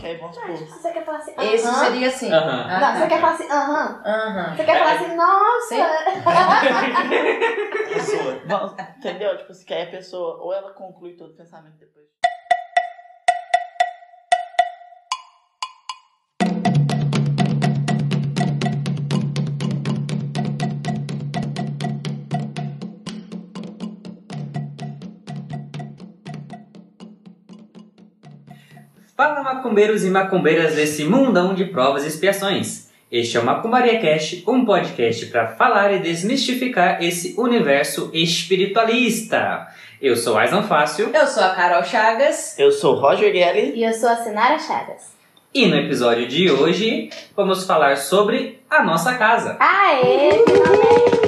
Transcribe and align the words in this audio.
Que 0.00 0.06
aí 0.06 0.16
vamos 0.16 0.34
supor. 0.36 0.56
Se 0.56 0.64
você 0.66 0.92
quer 0.92 1.04
falar 1.04 1.18
assim, 1.18 1.34
Esse 1.38 1.66
aham. 1.66 1.84
seria 1.84 2.08
assim. 2.08 2.32
Aham. 2.32 2.66
Ah, 2.70 2.80
Não, 2.80 2.92
você 2.94 3.00
tá. 3.02 3.08
quer 3.08 3.20
falar 3.20 3.32
assim, 3.34 3.50
aham. 3.50 4.02
Aham. 4.04 4.56
Você 4.56 4.64
quer 4.64 4.78
falar 4.78 4.92
assim, 4.94 5.16
nossa. 5.16 5.74
pessoa. 7.94 8.76
Entendeu? 8.98 9.38
Tipo 9.38 9.52
assim, 9.52 9.64
que 9.64 9.74
aí 9.74 9.82
a 9.82 9.90
pessoa, 9.90 10.42
ou 10.42 10.52
ela 10.54 10.72
conclui 10.72 11.12
todo 11.16 11.32
o 11.32 11.36
pensamento 11.36 11.76
depois. 11.78 12.06
Fala 29.20 29.42
macumbeiros 29.42 30.02
e 30.02 30.08
macumbeiras 30.08 30.76
desse 30.76 31.04
mundão 31.04 31.52
de 31.52 31.66
provas 31.66 32.04
e 32.04 32.08
expiações. 32.08 32.88
Este 33.12 33.36
é 33.36 33.40
o 33.40 33.44
Macumbaria 33.44 34.00
Cast, 34.00 34.42
um 34.46 34.64
podcast 34.64 35.26
para 35.26 35.46
falar 35.46 35.92
e 35.92 35.98
desmistificar 35.98 37.04
esse 37.04 37.34
universo 37.38 38.10
espiritualista. 38.14 39.68
Eu 40.00 40.16
sou 40.16 40.38
Aisan 40.38 40.62
Fácil 40.62 41.10
Eu 41.12 41.26
sou 41.26 41.42
a 41.42 41.50
Carol 41.50 41.84
Chagas. 41.84 42.58
Eu 42.58 42.72
sou 42.72 42.96
o 42.96 42.98
Roger 42.98 43.30
Gelli. 43.30 43.78
E 43.78 43.84
eu 43.84 43.92
sou 43.92 44.08
a 44.08 44.16
Sinara 44.16 44.58
Chagas. 44.58 45.14
e 45.52 45.66
no 45.66 45.76
episódio 45.76 46.26
de 46.26 46.50
hoje 46.50 47.10
vamos 47.36 47.66
falar 47.66 47.98
sobre 47.98 48.58
a 48.70 48.82
nossa 48.82 49.16
casa. 49.16 49.58
Aê, 49.60 50.30
finalmente. 50.46 51.19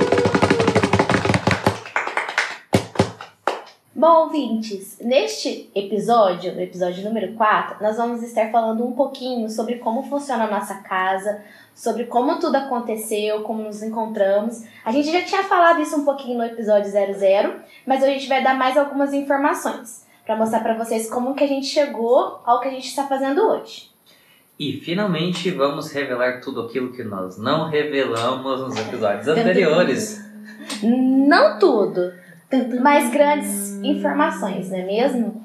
Bom, 4.02 4.24
ouvintes, 4.24 4.98
neste 5.01 5.70
episódio, 5.73 6.52
no 6.56 6.60
episódio 6.60 7.05
número 7.05 7.34
4, 7.34 7.77
nós 7.80 7.97
vamos 7.97 8.20
estar 8.20 8.51
falando 8.51 8.84
um 8.84 8.91
pouquinho 8.91 9.48
sobre 9.48 9.77
como 9.77 10.02
funciona 10.02 10.43
a 10.43 10.51
nossa 10.51 10.74
casa, 10.83 11.41
sobre 11.73 12.07
como 12.07 12.41
tudo 12.41 12.57
aconteceu, 12.57 13.43
como 13.43 13.63
nos 13.63 13.80
encontramos. 13.80 14.65
A 14.85 14.91
gente 14.91 15.13
já 15.13 15.23
tinha 15.23 15.45
falado 15.45 15.80
isso 15.80 15.96
um 15.96 16.04
pouquinho 16.04 16.37
no 16.37 16.45
episódio 16.45 16.91
00, 16.91 17.60
mas 17.87 18.02
hoje 18.02 18.10
a 18.10 18.15
gente 18.15 18.29
vai 18.29 18.43
dar 18.43 18.59
mais 18.59 18.76
algumas 18.76 19.13
informações 19.15 20.04
para 20.26 20.35
mostrar 20.35 20.65
para 20.65 20.76
vocês 20.76 21.09
como 21.09 21.37
que 21.37 21.45
a 21.45 21.48
gente 21.48 21.66
chegou 21.66 22.41
ao 22.45 22.59
que 22.59 22.66
a 22.66 22.73
gente 22.73 22.88
está 22.88 23.07
fazendo 23.07 23.41
hoje. 23.41 23.88
E 24.59 24.80
finalmente 24.80 25.48
vamos 25.52 25.93
revelar 25.93 26.41
tudo 26.41 26.63
aquilo 26.63 26.93
que 26.93 27.04
nós 27.04 27.38
não 27.38 27.69
revelamos 27.69 28.63
nos 28.63 28.76
episódios 28.80 29.29
anteriores. 29.30 30.21
Não 30.82 31.57
tudo, 31.60 32.13
mas 32.80 33.10
grandes 33.10 33.80
informações, 33.82 34.70
não 34.70 34.78
é 34.78 34.84
mesmo? 34.84 35.45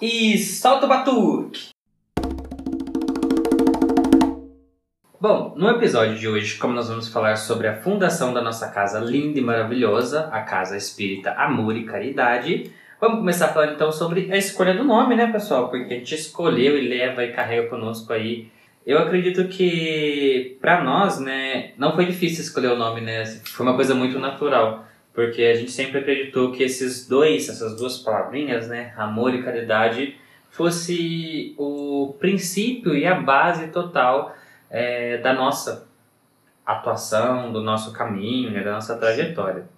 E 0.00 0.38
solta 0.38 0.86
o 0.86 0.88
batuque! 0.88 1.70
Bom, 5.20 5.54
no 5.56 5.70
episódio 5.70 6.16
de 6.16 6.28
hoje, 6.28 6.56
como 6.58 6.74
nós 6.74 6.88
vamos 6.88 7.08
falar 7.08 7.36
sobre 7.36 7.66
a 7.66 7.74
fundação 7.74 8.32
da 8.32 8.42
nossa 8.42 8.68
casa 8.68 9.00
linda 9.00 9.38
e 9.38 9.42
maravilhosa, 9.42 10.28
a 10.30 10.42
Casa 10.42 10.76
Espírita 10.76 11.32
Amor 11.32 11.74
e 11.76 11.84
Caridade, 11.84 12.70
vamos 13.00 13.18
começar 13.18 13.48
falando 13.48 13.72
então 13.72 13.90
sobre 13.90 14.30
a 14.30 14.36
escolha 14.36 14.74
do 14.74 14.84
nome, 14.84 15.16
né, 15.16 15.32
pessoal? 15.32 15.68
Porque 15.68 15.94
a 15.94 15.96
gente 15.96 16.14
escolheu 16.14 16.78
e 16.78 16.88
leva 16.88 17.24
e 17.24 17.32
carrega 17.32 17.68
conosco 17.68 18.12
aí. 18.12 18.48
Eu 18.86 18.98
acredito 18.98 19.48
que 19.48 20.58
para 20.60 20.84
nós, 20.84 21.18
né, 21.18 21.72
não 21.78 21.94
foi 21.94 22.04
difícil 22.04 22.44
escolher 22.44 22.68
o 22.68 22.76
nome, 22.76 23.00
né? 23.00 23.24
Foi 23.24 23.64
uma 23.64 23.74
coisa 23.74 23.94
muito 23.94 24.18
natural. 24.18 24.84
Porque 25.14 25.42
a 25.42 25.54
gente 25.54 25.70
sempre 25.70 26.00
acreditou 26.00 26.50
que 26.50 26.64
esses 26.64 27.06
dois, 27.06 27.48
essas 27.48 27.76
duas 27.76 27.98
palavrinhas, 27.98 28.66
né, 28.66 28.92
amor 28.96 29.32
e 29.32 29.44
caridade, 29.44 30.16
fosse 30.50 31.54
o 31.56 32.16
princípio 32.18 32.94
e 32.96 33.06
a 33.06 33.14
base 33.14 33.68
total 33.68 34.34
é, 34.68 35.18
da 35.18 35.32
nossa 35.32 35.88
atuação, 36.66 37.52
do 37.52 37.62
nosso 37.62 37.92
caminho, 37.92 38.50
né, 38.50 38.64
da 38.64 38.72
nossa 38.72 38.96
trajetória. 38.96 39.68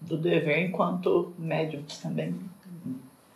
Do 0.00 0.18
dever 0.18 0.66
enquanto 0.66 1.32
médiums 1.38 1.98
também. 1.98 2.38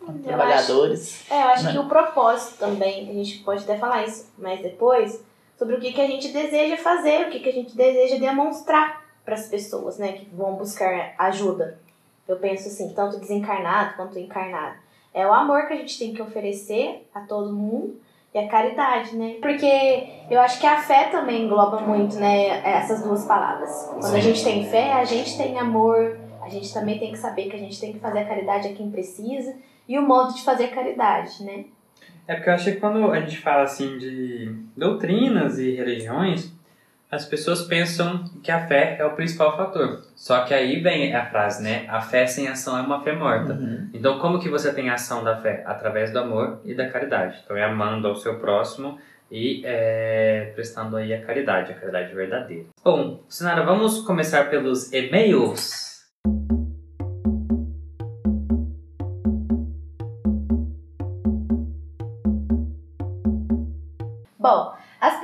Enquanto 0.01 0.23
trabalhadores. 0.23 1.29
É, 1.31 1.43
eu 1.43 1.47
acho 1.47 1.63
Né? 1.63 1.71
que 1.71 1.79
o 1.79 1.87
propósito 1.87 2.59
também, 2.59 3.09
a 3.09 3.13
gente 3.13 3.39
pode 3.39 3.63
até 3.63 3.77
falar 3.77 4.03
isso 4.03 4.31
mais 4.37 4.61
depois, 4.61 5.23
sobre 5.57 5.75
o 5.75 5.79
que, 5.79 5.93
que 5.93 6.01
a 6.01 6.07
gente 6.07 6.31
deseja 6.31 6.77
fazer, 6.77 7.27
o 7.27 7.31
que, 7.31 7.39
que 7.39 7.49
a 7.49 7.53
gente 7.53 7.75
deseja 7.75 8.17
demonstrar 8.17 9.04
para 9.25 9.33
as 9.33 9.47
pessoas, 9.47 9.97
né, 9.97 10.13
que 10.13 10.27
vão 10.31 10.53
buscar 10.53 11.15
ajuda. 11.17 11.79
Eu 12.27 12.37
penso 12.37 12.67
assim, 12.67 12.93
tanto 12.93 13.19
desencarnado 13.19 13.95
quanto 13.95 14.19
encarnado. 14.19 14.75
É 15.13 15.25
o 15.25 15.33
amor 15.33 15.67
que 15.67 15.73
a 15.73 15.77
gente 15.77 15.97
tem 15.97 16.13
que 16.13 16.21
oferecer 16.21 17.07
a 17.13 17.21
todo 17.21 17.51
mundo 17.51 17.99
e 18.33 18.37
a 18.37 18.47
caridade, 18.47 19.15
né? 19.15 19.37
Porque 19.41 20.09
eu 20.29 20.39
acho 20.41 20.59
que 20.59 20.67
a 20.67 20.81
fé 20.81 21.05
também 21.05 21.45
engloba 21.45 21.81
muito, 21.81 22.17
né, 22.17 22.61
essas 22.63 23.01
duas 23.01 23.25
palavras. 23.25 23.89
Quando 23.99 24.15
a 24.15 24.19
gente 24.19 24.43
tem 24.43 24.69
fé, 24.69 24.93
a 24.93 25.05
gente 25.05 25.37
tem 25.37 25.57
amor, 25.57 26.17
a 26.41 26.49
gente 26.49 26.71
também 26.73 26.99
tem 26.99 27.11
que 27.11 27.17
saber 27.17 27.49
que 27.49 27.55
a 27.55 27.59
gente 27.59 27.79
tem 27.79 27.93
que 27.93 27.99
fazer 27.99 28.19
a 28.19 28.25
caridade 28.25 28.67
a 28.67 28.73
quem 28.73 28.91
precisa 28.91 29.55
e 29.87 29.97
o 29.97 30.01
modo 30.01 30.33
de 30.33 30.43
fazer 30.43 30.67
caridade, 30.67 31.43
né? 31.43 31.65
É 32.27 32.35
porque 32.35 32.49
eu 32.49 32.53
acho 32.53 32.65
que 32.65 32.79
quando 32.79 33.11
a 33.11 33.19
gente 33.19 33.37
fala 33.37 33.63
assim 33.63 33.97
de 33.97 34.51
doutrinas 34.75 35.59
e 35.59 35.71
religiões, 35.75 36.51
as 37.11 37.25
pessoas 37.25 37.61
pensam 37.61 38.25
que 38.43 38.51
a 38.51 38.67
fé 38.67 38.97
é 38.99 39.05
o 39.05 39.11
principal 39.11 39.55
fator. 39.55 40.01
Só 40.15 40.43
que 40.43 40.53
aí 40.53 40.81
vem 40.81 41.13
a 41.15 41.25
frase, 41.25 41.63
né? 41.63 41.85
A 41.87 42.01
fé 42.01 42.25
sem 42.25 42.47
ação 42.47 42.77
é 42.77 42.81
uma 42.81 43.03
fé 43.03 43.13
morta. 43.13 43.53
Uhum. 43.53 43.89
Então, 43.93 44.19
como 44.19 44.39
que 44.39 44.49
você 44.49 44.73
tem 44.73 44.89
a 44.89 44.95
ação 44.95 45.23
da 45.23 45.37
fé? 45.37 45.63
Através 45.65 46.11
do 46.11 46.19
amor 46.19 46.59
e 46.65 46.73
da 46.73 46.89
caridade. 46.89 47.39
Então, 47.43 47.55
é 47.55 47.63
amando 47.63 48.07
ao 48.07 48.15
seu 48.15 48.39
próximo 48.39 48.99
e 49.31 49.61
é, 49.65 50.51
prestando 50.55 50.97
aí 50.97 51.13
a 51.13 51.21
caridade, 51.21 51.71
a 51.71 51.75
caridade 51.75 52.13
verdadeira. 52.13 52.65
Bom, 52.83 53.23
Sinara, 53.27 53.63
vamos 53.63 54.01
começar 54.01 54.49
pelos 54.49 54.91
e-mails. 54.91 55.94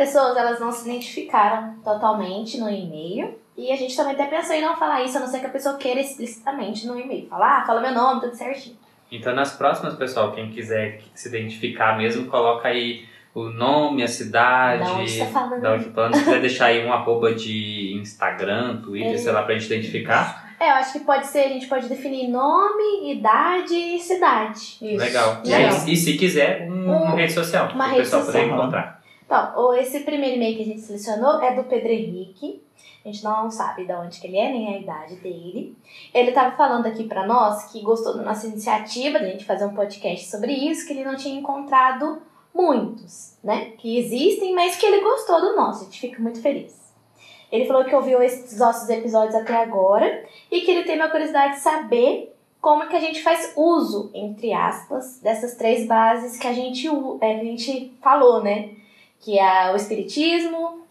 Pessoas 0.06 0.36
elas 0.36 0.60
não 0.60 0.72
se 0.72 0.90
identificaram 0.90 1.76
totalmente 1.84 2.60
no 2.60 2.70
e-mail. 2.70 3.40
E 3.58 3.72
a 3.72 3.76
gente 3.76 3.96
também 3.96 4.14
até 4.14 4.26
pensou 4.26 4.56
em 4.56 4.62
não 4.62 4.76
falar 4.76 5.04
isso, 5.04 5.18
a 5.18 5.20
não 5.20 5.28
ser 5.28 5.40
que 5.40 5.46
a 5.46 5.50
pessoa 5.50 5.76
queira 5.78 6.00
explicitamente 6.00 6.88
no 6.88 7.00
e-mail. 7.00 7.28
Falar, 7.28 7.60
ah, 7.62 7.66
fala 7.66 7.82
meu 7.82 7.92
nome, 7.94 8.22
tudo 8.22 8.34
certinho. 8.36 8.76
Então, 9.12 9.36
nas 9.36 9.52
próximas, 9.56 9.94
pessoal, 9.96 10.32
quem 10.32 10.50
quiser 10.50 11.02
se 11.14 11.28
identificar 11.28 11.98
mesmo, 11.98 12.28
coloca 12.28 12.68
aí 12.70 13.06
o 13.36 13.44
nome, 13.50 14.02
a 14.04 14.08
cidade, 14.08 14.84
Da 14.84 14.94
onde 14.94 15.20
tá 15.20 15.26
falando. 15.26 15.62
da 15.62 15.74
onde 15.74 15.86
tá 15.86 15.92
falando. 15.92 16.16
Se 16.16 16.24
quiser 16.24 16.42
deixar 16.42 16.66
aí 16.68 16.86
um 16.86 16.92
arroba 16.94 17.34
de 17.36 17.94
Instagram, 18.02 18.78
Twitter, 18.82 19.14
É. 19.14 19.18
sei 19.18 19.32
lá, 19.32 19.44
pra 19.44 19.54
gente 19.54 19.66
identificar. 19.72 20.50
É, 20.60 20.70
eu 20.70 20.76
acho 20.76 20.94
que 20.94 21.00
pode 21.02 21.28
ser, 21.28 21.40
a 21.40 21.50
gente 21.50 21.68
pode 21.68 21.88
definir 21.90 22.28
nome, 22.30 23.12
idade 23.12 23.74
e 23.76 24.00
cidade. 24.00 24.78
Isso. 24.82 24.98
Legal. 24.98 25.42
E, 25.44 25.50
Legal. 25.50 25.72
aí, 25.82 25.94
e 25.94 25.98
se 25.98 26.18
quiser, 26.18 26.68
um, 26.70 26.90
Um- 26.90 27.04
uma 27.04 27.16
rede 27.16 27.34
social. 27.34 27.70
uma 27.74 27.84
para 27.86 27.94
o 27.94 27.98
pessoal 27.98 28.26
poder 28.26 28.46
encontrar. 28.46 29.01
Então, 29.31 29.74
esse 29.75 30.02
primeiro 30.02 30.36
e-mail 30.36 30.58
que 30.58 30.64
a 30.64 30.66
gente 30.66 30.81
selecionou 30.81 31.42
é 31.42 31.56
do 31.56 31.64
Pedro 31.64 31.90
Henrique. 31.90 32.62
A 33.06 33.08
gente 33.08 33.24
não 33.24 33.50
sabe 33.50 33.86
de 33.86 33.94
onde 33.94 34.19
que 34.19 34.28
ele 34.28 34.38
é, 34.38 34.52
nem 34.52 34.75
a 34.75 34.78
idade 34.78 35.16
dele. 35.16 35.74
Ele 36.14 36.31
estava 36.31 36.53
falando 36.58 36.86
aqui 36.86 37.06
para 37.06 37.25
nós 37.25 37.72
que 37.72 37.80
gostou 37.80 38.18
da 38.18 38.24
nossa 38.24 38.47
iniciativa, 38.47 39.20
de 39.20 39.25
a 39.25 39.30
gente 39.30 39.46
fazer 39.46 39.64
um 39.64 39.74
podcast 39.74 40.30
sobre 40.30 40.52
isso, 40.52 40.86
que 40.86 40.91
ele 40.91 41.06
não 41.06 41.16
tinha 41.16 41.40
encontrado 41.40 42.22
muitos, 42.53 43.38
né? 43.41 43.72
Que 43.78 44.00
existem, 44.00 44.53
mas 44.53 44.75
que 44.75 44.86
ele 44.86 45.00
gostou 45.00 45.40
do 45.40 45.56
nosso. 45.56 45.84
A 45.84 45.86
gente 45.86 46.02
fica 46.02 46.22
muito 46.22 46.41
feliz. 46.41 46.91
Ele 47.50 47.64
falou 47.64 47.86
que 47.86 47.96
ouviu 47.96 48.22
esses 48.22 48.59
nossos 48.59 48.90
episódios 48.90 49.34
até 49.34 49.56
agora 49.56 50.25
e 50.52 50.59
que 50.59 50.72
ele 50.72 50.84
tem 50.84 50.97
uma 50.97 51.09
curiosidade 51.09 51.53
de 51.53 51.62
saber 51.62 52.36
como 52.59 52.90
que 52.90 52.97
a 52.97 53.00
gente 53.00 53.24
faz 53.24 53.53
uso, 53.56 54.12
entre 54.14 54.52
aspas, 54.52 55.22
dessas 55.22 55.56
três 55.56 55.88
bases 55.88 56.38
que 56.38 56.47
a 56.47 56.53
gente, 56.53 56.86
é, 57.22 57.40
a 57.40 57.44
gente 57.46 57.97
falou, 58.02 58.44
né? 58.44 58.81
Que 59.22 59.40
é 59.40 59.72
o 59.72 59.76
espiritismo, 59.76 60.82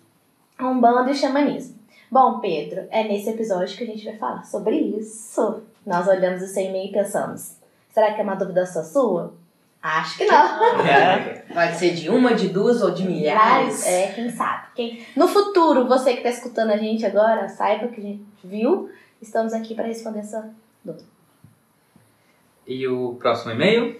a 0.56 0.66
umbanda 0.68 1.10
e 1.10 1.12
o 1.12 1.16
xamanismo. 1.16 1.78
Bom, 2.10 2.40
Pedro, 2.40 2.86
é 2.90 3.04
nesse 3.04 3.30
episódio 3.30 3.76
que 3.76 3.84
a 3.84 3.86
gente 3.86 4.04
vai 4.04 4.16
falar 4.16 4.44
sobre 4.44 4.76
isso. 4.76 5.62
Nós 5.84 6.08
olhamos 6.08 6.42
o 6.42 6.46
seu 6.46 6.64
e-mail 6.64 6.88
e 6.88 6.92
pensamos, 6.92 7.56
será 7.92 8.14
que 8.14 8.20
é 8.20 8.24
uma 8.24 8.34
dúvida 8.34 8.64
só 8.66 8.82
sua? 8.82 9.34
Acho 9.82 10.18
que 10.18 10.26
não. 10.26 10.80
É. 10.86 11.42
Pode 11.52 11.76
ser 11.76 11.94
de 11.94 12.10
uma, 12.10 12.34
de 12.34 12.48
duas 12.48 12.82
ou 12.82 12.90
de 12.90 13.04
milhares. 13.04 13.86
É, 13.86 14.12
quem 14.12 14.30
sabe. 14.30 14.66
Quem... 14.74 15.06
No 15.16 15.26
futuro, 15.26 15.86
você 15.86 16.12
que 16.12 16.18
está 16.18 16.28
escutando 16.30 16.70
a 16.70 16.76
gente 16.76 17.06
agora, 17.06 17.48
saiba 17.48 17.88
que 17.88 18.00
a 18.00 18.04
gente 18.04 18.22
viu. 18.44 18.90
Estamos 19.22 19.54
aqui 19.54 19.74
para 19.74 19.86
responder 19.86 20.20
essa 20.20 20.50
dúvida. 20.84 21.04
E 22.66 22.86
o 22.86 23.14
próximo 23.14 23.52
e-mail? 23.52 23.98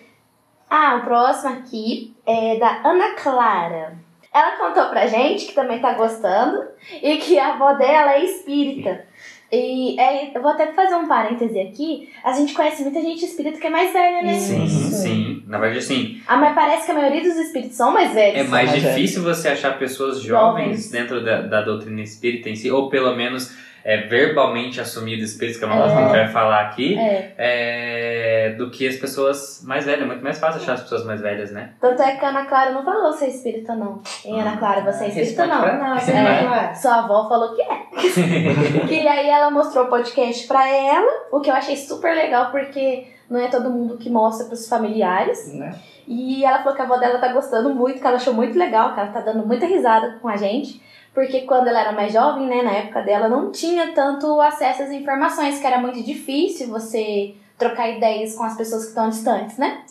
Ah, 0.69 0.97
o 0.97 1.05
próximo 1.05 1.55
aqui 1.55 2.15
é 2.27 2.59
da 2.59 2.83
Ana 2.87 3.15
Clara. 3.15 4.10
Ela 4.33 4.53
contou 4.53 4.85
pra 4.91 5.07
gente 5.07 5.47
que 5.47 5.55
também 5.55 5.81
tá 5.81 5.95
gostando 5.95 6.63
e 7.03 7.17
que 7.17 7.39
a 7.39 7.55
avó 7.55 7.73
dela 7.75 8.15
é 8.15 8.25
espírita. 8.25 9.05
E 9.53 9.99
é, 10.01 10.31
eu 10.37 10.41
vou 10.41 10.53
até 10.53 10.73
fazer 10.73 10.95
um 10.95 11.09
parêntese 11.09 11.59
aqui. 11.59 12.09
A 12.23 12.31
gente 12.33 12.55
conhece 12.55 12.83
muita 12.83 13.01
gente 13.01 13.25
espírita 13.25 13.59
que 13.59 13.67
é 13.67 13.71
mais 13.71 13.93
velha, 13.93 14.23
né? 14.23 14.35
Sim, 14.35 14.61
Uhum. 14.61 14.69
sim. 14.69 15.43
Na 15.49 15.59
verdade, 15.59 15.81
assim, 15.81 16.23
Ah, 16.29 16.37
mas 16.37 16.55
parece 16.55 16.85
que 16.87 16.93
a 16.93 16.95
maioria 16.95 17.23
dos 17.23 17.37
espíritos 17.37 17.77
são 17.77 17.91
mais 17.93 18.13
velhos. 18.15 18.39
é 18.39 18.45
mais 18.45 18.71
mais 18.71 18.81
difícil 18.81 19.25
você 19.25 19.49
achar 19.49 19.77
pessoas 19.77 20.21
jovens 20.21 20.65
Jovens. 20.67 20.91
dentro 20.93 21.25
da, 21.25 21.41
da 21.43 21.63
doutrina 21.63 22.01
espírita 22.01 22.49
em 22.49 22.55
si, 22.55 22.71
ou 22.71 22.89
pelo 22.89 23.17
menos 23.17 23.53
é, 23.85 23.99
verbalmente 24.07 24.81
assumidos 24.81 25.31
espíritos, 25.33 25.59
que 25.59 25.65
é 25.65 25.67
uma 25.69 25.77
coisa 25.79 25.95
que 25.95 26.01
a 26.01 26.05
gente 26.07 26.17
vai 26.17 26.29
falar 26.29 26.61
aqui, 26.67 26.99
É. 26.99 27.35
é, 27.39 28.51
do 28.57 28.71
que 28.71 28.87
as 28.87 28.97
pessoas 28.97 29.63
mais 29.65 29.85
velhas. 29.85 30.03
É 30.03 30.07
muito 30.07 30.23
mais 30.23 30.39
fácil 30.39 30.61
achar 30.61 30.75
as 30.75 30.83
pessoas 30.83 31.05
mais 31.05 31.21
velhas, 31.21 31.51
né? 31.51 31.71
Tanto 31.81 32.03
é 32.03 32.17
que 32.17 32.25
a 32.25 32.29
Ana 32.29 32.45
Clara 32.47 32.71
não 32.73 32.85
falou 32.85 33.13
se 33.13 33.25
é 33.25 33.29
espírita, 33.29 33.75
não. 33.75 34.01
Hein, 34.25 34.41
Ana 34.41 34.57
Clara, 34.57 34.81
você 34.83 35.05
é 35.05 35.09
espírita, 35.09 35.47
não. 35.47 35.61
pra 35.61 35.77
nós, 35.79 36.09
É. 36.09 36.75
Sua 36.75 36.97
avó 37.01 37.29
falou 37.29 37.55
que 37.55 37.63
é. 37.63 37.81
e 38.93 39.09
aí 39.09 39.29
ela 39.29 39.51
mostrou 39.51 39.85
o 39.85 39.89
podcast 39.89 40.47
pra 40.47 40.69
ela, 40.69 41.27
o 41.33 41.41
que 41.41 41.51
eu 41.51 41.55
achei 41.55 41.77
super 41.77 42.15
legal, 42.15 42.51
porque 42.51 43.07
não 43.29 43.41
é 43.41 43.49
todo 43.49 43.71
mundo 43.71 43.97
que 43.97 44.11
mostra 44.11 44.47
pros 44.47 44.69
familiares. 44.69 45.53
Né? 45.55 45.75
E 46.07 46.45
ela 46.45 46.59
falou 46.59 46.75
que 46.75 46.83
a 46.83 46.85
avó 46.85 46.97
dela 46.97 47.19
tá 47.19 47.33
gostando 47.33 47.73
muito, 47.75 48.01
que 48.01 48.07
ela 48.07 48.17
achou 48.17 48.35
muito 48.35 48.59
legal, 48.59 48.95
que 48.95 49.01
ela 49.01 49.11
tá 49.11 49.21
dando 49.21 49.47
muita 49.47 49.67
risada 49.67 50.19
com 50.21 50.29
a 50.29 50.37
gente. 50.37 50.83
Porque 51.15 51.41
quando 51.41 51.69
ela 51.69 51.81
era 51.81 51.93
mais 51.93 52.13
jovem, 52.13 52.47
né, 52.47 52.63
na 52.63 52.73
época 52.73 53.03
dela, 53.03 53.29
não 53.29 53.51
tinha 53.51 53.93
tanto 53.93 54.41
acesso 54.41 54.85
às 54.85 54.91
informações, 54.91 55.59
que 55.59 55.67
era 55.67 55.79
muito 55.79 56.03
difícil 56.03 56.69
você 56.69 57.35
trocar 57.59 57.89
ideias 57.89 58.35
com 58.37 58.45
as 58.45 58.57
pessoas 58.57 58.85
que 58.85 58.89
estão 58.91 59.11
distantes, 59.11 59.59
né? 59.59 59.83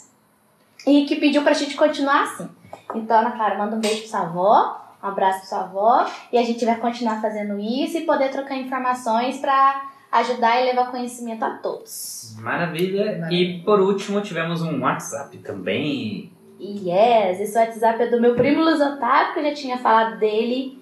E 0.87 1.05
que 1.05 1.17
pediu 1.17 1.43
pra 1.43 1.53
gente 1.53 1.75
continuar 1.75 2.23
assim. 2.23 2.49
Então, 2.95 3.19
Ana 3.19 3.31
Clara, 3.31 3.57
manda 3.57 3.75
um 3.75 3.79
beijo 3.79 4.01
pra 4.01 4.09
sua 4.09 4.21
avó, 4.21 4.81
um 5.03 5.07
abraço 5.07 5.39
pra 5.39 5.47
sua 5.47 5.59
avó, 5.59 6.05
e 6.31 6.37
a 6.37 6.43
gente 6.43 6.65
vai 6.65 6.77
continuar 6.77 7.21
fazendo 7.21 7.59
isso 7.59 7.97
e 7.97 8.05
poder 8.05 8.31
trocar 8.31 8.55
informações 8.55 9.37
pra 9.37 9.89
ajudar 10.11 10.61
e 10.61 10.65
levar 10.65 10.89
conhecimento 10.89 11.43
a 11.43 11.51
todos. 11.51 12.35
Maravilha. 12.39 13.17
Maravilha. 13.17 13.31
E 13.31 13.61
por 13.61 13.79
último, 13.81 14.21
tivemos 14.21 14.61
um 14.61 14.81
WhatsApp 14.81 15.37
também. 15.39 16.31
Yes, 16.59 17.39
esse 17.39 17.57
WhatsApp 17.57 18.03
é 18.03 18.07
do 18.07 18.19
meu 18.19 18.35
primo 18.35 18.63
Luiz 18.63 18.81
Otávio, 18.81 19.33
que 19.33 19.39
eu 19.39 19.43
já 19.43 19.53
tinha 19.53 19.77
falado 19.77 20.17
dele. 20.17 20.78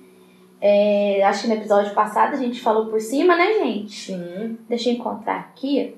É, 0.60 1.24
acho 1.24 1.44
que 1.44 1.48
no 1.48 1.54
episódio 1.54 1.94
passado 1.94 2.34
a 2.34 2.38
gente 2.38 2.62
falou 2.62 2.88
por 2.88 3.00
cima, 3.00 3.36
né, 3.36 3.54
gente? 3.54 4.14
Sim. 4.14 4.58
Deixa 4.68 4.90
eu 4.90 4.94
encontrar 4.94 5.40
aqui. 5.40 5.96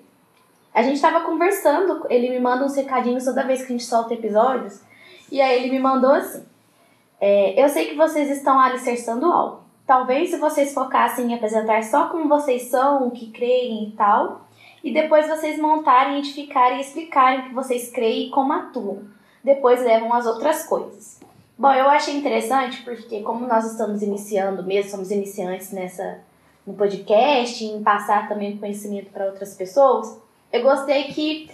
A 0.73 0.83
gente 0.83 1.01
tava 1.01 1.21
conversando, 1.21 2.05
ele 2.09 2.29
me 2.29 2.39
manda 2.39 2.65
uns 2.65 2.75
recadinhos 2.75 3.25
toda 3.25 3.45
vez 3.45 3.61
que 3.61 3.67
a 3.67 3.77
gente 3.77 3.83
solta 3.83 4.13
episódios. 4.13 4.81
E 5.31 5.41
aí 5.41 5.63
ele 5.63 5.71
me 5.71 5.79
mandou 5.79 6.11
assim: 6.11 6.45
é, 7.19 7.61
Eu 7.61 7.69
sei 7.69 7.85
que 7.85 7.95
vocês 7.95 8.29
estão 8.29 8.59
alicerçando 8.59 9.25
algo. 9.25 9.61
Talvez 9.87 10.29
se 10.29 10.37
vocês 10.37 10.73
focassem 10.73 11.31
em 11.31 11.33
apresentar 11.33 11.83
só 11.83 12.09
como 12.09 12.29
vocês 12.29 12.63
são, 12.69 13.07
o 13.07 13.11
que 13.11 13.31
creem 13.31 13.89
e 13.89 13.91
tal, 13.93 14.47
e 14.83 14.93
depois 14.93 15.27
vocês 15.27 15.57
montarem, 15.57 16.19
identificarem 16.19 16.77
e 16.77 16.81
explicarem 16.81 17.39
o 17.39 17.43
que 17.45 17.55
vocês 17.55 17.91
creem 17.91 18.27
e 18.27 18.29
como 18.29 18.53
atuam. 18.53 19.03
Depois 19.43 19.81
levam 19.81 20.13
as 20.13 20.27
outras 20.27 20.65
coisas. 20.67 21.18
Bom, 21.59 21.73
eu 21.73 21.89
achei 21.89 22.15
interessante 22.15 22.83
porque 22.83 23.21
como 23.21 23.45
nós 23.45 23.69
estamos 23.69 24.01
iniciando 24.01 24.63
mesmo, 24.63 24.91
somos 24.91 25.11
iniciantes 25.11 25.73
nessa 25.73 26.21
no 26.65 26.73
podcast, 26.73 27.65
em 27.65 27.83
passar 27.83 28.29
também 28.29 28.55
conhecimento 28.57 29.11
para 29.11 29.25
outras 29.25 29.55
pessoas, 29.55 30.17
eu 30.53 30.63
gostei 30.63 31.05
que 31.05 31.51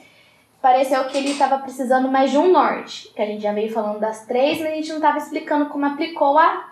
pareceu 0.62 1.06
que 1.06 1.18
ele 1.18 1.32
estava 1.32 1.58
precisando 1.58 2.08
mais 2.08 2.30
de 2.30 2.38
um 2.38 2.52
norte, 2.52 3.12
que 3.16 3.22
a 3.22 3.26
gente 3.26 3.42
já 3.42 3.52
veio 3.52 3.74
falando 3.74 4.00
das 4.00 4.28
três, 4.28 4.60
mas 4.60 4.74
a 4.74 4.76
gente 4.76 4.90
não 4.90 4.98
estava 4.98 5.18
explicando 5.18 5.70
como 5.70 5.88
aplicou 5.88 6.38
a, 6.38 6.72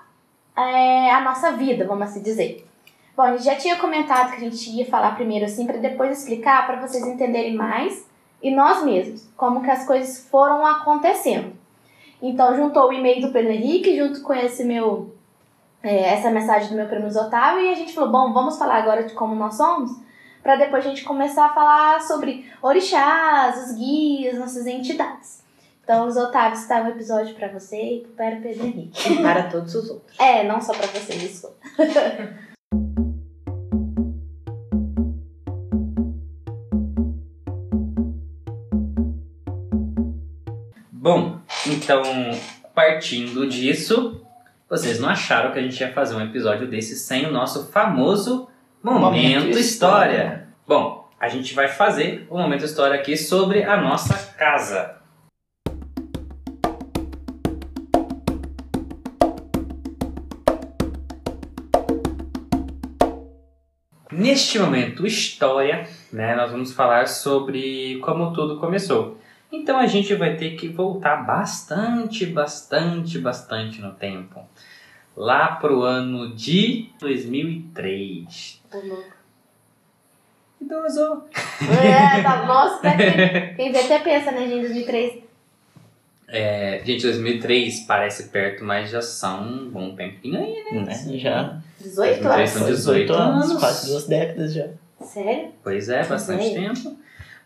é, 0.55 1.09
a 1.09 1.21
nossa 1.21 1.53
vida, 1.53 1.87
vamos 1.87 2.03
assim 2.03 2.21
dizer. 2.21 2.67
Bom, 3.17 3.23
a 3.23 3.31
gente 3.31 3.45
já 3.45 3.55
tinha 3.55 3.77
comentado 3.77 4.29
que 4.29 4.37
a 4.37 4.47
gente 4.47 4.69
ia 4.69 4.85
falar 4.85 5.15
primeiro 5.15 5.45
assim, 5.45 5.65
para 5.65 5.77
depois 5.77 6.19
explicar, 6.19 6.67
para 6.67 6.85
vocês 6.85 7.03
entenderem 7.07 7.55
mais, 7.55 8.07
e 8.43 8.51
nós 8.51 8.83
mesmos, 8.83 9.27
como 9.35 9.63
que 9.63 9.71
as 9.71 9.87
coisas 9.87 10.19
foram 10.29 10.63
acontecendo. 10.63 11.62
Então, 12.23 12.55
juntou 12.55 12.87
o 12.87 12.93
e-mail 12.93 13.19
do 13.19 13.33
Pedro 13.33 13.51
Henrique, 13.51 13.97
junto 13.97 14.21
com 14.21 14.33
esse 14.33 14.63
meu 14.63 15.13
é, 15.83 16.13
essa 16.13 16.31
mensagem 16.31 16.69
do 16.69 16.75
meu 16.75 16.87
primo 16.87 17.09
Otávio 17.09 17.65
e 17.65 17.69
a 17.69 17.75
gente 17.75 17.93
falou, 17.93 18.09
bom, 18.09 18.31
vamos 18.31 18.57
falar 18.57 18.77
agora 18.77 19.03
de 19.03 19.13
como 19.13 19.35
nós 19.35 19.55
somos, 19.55 19.91
para 20.41 20.55
depois 20.55 20.85
a 20.85 20.87
gente 20.87 21.03
começar 21.03 21.47
a 21.47 21.53
falar 21.53 22.01
sobre 22.01 22.49
orixás, 22.61 23.65
os 23.65 23.75
guias, 23.75 24.39
nossas 24.39 24.65
entidades. 24.65 25.43
Então, 25.83 26.07
os 26.07 26.15
Otávio 26.15 26.57
está 26.57 26.81
um 26.81 26.87
episódio 26.87 27.35
para 27.35 27.49
você 27.49 27.75
e 27.75 28.07
para 28.15 28.37
o 28.37 28.41
Pedro 28.41 28.67
Henrique. 28.67 29.17
Para 29.21 29.49
todos 29.49 29.75
os 29.75 29.89
outros. 29.89 30.17
É, 30.17 30.45
não 30.45 30.61
só 30.61 30.71
para 30.71 30.87
você, 30.87 31.17
desculpa. 31.17 31.57
Bom, 40.89 41.42
então, 41.65 42.03
partindo 42.75 43.47
disso, 43.47 44.21
vocês 44.69 44.99
não 44.99 45.07
acharam 45.07 45.51
que 45.51 45.59
a 45.59 45.61
gente 45.61 45.79
ia 45.79 45.93
fazer 45.93 46.15
um 46.15 46.21
episódio 46.21 46.67
desse 46.67 46.95
sem 46.95 47.25
o 47.25 47.31
nosso 47.31 47.71
famoso 47.71 48.49
Momento, 48.83 49.01
Momento 49.01 49.57
História. 49.57 50.13
História. 50.13 50.47
Bom, 50.67 51.09
a 51.17 51.29
gente 51.29 51.53
vai 51.53 51.69
fazer 51.69 52.27
o 52.29 52.37
Momento 52.37 52.65
História 52.65 52.99
aqui 52.99 53.15
sobre 53.15 53.63
a 53.63 53.77
nossa 53.77 54.33
casa. 54.33 54.97
Neste 64.11 64.59
momento, 64.59 65.07
história, 65.07 65.87
né, 66.11 66.35
nós 66.35 66.51
vamos 66.51 66.73
falar 66.73 67.07
sobre 67.07 67.99
como 67.99 68.33
tudo 68.33 68.59
começou. 68.59 69.17
Então 69.53 69.77
a 69.77 69.85
gente 69.85 70.15
vai 70.15 70.35
ter 70.35 70.55
que 70.55 70.67
voltar 70.67 71.17
bastante, 71.17 72.25
bastante, 72.25 73.19
bastante 73.19 73.79
no 73.79 73.91
tempo. 73.93 74.43
Lá 75.15 75.57
pro 75.57 75.83
ano 75.83 76.33
de 76.33 76.89
2003. 76.99 78.63
Tô 78.71 78.79
louco. 78.79 79.13
Idoso. 80.59 81.23
É, 81.69 82.23
tá, 82.23 82.45
nossa, 82.47 82.81
tá 82.81 82.89
aqui. 82.89 83.55
quem 83.55 83.71
vê 83.71 83.79
até 83.79 83.99
pensa, 83.99 84.31
né, 84.31 84.47
gente, 84.47 84.61
2003. 84.61 85.23
É, 86.29 86.81
gente, 86.83 87.03
2003 87.03 87.81
parece 87.81 88.29
perto, 88.29 88.63
mas 88.63 88.89
já 88.89 89.03
são 89.03 89.43
um 89.43 89.69
bom 89.69 89.95
tempinho 89.95 90.39
aí, 90.39 90.63
né? 90.73 90.81
Né? 90.81 91.19
Já 91.19 91.61
18 91.79 92.23
2003 92.23 92.25
anos. 92.25 92.49
são 92.49 92.65
18 92.65 93.13
anos. 93.13 93.59
quase 93.59 93.87
duas 93.87 94.07
décadas 94.07 94.51
já. 94.51 94.67
Sério? 94.99 95.51
Pois 95.63 95.89
é, 95.89 96.03
bastante 96.03 96.45
Sim. 96.45 96.53
tempo. 96.55 96.97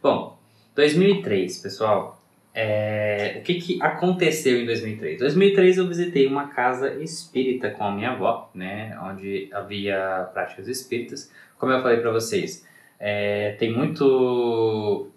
Bom, 0.01 0.36
2003, 0.77 1.57
pessoal. 1.57 2.21
é, 2.53 3.37
o 3.39 3.41
que, 3.41 3.55
que 3.55 3.81
aconteceu 3.81 4.61
em 4.61 4.65
2003? 4.65 5.19
2003 5.19 5.77
eu 5.77 5.87
visitei 5.87 6.27
uma 6.27 6.47
casa 6.47 6.93
espírita 7.01 7.69
com 7.71 7.83
a 7.83 7.91
minha 7.91 8.11
avó, 8.11 8.49
né? 8.53 8.97
Onde 9.03 9.49
havia 9.51 10.29
práticas 10.33 10.67
espíritas. 10.67 11.31
Como 11.57 11.71
eu 11.71 11.81
falei 11.81 11.97
pra 11.97 12.11
vocês, 12.11 12.65
é, 12.99 13.53
tem 13.53 13.71
muito 13.71 15.09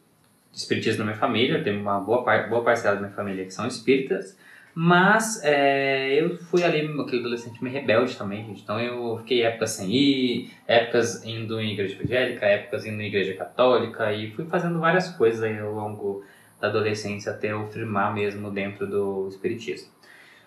espiritismo 0.53 1.01
na 1.01 1.11
minha 1.11 1.19
família, 1.19 1.63
tem 1.63 1.77
uma 1.77 2.01
boa, 2.01 2.25
par 2.25 2.49
boa 2.49 2.65
parcela 2.65 2.97
da 2.97 3.03
minha 3.03 3.13
família 3.13 3.45
que 3.45 3.53
são 3.53 3.67
espíritas, 3.67 4.37
mas 4.75 5.41
é, 5.43 6.15
eu 6.21 6.39
fui 6.39 6.63
ali 6.63 6.81
aquele 7.01 7.21
adolescente 7.21 7.63
meio 7.63 7.75
rebelde 7.75 8.17
também, 8.17 8.45
gente. 8.45 8.63
Então 8.63 8.81
eu 8.81 9.19
fiquei 9.19 9.43
épocas 9.43 9.71
sem 9.71 9.91
ir, 9.91 10.51
épocas 10.67 11.25
indo 11.25 11.61
em 11.61 11.73
igreja 11.73 11.95
evangélica, 11.95 12.47
épocas 12.47 12.87
indo 12.87 13.01
em 13.01 13.07
igreja 13.07 13.35
católica 13.35 14.13
e 14.13 14.31
fui 14.31 14.45
fazendo 14.47 14.79
várias 14.79 15.09
coisas 15.17 15.43
aí 15.43 15.59
ao 15.59 15.73
longo 15.73 16.25
da 16.61 16.69
adolescência 16.69 17.33
até 17.33 17.53
eu 17.53 17.67
firmar 17.67 18.15
mesmo 18.15 18.51
dentro 18.51 18.87
do 18.87 19.27
espiritismo. 19.29 19.91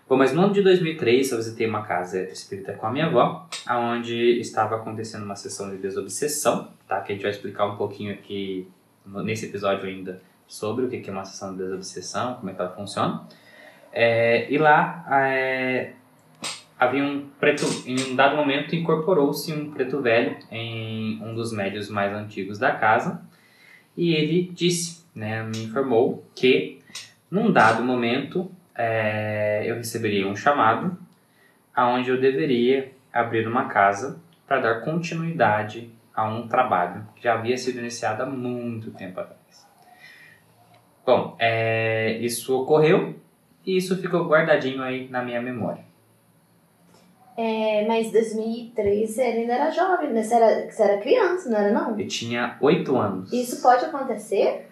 Bom, 0.07 0.17
mas 0.17 0.33
no 0.33 0.41
ano 0.41 0.53
de 0.53 0.61
2003 0.61 1.31
eu 1.31 1.37
visitei 1.37 1.65
uma 1.65 1.81
casa 1.83 2.21
espírita 2.23 2.73
com 2.73 2.85
a 2.85 2.91
minha 2.91 3.05
avó, 3.05 3.47
onde 3.69 4.39
estava 4.39 4.75
acontecendo 4.75 5.23
uma 5.23 5.35
sessão 5.35 5.69
de 5.69 5.77
desobsessão, 5.77 6.71
tá? 6.87 7.01
Que 7.01 7.13
a 7.13 7.15
gente 7.15 7.23
vai 7.23 7.31
explicar 7.31 7.65
um 7.65 7.77
pouquinho 7.77 8.13
aqui 8.13 8.67
nesse 9.05 9.45
episódio 9.45 9.87
ainda 9.87 10.21
sobre 10.45 10.85
o 10.85 10.89
que 10.89 11.09
é 11.09 11.11
uma 11.11 11.25
sessão 11.25 11.53
de 11.55 11.63
desobsessão, 11.63 12.35
como 12.35 12.49
é 12.49 12.53
que 12.53 12.61
ela 12.61 12.71
funciona. 12.71 13.25
É, 13.93 14.51
e 14.51 14.57
lá 14.57 15.05
é, 15.11 15.93
havia 16.79 17.03
um 17.03 17.27
preto, 17.39 17.63
em 17.85 18.11
um 18.11 18.15
dado 18.15 18.35
momento 18.35 18.75
incorporou-se 18.75 19.53
um 19.53 19.71
preto 19.71 20.01
velho 20.01 20.35
em 20.51 21.21
um 21.23 21.35
dos 21.35 21.53
médios 21.53 21.89
mais 21.89 22.11
antigos 22.11 22.57
da 22.57 22.71
casa 22.71 23.23
e 23.95 24.15
ele 24.15 24.49
disse, 24.51 25.05
né, 25.15 25.43
me 25.43 25.65
informou 25.65 26.25
que 26.35 26.81
num 27.29 27.51
dado 27.51 27.83
momento 27.83 28.51
é, 28.75 29.63
eu 29.65 29.75
receberia 29.75 30.27
um 30.27 30.35
chamado 30.35 30.97
aonde 31.75 32.09
eu 32.09 32.19
deveria 32.19 32.91
abrir 33.11 33.47
uma 33.47 33.65
casa 33.65 34.19
para 34.47 34.59
dar 34.59 34.81
continuidade 34.81 35.91
a 36.15 36.27
um 36.27 36.47
trabalho 36.47 37.07
que 37.15 37.23
já 37.23 37.35
havia 37.35 37.57
sido 37.57 37.79
iniciado 37.79 38.23
há 38.23 38.25
muito 38.25 38.91
tempo 38.91 39.19
atrás. 39.19 39.67
Bom, 41.05 41.35
é, 41.37 42.17
isso 42.19 42.59
ocorreu 42.59 43.21
e 43.65 43.77
isso 43.77 43.97
ficou 43.97 44.27
guardadinho 44.27 44.81
aí 44.81 45.07
na 45.09 45.23
minha 45.23 45.41
memória. 45.41 45.83
É, 47.35 47.85
mas 47.87 48.11
2003 48.11 49.09
você 49.09 49.21
ainda 49.21 49.53
era 49.53 49.71
jovem, 49.71 50.11
né? 50.11 50.21
Você 50.21 50.35
era, 50.35 50.69
você 50.69 50.83
era 50.83 50.97
criança, 50.99 51.49
não 51.49 51.57
era 51.57 51.71
não? 51.71 51.99
Eu 51.99 52.07
tinha 52.07 52.57
8 52.61 52.95
anos. 52.95 53.33
Isso 53.33 53.61
pode 53.61 53.85
acontecer? 53.85 54.69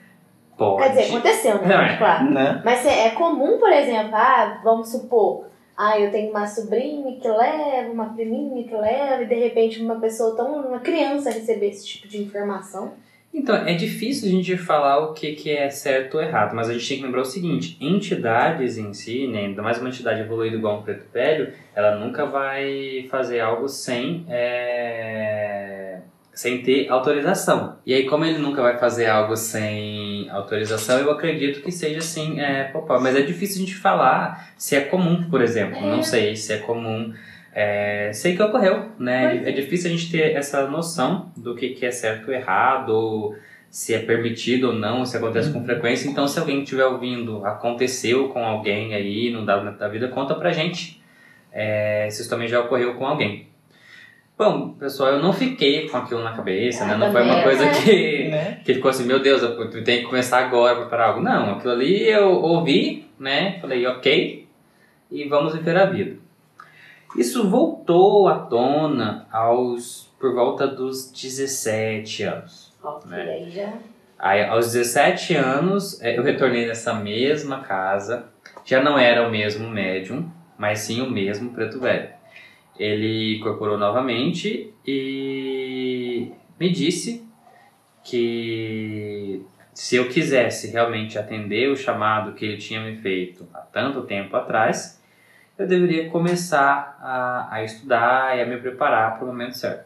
Pode. 0.56 0.84
Quer 0.84 0.90
dizer, 0.90 1.16
aconteceu, 1.16 1.62
né? 1.62 1.68
Não, 1.68 1.82
é. 1.82 1.98
Claro. 1.98 2.32
Né? 2.32 2.62
Mas 2.64 2.86
é 2.86 3.08
é 3.08 3.10
comum, 3.12 3.58
por 3.58 3.72
exemplo, 3.72 4.14
ah, 4.14 4.62
vamos 4.64 4.92
supor, 4.92 5.46
ah, 5.76 6.00
eu 6.00 6.12
tenho 6.12 6.30
uma 6.30 6.46
sobrinha 6.46 7.20
que 7.20 7.28
leva, 7.28 7.92
uma 7.92 8.14
priminha 8.14 8.64
que 8.64 8.76
leva, 8.76 9.24
e 9.24 9.26
de 9.26 9.36
repente 9.36 9.82
uma 9.82 10.00
pessoa 10.00 10.36
tão, 10.36 10.68
uma 10.68 10.80
criança 10.80 11.32
receber 11.32 11.70
esse 11.70 11.88
tipo 11.88 12.08
de 12.08 12.22
informação. 12.22 12.94
Então, 13.34 13.56
é 13.56 13.74
difícil 13.74 14.28
a 14.28 14.32
gente 14.32 14.58
falar 14.58 15.00
o 15.00 15.14
que, 15.14 15.34
que 15.34 15.50
é 15.50 15.70
certo 15.70 16.16
ou 16.16 16.22
errado, 16.22 16.54
mas 16.54 16.70
a 16.70 16.74
gente 16.74 16.88
tem 16.88 16.98
que 16.98 17.04
lembrar 17.04 17.22
o 17.22 17.26
seguinte: 17.26 17.78
entidades 17.80 18.78
em 18.78 18.94
si, 18.94 19.26
né, 19.28 19.46
ainda 19.46 19.62
mais 19.62 19.80
uma 19.80 19.88
entidade 19.88 20.20
evoluída 20.20 20.58
igual 20.58 20.80
um 20.80 20.84
preto 20.84 21.06
velho, 21.14 21.54
ela 21.74 21.98
nunca 21.98 22.26
vai 22.26 23.08
fazer 23.10 23.40
algo 23.40 23.70
sem, 23.70 24.26
é, 24.28 26.00
sem 26.34 26.62
ter 26.62 26.90
autorização. 26.90 27.78
E 27.86 27.94
aí, 27.94 28.06
como 28.06 28.26
ele 28.26 28.38
nunca 28.38 28.62
vai 28.62 28.78
fazer 28.78 29.08
algo 29.08 29.38
sem 29.38 30.30
autorização, 30.30 31.00
eu 31.00 31.10
acredito 31.10 31.62
que 31.62 31.72
seja 31.72 32.00
assim, 32.00 32.38
é, 32.38 32.66
popó. 32.66 33.00
Mas 33.00 33.16
é 33.16 33.22
difícil 33.22 33.64
a 33.64 33.66
gente 33.66 33.76
falar 33.76 34.54
se 34.58 34.76
é 34.76 34.82
comum, 34.82 35.30
por 35.30 35.42
exemplo. 35.42 35.78
É. 35.78 35.90
Não 35.90 36.04
sei 36.04 36.36
se 36.36 36.52
é 36.52 36.58
comum. 36.58 37.14
É, 37.54 38.12
sei 38.14 38.36
que 38.36 38.44
ocorreu, 38.44 38.92
né? 38.98 39.36
Pois 39.36 39.48
É 39.48 39.52
difícil 39.52 39.90
a 39.90 39.94
gente 39.94 40.12
ter 40.12 40.36
essa 40.36 40.68
noção 40.68 41.32
do 41.36 41.56
que, 41.56 41.70
que 41.70 41.86
é 41.86 41.92
certo 41.92 42.30
ou 42.30 42.34
errado, 42.34 43.36
se 43.70 43.94
é 43.94 44.00
permitido 44.00 44.68
ou 44.70 44.74
não, 44.74 45.06
se 45.06 45.18
acontece 45.18 45.52
com 45.52 45.64
frequência. 45.64 46.10
Então, 46.10 46.28
se 46.28 46.40
alguém 46.40 46.64
estiver 46.64 46.86
ouvindo, 46.86 47.46
aconteceu 47.46 48.30
com 48.30 48.44
alguém 48.44 48.94
aí, 48.94 49.32
no 49.32 49.46
dado 49.46 49.64
momento 49.64 49.80
da 49.80 49.88
vida, 49.88 50.08
conta 50.08 50.36
pra 50.36 50.52
gente 50.52 51.02
é, 51.52 52.08
se 52.10 52.22
isso 52.22 52.30
também 52.30 52.48
já 52.48 52.62
ocorreu 52.62 52.96
com 52.96 53.06
alguém. 53.06 53.48
Bom, 54.38 54.70
pessoal, 54.70 55.12
eu 55.12 55.22
não 55.22 55.34
fiquei 55.34 55.88
com 55.88 55.98
aquilo 55.98 56.24
na 56.24 56.32
cabeça, 56.32 56.86
né? 56.86 56.98
Não 56.98 57.12
foi 57.12 57.22
uma 57.22 57.44
coisa 57.44 57.66
né? 57.66 57.72
que, 57.74 58.28
Né? 58.32 58.62
que 58.66 58.74
ficou 58.74 58.90
assim, 58.90 59.06
meu 59.06 59.20
Deus, 59.20 59.44
eu 59.44 59.84
tenho 59.84 60.02
que 60.02 60.08
começar 60.08 60.40
agora 60.40 60.74
a 60.74 60.82
preparar 60.82 61.10
algo. 61.10 61.22
Não, 61.22 61.52
aquilo 61.52 61.74
ali 61.74 62.10
eu 62.10 62.32
ouvi, 62.32 63.06
né? 63.20 63.60
Falei, 63.60 63.86
ok, 63.86 64.48
e 65.12 65.26
vamos 65.26 65.54
viver 65.54 65.78
a 65.78 65.86
vida. 65.86 66.16
Isso 67.16 67.50
voltou 67.50 68.28
à 68.28 68.40
tona 68.40 69.28
aos 69.32 70.10
por 70.20 70.34
volta 70.34 70.68
dos 70.68 71.12
17 71.12 72.24
anos. 72.24 72.72
Ok, 72.82 73.12
É. 73.12 73.22
aí 73.22 73.50
já. 73.50 73.74
Aí, 74.18 74.44
aos 74.46 74.72
17 74.72 75.36
anos, 75.36 76.00
eh, 76.02 76.16
eu 76.18 76.24
retornei 76.24 76.68
nessa 76.68 76.94
mesma 76.94 77.60
casa. 77.62 78.28
Já 78.64 78.82
não 78.84 78.98
era 78.98 79.28
o 79.28 79.32
mesmo 79.32 79.68
médium, 79.68 80.30
mas 80.58 80.80
sim 80.80 81.02
o 81.02 81.10
mesmo 81.10 81.50
preto 81.52 81.80
velho. 81.80 82.10
Ele 82.78 83.38
incorporou 83.38 83.78
novamente 83.80 84.72
e 84.86 86.32
me 86.60 86.70
disse 86.70 87.26
que 88.04 89.44
se 89.74 89.96
eu 89.96 90.08
quisesse 90.08 90.68
realmente 90.72 91.18
atender 91.18 91.70
o 91.70 91.76
chamado 91.76 92.34
que 92.34 92.46
ele 92.46 92.58
tinha 92.58 92.80
me 92.82 92.96
feito 92.98 93.48
há 93.54 93.60
tanto 93.60 94.04
tempo 94.04 94.36
atrás, 94.36 95.01
eu 95.62 95.68
deveria 95.68 96.10
começar 96.10 96.98
a, 97.02 97.56
a 97.56 97.64
estudar 97.64 98.38
e 98.38 98.42
a 98.42 98.46
me 98.46 98.58
preparar 98.58 99.18
para 99.18 99.26
o 99.26 99.28
momento 99.28 99.58
certo. 99.58 99.86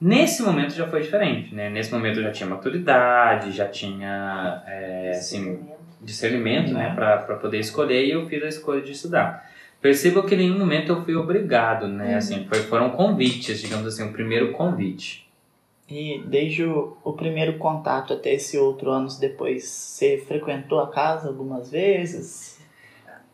Nesse 0.00 0.42
momento 0.42 0.74
já 0.74 0.86
foi 0.86 1.00
diferente, 1.00 1.54
né? 1.54 1.70
Nesse 1.70 1.92
momento 1.92 2.18
eu 2.18 2.24
já 2.24 2.32
tinha 2.32 2.48
maturidade, 2.48 3.52
já 3.52 3.66
tinha, 3.66 4.62
é, 4.66 5.10
assim, 5.10 5.66
discernimento, 6.00 6.72
né? 6.72 6.94
Pra, 6.94 7.18
pra 7.18 7.36
poder 7.36 7.58
escolher 7.58 8.04
e 8.04 8.10
eu 8.10 8.26
fiz 8.26 8.42
a 8.42 8.48
escolha 8.48 8.82
de 8.82 8.92
estudar. 8.92 9.50
Perceba 9.80 10.22
que 10.22 10.34
em 10.34 10.38
nenhum 10.38 10.58
momento 10.58 10.90
eu 10.90 11.02
fui 11.02 11.14
obrigado, 11.14 11.86
né? 11.86 12.16
Assim, 12.16 12.46
foi, 12.46 12.58
foram 12.60 12.90
convites, 12.90 13.60
digamos 13.60 13.86
assim, 13.86 14.02
o 14.02 14.12
primeiro 14.12 14.52
convite. 14.52 15.24
E 15.88 16.22
desde 16.26 16.64
o, 16.64 16.96
o 17.04 17.12
primeiro 17.12 17.58
contato 17.58 18.14
até 18.14 18.32
esse 18.32 18.56
outro 18.56 18.90
anos 18.90 19.18
depois, 19.18 19.64
você 19.64 20.22
frequentou 20.26 20.80
a 20.80 20.90
casa 20.90 21.28
algumas 21.28 21.70
vezes? 21.70 22.53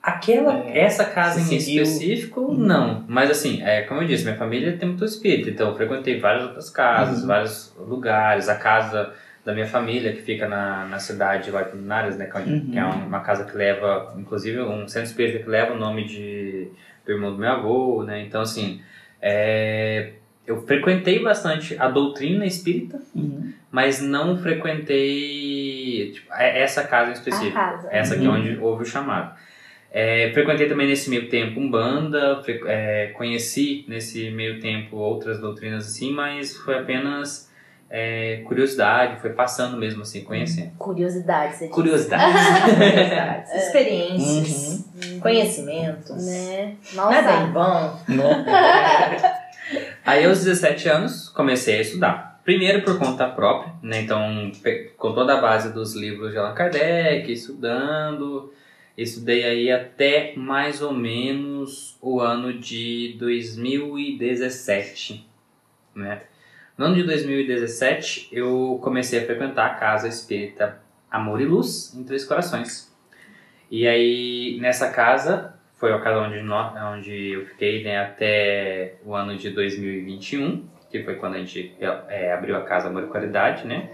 Aquela, 0.03 0.59
É, 0.65 0.79
essa 0.81 1.05
casa 1.05 1.41
em 1.41 1.45
seguiu- 1.45 1.83
específico, 1.83 2.41
Uhum. 2.41 2.55
não. 2.57 3.05
Mas 3.07 3.31
assim, 3.31 3.63
é, 3.63 3.83
como 3.83 4.01
eu 4.01 4.07
disse, 4.07 4.25
minha 4.25 4.37
família 4.37 4.77
tem 4.77 4.89
muito 4.89 5.05
espírito, 5.05 5.51
então 5.51 5.69
eu 5.69 5.77
frequentei 5.77 6.19
várias 6.19 6.45
outras 6.45 6.71
casas, 6.71 7.21
Uhum. 7.21 7.27
vários 7.29 7.75
lugares. 7.79 8.49
A 8.49 8.55
casa 8.57 9.13
da 9.45 9.53
minha 9.53 9.67
família, 9.67 10.13
que 10.13 10.23
fica 10.23 10.49
na, 10.49 10.87
na 10.87 10.99
cidade 10.99 11.51
lá 11.51 11.63
de 11.63 11.77
Linares, 11.77 12.17
né? 12.17 12.27
Que 12.27 12.37
é, 12.39 12.41
Uhum. 12.41 12.71
que 12.73 12.79
é 12.79 12.85
uma 12.85 13.21
casa 13.21 13.45
que 13.45 13.55
leva, 13.57 14.15
inclusive, 14.19 14.61
um 14.63 14.89
centro 14.89 15.09
espírita 15.09 15.39
que 15.45 15.49
leva 15.51 15.75
o 15.75 15.79
nome 15.79 16.05
de, 16.07 16.69
do 17.05 17.13
irmão 17.13 17.33
do 17.33 17.39
meu 17.39 17.51
avô, 17.51 18.03
né? 18.03 18.23
Então, 18.23 18.41
assim, 18.41 18.81
é, 19.21 20.13
eu 20.47 20.63
frequentei 20.67 21.23
bastante 21.23 21.77
a 21.79 21.89
doutrina 21.89 22.47
espírita, 22.47 22.99
Uhum. 23.15 23.53
mas 23.71 24.01
não 24.01 24.39
frequentei 24.39 26.13
tipo, 26.13 26.33
é- 26.33 26.63
essa 26.63 26.85
casa 26.85 27.11
em 27.11 27.15
específico. 27.15 27.59
A 27.59 27.61
casa. 27.71 27.89
Essa 27.91 28.15
aqui 28.15 28.25
é 28.25 28.29
Uhum. 28.29 28.35
onde 28.37 28.59
houve 28.59 28.83
o 28.83 28.87
chamado. 28.87 29.35
É, 29.93 30.31
frequentei 30.33 30.69
também 30.69 30.87
nesse 30.87 31.11
meio 31.11 31.29
tempo 31.29 31.59
Umbanda, 31.59 32.41
é, 32.67 33.09
conheci 33.09 33.85
nesse 33.89 34.31
meio 34.31 34.61
tempo 34.61 34.97
outras 34.97 35.41
doutrinas 35.41 35.87
assim, 35.87 36.13
mas 36.13 36.57
foi 36.57 36.79
apenas 36.79 37.51
é, 37.91 38.43
curiosidade, 38.47 39.21
foi 39.21 39.31
passando 39.31 39.77
mesmo 39.77 40.03
assim, 40.03 40.23
conhecendo. 40.23 40.71
Curiosidade, 40.79 41.57
você 41.57 41.65
disse. 41.65 41.75
Curiosidade. 41.75 42.33
Curiosidades, 42.77 43.53
experiências, 43.53 44.85
conhecimentos. 45.21 46.25
Né? 46.25 46.77
Nada 46.95 47.23
Nossa. 47.23 47.43
em 47.43 47.53
vão. 47.53 48.01
Né? 48.17 49.35
Aí 50.07 50.25
aos 50.25 50.45
17 50.45 50.89
anos 50.89 51.29
comecei 51.31 51.79
a 51.79 51.81
estudar. 51.81 52.41
Primeiro 52.45 52.83
por 52.83 52.99
conta 52.99 53.29
própria, 53.29 53.75
né? 53.83 54.01
Então, 54.01 54.51
com 54.97 55.13
toda 55.13 55.37
a 55.37 55.41
base 55.41 55.73
dos 55.73 55.95
livros 55.95 56.33
de 56.33 56.39
Allan 56.39 56.55
Kardec, 56.55 57.31
estudando. 57.31 58.53
Estudei 59.03 59.45
aí 59.45 59.73
até 59.73 60.35
mais 60.37 60.83
ou 60.83 60.93
menos 60.93 61.97
o 62.03 62.21
ano 62.21 62.53
de 62.53 63.17
2017, 63.19 65.27
né? 65.95 66.21
No 66.77 66.85
ano 66.85 66.95
de 66.95 67.05
2017, 67.05 68.29
eu 68.31 68.79
comecei 68.83 69.21
a 69.21 69.25
frequentar 69.25 69.67
a 69.67 69.75
casa 69.75 70.07
espírita 70.07 70.83
Amor 71.11 71.41
e 71.41 71.47
Luz, 71.47 71.95
em 71.95 72.05
Três 72.05 72.25
Corações. 72.25 72.95
E 73.71 73.87
aí, 73.87 74.59
nessa 74.61 74.91
casa, 74.91 75.55
foi 75.77 75.93
a 75.93 76.01
casa 76.01 76.21
onde, 76.21 76.39
onde 76.39 77.33
eu 77.33 77.47
fiquei 77.47 77.83
né, 77.83 77.99
até 77.99 78.97
o 79.05 79.15
ano 79.15 79.37
de 79.37 79.49
2021, 79.49 80.69
que 80.91 81.03
foi 81.03 81.15
quando 81.15 81.37
a 81.37 81.39
gente 81.39 81.75
é, 81.81 82.33
abriu 82.33 82.57
a 82.57 82.63
casa 82.63 82.89
Amor 82.89 83.05
e 83.05 83.07
Qualidade, 83.07 83.67
né? 83.67 83.89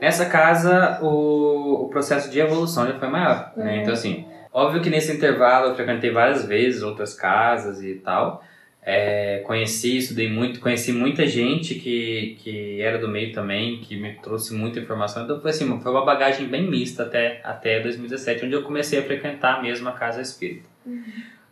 Nessa 0.00 0.26
casa, 0.26 0.98
o, 1.02 1.84
o 1.84 1.88
processo 1.88 2.30
de 2.30 2.38
evolução 2.38 2.86
já 2.86 2.98
foi 2.98 3.08
maior, 3.08 3.52
né? 3.56 3.76
Uhum. 3.76 3.80
Então, 3.80 3.94
assim, 3.94 4.26
óbvio 4.52 4.82
que 4.82 4.90
nesse 4.90 5.12
intervalo 5.12 5.68
eu 5.68 5.74
frequentei 5.74 6.10
várias 6.10 6.44
vezes 6.44 6.82
outras 6.82 7.14
casas 7.14 7.82
e 7.82 7.94
tal. 7.94 8.42
É, 8.86 9.42
conheci, 9.46 9.96
estudei 9.96 10.30
muito, 10.30 10.60
conheci 10.60 10.92
muita 10.92 11.26
gente 11.26 11.76
que, 11.76 12.36
que 12.40 12.82
era 12.82 12.98
do 12.98 13.08
meio 13.08 13.32
também, 13.32 13.80
que 13.80 13.96
me 13.96 14.12
trouxe 14.16 14.52
muita 14.52 14.78
informação. 14.78 15.24
Então, 15.24 15.40
foi 15.40 15.50
assim, 15.50 15.80
foi 15.80 15.90
uma 15.90 16.04
bagagem 16.04 16.48
bem 16.48 16.68
mista 16.68 17.04
até, 17.04 17.40
até 17.42 17.80
2017, 17.80 18.44
onde 18.44 18.54
eu 18.54 18.62
comecei 18.62 18.98
a 18.98 19.02
frequentar 19.02 19.62
mesmo 19.62 19.88
a 19.88 19.92
casa 19.92 20.20
espírita. 20.20 20.68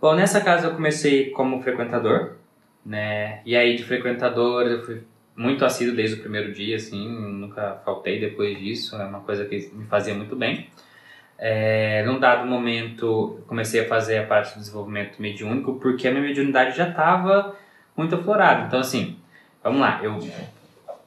Bom, 0.00 0.14
nessa 0.14 0.40
casa 0.40 0.66
eu 0.66 0.74
comecei 0.74 1.30
como 1.30 1.62
frequentador, 1.62 2.32
né? 2.84 3.40
E 3.46 3.56
aí 3.56 3.76
de 3.76 3.84
frequentador 3.84 4.66
eu 4.66 4.84
fui 4.84 5.02
muito 5.36 5.64
assíduo 5.64 5.94
desde 5.94 6.16
o 6.16 6.20
primeiro 6.20 6.52
dia, 6.52 6.76
assim, 6.76 7.08
nunca 7.08 7.80
faltei 7.84 8.20
depois 8.20 8.58
disso, 8.58 8.96
é 8.96 9.04
uma 9.04 9.20
coisa 9.20 9.44
que 9.44 9.70
me 9.72 9.86
fazia 9.86 10.14
muito 10.14 10.36
bem. 10.36 10.68
É, 11.38 12.04
num 12.04 12.20
dado 12.20 12.46
momento, 12.46 13.40
comecei 13.46 13.80
a 13.80 13.88
fazer 13.88 14.18
a 14.18 14.26
parte 14.26 14.54
do 14.54 14.60
desenvolvimento 14.60 15.20
mediúnico, 15.20 15.80
porque 15.80 16.06
a 16.06 16.10
minha 16.10 16.22
mediunidade 16.22 16.76
já 16.76 16.88
estava 16.88 17.56
muito 17.96 18.14
aflorada. 18.14 18.66
Então, 18.66 18.78
assim, 18.78 19.18
vamos 19.62 19.80
lá, 19.80 20.00
eu 20.02 20.18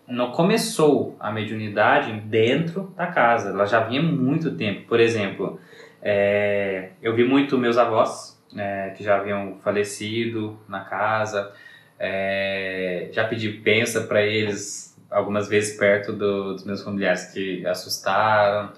não 0.08 0.32
começou 0.32 1.15
a 1.20 1.32
mediunidade 1.32 2.12
dentro 2.22 2.94
da 2.96 3.08
casa, 3.08 3.50
ela 3.50 3.65
já 3.65 3.79
vinha 3.79 4.01
muito 4.01 4.55
tempo. 4.55 4.88
Por 4.88 5.00
exemplo, 5.00 5.60
é, 6.01 6.89
eu 7.01 7.15
vi 7.15 7.24
muito 7.24 7.58
meus 7.58 7.77
avós, 7.77 8.39
né, 8.51 8.91
que 8.91 9.03
já 9.03 9.17
haviam 9.17 9.58
falecido 9.63 10.60
na 10.67 10.82
casa, 10.82 11.51
é, 11.99 13.09
já 13.11 13.25
pedi 13.25 13.49
pensa 13.49 14.01
para 14.01 14.21
eles 14.21 14.95
algumas 15.09 15.47
vezes 15.47 15.77
perto 15.77 16.11
do- 16.11 16.53
dos 16.53 16.65
meus 16.65 16.83
familiares 16.83 17.25
que 17.31 17.65
assustaram. 17.65 18.71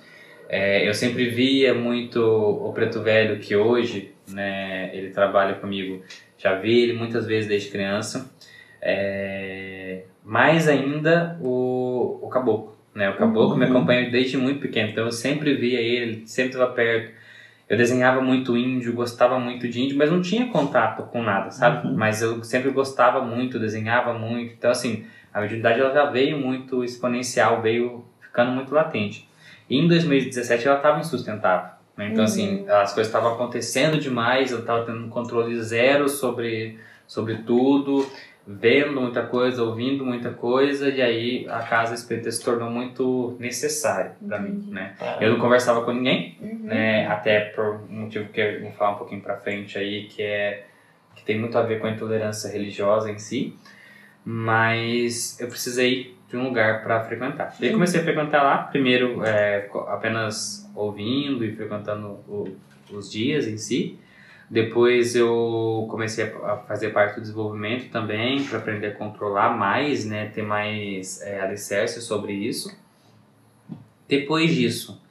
É, 0.50 0.88
eu 0.88 0.94
sempre 0.94 1.30
via 1.30 1.74
muito 1.74 2.22
o 2.22 2.72
Preto 2.74 3.02
Velho, 3.02 3.40
que 3.40 3.56
hoje 3.56 4.14
né, 4.30 4.90
ele 4.94 5.10
trabalha 5.10 5.56
comigo, 5.56 6.04
já 6.38 6.56
vi 6.56 6.80
ele 6.84 6.94
muitas 6.94 7.26
vezes 7.26 7.50
desde 7.50 7.70
criança. 7.70 8.30
É, 8.82 10.04
mais 10.24 10.68
ainda 10.68 11.38
o, 11.42 12.20
o 12.22 12.30
Caboclo. 12.30 12.78
Né? 12.94 13.10
O 13.10 13.16
Caboclo 13.18 13.58
me 13.58 13.66
Uhum. 13.66 13.72
acompanha 13.78 14.10
desde 14.10 14.38
muito 14.38 14.60
pequeno, 14.62 14.90
então 14.90 15.06
eu 15.06 15.12
sempre 15.12 15.56
via 15.56 15.80
ele, 15.82 16.24
sempre 16.28 16.52
estava 16.54 16.72
perto. 16.72 17.12
Eu 17.70 17.78
desenhava 17.78 18.22
muito 18.22 18.56
índio, 18.56 18.94
gostava 18.94 19.40
muito 19.40 19.68
de 19.68 19.82
índio, 19.82 19.98
mas 19.98 20.10
não 20.10 20.22
tinha 20.22 20.48
contato 20.48 21.04
com 21.04 21.22
nada, 21.22 21.52
sabe? 21.52 21.88
Uhum. 21.88 21.96
Mas 21.96 22.22
eu 22.22 22.44
sempre 22.44 22.72
gostava 22.72 23.22
muito, 23.22 23.60
desenhava 23.60 24.14
muito. 24.14 24.54
Então, 24.54 24.72
assim, 24.72 25.06
a 25.34 25.42
mediunidade 25.42 25.80
ela 25.80 25.94
já 25.94 26.06
veio 26.06 26.38
muito 26.38 26.84
exponencial, 26.84 27.62
veio 27.62 28.06
ficando 28.22 28.52
muito 28.52 28.74
latente. 28.74 29.28
E 29.70 29.78
em 29.78 29.88
2017 29.88 30.66
ela 30.66 30.78
estava 30.78 31.00
insustentável. 31.00 31.72
Né? 31.98 32.10
Então, 32.12 32.24
assim, 32.24 32.66
as 32.70 32.94
coisas 32.94 33.08
estavam 33.08 33.34
acontecendo 33.34 34.00
demais, 34.00 34.52
eu 34.52 34.60
estava 34.60 34.86
tendo 34.86 35.06
um 35.06 35.10
controle 35.10 35.62
zero 35.62 36.08
sobre, 36.08 36.80
sobre 37.06 37.40
tudo, 37.40 38.10
vendo 38.50 39.02
muita 39.02 39.24
coisa, 39.24 39.62
ouvindo 39.62 40.06
muita 40.06 40.30
coisa, 40.32 40.88
e 40.90 41.02
aí 41.02 41.46
a 41.50 41.60
casa 41.60 41.94
espírita 41.94 42.32
se 42.32 42.42
tornou 42.42 42.70
muito 42.72 43.36
necessária 43.40 44.14
para 44.26 44.40
mim, 44.40 44.70
né? 44.72 44.96
Tá. 44.98 45.18
Eu 45.20 45.32
não 45.34 45.40
conversava 45.40 45.82
com 45.84 45.92
ninguém, 45.92 46.38
Uhum. 46.42 46.60
né? 46.64 47.06
Até 47.08 47.42
por 47.42 47.82
um 47.90 48.04
motivo 48.04 48.30
que 48.30 48.40
eu 48.40 48.62
vou 48.62 48.72
falar 48.72 48.92
um 48.92 48.98
pouquinho 48.98 49.20
pra 49.22 49.36
frente 49.38 49.78
aí, 49.78 50.06
que 50.06 50.22
é 50.24 50.64
que 51.16 51.24
tem 51.26 51.38
muito 51.38 51.58
a 51.58 51.64
ver 51.64 51.80
com 51.82 51.88
a 51.88 51.92
intolerância 51.92 52.50
religiosa 52.50 53.12
em 53.12 53.18
si, 53.18 53.54
mas 54.24 55.40
eu 55.40 55.48
precisei 55.48 56.16
de 56.30 56.38
um 56.38 56.44
lugar 56.44 56.84
para 56.84 57.04
frequentar. 57.06 57.56
E 57.60 57.66
aí 57.66 57.72
comecei 57.74 58.00
a 58.00 58.04
frequentar 58.04 58.44
lá, 58.44 58.58
primeiro 58.60 59.24
é, 59.26 59.70
apenas 59.88 60.70
ouvindo 60.76 61.44
e 61.44 61.56
frequentando 61.56 62.08
o- 62.28 62.56
os 62.92 63.12
dias 63.12 63.48
em 63.48 63.58
si. 63.58 63.98
Depois 64.50 65.16
eu 65.16 65.86
comecei 65.90 66.24
a 66.44 66.58
fazer 66.58 66.90
parte 66.92 67.16
do 67.16 67.22
desenvolvimento 67.22 67.92
também, 67.92 68.44
para 68.46 68.60
aprender 68.60 68.88
a 68.88 68.96
controlar 68.96 69.50
mais, 69.50 70.06
né, 70.06 70.32
ter 70.34 70.42
mais 70.42 71.22
é, 71.22 71.42
alicerce 71.42 72.02
sobre 72.02 72.34
isso. 72.34 72.74
Depois 74.08 74.54
disso, 74.54 75.02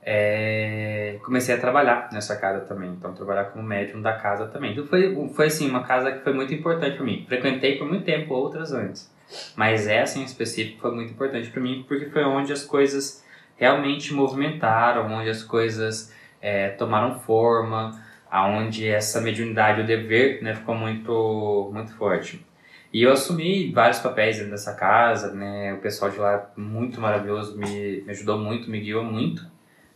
é, 0.00 1.18
comecei 1.24 1.54
a 1.54 1.58
trabalhar 1.58 2.08
nessa 2.12 2.36
casa 2.36 2.60
também, 2.60 2.90
então 2.90 3.12
trabalhar 3.12 3.46
como 3.46 3.64
médium 3.64 4.00
da 4.00 4.12
casa 4.12 4.46
também. 4.46 4.72
Então 4.72 4.86
foi, 4.86 5.28
foi 5.34 5.46
assim, 5.46 5.68
uma 5.68 5.82
casa 5.82 6.12
que 6.12 6.20
foi 6.20 6.32
muito 6.32 6.54
importante 6.54 6.96
para 6.96 7.04
mim. 7.04 7.24
Frequentei 7.26 7.76
por 7.76 7.86
muito 7.86 8.04
tempo 8.04 8.32
outras 8.32 8.72
antes, 8.72 9.12
mas 9.56 9.88
essa 9.88 10.20
em 10.20 10.22
específico 10.22 10.80
foi 10.80 10.94
muito 10.94 11.12
importante 11.12 11.50
para 11.50 11.60
mim 11.60 11.84
porque 11.86 12.06
foi 12.06 12.24
onde 12.24 12.52
as 12.52 12.64
coisas 12.64 13.24
realmente 13.56 14.14
movimentaram, 14.14 15.12
onde 15.12 15.28
as 15.28 15.42
coisas 15.42 16.14
é, 16.40 16.68
tomaram 16.70 17.18
forma, 17.18 18.00
aonde 18.30 18.88
essa 18.88 19.20
mediunidade, 19.20 19.80
o 19.82 19.86
dever, 19.86 20.42
né, 20.42 20.54
ficou 20.54 20.74
muito, 20.74 21.70
muito 21.72 21.92
forte. 21.94 22.44
E 22.92 23.02
eu 23.02 23.12
assumi 23.12 23.70
vários 23.72 23.98
papéis 23.98 24.36
dentro 24.36 24.52
dessa 24.52 24.74
casa, 24.74 25.32
né, 25.34 25.74
o 25.74 25.78
pessoal 25.78 26.10
de 26.10 26.18
lá 26.18 26.50
muito 26.56 27.00
maravilhoso, 27.00 27.56
me, 27.58 28.02
me 28.02 28.10
ajudou 28.10 28.38
muito, 28.38 28.70
me 28.70 28.80
guiou 28.80 29.04
muito, 29.04 29.46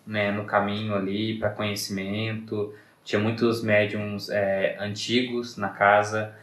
né, 0.06 0.30
no 0.30 0.44
caminho 0.44 0.94
ali 0.94 1.38
para 1.38 1.50
conhecimento. 1.50 2.72
Tinha 3.04 3.20
muitos 3.20 3.62
médiums 3.62 4.28
é, 4.30 4.76
antigos 4.78 5.56
na 5.56 5.68
casa, 5.70 6.34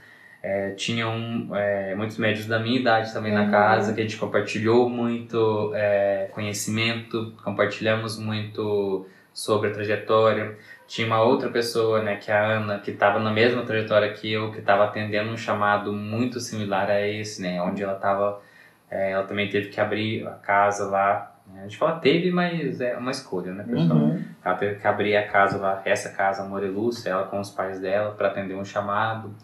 é, 0.41 0.71
tinham 0.71 1.49
é, 1.55 1.93
muitos 1.95 2.17
médiums 2.17 2.47
da 2.47 2.59
minha 2.59 2.79
idade 2.79 3.13
também 3.13 3.33
na 3.33 3.43
Uhum. 3.43 3.51
casa, 3.51 3.93
que 3.93 3.99
a 3.99 4.03
gente 4.03 4.17
compartilhou 4.17 4.89
muito 4.89 5.71
é, 5.75 6.29
conhecimento, 6.33 7.33
compartilhamos 7.43 8.17
muito 8.17 9.05
sobre 9.33 9.69
a 9.69 9.73
trajetória. 9.73 10.57
Tinha 10.89 11.05
uma 11.05 11.21
outra 11.21 11.51
pessoa, 11.51 12.01
né, 12.01 12.15
que 12.15 12.31
é 12.31 12.33
a 12.33 12.57
Ana, 12.57 12.79
que 12.79 12.89
estava 12.89 13.19
na 13.19 13.29
mesma 13.29 13.61
trajetória 13.61 14.11
que 14.11 14.33
eu, 14.33 14.51
que 14.51 14.57
estava 14.57 14.85
atendendo 14.85 15.29
um 15.29 15.37
chamado 15.37 15.93
muito 15.93 16.39
similar 16.39 16.89
a 16.89 17.07
esse, 17.07 17.43
né, 17.43 17.61
onde 17.61 17.83
ela 17.83 17.93
estava, 17.93 18.41
ela 18.89 19.23
também 19.23 19.47
teve 19.47 19.69
que 19.69 19.79
abrir 19.79 20.27
a 20.27 20.31
casa 20.31 20.89
lá. 20.89 21.35
né. 21.45 21.59
A 21.59 21.63
gente 21.65 21.77
fala 21.77 21.99
teve, 21.99 22.31
mas 22.31 22.81
é 22.81 22.97
uma 22.97 23.11
escolha, 23.11 23.53
né, 23.53 23.63
pessoal? 23.65 23.99
Uhum. 23.99 24.23
Ela 24.43 24.55
teve 24.55 24.79
que 24.79 24.87
abrir 24.87 25.15
a 25.15 25.27
casa 25.27 25.59
lá, 25.59 25.79
essa 25.85 26.09
casa 26.09 26.41
Amor 26.41 26.63
e 26.63 26.67
Lúcia, 26.67 27.11
ela 27.11 27.25
com 27.25 27.39
os 27.39 27.51
pais 27.51 27.79
dela, 27.79 28.15
para 28.15 28.29
atender 28.29 28.55
um 28.55 28.65
chamado. 28.65 29.35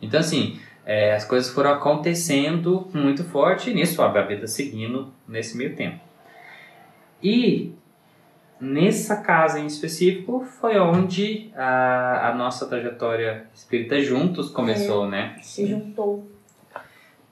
Então, 0.00 0.20
assim, 0.20 0.60
é, 0.86 1.16
as 1.16 1.24
coisas 1.24 1.52
foram 1.52 1.72
acontecendo 1.72 2.88
muito 2.94 3.24
forte 3.24 3.70
e 3.70 3.74
nisso, 3.74 4.00
óbvio, 4.00 4.22
a 4.22 4.24
vida 4.24 4.46
seguindo 4.46 5.12
nesse 5.26 5.56
meio 5.56 5.74
tempo. 5.74 5.98
E 7.20 7.74
nessa 8.62 9.16
casa 9.16 9.58
em 9.58 9.66
específico 9.66 10.44
foi 10.60 10.78
onde 10.78 11.50
a, 11.56 12.28
a 12.28 12.34
nossa 12.34 12.66
trajetória 12.66 13.48
espírita 13.52 14.00
juntos 14.00 14.50
começou, 14.50 15.08
né? 15.08 15.36
Se 15.42 15.66
juntou. 15.66 16.30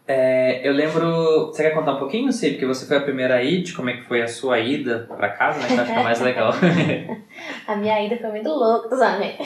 É, 0.09 0.67
eu 0.69 0.73
lembro. 0.73 1.47
Você 1.47 1.63
quer 1.63 1.71
contar 1.71 1.95
um 1.95 1.99
pouquinho, 2.01 2.33
Sid? 2.33 2.55
Porque 2.55 2.67
você 2.67 2.85
foi 2.85 2.97
a 2.97 3.01
primeira 3.01 3.37
a 3.37 3.43
ir, 3.45 3.63
de 3.63 3.73
como 3.73 3.91
é 3.91 3.97
que 3.97 4.03
foi 4.03 4.21
a 4.23 4.27
sua 4.27 4.59
ida 4.59 5.07
pra 5.17 5.29
casa, 5.29 5.61
né? 5.61 5.69
Que 5.69 5.75
eu 5.75 5.81
acho 5.81 5.93
que 5.93 5.99
é 5.99 6.03
mais 6.03 6.21
legal. 6.21 6.53
A 7.69 7.77
minha 7.77 8.05
ida 8.05 8.17
foi 8.17 8.31
muito 8.31 8.49
louca, 8.49 8.97
né? 9.19 9.37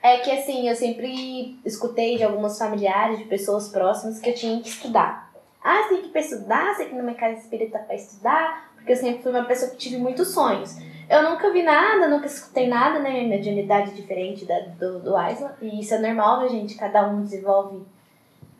É 0.00 0.18
que 0.18 0.30
assim, 0.30 0.68
eu 0.68 0.76
sempre 0.76 1.58
escutei 1.64 2.16
de 2.16 2.22
alguns 2.22 2.58
familiares, 2.58 3.18
de 3.18 3.24
pessoas 3.24 3.68
próximas, 3.68 4.20
que 4.20 4.30
eu 4.30 4.34
tinha 4.34 4.60
que 4.60 4.68
estudar. 4.68 5.32
Ah, 5.62 5.82
você 5.82 5.88
tem 5.90 6.02
que 6.02 6.08
ir 6.08 6.10
pra 6.10 6.20
estudar, 6.20 6.74
você 6.74 6.78
tem 6.78 6.88
que 6.88 6.94
ir 6.94 6.98
numa 6.98 7.14
casa 7.14 7.40
espírita 7.40 7.78
pra 7.78 7.94
estudar, 7.94 8.71
porque 8.82 8.92
eu 8.92 8.96
sempre 8.96 9.22
fui 9.22 9.30
uma 9.30 9.44
pessoa 9.44 9.70
que 9.70 9.76
tive 9.76 9.96
muitos 9.96 10.28
sonhos. 10.28 10.76
Eu 11.08 11.30
nunca 11.30 11.52
vi 11.52 11.62
nada, 11.62 12.08
nunca 12.08 12.26
escutei 12.26 12.68
nada, 12.68 12.98
né? 12.98 13.10
Minha 13.10 13.28
mediunidade 13.28 13.90
é 13.90 13.94
diferente 13.94 14.44
da, 14.44 14.58
do, 14.60 14.98
do 14.98 15.16
Aislan, 15.16 15.52
e 15.60 15.80
isso 15.80 15.94
é 15.94 15.98
normal, 15.98 16.40
né, 16.40 16.48
gente? 16.48 16.74
Cada 16.74 17.08
um 17.08 17.22
desenvolve 17.22 17.82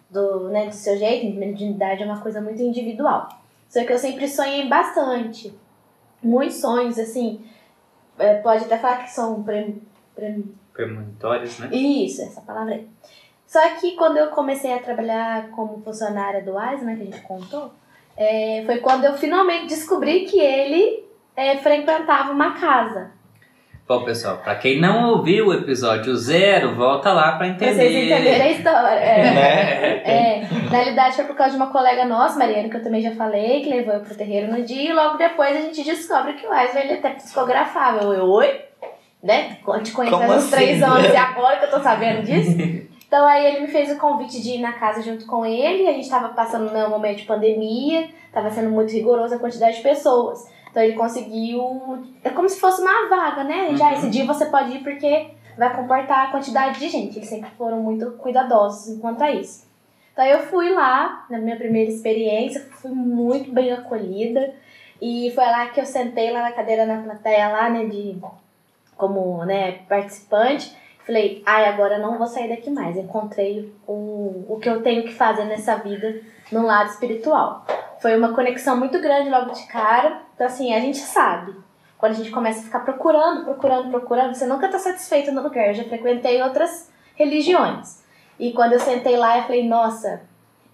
do, 0.09 0.49
né, 0.51 0.67
do 0.67 0.75
seu 0.75 0.97
jeito, 0.97 1.37
mediunidade 1.37 2.03
é 2.03 2.07
uma 2.07 2.21
coisa 2.21 2.41
muito 2.41 2.63
individual. 2.63 3.29
Só 3.69 3.85
que 3.85 3.93
eu 3.93 3.99
sempre 3.99 4.29
sonhei 4.29 4.69
bastante. 4.69 5.53
Muitos 6.23 6.61
sonhos, 6.61 6.99
assim, 6.99 7.45
é, 8.19 8.35
pode 8.35 8.65
até 8.65 8.79
falar 8.79 9.05
que 9.05 9.11
são 9.11 9.43
pre, 9.43 9.83
pre, 10.15 10.45
Premonitórios, 10.73 11.59
né? 11.59 11.69
isso, 11.73 12.23
essa 12.23 12.41
palavra 12.43 12.75
aí. 12.75 12.89
Só 13.47 13.61
que 13.77 13.97
quando 13.97 14.19
eu 14.19 14.29
comecei 14.29 14.73
a 14.73 14.79
trabalhar 14.79 15.51
como 15.51 15.83
funcionária 15.83 16.43
do 16.43 16.57
AIS, 16.57 16.83
né, 16.83 16.97
que 16.97 17.03
a 17.03 17.05
gente 17.07 17.21
contou, 17.23 17.73
é, 18.17 18.63
foi 18.67 18.79
quando 18.79 19.05
eu 19.05 19.15
finalmente 19.15 19.67
descobri 19.67 20.21
que 20.21 20.39
ele 20.39 21.05
é, 21.37 21.57
frequentava 21.57 22.33
uma 22.33 22.53
casa. 22.53 23.11
Bom, 23.87 24.05
pessoal, 24.05 24.39
pra 24.39 24.55
quem 24.55 24.81
não 24.81 25.11
ouviu 25.11 25.49
o 25.49 25.55
episódio 25.55 26.17
zero, 26.17 26.75
volta 26.75 27.13
lá 27.13 27.33
pra 27.33 27.49
entender. 27.49 27.75
Pra 27.75 27.83
vocês 27.83 28.07
entenderem 28.07 28.43
a 28.43 28.51
história. 28.51 28.99
É. 28.99 29.33
Né? 29.33 30.03
É, 30.05 30.41
na 30.41 30.71
realidade 30.71 31.17
foi 31.17 31.25
por 31.25 31.37
causa 31.37 31.51
de 31.51 31.57
uma 31.57 31.71
colega 31.71 32.05
nossa, 32.05 32.39
Mariana, 32.39 32.69
que 32.69 32.77
eu 32.77 32.83
também 32.83 33.03
já 33.03 33.13
falei, 33.13 33.61
que 33.61 33.69
levou 33.69 33.95
eu 33.95 34.01
pro 34.01 34.15
terreiro 34.15 34.51
no 34.51 34.63
dia, 34.63 34.91
e 34.91 34.93
logo 34.93 35.17
depois 35.17 35.57
a 35.57 35.61
gente 35.61 35.83
descobre 35.83 36.35
que 36.35 36.47
o 36.47 36.51
Wesley 36.51 36.85
ele 36.85 36.95
até 36.95 37.11
psicografava. 37.11 38.03
Eu, 38.03 38.25
oi? 38.25 38.61
Né? 39.23 39.59
Te 39.83 39.93
conheço 39.93 40.17
há 40.17 40.19
uns 40.21 40.31
assim, 40.31 40.51
três 40.51 40.83
anos 40.83 41.13
e 41.13 41.17
agora 41.17 41.57
que 41.59 41.65
eu 41.67 41.71
tô 41.71 41.81
sabendo 41.81 42.23
disso. 42.23 42.57
Então 43.13 43.27
aí 43.27 43.45
ele 43.45 43.61
me 43.61 43.67
fez 43.69 43.93
o 43.93 43.99
convite 43.99 44.41
de 44.41 44.53
ir 44.53 44.59
na 44.59 44.73
casa 44.73 45.03
junto 45.03 45.27
com 45.27 45.45
ele, 45.45 45.87
a 45.87 45.93
gente 45.93 46.09
tava 46.09 46.31
passando 46.31 46.73
num 46.73 46.89
momento 46.89 47.19
de 47.19 47.25
pandemia, 47.27 48.09
tava 48.33 48.49
sendo 48.49 48.71
muito 48.71 48.91
rigoroso 48.91 49.35
a 49.35 49.39
quantidade 49.39 49.77
de 49.77 49.83
pessoas. 49.83 50.51
Então 50.71 50.83
ele 50.83 50.95
conseguiu. 50.95 52.03
É 52.25 52.31
como 52.31 52.49
se 52.49 52.59
fosse 52.59 52.81
uma 52.81 53.11
vaga, 53.11 53.45
né? 53.45 53.77
Já 53.77 53.89
Uhum. 53.89 53.93
esse 53.93 54.09
dia 54.09 54.25
você 54.25 54.47
pode 54.47 54.77
ir 54.77 54.83
porque 54.83 55.29
vai 55.59 55.77
comportar 55.77 56.29
a 56.29 56.31
quantidade 56.31 56.79
de 56.79 56.89
gente. 56.89 57.19
Eles 57.19 57.29
sempre 57.29 57.51
foram 57.51 57.83
muito 57.83 58.13
cuidadosos 58.13 58.89
enquanto 58.97 59.21
a 59.21 59.31
isso. 59.31 59.69
Então 60.15 60.25
eu 60.25 60.39
fui 60.47 60.71
lá, 60.71 61.27
na 61.29 61.37
minha 61.37 61.57
primeira 61.57 61.91
experiência, 61.91 62.67
fui 62.81 62.93
muito 62.93 63.53
bem 63.53 63.73
acolhida. 63.73 64.55
E 65.03 65.31
foi 65.35 65.45
lá 65.45 65.67
que 65.67 65.79
eu 65.79 65.85
sentei 65.85 66.31
lá 66.31 66.41
na 66.41 66.53
cadeira 66.53 66.87
na 66.87 67.03
plateia 67.03 67.49
lá, 67.49 67.69
né, 67.69 67.85
de 67.85 68.17
como, 68.97 69.45
né, 69.45 69.81
participante. 69.87 70.81
Falei, 71.05 71.43
ai, 71.45 71.67
agora 71.67 71.99
não 71.99 72.17
vou 72.17 72.27
sair 72.27 72.49
daqui 72.49 72.71
mais. 72.71 72.97
Encontrei 72.97 73.73
o, 73.87 74.45
o 74.49 74.59
que 74.61 74.69
eu 74.69 74.83
tenho 74.83 75.03
que 75.03 75.13
fazer 75.13 75.45
nessa 75.45 75.77
vida 75.77 76.21
no 76.51 76.65
lado 76.65 76.91
espiritual. 76.91 77.67
Foi 78.01 78.17
uma 78.17 78.35
conexão 78.35 78.77
muito 78.77 79.01
grande 79.01 79.29
logo 79.29 79.53
de 79.53 79.67
cara. 79.67 80.23
Então, 80.35 80.47
assim, 80.47 80.73
a 80.73 80.81
gente 80.81 80.99
sabe. 80.99 81.55
Quando 81.99 82.13
a 82.13 82.17
gente 82.17 82.31
começa 82.31 82.61
a 82.61 82.65
ficar 82.65 82.81
procurando, 82.81 83.45
procurando, 83.45 83.91
procurando, 83.91 84.35
você 84.35 84.47
nunca 84.47 84.69
tá 84.69 84.79
satisfeito 84.79 85.33
no 85.33 85.43
lugar. 85.43 85.69
Eu 85.69 85.75
já 85.75 85.85
frequentei 85.85 86.43
outras 86.43 86.91
religiões. 87.15 88.03
E 88.39 88.53
quando 88.53 88.73
eu 88.73 88.81
sentei 88.81 89.17
lá, 89.17 89.39
eu 89.39 89.45
falei, 89.45 89.69
nossa, 89.69 90.23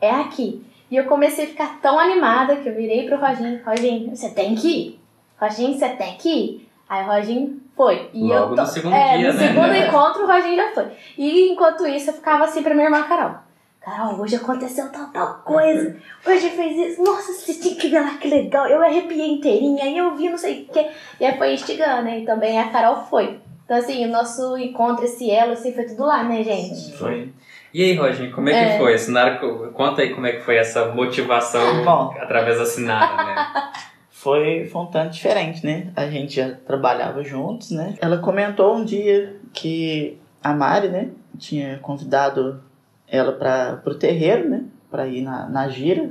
é 0.00 0.10
aqui. 0.10 0.64
E 0.90 0.96
eu 0.96 1.04
comecei 1.04 1.44
a 1.44 1.48
ficar 1.48 1.80
tão 1.80 1.98
animada 1.98 2.56
que 2.56 2.68
eu 2.68 2.74
virei 2.74 3.06
pro 3.06 3.20
Roginho, 3.20 3.62
Roginho, 3.64 4.16
você 4.16 4.30
tem 4.30 4.54
que 4.54 4.68
ir. 4.68 5.00
Roginho, 5.38 5.78
você 5.78 5.88
tem 5.90 6.16
que 6.16 6.28
ir. 6.28 6.68
Aí 6.88 7.04
o 7.04 7.06
Roginho 7.06 7.60
foi. 7.78 8.10
E 8.12 8.24
Logo 8.24 8.52
eu 8.52 8.56
tô... 8.56 8.62
no 8.62 8.66
segundo 8.66 8.94
é, 8.94 9.16
dia, 9.16 9.32
no 9.32 9.38
né? 9.38 9.46
segundo 9.46 9.74
encontro 9.74 10.24
o 10.24 10.26
Roginho 10.26 10.56
já 10.56 10.72
foi. 10.72 10.86
E 11.16 11.52
enquanto 11.52 11.86
isso 11.86 12.10
eu 12.10 12.14
ficava 12.14 12.44
assim 12.44 12.62
pra 12.62 12.74
minha 12.74 12.86
irmã 12.88 13.04
Carol. 13.04 13.36
Carol, 13.80 14.20
hoje 14.20 14.36
aconteceu 14.36 14.90
tal, 14.90 15.06
tal 15.12 15.34
coisa. 15.44 15.96
Hoje 16.26 16.50
fez 16.50 16.76
isso. 16.76 17.02
Nossa, 17.02 17.32
você 17.32 17.54
tinha 17.54 17.76
que 17.76 17.88
ver 17.88 18.00
lá 18.00 18.18
que 18.20 18.28
legal. 18.28 18.66
Eu 18.66 18.82
arrepiei 18.82 19.30
inteirinha. 19.34 19.84
Aí 19.84 19.96
eu 19.96 20.14
vi 20.14 20.28
não 20.28 20.36
sei 20.36 20.66
o 20.68 20.72
que. 20.72 20.86
E 21.20 21.24
aí 21.24 21.38
foi 21.38 21.54
instigando, 21.54 22.02
né? 22.02 22.18
E 22.18 22.26
também 22.26 22.58
a 22.58 22.68
Carol 22.68 22.96
foi. 23.04 23.40
Então, 23.64 23.76
assim, 23.76 24.04
o 24.04 24.10
nosso 24.10 24.58
encontro, 24.58 25.04
esse 25.04 25.30
elo, 25.30 25.52
assim, 25.52 25.72
foi 25.72 25.84
tudo 25.84 26.04
lá, 26.04 26.24
né, 26.24 26.42
gente? 26.42 26.96
Foi. 26.96 27.32
E 27.72 27.82
aí, 27.84 27.94
Roginho, 27.94 28.32
como 28.32 28.48
é 28.48 28.52
que 28.52 28.72
É. 28.74 28.78
foi? 28.78 28.94
Assinaram, 28.94 29.72
conta 29.72 30.02
aí 30.02 30.14
como 30.14 30.26
é 30.26 30.32
que 30.32 30.40
foi 30.40 30.56
essa 30.56 30.86
motivação 30.86 31.84
Bom. 31.84 32.14
através 32.18 32.56
da 32.56 32.62
assinada, 32.62 33.24
né? 33.24 33.46
foi, 34.18 34.66
foi 34.66 34.82
um 34.82 34.86
tanto 34.86 35.12
diferente, 35.12 35.64
né? 35.64 35.92
A 35.94 36.08
gente 36.08 36.34
já 36.34 36.52
trabalhava 36.52 37.22
juntos, 37.22 37.70
né? 37.70 37.94
Ela 38.00 38.18
comentou 38.18 38.76
um 38.76 38.84
dia 38.84 39.36
que 39.52 40.18
a 40.42 40.52
Mari, 40.52 40.88
né, 40.88 41.10
tinha 41.38 41.78
convidado 41.78 42.60
ela 43.06 43.32
para 43.32 43.80
o 43.86 43.94
terreiro, 43.94 44.48
né, 44.48 44.64
para 44.90 45.06
ir 45.06 45.22
na, 45.22 45.48
na 45.48 45.68
gira. 45.68 46.10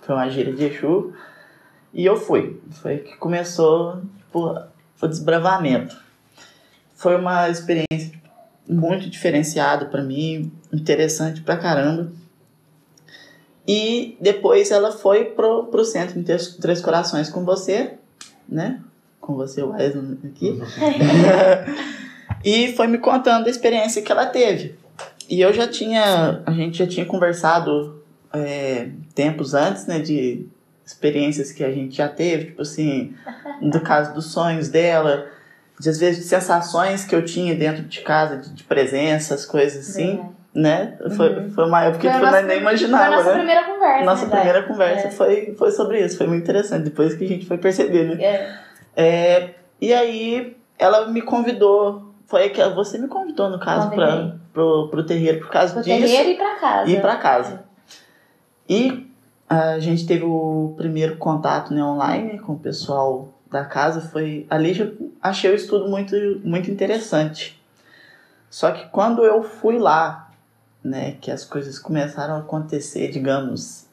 Foi 0.00 0.14
uma 0.14 0.30
gira 0.30 0.50
de 0.50 0.64
Exu. 0.64 1.12
E 1.92 2.06
eu 2.06 2.16
fui. 2.16 2.58
Foi 2.70 2.98
que 2.98 3.18
começou 3.18 4.00
tipo, 4.16 4.58
o 5.02 5.06
desbravamento. 5.06 5.94
Foi 6.94 7.16
uma 7.16 7.50
experiência 7.50 8.18
muito 8.66 9.10
diferenciada 9.10 9.86
para 9.86 10.02
mim, 10.02 10.50
interessante 10.72 11.42
pra 11.42 11.58
caramba. 11.58 12.10
E 13.66 14.16
depois 14.20 14.70
ela 14.70 14.90
foi 14.90 15.26
pro, 15.26 15.64
pro 15.64 15.84
centro 15.84 16.20
de 16.20 16.58
Três 16.60 16.80
Corações 16.80 17.28
com 17.28 17.44
você, 17.44 17.94
né? 18.48 18.80
Com 19.20 19.34
você, 19.34 19.62
o 19.62 19.70
Wesley, 19.70 20.18
aqui. 20.24 20.50
Uhum. 20.50 20.62
e 22.44 22.72
foi 22.72 22.88
me 22.88 22.98
contando 22.98 23.46
a 23.46 23.50
experiência 23.50 24.02
que 24.02 24.10
ela 24.10 24.26
teve. 24.26 24.74
E 25.28 25.40
eu 25.40 25.52
já 25.52 25.68
tinha, 25.68 26.42
a 26.44 26.52
gente 26.52 26.78
já 26.78 26.86
tinha 26.86 27.06
conversado 27.06 28.02
é, 28.32 28.88
tempos 29.14 29.54
antes, 29.54 29.86
né, 29.86 30.00
de 30.00 30.46
experiências 30.84 31.52
que 31.52 31.62
a 31.62 31.70
gente 31.70 31.96
já 31.96 32.08
teve, 32.08 32.46
tipo 32.46 32.62
assim, 32.62 33.14
do 33.60 33.80
caso 33.80 34.12
dos 34.12 34.32
sonhos 34.32 34.68
dela, 34.68 35.28
de 35.78 35.88
às 35.88 35.98
vezes 35.98 36.22
de 36.22 36.28
sensações 36.28 37.04
que 37.04 37.14
eu 37.14 37.24
tinha 37.24 37.54
dentro 37.54 37.82
de 37.82 38.00
casa, 38.00 38.36
de, 38.36 38.52
de 38.52 38.64
presença, 38.64 39.34
as 39.34 39.46
coisas 39.46 39.88
assim. 39.88 40.20
Né? 40.54 40.98
Foi, 41.16 41.34
uhum. 41.34 41.50
foi 41.50 41.66
uma 41.66 41.84
época 41.84 42.00
que 42.00 42.14
tipo, 42.14 42.42
nem 42.46 42.58
imaginava. 42.58 43.04
Foi 43.04 43.14
a 43.14 43.16
nossa 43.16 43.30
né? 43.30 43.36
primeira 43.38 43.64
conversa. 43.64 44.04
Nossa 44.04 44.26
né, 44.26 44.30
primeira 44.30 44.62
conversa 44.64 45.08
é. 45.08 45.10
foi, 45.10 45.54
foi 45.56 45.70
sobre 45.70 46.04
isso, 46.04 46.18
foi 46.18 46.26
muito 46.26 46.42
interessante, 46.42 46.84
depois 46.84 47.14
que 47.14 47.24
a 47.24 47.28
gente 47.28 47.46
foi 47.46 47.58
perceber, 47.58 48.16
né? 48.16 48.22
É. 48.22 48.62
É, 48.94 49.50
e 49.80 49.92
aí 49.92 50.56
ela 50.78 51.06
me 51.08 51.22
convidou, 51.22 52.12
foi 52.26 52.50
que 52.50 52.62
você 52.70 52.98
me 52.98 53.08
convidou, 53.08 53.48
no 53.48 53.58
caso, 53.58 53.90
para 53.90 54.36
pro, 54.52 54.88
pro 54.88 55.04
terreiro 55.04 55.40
por 55.40 55.50
causa 55.50 55.72
pro 55.72 55.82
disso. 55.82 55.98
terreiro 55.98 56.30
e 56.30 56.34
para 56.34 56.54
casa. 56.56 56.90
E 56.90 57.00
para 57.00 57.16
casa. 57.16 57.64
E 58.68 59.06
a 59.48 59.78
gente 59.78 60.06
teve 60.06 60.24
o 60.24 60.74
primeiro 60.76 61.16
contato 61.16 61.72
né, 61.72 61.82
online 61.82 62.38
com 62.38 62.52
o 62.52 62.58
pessoal 62.58 63.28
da 63.50 63.64
casa, 63.64 64.00
foi 64.00 64.46
ali 64.48 64.72
já 64.72 64.86
achei 65.20 65.50
o 65.50 65.54
estudo 65.54 65.88
muito, 65.88 66.14
muito 66.42 66.70
interessante. 66.70 67.60
Só 68.48 68.70
que 68.70 68.86
quando 68.88 69.24
eu 69.24 69.42
fui 69.42 69.78
lá 69.78 70.30
né, 70.84 71.16
que 71.20 71.30
as 71.30 71.44
coisas 71.44 71.78
começaram 71.78 72.34
a 72.34 72.38
acontecer, 72.38 73.10
digamos, 73.10 73.86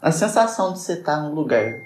a 0.00 0.12
sensação 0.12 0.72
de 0.72 0.78
você 0.78 0.94
estar 0.94 1.22
no 1.22 1.34
lugar, 1.34 1.80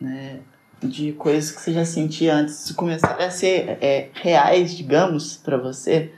né, 0.00 0.40
de 0.80 1.12
coisas 1.12 1.50
que 1.50 1.60
você 1.60 1.72
já 1.72 1.84
sentia 1.84 2.34
antes 2.34 2.70
começarem 2.72 3.26
a 3.26 3.30
ser 3.30 3.78
é, 3.80 4.10
reais, 4.14 4.74
digamos, 4.74 5.36
para 5.36 5.56
você, 5.56 6.12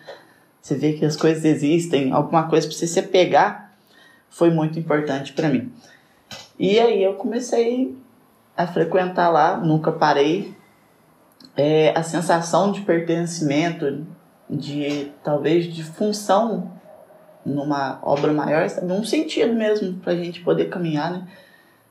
você 0.61 0.75
vê 0.75 0.93
que 0.93 1.05
as 1.05 1.17
coisas 1.17 1.45
existem, 1.45 2.13
alguma 2.13 2.49
coisa 2.49 2.67
para 2.69 2.77
você 2.77 2.87
se 2.87 3.01
pegar, 3.03 3.75
foi 4.29 4.51
muito 4.51 4.79
importante 4.79 5.33
para 5.33 5.49
mim. 5.49 5.73
E 6.59 6.79
aí 6.79 7.03
eu 7.03 7.15
comecei 7.15 7.97
a 8.57 8.67
frequentar 8.67 9.31
lá, 9.31 9.57
nunca 9.57 9.91
parei. 9.91 10.55
É, 11.57 11.93
a 11.97 12.03
sensação 12.03 12.71
de 12.71 12.83
pertencimento, 12.83 14.07
de 14.49 15.11
talvez 15.25 15.65
de 15.65 15.83
função 15.83 16.71
numa 17.45 17.99
obra 18.03 18.33
maior, 18.33 18.69
sabe? 18.69 18.93
Um 18.93 19.05
sentido 19.05 19.53
mesmo 19.55 19.95
pra 19.95 20.15
gente 20.15 20.41
poder 20.41 20.67
caminhar, 20.67 21.13
né? 21.13 21.29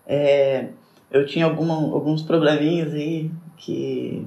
É, 0.05 0.67
eu 1.11 1.25
tinha 1.25 1.45
alguma, 1.45 1.75
alguns 1.75 2.21
probleminhas 2.21 2.93
aí 2.93 3.31
que 3.57 4.25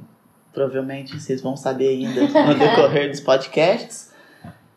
provavelmente 0.53 1.19
vocês 1.19 1.41
vão 1.41 1.57
saber 1.57 1.89
ainda 1.89 2.21
no 2.47 2.59
decorrer 2.59 3.11
dos 3.11 3.21
podcasts, 3.21 4.13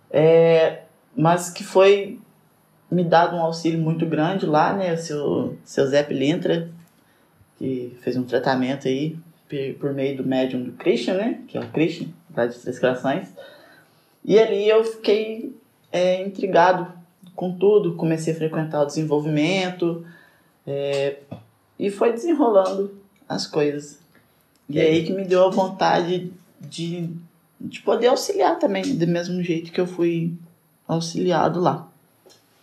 é, 0.10 0.84
mas 1.16 1.50
que 1.50 1.64
foi 1.64 2.20
me 2.90 3.04
dado 3.04 3.36
um 3.36 3.42
auxílio 3.42 3.80
muito 3.80 4.06
grande 4.06 4.46
lá, 4.46 4.74
né? 4.74 4.94
O 4.94 4.98
seu, 4.98 5.58
seu 5.64 5.86
Zé 5.88 6.04
Pilintra, 6.04 6.70
que 7.58 7.98
fez 8.02 8.16
um 8.16 8.24
tratamento 8.24 8.88
aí 8.88 9.18
por 9.80 9.94
meio 9.94 10.18
do 10.18 10.26
médium 10.26 10.64
do 10.64 10.72
Christian, 10.74 11.16
né? 11.16 11.40
Que 11.48 11.58
é 11.58 11.62
o 11.62 11.68
Christian, 11.68 12.08
da 12.30 12.46
de 12.46 12.58
Três 12.58 12.80
Corações. 12.80 13.34
E 14.24 14.40
ali 14.40 14.68
eu 14.68 14.84
fiquei 14.84 15.56
é, 15.92 16.22
intrigado 16.22 16.92
com 17.36 17.58
tudo, 17.58 17.96
comecei 17.96 18.34
a 18.34 18.38
frequentar 18.38 18.82
o 18.82 18.86
desenvolvimento 18.86 20.06
é, 20.66 21.18
e 21.78 21.92
foi 21.92 22.12
desenrolando 22.12 22.96
as 23.28 23.46
coisas. 23.46 24.00
E, 24.70 24.80
aí 24.80 25.04
que 25.04 25.14
me 25.14 25.26
deu 25.26 25.46
a 25.46 25.50
vontade 25.50 26.32
de, 26.60 27.10
de 27.60 27.82
poder 27.82 28.08
auxiliar 28.08 28.58
também, 28.58 28.96
do 28.96 29.08
mesmo 29.08 29.44
jeito 29.44 29.72
que 29.72 29.80
eu 29.80 29.88
fui 29.88 30.34
auxiliado 30.88 31.60
lá. 31.60 31.88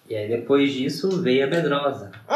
E 0.08 0.16
aí 0.16 0.28
depois 0.28 0.72
disso 0.72 1.22
veio 1.22 1.44
a 1.44 1.46
medrosa. 1.46 2.10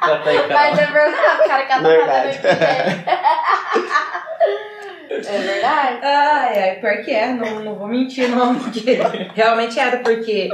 Conta 0.00 0.30
aí, 0.30 0.48
Mas 0.48 0.78
é 0.78 0.86
verdade, 0.86 1.48
cara, 1.48 1.66
que 1.66 1.72
ela 1.72 1.82
tá 1.82 1.88
verdade. 1.88 2.38
É 5.10 5.38
verdade? 5.38 5.98
Ai, 6.02 6.62
ai, 6.62 6.76
pior 6.80 7.04
que 7.04 7.10
é, 7.10 7.32
não, 7.32 7.60
não 7.64 7.74
vou 7.74 7.88
mentir, 7.88 8.28
não, 8.28 8.54
porque 8.60 8.98
realmente 9.34 9.78
era, 9.78 9.98
porque 9.98 10.48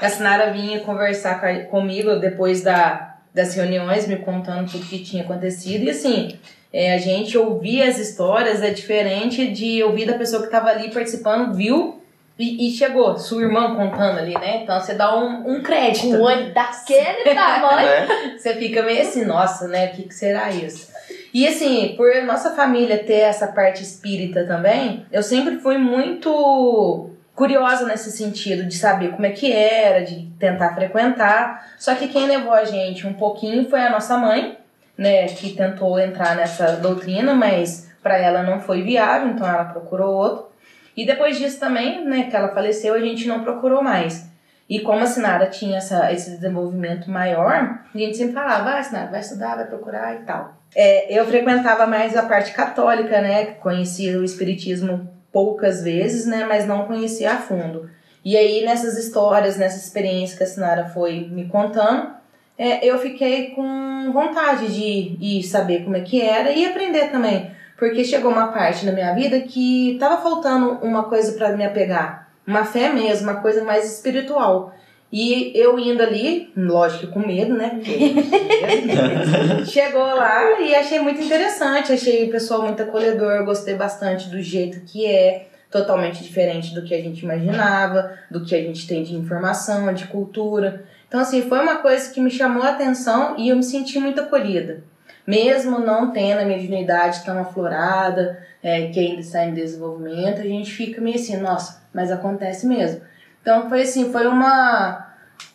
a 0.00 0.08
Sinara 0.08 0.52
vinha 0.52 0.80
conversar 0.80 1.40
comigo 1.66 2.16
depois 2.16 2.62
da, 2.62 3.16
das 3.34 3.54
reuniões, 3.54 4.06
me 4.06 4.16
contando 4.16 4.70
tudo 4.70 4.86
que 4.86 4.98
tinha 5.00 5.22
acontecido, 5.22 5.84
e 5.84 5.90
assim, 5.90 6.38
é, 6.72 6.94
a 6.94 6.98
gente 6.98 7.36
ouvir 7.36 7.82
as 7.82 7.98
histórias 7.98 8.62
é 8.62 8.70
diferente 8.70 9.48
de 9.48 9.82
ouvir 9.82 10.06
da 10.06 10.14
pessoa 10.14 10.40
que 10.40 10.48
estava 10.48 10.68
ali 10.68 10.90
participando, 10.90 11.54
viu 11.54 11.98
e, 12.38 12.68
e, 12.68 12.70
chegou, 12.70 13.18
sua 13.18 13.42
irmã 13.42 13.74
contando 13.74 14.18
ali, 14.18 14.32
né? 14.34 14.60
Então 14.62 14.80
você 14.80 14.94
dá 14.94 15.16
um, 15.16 15.56
um 15.56 15.60
crédito. 15.60 16.14
O 16.14 16.22
olho 16.22 16.54
daquele 16.54 17.34
tamanho. 17.34 18.06
Você 18.38 18.54
fica 18.54 18.80
meio 18.84 19.02
assim, 19.02 19.24
nossa, 19.24 19.66
né? 19.66 19.86
O 19.86 19.96
que, 19.96 20.02
que 20.04 20.14
será 20.14 20.48
isso? 20.48 20.88
E 21.32 21.46
assim, 21.46 21.94
por 21.96 22.10
nossa 22.24 22.50
família 22.54 22.98
ter 22.98 23.20
essa 23.20 23.48
parte 23.48 23.82
espírita 23.82 24.46
também, 24.46 25.04
eu 25.12 25.22
sempre 25.22 25.58
fui 25.58 25.76
muito 25.76 27.10
curiosa 27.34 27.86
nesse 27.86 28.10
sentido 28.10 28.64
de 28.64 28.74
saber 28.74 29.10
como 29.12 29.24
é 29.24 29.30
que 29.30 29.52
era, 29.52 30.04
de 30.04 30.28
tentar 30.40 30.74
frequentar. 30.74 31.72
Só 31.78 31.94
que 31.94 32.08
quem 32.08 32.26
levou 32.26 32.52
a 32.52 32.64
gente 32.64 33.06
um 33.06 33.12
pouquinho 33.12 33.68
foi 33.70 33.80
a 33.80 33.90
nossa 33.90 34.16
mãe, 34.18 34.58
né, 34.96 35.26
que 35.28 35.50
tentou 35.50 35.98
entrar 36.00 36.34
nessa 36.34 36.72
doutrina, 36.72 37.34
mas 37.34 37.88
para 38.02 38.18
ela 38.18 38.42
não 38.42 38.58
foi 38.58 38.82
viável, 38.82 39.28
então 39.28 39.46
ela 39.46 39.66
procurou 39.66 40.16
outro. 40.16 40.48
E 40.96 41.06
depois 41.06 41.38
disso 41.38 41.60
também, 41.60 42.04
né, 42.04 42.26
que 42.28 42.34
ela 42.34 42.48
faleceu, 42.48 42.94
a 42.94 43.00
gente 43.00 43.28
não 43.28 43.44
procurou 43.44 43.82
mais. 43.82 44.27
E 44.68 44.80
como 44.80 45.02
a 45.02 45.06
Sinara 45.06 45.46
tinha 45.46 45.78
essa, 45.78 46.12
esse 46.12 46.30
desenvolvimento 46.32 47.10
maior, 47.10 47.80
a 47.94 47.98
gente 47.98 48.16
sempre 48.16 48.34
falava, 48.34 48.74
ah, 48.74 48.82
Sinara, 48.82 49.10
vai 49.10 49.20
estudar, 49.20 49.56
vai 49.56 49.66
procurar 49.66 50.14
e 50.14 50.24
tal. 50.24 50.58
É, 50.76 51.18
eu 51.18 51.24
frequentava 51.26 51.86
mais 51.86 52.14
a 52.16 52.24
parte 52.24 52.52
católica, 52.52 53.20
né? 53.22 53.46
Conhecia 53.46 54.18
o 54.18 54.24
espiritismo 54.24 55.08
poucas 55.32 55.82
vezes, 55.82 56.26
né? 56.26 56.44
Mas 56.46 56.66
não 56.66 56.86
conhecia 56.86 57.32
a 57.32 57.36
fundo. 57.36 57.88
E 58.22 58.36
aí, 58.36 58.62
nessas 58.64 58.98
histórias, 58.98 59.56
nessa 59.56 59.78
experiência 59.78 60.36
que 60.36 60.44
a 60.44 60.46
Sinara 60.46 60.84
foi 60.86 61.28
me 61.30 61.48
contando, 61.48 62.10
é, 62.58 62.84
eu 62.84 62.98
fiquei 62.98 63.52
com 63.52 64.10
vontade 64.12 64.66
de 64.66 65.16
ir 65.18 65.42
saber 65.44 65.84
como 65.84 65.96
é 65.96 66.00
que 66.00 66.20
era 66.20 66.50
e 66.52 66.66
aprender 66.66 67.10
também. 67.10 67.50
Porque 67.78 68.04
chegou 68.04 68.30
uma 68.30 68.48
parte 68.48 68.84
na 68.84 68.92
minha 68.92 69.14
vida 69.14 69.40
que 69.40 69.96
tava 69.98 70.20
faltando 70.20 70.72
uma 70.82 71.04
coisa 71.04 71.32
para 71.38 71.56
me 71.56 71.64
apegar. 71.64 72.27
Uma 72.48 72.64
fé 72.64 72.90
mesmo, 72.90 73.30
uma 73.30 73.42
coisa 73.42 73.62
mais 73.62 73.84
espiritual. 73.92 74.72
E 75.12 75.52
eu 75.54 75.78
indo 75.78 76.02
ali, 76.02 76.50
lógico 76.56 77.12
com 77.12 77.20
medo, 77.20 77.54
né? 77.54 77.78
Chegou 79.68 80.02
lá 80.02 80.58
e 80.58 80.74
achei 80.74 80.98
muito 80.98 81.20
interessante, 81.20 81.92
achei 81.92 82.26
o 82.26 82.30
pessoal 82.30 82.62
muito 82.62 82.82
acolhedor, 82.82 83.44
gostei 83.44 83.74
bastante 83.74 84.30
do 84.30 84.40
jeito 84.40 84.80
que 84.80 85.04
é, 85.04 85.48
totalmente 85.70 86.22
diferente 86.22 86.74
do 86.74 86.82
que 86.82 86.94
a 86.94 87.02
gente 87.02 87.22
imaginava, 87.22 88.14
do 88.30 88.42
que 88.42 88.54
a 88.54 88.62
gente 88.62 88.86
tem 88.86 89.02
de 89.02 89.14
informação, 89.14 89.92
de 89.92 90.06
cultura. 90.06 90.84
Então, 91.06 91.20
assim, 91.20 91.42
foi 91.42 91.60
uma 91.60 91.76
coisa 91.76 92.10
que 92.10 92.20
me 92.20 92.30
chamou 92.30 92.62
a 92.62 92.70
atenção 92.70 93.34
e 93.36 93.50
eu 93.50 93.56
me 93.56 93.62
senti 93.62 93.98
muito 93.98 94.22
acolhida. 94.22 94.82
Mesmo 95.26 95.78
não 95.78 96.10
tendo 96.12 96.40
a 96.40 96.44
mediunidade 96.46 97.22
tão 97.26 97.38
aflorada, 97.38 98.42
é, 98.62 98.86
que 98.88 98.98
ainda 98.98 99.20
está 99.20 99.44
em 99.44 99.54
desenvolvimento, 99.54 100.40
a 100.40 100.44
gente 100.44 100.70
fica 100.70 101.00
meio 101.00 101.16
assim, 101.16 101.36
nossa, 101.36 101.82
mas 101.92 102.10
acontece 102.10 102.66
mesmo. 102.66 103.00
Então 103.40 103.68
foi 103.68 103.82
assim, 103.82 104.12
foi 104.12 104.26
uma, 104.26 105.06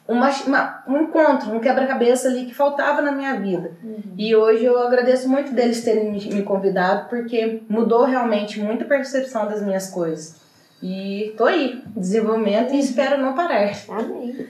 uma, 0.07 0.29
uma 0.45 0.83
um 0.87 1.01
encontro, 1.03 1.51
um 1.53 1.59
quebra-cabeça 1.59 2.27
ali 2.27 2.45
que 2.45 2.53
faltava 2.53 3.01
na 3.01 3.11
minha 3.11 3.35
vida. 3.35 3.71
Uhum. 3.83 4.01
E 4.17 4.35
hoje 4.35 4.65
eu 4.65 4.79
agradeço 4.81 5.29
muito 5.29 5.53
deles 5.53 5.83
terem 5.83 6.11
me, 6.11 6.19
me 6.33 6.43
convidado, 6.43 7.09
porque 7.09 7.61
mudou 7.69 8.05
realmente 8.05 8.59
muita 8.59 8.85
percepção 8.85 9.47
das 9.47 9.61
minhas 9.61 9.89
coisas. 9.89 10.41
E 10.81 11.33
tô 11.37 11.45
aí, 11.45 11.81
desenvolvimento, 11.95 12.73
e 12.73 12.79
espero 12.79 13.21
não 13.21 13.33
parar. 13.33 13.71
Amém. 13.89 14.47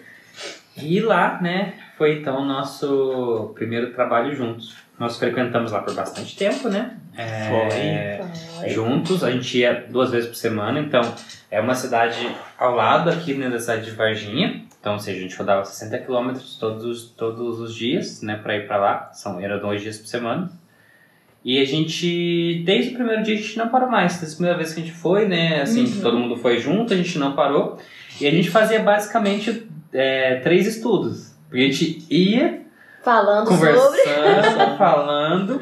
E 0.76 1.00
lá, 1.00 1.39
né, 1.39 1.74
foi 1.98 2.19
então 2.19 2.41
o 2.41 2.46
nosso 2.46 3.52
primeiro 3.54 3.93
trabalho 3.93 4.36
juntos. 4.36 4.76
Nós 4.98 5.17
frequentamos 5.17 5.72
lá 5.72 5.82
por 5.82 5.93
bastante 5.93 6.36
tempo, 6.36 6.69
né? 6.69 6.98
É, 7.15 8.19
Foi. 8.58 8.69
juntos, 8.69 9.24
a 9.24 9.32
gente 9.32 9.58
ia 9.58 9.86
duas 9.89 10.12
vezes 10.12 10.30
por 10.30 10.36
semana, 10.36 10.80
então 10.80 11.02
é 11.54 11.60
uma 11.62 11.76
cidade 11.76 12.28
ao 12.58 12.76
lado 12.76 13.10
aqui 13.10 13.34
né, 13.34 13.50
da 13.50 13.60
cidade 13.60 13.86
de 13.86 13.92
Varginha. 13.92 14.63
Então, 14.80 14.94
ou 14.94 15.00
seja, 15.00 15.20
a 15.20 15.22
gente 15.22 15.36
rodava 15.38 15.63
60 15.63 15.98
quilômetros 16.00 16.58
todos, 16.58 17.06
todos 17.12 17.60
os 17.60 17.74
dias, 17.74 18.22
né, 18.22 18.36
para 18.36 18.56
ir 18.58 18.68
para 18.68 18.78
lá. 18.78 19.10
São, 19.13 19.39
eram 19.39 19.60
dois 19.60 19.82
dias 19.82 19.98
por 19.98 20.08
semana. 20.08 20.50
E 21.46 21.60
a 21.62 21.66
gente, 21.66 22.63
desde 22.66 22.92
o 22.92 22.94
primeiro 22.96 23.22
dia, 23.24 23.36
a 23.36 23.38
gente 23.38 23.58
não 23.58 23.70
parou 23.70 23.89
mais. 23.89 24.13
Desde 24.18 24.34
a 24.34 24.38
primeira 24.38 24.58
vez 24.58 24.74
que 24.74 24.82
a 24.82 24.84
gente 24.84 24.96
foi, 24.96 25.28
né, 25.28 25.62
assim, 25.62 25.86
Uhum. 25.86 26.02
todo 26.02 26.18
mundo 26.18 26.36
foi 26.38 26.58
junto, 26.58 26.94
a 26.94 26.98
gente 26.98 27.18
não 27.20 27.34
parou. 27.34 27.78
E 28.20 28.28
a 28.28 28.32
gente 28.32 28.50
fazia 28.50 28.80
basicamente 28.80 29.68
é, 29.94 30.38
três 30.38 30.66
estudos. 30.68 31.34
Porque 31.50 31.63
a 31.63 31.68
gente 31.68 32.06
ia 32.10 32.62
Falando 33.04 33.48
sobre. 33.48 33.74
conversando, 33.74 34.78
falando, 34.78 35.62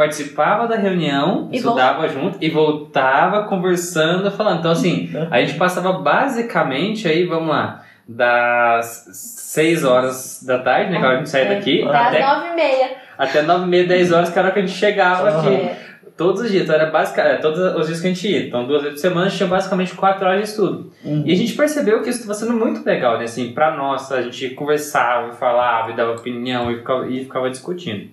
participava 0.00 0.66
da 0.66 0.76
reunião, 0.76 1.50
E 1.52 1.56
estudava 1.56 2.08
junto 2.08 2.38
e 2.40 2.48
voltava 2.48 3.44
conversando, 3.44 4.30
falando. 4.30 4.60
Então, 4.60 4.70
assim, 4.70 5.10
a 5.30 5.40
gente 5.42 5.58
passava 5.58 5.92
basicamente 5.92 7.06
aí, 7.06 7.26
vamos 7.26 7.50
lá, 7.50 7.84
das 8.08 9.06
6 9.12 9.84
horas 9.84 10.42
da 10.42 10.58
tarde, 10.58 10.90
né? 10.90 10.98
Que 10.98 11.04
a 11.06 11.16
gente 11.16 11.28
saía 11.28 11.54
daqui, 11.54 11.84
Das 11.84 12.06
até, 12.06 12.20
nove 12.26 12.46
e 12.46 12.54
meia. 12.56 12.90
até 13.18 13.42
9 13.42 13.64
e 13.64 13.68
meia, 13.68 13.86
10 13.86 14.12
horas, 14.12 14.30
que 14.30 14.38
era 14.38 14.48
a 14.48 14.50
hora 14.50 14.54
que 14.54 14.58
a 14.60 14.66
gente 14.66 14.76
chegava 14.78 15.28
Aham. 15.28 15.38
aqui. 15.40 15.54
É. 15.54 15.90
Todos 16.16 16.42
os 16.42 16.50
dias, 16.50 16.64
então 16.64 16.74
era 16.74 16.90
basicamente, 16.90 17.40
todos 17.40 17.58
os 17.76 17.86
dias 17.86 18.00
que 18.00 18.06
a 18.06 18.10
gente 18.10 18.28
ia. 18.28 18.46
Então, 18.46 18.66
duas 18.66 18.82
vezes 18.82 18.96
por 19.00 19.00
semana, 19.08 19.26
a 19.26 19.28
gente 19.28 19.38
tinha 19.38 19.48
basicamente 19.48 19.94
4 19.94 20.26
horas 20.26 20.38
de 20.42 20.48
estudo. 20.48 20.92
Uhum. 21.04 21.22
E 21.26 21.32
a 21.32 21.36
gente 21.36 21.52
percebeu 21.54 22.02
que 22.02 22.08
isso 22.10 22.20
estava 22.20 22.34
sendo 22.34 22.52
muito 22.52 22.84
legal, 22.84 23.18
né? 23.18 23.24
Assim, 23.24 23.52
pra 23.52 23.74
nós, 23.76 24.10
a 24.12 24.22
gente 24.22 24.50
conversava 24.50 25.32
falava 25.32 25.90
e 25.90 25.94
dava 25.94 26.12
opinião 26.12 26.70
e 26.70 26.76
ficava, 26.78 27.06
e 27.06 27.20
ficava 27.24 27.48
discutindo. 27.50 28.08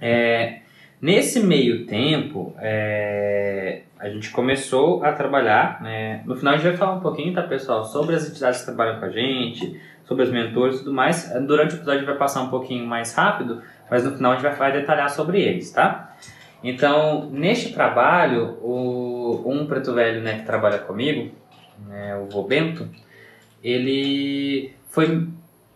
É, 0.00 0.56
nesse 1.04 1.38
meio 1.40 1.84
tempo, 1.84 2.54
é, 2.58 3.82
a 3.98 4.08
gente 4.08 4.30
começou 4.30 5.04
a 5.04 5.12
trabalhar, 5.12 5.82
né? 5.82 6.22
No 6.24 6.34
final 6.34 6.54
a 6.54 6.56
gente 6.56 6.66
vai 6.66 6.76
falar 6.78 6.94
um 6.94 7.00
pouquinho, 7.00 7.34
tá, 7.34 7.42
pessoal, 7.42 7.84
sobre 7.84 8.16
as 8.16 8.26
entidades 8.26 8.60
que 8.60 8.64
trabalham 8.64 8.98
com 8.98 9.04
a 9.04 9.10
gente, 9.10 9.78
sobre 10.06 10.24
os 10.24 10.30
mentores 10.30 10.76
e 10.76 10.78
tudo 10.78 10.94
mais. 10.94 11.30
Durante 11.46 11.74
o 11.74 11.76
episódio 11.76 11.92
a 11.92 11.96
gente 11.98 12.06
vai 12.06 12.16
passar 12.16 12.40
um 12.40 12.48
pouquinho 12.48 12.86
mais 12.86 13.14
rápido, 13.14 13.60
mas 13.90 14.02
no 14.02 14.12
final 14.16 14.32
a 14.32 14.34
gente 14.36 14.44
vai, 14.44 14.54
vai 14.54 14.72
detalhar 14.72 15.10
sobre 15.10 15.42
eles, 15.42 15.70
tá? 15.70 16.16
Então, 16.62 17.28
neste 17.30 17.74
trabalho, 17.74 18.56
o, 18.62 19.42
um 19.44 19.66
preto 19.66 19.92
velho 19.92 20.22
né, 20.22 20.38
que 20.38 20.46
trabalha 20.46 20.78
comigo, 20.78 21.34
né, 21.86 22.16
o 22.16 22.30
vô 22.30 22.44
Bento, 22.44 22.88
ele 23.62 24.72
foi 24.88 25.28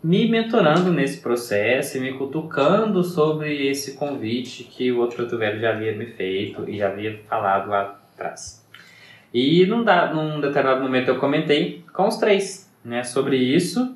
me 0.02 0.28
mentorando 0.28 0.92
nesse 0.92 1.20
processo 1.20 1.96
e 1.96 2.00
me 2.00 2.12
cutucando 2.14 3.02
sobre 3.02 3.66
esse 3.68 3.94
convite 3.96 4.64
que 4.64 4.92
o 4.92 5.00
outro 5.00 5.26
velho 5.36 5.60
já 5.60 5.70
havia 5.70 5.92
me 5.96 6.06
feito 6.06 6.68
e 6.68 6.78
já 6.78 6.88
havia 6.88 7.20
falado 7.28 7.68
lá 7.68 7.98
atrás. 8.14 8.64
E 9.34 9.66
num, 9.66 9.82
da, 9.84 10.12
num 10.12 10.40
determinado 10.40 10.80
momento 10.80 11.08
eu 11.08 11.18
comentei 11.18 11.84
com 11.92 12.06
os 12.06 12.16
três 12.16 12.72
né, 12.84 13.02
sobre 13.02 13.36
isso 13.36 13.94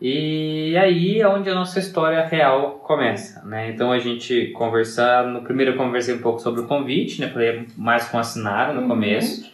e 0.00 0.76
aí 0.76 1.20
é 1.20 1.28
onde 1.28 1.48
a 1.48 1.54
nossa 1.54 1.78
história 1.78 2.24
real 2.26 2.80
começa, 2.84 3.42
né? 3.44 3.70
Então 3.70 3.92
a 3.92 3.98
gente 3.98 4.48
conversar, 4.48 5.26
no 5.26 5.42
primeiro 5.42 5.72
eu 5.72 5.76
conversei 5.76 6.14
um 6.14 6.18
pouco 6.18 6.40
sobre 6.40 6.62
o 6.62 6.66
convite, 6.66 7.20
né? 7.20 7.28
Falei 7.28 7.66
mais 7.76 8.08
com 8.08 8.18
a 8.18 8.22
Sinara 8.22 8.72
no 8.72 8.82
Uhum. 8.82 8.88
começo. 8.88 9.53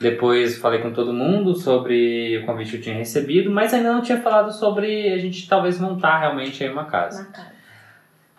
Depois 0.00 0.56
falei 0.56 0.80
com 0.80 0.92
todo 0.92 1.12
mundo 1.12 1.54
sobre 1.54 2.38
o 2.38 2.46
convite 2.46 2.70
que 2.70 2.76
eu 2.78 2.80
tinha 2.80 2.96
recebido, 2.96 3.50
mas 3.50 3.74
ainda 3.74 3.92
não 3.92 4.00
tinha 4.00 4.18
falado 4.18 4.50
sobre 4.50 5.12
a 5.12 5.18
gente 5.18 5.46
talvez 5.46 5.78
montar 5.78 6.18
realmente 6.18 6.64
aí 6.64 6.70
uma 6.70 6.86
casa. 6.86 7.24
Na 7.24 7.30
cara. 7.30 7.60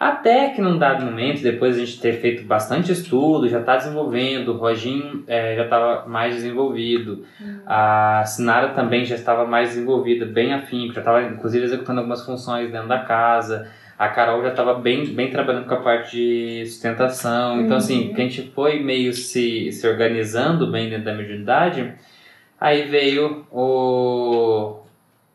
Até 0.01 0.49
que 0.49 0.59
num 0.59 0.79
dado 0.79 1.05
momento, 1.05 1.43
depois 1.43 1.75
de 1.75 1.83
a 1.83 1.85
gente 1.85 2.01
ter 2.01 2.13
feito 2.13 2.43
bastante 2.43 2.91
estudo, 2.91 3.47
já 3.47 3.59
está 3.59 3.77
desenvolvendo, 3.77 4.47
o 4.47 4.57
Roginho 4.57 5.23
eh, 5.27 5.55
já 5.55 5.65
estava 5.65 6.09
mais 6.09 6.33
desenvolvido, 6.33 7.23
a 7.67 8.23
Sinara 8.25 8.69
também 8.69 9.05
já 9.05 9.13
estava 9.13 9.45
mais 9.45 9.69
desenvolvida, 9.69 10.25
bem 10.25 10.55
afim, 10.55 10.91
já 10.91 11.01
estava 11.01 11.21
inclusive 11.21 11.65
executando 11.65 11.99
algumas 11.99 12.25
funções 12.25 12.71
dentro 12.71 12.87
da 12.87 13.03
casa, 13.03 13.69
a 14.01 14.09
Carol 14.09 14.41
já 14.41 14.49
estava 14.49 14.73
bem, 14.73 15.05
bem 15.13 15.29
trabalhando 15.29 15.67
com 15.67 15.75
a 15.75 15.81
parte 15.81 16.17
de 16.17 16.65
sustentação, 16.65 17.61
então 17.61 17.77
assim, 17.77 18.07
Uhum. 18.07 18.13
que 18.15 18.21
a 18.21 18.23
gente 18.23 18.41
foi 18.49 18.79
meio 18.79 19.13
se, 19.13 19.71
se 19.71 19.87
organizando 19.87 20.71
bem 20.71 20.89
dentro 20.89 21.05
da 21.05 21.13
mediunidade, 21.13 21.93
aí 22.59 22.87
veio 22.89 23.45
o, 23.51 24.79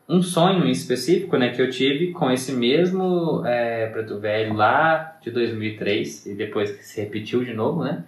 um 0.09 0.21
sonho 0.21 0.65
em 0.65 0.71
específico 0.71 1.37
né, 1.37 1.51
que 1.51 1.61
eu 1.61 1.69
tive 1.69 2.11
com 2.11 2.29
esse 2.29 2.51
mesmo 2.51 3.41
é, 3.45 3.87
preto 3.87 4.19
velho 4.19 4.53
lá 4.53 5.17
de 5.21 5.31
2003 5.31 6.25
e 6.25 6.35
depois 6.35 6.69
que 6.69 6.83
se 6.83 6.99
repetiu 6.99 7.45
de 7.45 7.53
novo, 7.53 7.85
né? 7.85 8.03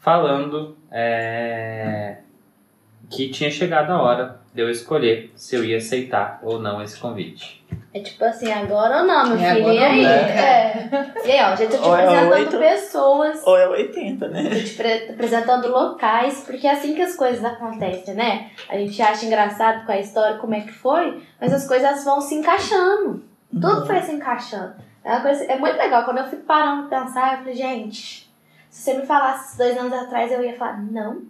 Falando 0.00 0.76
é, 0.90 2.16
que 3.08 3.28
tinha 3.28 3.52
chegado 3.52 3.90
a 3.92 4.02
hora 4.02 4.41
de 4.52 4.60
eu 4.60 4.70
escolher 4.70 5.32
se 5.34 5.56
eu 5.56 5.64
ia 5.64 5.78
aceitar 5.78 6.38
ou 6.42 6.58
não 6.60 6.82
esse 6.82 6.98
convite. 6.98 7.62
É 7.94 8.00
tipo 8.00 8.22
assim, 8.24 8.50
agora 8.52 8.98
ou 9.00 9.04
não, 9.06 9.28
meu 9.28 9.38
É 9.38 9.54
filho? 9.54 9.72
E 9.72 9.78
aí? 9.78 10.02
não. 10.02 10.08
É. 10.10 10.88
E 11.24 11.30
aí, 11.32 11.52
ó, 11.52 11.56
já 11.56 11.66
tô 11.66 11.76
te 11.78 11.88
Ou 11.88 11.96
é 11.96 12.04
apresentando 12.04 12.32
oito. 12.34 12.58
pessoas, 12.58 13.42
Ou 13.46 13.56
é 13.56 13.68
80, 13.68 14.28
né? 14.28 14.42
tô 14.50 14.56
te 14.56 14.74
pre- 14.74 15.10
apresentando 15.10 15.68
locais, 15.68 16.42
porque 16.46 16.66
é 16.66 16.72
assim 16.72 16.94
que 16.94 17.02
as 17.02 17.14
coisas 17.16 17.42
acontecem, 17.44 18.14
né? 18.14 18.50
A 18.68 18.76
gente 18.76 19.00
acha 19.00 19.24
engraçado 19.26 19.86
com 19.86 19.92
a 19.92 19.98
história, 19.98 20.36
como 20.38 20.54
é 20.54 20.60
que 20.60 20.72
foi, 20.72 21.22
mas 21.40 21.52
as 21.52 21.66
coisas 21.66 22.04
vão 22.04 22.20
se 22.20 22.34
encaixando. 22.34 23.22
Tudo 23.50 23.80
Uhum. 23.80 23.86
foi 23.86 24.00
se 24.02 24.12
encaixando. 24.12 24.74
É, 25.04 25.10
uma 25.12 25.20
coisa, 25.20 25.44
é 25.44 25.58
muito 25.58 25.76
legal. 25.76 26.04
Quando 26.04 26.18
eu 26.18 26.26
fico 26.26 26.42
parando 26.42 26.88
pra 26.88 27.00
pensar, 27.04 27.32
eu 27.32 27.38
falei, 27.40 27.54
gente, 27.54 28.30
se 28.70 28.82
você 28.82 28.94
me 28.98 29.06
falasse 29.06 29.56
dois 29.58 29.76
anos 29.76 29.92
atrás, 29.92 30.30
eu 30.32 30.42
ia 30.44 30.56
falar, 30.56 30.80
não. 30.82 31.22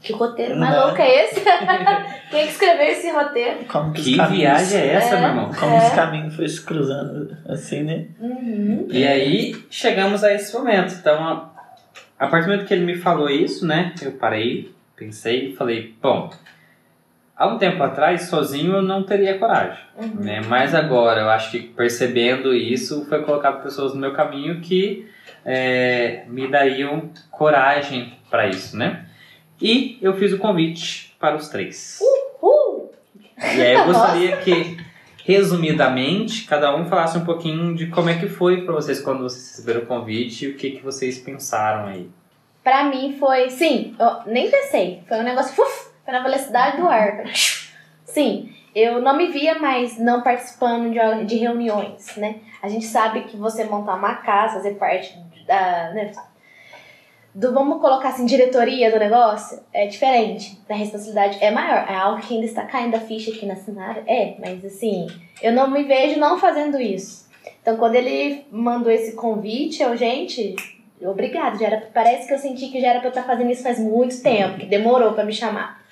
Que 0.00 0.12
roteiro 0.12 0.56
mais 0.56 0.74
Não. 0.74 0.86
louco 0.86 1.00
é 1.02 1.24
esse? 1.24 1.40
Quem 2.30 2.44
que 2.46 2.52
escreveu 2.52 2.86
esse 2.86 3.10
roteiro? 3.10 3.64
Como 3.66 3.92
que, 3.92 4.02
Que 4.02 4.16
caminhos- 4.16 4.38
viagem 4.40 4.80
é 4.80 4.92
essa, 4.94 5.16
É. 5.16 5.20
meu 5.20 5.28
irmão? 5.30 5.50
Como 5.58 5.74
É. 5.76 5.86
os 5.88 5.94
caminhos 5.94 6.34
foram 6.36 6.48
se 6.48 6.62
cruzando, 6.64 7.36
assim, 7.48 7.82
né? 7.82 8.06
Uhum. 8.20 8.86
E 8.90 9.06
aí 9.06 9.56
chegamos 9.70 10.22
a 10.22 10.32
esse 10.32 10.54
momento. 10.56 10.94
Então, 10.94 11.22
a, 11.26 11.50
a 12.18 12.26
partir 12.28 12.46
do 12.46 12.52
momento 12.52 12.68
que 12.68 12.74
ele 12.74 12.84
me 12.84 12.94
falou 12.96 13.28
isso, 13.28 13.66
né? 13.66 13.94
Eu 14.00 14.12
parei, 14.12 14.72
pensei 14.94 15.48
e 15.48 15.56
falei, 15.56 15.94
bom, 16.00 16.30
há 17.36 17.46
um 17.48 17.58
tempo 17.58 17.82
atrás, 17.82 18.22
sozinho 18.28 18.74
eu 18.76 18.82
não 18.82 19.02
teria 19.02 19.38
coragem. 19.38 19.78
Uhum. 19.96 20.20
né? 20.22 20.40
Mas 20.46 20.74
agora, 20.74 21.22
eu 21.22 21.30
acho 21.30 21.50
que 21.50 21.58
percebendo 21.60 22.54
isso, 22.54 23.06
foi 23.06 23.22
colocado 23.24 23.62
pessoas 23.62 23.92
no 23.94 24.00
meu 24.00 24.12
caminho 24.12 24.60
que 24.60 25.08
é, 25.44 26.24
me 26.28 26.46
dariam 26.48 27.10
coragem 27.30 28.12
para 28.30 28.46
isso, 28.46 28.76
né? 28.76 29.05
E 29.60 29.98
eu 30.02 30.14
fiz 30.14 30.32
o 30.32 30.38
convite 30.38 31.14
para 31.18 31.36
os 31.36 31.48
três. 31.48 31.98
Uh! 32.00 32.90
E 33.38 33.62
aí 33.62 33.74
eu 33.74 33.84
gostaria 33.86 34.36
que, 34.38 34.78
resumidamente, 35.24 36.44
cada 36.44 36.74
um 36.74 36.86
falasse 36.86 37.16
um 37.18 37.24
pouquinho 37.24 37.74
de 37.74 37.86
como 37.86 38.08
é 38.08 38.18
que 38.18 38.28
foi 38.28 38.62
para 38.62 38.74
vocês 38.74 39.00
quando 39.00 39.22
vocês 39.22 39.50
receberam 39.50 39.82
o 39.82 39.86
convite 39.86 40.44
e 40.44 40.48
o 40.48 40.56
que, 40.56 40.72
que 40.72 40.82
vocês 40.82 41.18
pensaram 41.18 41.86
aí. 41.86 42.10
Pra 42.62 42.84
mim 42.84 43.16
foi, 43.18 43.48
sim, 43.50 43.94
eu 43.98 44.32
nem 44.32 44.50
pensei. 44.50 45.02
Foi 45.08 45.18
um 45.18 45.22
negócio, 45.22 45.52
uf, 45.62 45.88
foi 46.04 46.12
na 46.12 46.22
velocidade 46.22 46.78
do 46.78 46.88
ar. 46.88 47.24
Sim, 48.04 48.50
eu 48.74 49.00
não 49.00 49.16
me 49.16 49.28
via 49.28 49.58
mais 49.58 49.98
não 49.98 50.20
participando 50.20 50.90
de, 50.90 51.24
de 51.24 51.36
reuniões, 51.36 52.16
né? 52.16 52.40
A 52.62 52.68
gente 52.68 52.84
sabe 52.84 53.22
que 53.22 53.36
você 53.36 53.64
montar 53.64 53.94
uma 53.94 54.16
casa, 54.16 54.56
fazer 54.56 54.74
parte 54.74 55.16
da, 55.46 55.92
né, 55.92 56.12
do, 57.36 57.52
vamos 57.52 57.82
colocar 57.82 58.08
assim, 58.08 58.24
diretoria 58.24 58.90
do 58.90 58.98
negócio, 58.98 59.60
é 59.70 59.86
diferente. 59.86 60.58
A 60.70 60.74
responsabilidade 60.74 61.36
é 61.42 61.50
maior. 61.50 61.86
É 61.86 61.94
algo 61.94 62.22
que 62.22 62.32
ainda 62.32 62.46
está 62.46 62.64
caindo 62.64 62.94
a 62.94 63.00
ficha 63.00 63.30
aqui 63.30 63.44
na 63.44 63.54
Sinara. 63.56 64.02
É, 64.06 64.36
mas 64.38 64.64
assim, 64.64 65.06
eu 65.42 65.52
não 65.52 65.70
me 65.70 65.84
vejo 65.84 66.18
não 66.18 66.38
fazendo 66.38 66.80
isso. 66.80 67.26
Então, 67.60 67.76
quando 67.76 67.94
ele 67.94 68.46
mandou 68.50 68.90
esse 68.90 69.12
convite, 69.12 69.82
eu, 69.82 69.94
gente, 69.98 70.56
obrigada. 71.02 71.58
Já 71.58 71.66
era, 71.66 71.90
parece 71.92 72.26
que 72.26 72.32
eu 72.32 72.38
senti 72.38 72.68
que 72.68 72.80
já 72.80 72.88
era 72.88 73.00
pra 73.00 73.08
eu 73.08 73.10
estar 73.10 73.24
fazendo 73.24 73.50
isso 73.50 73.62
faz 73.62 73.78
muito 73.78 74.22
tempo, 74.22 74.58
que 74.58 74.64
demorou 74.64 75.12
pra 75.12 75.22
me 75.22 75.32
chamar. 75.32 75.84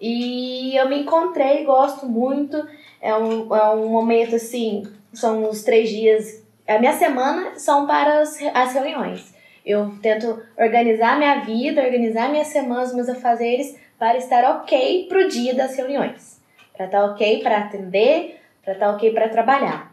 E 0.00 0.74
eu 0.76 0.88
me 0.88 1.00
encontrei, 1.00 1.62
gosto 1.64 2.06
muito. 2.06 2.66
É 3.02 3.14
um, 3.14 3.54
é 3.54 3.68
um 3.74 3.90
momento 3.90 4.36
assim, 4.36 4.84
são 5.12 5.46
os 5.50 5.62
três 5.62 5.90
dias. 5.90 6.42
A 6.66 6.78
minha 6.78 6.94
semana 6.94 7.58
são 7.58 7.86
para 7.86 8.20
as, 8.20 8.38
as 8.54 8.72
reuniões. 8.72 9.35
Eu 9.66 9.98
tento 10.00 10.40
organizar 10.56 11.18
minha 11.18 11.40
vida, 11.40 11.82
organizar 11.82 12.30
minha 12.30 12.44
semana, 12.44 12.84
os 12.84 12.94
meus 12.94 13.08
afazeres, 13.08 13.76
para 13.98 14.16
estar 14.16 14.44
ok 14.58 15.06
pro 15.08 15.28
dia 15.28 15.56
das 15.56 15.76
reuniões. 15.76 16.40
Para 16.72 16.86
estar 16.86 17.04
ok 17.06 17.42
para 17.42 17.58
atender, 17.58 18.40
para 18.62 18.74
estar 18.74 18.90
ok 18.90 19.12
para 19.12 19.28
trabalhar 19.28 19.92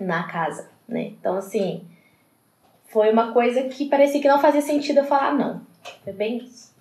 na 0.00 0.22
casa, 0.22 0.70
né? 0.88 1.12
Então, 1.20 1.36
assim, 1.36 1.84
foi 2.86 3.10
uma 3.10 3.32
coisa 3.32 3.64
que 3.64 3.90
parecia 3.90 4.22
que 4.22 4.28
não 4.28 4.40
fazia 4.40 4.62
sentido 4.62 5.00
eu 5.00 5.04
falar 5.04 5.34
não. 5.34 5.60
Foi 6.02 6.12
bem 6.12 6.38
isso. 6.38 6.72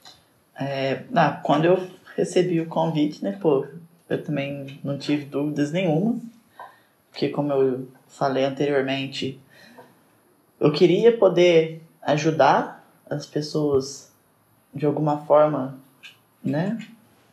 É, 0.57 1.03
ah, 1.13 1.41
quando 1.43 1.65
eu 1.65 1.87
recebi 2.15 2.61
o 2.61 2.67
convite, 2.67 3.21
né, 3.23 3.37
pô, 3.41 3.67
eu 4.09 4.23
também 4.23 4.79
não 4.83 4.97
tive 4.97 5.25
dúvidas 5.25 5.73
nenhuma. 5.73 6.19
porque 7.09 7.29
como 7.29 7.51
eu 7.51 7.87
falei 8.07 8.45
anteriormente, 8.45 9.39
eu 10.59 10.71
queria 10.71 11.17
poder 11.17 11.82
ajudar 12.05 12.83
as 13.09 13.25
pessoas 13.25 14.11
de 14.73 14.85
alguma 14.85 15.19
forma, 15.19 15.77
né? 16.43 16.77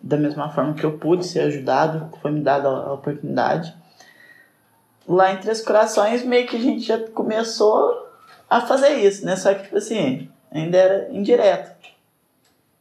Da 0.01 0.17
mesma 0.17 0.49
forma 0.51 0.75
que 0.75 0.85
eu 0.85 0.99
pude 0.99 1.27
ser 1.27 1.41
ajudado, 1.41 2.11
foi 2.21 2.31
me 2.31 2.41
dada 2.41 2.69
a 2.69 2.93
oportunidade. 2.93 3.75
Lá 5.07 5.33
em 5.33 5.39
Três 5.39 5.61
Corações, 5.63 6.25
meio 6.25 6.47
que 6.47 6.57
a 6.57 6.61
gente 6.61 6.87
já 6.87 6.99
começou 7.11 8.09
a 8.49 8.61
fazer 8.61 8.91
isso, 8.99 9.25
né? 9.25 9.37
Só 9.37 9.53
que, 9.55 9.65
tipo 9.65 9.77
assim, 9.77 10.29
ainda 10.51 10.77
era 10.77 11.13
indireto. 11.13 11.79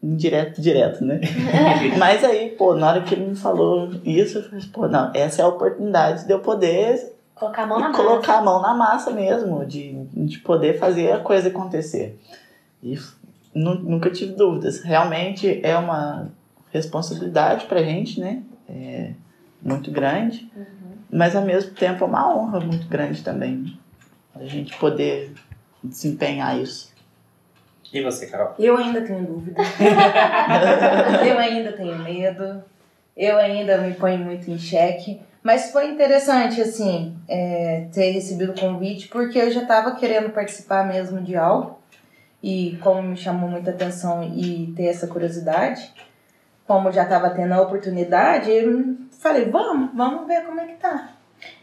Indireto, 0.02 0.62
direto, 0.62 1.04
né? 1.04 1.20
Mas 1.98 2.24
aí, 2.24 2.52
pô, 2.52 2.74
na 2.74 2.88
hora 2.88 3.02
que 3.02 3.14
ele 3.14 3.26
me 3.26 3.36
falou 3.36 3.92
isso, 4.04 4.38
eu 4.38 4.44
falei, 4.44 4.66
pô, 4.72 4.88
não, 4.88 5.12
essa 5.14 5.42
é 5.42 5.46
a 5.46 5.50
oportunidade 5.50 6.26
de 6.26 6.32
eu 6.32 6.40
poder 6.40 7.14
Colocar 7.40 7.64
a 7.64 7.68
mão 7.68 7.80
na 7.80 7.94
colocar 7.94 8.28
massa. 8.28 8.40
a 8.40 8.42
mão 8.44 8.62
na 8.62 8.74
massa 8.74 9.12
mesmo, 9.12 9.66
de, 9.66 9.94
de 10.14 10.40
poder 10.40 10.78
fazer 10.78 11.14
a 11.14 11.20
coisa 11.20 11.48
acontecer. 11.48 12.20
E 12.84 13.00
nunca 13.54 14.10
tive 14.10 14.34
dúvidas. 14.34 14.82
Realmente 14.82 15.62
é 15.64 15.78
uma 15.78 16.30
responsabilidade 16.72 17.66
pra 17.66 17.82
gente, 17.82 18.20
né? 18.20 18.44
É 18.68 19.14
muito 19.62 19.90
grande, 19.90 20.52
mas 21.12 21.36
ao 21.36 21.44
mesmo 21.44 21.72
tempo 21.72 22.04
é 22.04 22.08
uma 22.08 22.36
honra 22.36 22.60
muito 22.60 22.88
grande 22.88 23.24
também. 23.24 23.78
A 24.36 24.44
gente 24.46 24.78
poder 24.78 25.34
desempenhar 25.84 26.60
isso. 26.60 26.94
E 27.92 28.02
você, 28.02 28.28
Carol? 28.28 28.54
Eu 28.60 28.78
ainda 28.78 29.02
tenho 29.02 29.26
dúvida. 29.26 29.60
eu 31.26 31.40
ainda 31.40 31.72
tenho 31.72 31.98
medo. 31.98 32.64
Eu 33.18 33.38
ainda 33.38 33.80
me 33.80 33.94
ponho 33.96 34.20
muito 34.20 34.50
em 34.52 34.60
xeque. 34.60 35.20
Mas 35.50 35.72
foi 35.72 35.90
interessante, 35.90 36.62
assim, 36.62 37.18
é, 37.28 37.88
ter 37.92 38.12
recebido 38.12 38.52
o 38.52 38.60
convite, 38.60 39.08
porque 39.08 39.40
eu 39.40 39.50
já 39.50 39.64
estava 39.64 39.96
querendo 39.96 40.30
participar 40.30 40.88
mesmo 40.88 41.24
de 41.24 41.36
algo. 41.36 41.80
E 42.42 42.78
como 42.84 43.02
me 43.02 43.18
chamou 43.18 43.50
muita 43.50 43.72
atenção 43.72 44.22
e 44.24 44.72
ter 44.76 44.86
essa 44.86 45.08
curiosidade, 45.08 45.92
como 46.68 46.92
já 46.92 47.02
estava 47.02 47.32
tendo 47.32 47.56
a 47.56 47.64
oportunidade, 47.64 48.52
eu 48.52 48.96
falei, 49.20 49.46
vamos, 49.46 49.90
vamos 49.96 50.28
ver 50.28 50.46
como 50.46 50.62
é 50.62 50.68
que 50.68 50.76
tá. 50.76 51.14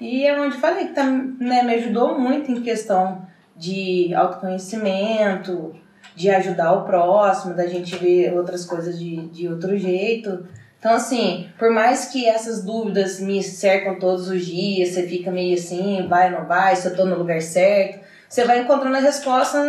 E 0.00 0.26
é 0.26 0.36
onde 0.36 0.56
falei 0.56 0.88
que 0.88 0.92
tá, 0.92 1.04
né, 1.04 1.62
me 1.62 1.74
ajudou 1.74 2.18
muito 2.18 2.50
em 2.50 2.62
questão 2.62 3.24
de 3.54 4.12
autoconhecimento, 4.16 5.76
de 6.12 6.28
ajudar 6.28 6.72
o 6.72 6.84
próximo, 6.84 7.54
da 7.54 7.68
gente 7.68 7.94
ver 7.94 8.36
outras 8.36 8.64
coisas 8.64 8.98
de, 8.98 9.28
de 9.28 9.46
outro 9.46 9.78
jeito. 9.78 10.44
Então, 10.86 10.94
assim, 10.94 11.50
por 11.58 11.68
mais 11.72 12.06
que 12.12 12.28
essas 12.28 12.62
dúvidas 12.62 13.18
me 13.18 13.42
cercam 13.42 13.98
todos 13.98 14.28
os 14.28 14.46
dias, 14.46 14.90
você 14.90 15.02
fica 15.02 15.32
meio 15.32 15.56
assim, 15.56 16.06
vai, 16.06 16.30
não 16.30 16.46
vai, 16.46 16.76
se 16.76 16.86
eu 16.86 16.94
tô 16.94 17.04
no 17.04 17.18
lugar 17.18 17.42
certo, 17.42 18.06
você 18.28 18.44
vai 18.44 18.60
encontrando 18.60 18.96
a 18.96 19.00
resposta 19.00 19.64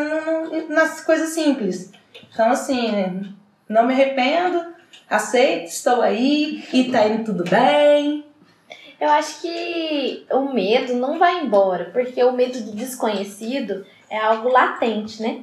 nas 0.70 1.02
coisas 1.02 1.30
simples. 1.30 1.92
Então, 2.32 2.52
assim, 2.52 3.34
não 3.68 3.88
me 3.88 3.96
arrependo, 3.96 4.64
aceito, 5.10 5.70
estou 5.70 6.04
aí 6.04 6.64
e 6.72 6.92
tá 6.92 7.08
indo 7.08 7.24
tudo 7.24 7.44
bem. 7.50 8.24
Eu 9.02 9.10
acho 9.10 9.42
que 9.42 10.24
o 10.30 10.54
medo 10.54 10.94
não 10.94 11.18
vai 11.18 11.44
embora, 11.44 11.86
porque 11.86 12.24
o 12.24 12.32
medo 12.32 12.62
do 12.62 12.74
desconhecido 12.74 13.84
é 14.08 14.20
algo 14.20 14.50
latente, 14.50 15.20
né? 15.20 15.42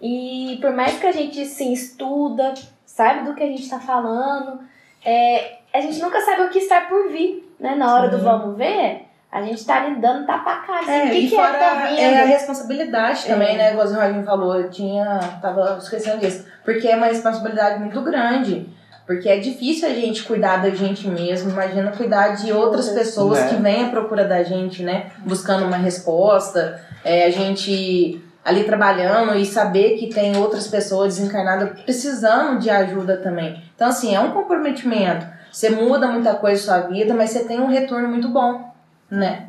E 0.00 0.56
por 0.60 0.70
mais 0.70 1.00
que 1.00 1.06
a 1.08 1.10
gente 1.10 1.44
sim 1.46 1.72
estuda, 1.72 2.54
sabe 2.84 3.24
do 3.24 3.34
que 3.34 3.42
a 3.42 3.48
gente 3.48 3.64
está 3.64 3.80
falando, 3.80 4.60
é, 5.06 5.58
a 5.72 5.80
gente 5.80 6.00
nunca 6.00 6.20
sabe 6.20 6.42
o 6.42 6.50
que 6.50 6.58
está 6.58 6.82
por 6.82 7.08
vir, 7.08 7.54
né? 7.60 7.74
Na 7.74 7.94
hora 7.94 8.08
do 8.08 8.18
Sim. 8.18 8.24
vamos 8.24 8.56
ver, 8.56 9.02
a 9.30 9.42
gente 9.42 9.64
tá 9.64 9.82
ali 9.84 9.96
dando 10.00 10.26
tapa 10.26 10.50
a 10.52 10.56
cara. 10.56 10.80
Assim, 10.80 10.90
É, 10.92 11.04
o 11.04 11.10
que, 11.10 11.18
e 11.18 11.28
que 11.28 11.36
fora 11.36 11.48
é 11.48 11.52
que 11.52 11.58
tá 11.58 11.86
vindo? 11.86 11.98
é 12.00 12.22
a 12.22 12.24
responsabilidade 12.24 13.24
também, 13.26 13.54
É. 13.54 13.58
né? 13.58 13.72
Igual 13.72 13.86
o 13.86 13.94
Roginho 13.94 14.24
falou, 14.24 14.56
eu 14.60 14.70
tinha, 14.70 15.18
tava 15.40 15.78
esquecendo 15.80 16.18
disso. 16.18 16.44
Porque 16.64 16.88
é 16.88 16.96
uma 16.96 17.06
responsabilidade 17.06 17.78
muito 17.80 18.00
grande. 18.02 18.68
Porque 19.06 19.28
é 19.28 19.38
difícil 19.38 19.88
a 19.88 19.92
gente 19.92 20.24
cuidar 20.24 20.56
da 20.56 20.70
gente 20.70 21.06
mesmo. 21.06 21.50
Imagina 21.50 21.92
cuidar 21.92 22.34
de 22.34 22.52
outras 22.52 22.88
pessoas 22.88 23.38
Né? 23.38 23.48
que 23.50 23.54
vêm 23.56 23.84
à 23.84 23.88
procura 23.88 24.24
da 24.24 24.42
gente, 24.42 24.82
né? 24.82 25.12
Buscando 25.18 25.64
uma 25.64 25.76
resposta. 25.76 26.80
É, 27.04 27.24
a 27.26 27.30
gente 27.30 28.20
ali 28.46 28.62
trabalhando 28.62 29.36
e 29.36 29.44
saber 29.44 29.96
que 29.96 30.06
tem 30.06 30.36
outras 30.36 30.68
pessoas 30.68 31.16
desencarnadas 31.16 31.80
precisando 31.80 32.60
de 32.60 32.70
ajuda 32.70 33.16
também. 33.16 33.60
Então, 33.74 33.88
assim, 33.88 34.14
é 34.14 34.20
um 34.20 34.30
comprometimento. 34.30 35.26
Você 35.50 35.68
muda 35.70 36.06
muita 36.06 36.32
coisa 36.34 36.54
na 36.54 36.78
sua 36.78 36.88
vida, 36.88 37.12
mas 37.12 37.30
você 37.30 37.44
tem 37.44 37.60
um 37.60 37.66
retorno 37.66 38.08
muito 38.08 38.28
bom, 38.28 38.72
né? 39.10 39.48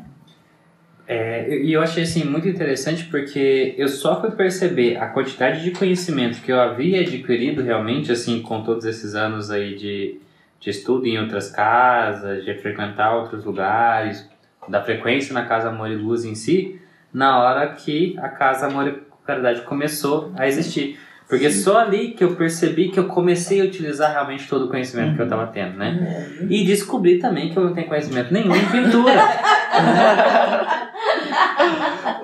É, 1.07 1.57
e 1.59 1.71
eu 1.71 1.81
achei 1.81 2.03
assim 2.03 2.25
muito 2.25 2.49
interessante 2.49 3.05
porque 3.05 3.75
eu 3.77 3.87
só 3.87 4.19
fui 4.19 4.31
perceber 4.31 4.97
a 4.97 5.07
quantidade 5.07 5.63
de 5.63 5.71
conhecimento 5.71 6.41
que 6.41 6.51
eu 6.51 6.59
havia 6.59 6.99
adquirido 6.99 7.63
realmente 7.63 8.11
assim 8.11 8.41
com 8.41 8.61
todos 8.61 8.83
esses 8.83 9.15
anos 9.15 9.49
aí 9.49 9.75
de, 9.75 10.19
de 10.59 10.69
estudo 10.69 11.05
em 11.05 11.17
outras 11.17 11.49
casas, 11.49 12.43
de 12.43 12.53
frequentar 12.55 13.15
outros 13.15 13.45
lugares, 13.45 14.27
da 14.67 14.83
frequência 14.83 15.33
na 15.33 15.45
casa 15.45 15.69
Amor 15.69 15.89
e 15.89 15.95
Luz 15.95 16.25
em 16.25 16.35
si, 16.35 16.81
na 17.13 17.39
hora 17.39 17.67
que 17.69 18.17
a 18.19 18.29
casa 18.29 18.67
Amor 18.67 18.87
e 18.87 19.07
Caridade 19.25 19.61
começou 19.61 20.31
a 20.37 20.47
existir. 20.47 20.99
Porque 21.27 21.51
só 21.51 21.79
ali 21.79 22.11
que 22.11 22.23
eu 22.23 22.35
percebi 22.35 22.89
que 22.89 22.97
eu 22.97 23.07
comecei 23.07 23.59
a 23.59 23.65
utilizar 23.65 24.11
realmente 24.11 24.47
todo 24.47 24.65
o 24.65 24.69
conhecimento 24.69 25.15
que 25.15 25.21
eu 25.21 25.25
estava 25.25 25.47
tendo, 25.47 25.77
né? 25.77 26.25
E 26.49 26.63
descobri 26.63 27.19
também 27.19 27.49
que 27.49 27.57
eu 27.57 27.65
não 27.65 27.73
tenho 27.73 27.87
conhecimento 27.87 28.33
nenhum 28.33 28.55
em 28.55 28.65
pintura. 28.69 29.11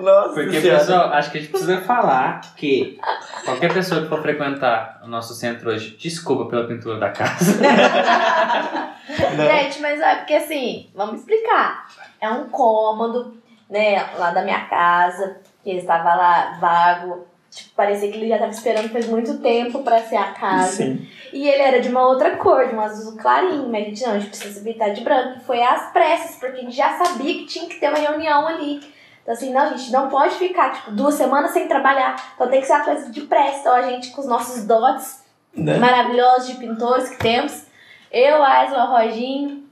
Nossa 0.00 0.34
Porque, 0.34 0.60
Senhora. 0.60 0.78
pessoal, 0.78 1.12
acho 1.12 1.30
que 1.30 1.38
a 1.38 1.40
gente 1.40 1.50
precisa 1.50 1.80
falar 1.82 2.40
que 2.56 2.98
qualquer 3.44 3.72
pessoa 3.72 4.02
que 4.02 4.08
for 4.08 4.22
frequentar 4.22 5.00
o 5.04 5.06
nosso 5.06 5.34
centro 5.34 5.70
hoje, 5.70 5.96
desculpa 5.98 6.46
pela 6.46 6.66
pintura 6.66 6.98
da 6.98 7.10
casa. 7.10 7.60
Não. 9.36 9.44
Gente, 9.44 9.80
mas 9.80 10.00
é 10.00 10.14
porque 10.16 10.34
assim, 10.34 10.88
vamos 10.94 11.20
explicar. 11.20 11.86
É 12.20 12.28
um 12.30 12.48
cômodo, 12.48 13.36
né, 13.68 14.04
lá 14.18 14.30
da 14.30 14.42
minha 14.42 14.66
casa, 14.66 15.36
que 15.62 15.70
ele 15.70 15.80
estava 15.80 16.14
lá 16.14 16.58
vago. 16.60 17.26
Tipo, 17.50 17.70
parecia 17.76 18.10
que 18.10 18.18
ele 18.18 18.28
já 18.28 18.34
estava 18.34 18.52
esperando 18.52 18.88
faz 18.88 19.06
muito 19.06 19.38
tempo 19.38 19.82
pra 19.82 20.02
ser 20.02 20.16
a 20.16 20.32
casa. 20.32 20.72
Sim. 20.72 21.08
E 21.32 21.48
ele 21.48 21.62
era 21.62 21.80
de 21.80 21.88
uma 21.88 22.06
outra 22.06 22.36
cor, 22.36 22.66
de 22.68 22.74
um 22.74 22.80
azul 22.80 23.16
clarinho. 23.16 23.68
Mas 23.68 23.82
a 23.82 23.88
gente 23.88 24.02
não, 24.04 24.12
a 24.12 24.18
gente 24.18 24.28
precisa 24.28 24.60
pintar 24.60 24.92
de 24.92 25.02
branco. 25.02 25.38
E 25.38 25.44
foi 25.44 25.62
às 25.62 25.92
pressas, 25.92 26.36
porque 26.36 26.58
a 26.58 26.60
gente 26.60 26.76
já 26.76 26.98
sabia 26.98 27.34
que 27.34 27.46
tinha 27.46 27.68
que 27.68 27.78
ter 27.78 27.88
uma 27.88 27.98
reunião 27.98 28.46
ali. 28.46 28.80
Então 29.22 29.32
assim, 29.32 29.52
não, 29.52 29.62
a 29.62 29.76
gente 29.76 29.90
não 29.90 30.08
pode 30.08 30.34
ficar, 30.34 30.72
tipo, 30.72 30.90
duas 30.90 31.14
semanas 31.14 31.52
sem 31.52 31.66
trabalhar. 31.68 32.16
Então 32.34 32.48
tem 32.48 32.60
que 32.60 32.66
ser 32.66 32.74
uma 32.74 32.84
coisa 32.84 33.10
de 33.10 33.20
pressa. 33.22 33.60
Então 33.60 33.74
a 33.74 33.82
gente, 33.82 34.10
com 34.10 34.20
os 34.20 34.26
nossos 34.26 34.64
dotes 34.66 35.22
Né? 35.54 35.78
maravilhosos 35.78 36.48
de 36.48 36.54
pintores 36.56 37.08
que 37.08 37.18
temos. 37.18 37.64
Eu, 38.10 38.42
Aisla, 38.42 38.84
Roginho. 38.84 39.63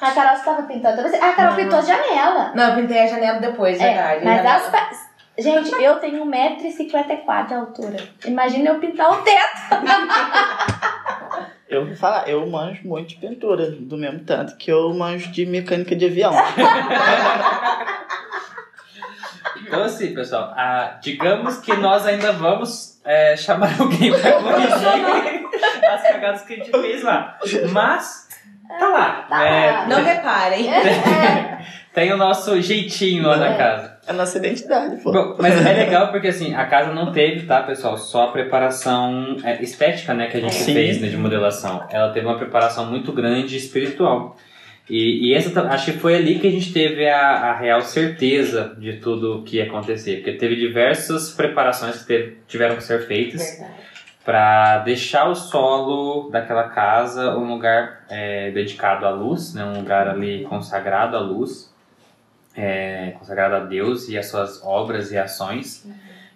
A 0.00 0.10
Carol 0.12 0.36
estava 0.36 0.62
pintando. 0.62 1.02
Ah, 1.20 1.28
a 1.30 1.32
Carol 1.32 1.50
Não. 1.52 1.56
pintou 1.56 1.78
a 1.78 1.82
janela. 1.82 2.52
Não, 2.54 2.68
eu 2.70 2.74
pintei 2.76 3.00
a 3.02 3.06
janela 3.06 3.40
depois, 3.40 3.80
É, 3.80 3.84
verdade. 3.94 4.24
mas 4.24 4.42
Já- 4.42 4.56
as 4.56 4.70
pe- 4.70 5.08
Gente, 5.40 5.70
eu 5.72 5.96
tenho 6.00 6.24
1,54m 6.24 7.46
de 7.46 7.54
altura. 7.54 7.96
Imagina 8.24 8.70
eu 8.70 8.80
pintar 8.80 9.08
o 9.12 9.22
teto. 9.22 9.60
Eu 11.68 11.86
vou 11.86 11.94
falar, 11.94 12.28
eu 12.28 12.44
manjo 12.48 12.80
muito 12.88 13.10
de 13.10 13.16
pintura, 13.16 13.70
do 13.70 13.96
mesmo 13.96 14.20
tanto 14.24 14.56
que 14.56 14.72
eu 14.72 14.92
manjo 14.94 15.30
de 15.30 15.46
mecânica 15.46 15.94
de 15.94 16.06
avião. 16.06 16.32
Então, 19.62 19.82
assim, 19.84 20.14
pessoal, 20.14 20.52
ah, 20.56 20.98
digamos 21.00 21.58
que 21.58 21.74
nós 21.76 22.06
ainda 22.06 22.32
vamos 22.32 22.98
é, 23.04 23.36
chamar 23.36 23.78
alguém 23.80 24.10
pra 24.18 24.32
corrigir 24.32 25.48
as 25.90 26.02
cagadas 26.02 26.42
que 26.42 26.54
a 26.54 26.56
gente 26.56 26.70
fez 26.70 27.02
lá. 27.02 27.38
Mas, 27.72 28.27
tá 28.68 28.88
lá. 28.88 29.26
Tá 29.28 29.44
É, 29.46 29.70
lá. 29.72 29.86
Não 29.86 30.04
reparem. 30.04 30.66
Tem 31.94 32.12
o 32.12 32.16
nosso 32.16 32.60
jeitinho 32.60 33.26
lá 33.26 33.36
na 33.36 33.54
É. 33.54 33.56
casa. 33.56 33.98
É 34.06 34.10
a 34.10 34.14
nossa 34.14 34.38
identidade, 34.38 34.96
pô. 35.02 35.10
Bom, 35.12 35.36
mas 35.38 35.66
é 35.66 35.72
legal 35.72 36.08
porque 36.12 36.28
assim, 36.28 36.54
a 36.54 36.64
casa 36.66 36.92
não 36.92 37.10
teve, 37.12 37.44
tá, 37.46 37.62
pessoal? 37.62 37.96
Só 37.98 38.24
a 38.24 38.32
preparação 38.32 39.36
é, 39.42 39.60
estética, 39.62 40.14
né, 40.14 40.28
que 40.28 40.36
a 40.36 40.40
gente 40.40 40.54
Sim. 40.54 40.72
fez 40.74 41.00
né, 41.00 41.08
de 41.08 41.16
modelação. 41.16 41.84
Ela 41.90 42.10
teve 42.12 42.24
uma 42.26 42.36
preparação 42.38 42.86
muito 42.86 43.12
grande 43.12 43.56
espiritual. 43.56 44.36
E, 44.88 45.28
e 45.30 45.34
essa 45.34 45.60
acho 45.68 45.92
que 45.92 45.98
foi 45.98 46.14
ali 46.14 46.38
que 46.38 46.46
a 46.46 46.50
gente 46.50 46.72
teve 46.72 47.06
a, 47.08 47.20
a 47.50 47.54
real 47.58 47.82
certeza 47.82 48.74
de 48.78 48.94
tudo 48.94 49.42
que 49.44 49.56
ia 49.56 49.64
acontecer. 49.64 50.16
Porque 50.16 50.32
teve 50.32 50.56
diversas 50.56 51.30
preparações 51.30 51.98
que 52.00 52.06
teve- 52.06 52.38
tiveram 52.46 52.76
que 52.76 52.84
ser 52.84 53.06
feitas 53.06 53.60
para 54.28 54.80
deixar 54.80 55.30
o 55.30 55.34
solo 55.34 56.28
daquela 56.28 56.64
casa 56.64 57.34
um 57.38 57.50
lugar 57.50 58.04
é, 58.10 58.50
dedicado 58.50 59.06
à 59.06 59.10
luz, 59.10 59.54
né, 59.54 59.64
um 59.64 59.78
lugar 59.78 60.06
ali 60.06 60.44
consagrado 60.44 61.16
à 61.16 61.18
luz, 61.18 61.74
é, 62.54 63.12
consagrado 63.18 63.54
a 63.54 63.60
Deus 63.60 64.06
e 64.10 64.18
às 64.18 64.26
suas 64.26 64.62
obras 64.62 65.10
e 65.12 65.16
ações. 65.16 65.90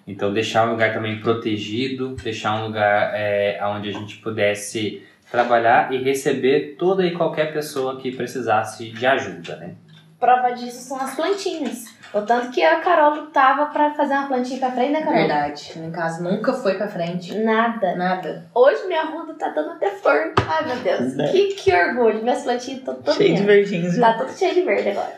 Então 0.07 0.33
deixar 0.33 0.67
um 0.67 0.71
lugar 0.71 0.95
também 0.95 1.21
protegido, 1.21 2.17
deixar 2.23 2.63
um 2.63 2.69
lugar 2.69 3.13
é, 3.15 3.61
onde 3.63 3.91
a 3.91 3.93
gente 3.93 4.17
pudesse 4.17 5.07
trabalhar 5.31 5.93
e 5.93 6.03
receber 6.03 6.77
toda 6.79 7.05
e 7.05 7.11
qualquer 7.11 7.53
pessoa 7.53 8.01
que 8.01 8.11
precisasse 8.11 8.89
de 8.89 9.05
ajuda, 9.05 9.57
né? 9.57 9.75
Prova 10.23 10.55
disso 10.55 10.79
são 10.79 10.97
as 10.99 11.17
plantinhas. 11.17 11.93
O 12.15 12.23
tanto 12.23 12.53
que 12.53 12.63
a 12.63 12.79
Carol 12.81 13.23
lutava 13.23 13.67
pra 13.67 13.91
fazer 13.95 14.15
uma 14.15 14.29
plantinha 14.29 14.61
pra 14.61 14.71
frente, 14.71 14.93
né, 14.93 15.01
Carol? 15.01 15.19
Verdade. 15.19 15.73
Em 15.77 15.91
casa 15.91 16.23
nunca 16.23 16.53
foi 16.53 16.75
pra 16.75 16.87
frente. 16.87 17.37
Nada. 17.39 17.97
Nada. 17.97 18.47
Hoje 18.55 18.87
minha 18.87 19.03
ruda 19.07 19.35
tá 19.35 19.49
dando 19.49 19.73
até 19.73 19.91
flor. 19.91 20.33
Ai, 20.47 20.67
meu 20.67 20.77
Deus. 20.77 21.17
Né? 21.17 21.29
Que, 21.33 21.55
que 21.55 21.75
orgulho. 21.75 22.23
Minhas 22.23 22.45
plantinhas 22.45 22.79
estão 22.79 22.95
todas 22.95 23.17
Cheio 23.17 23.35
de 23.35 23.43
verdinhos. 23.43 23.99
Tá 23.99 24.13
tudo 24.13 24.31
cheio 24.31 24.55
de 24.55 24.61
verde 24.61 24.91
agora. 24.91 25.15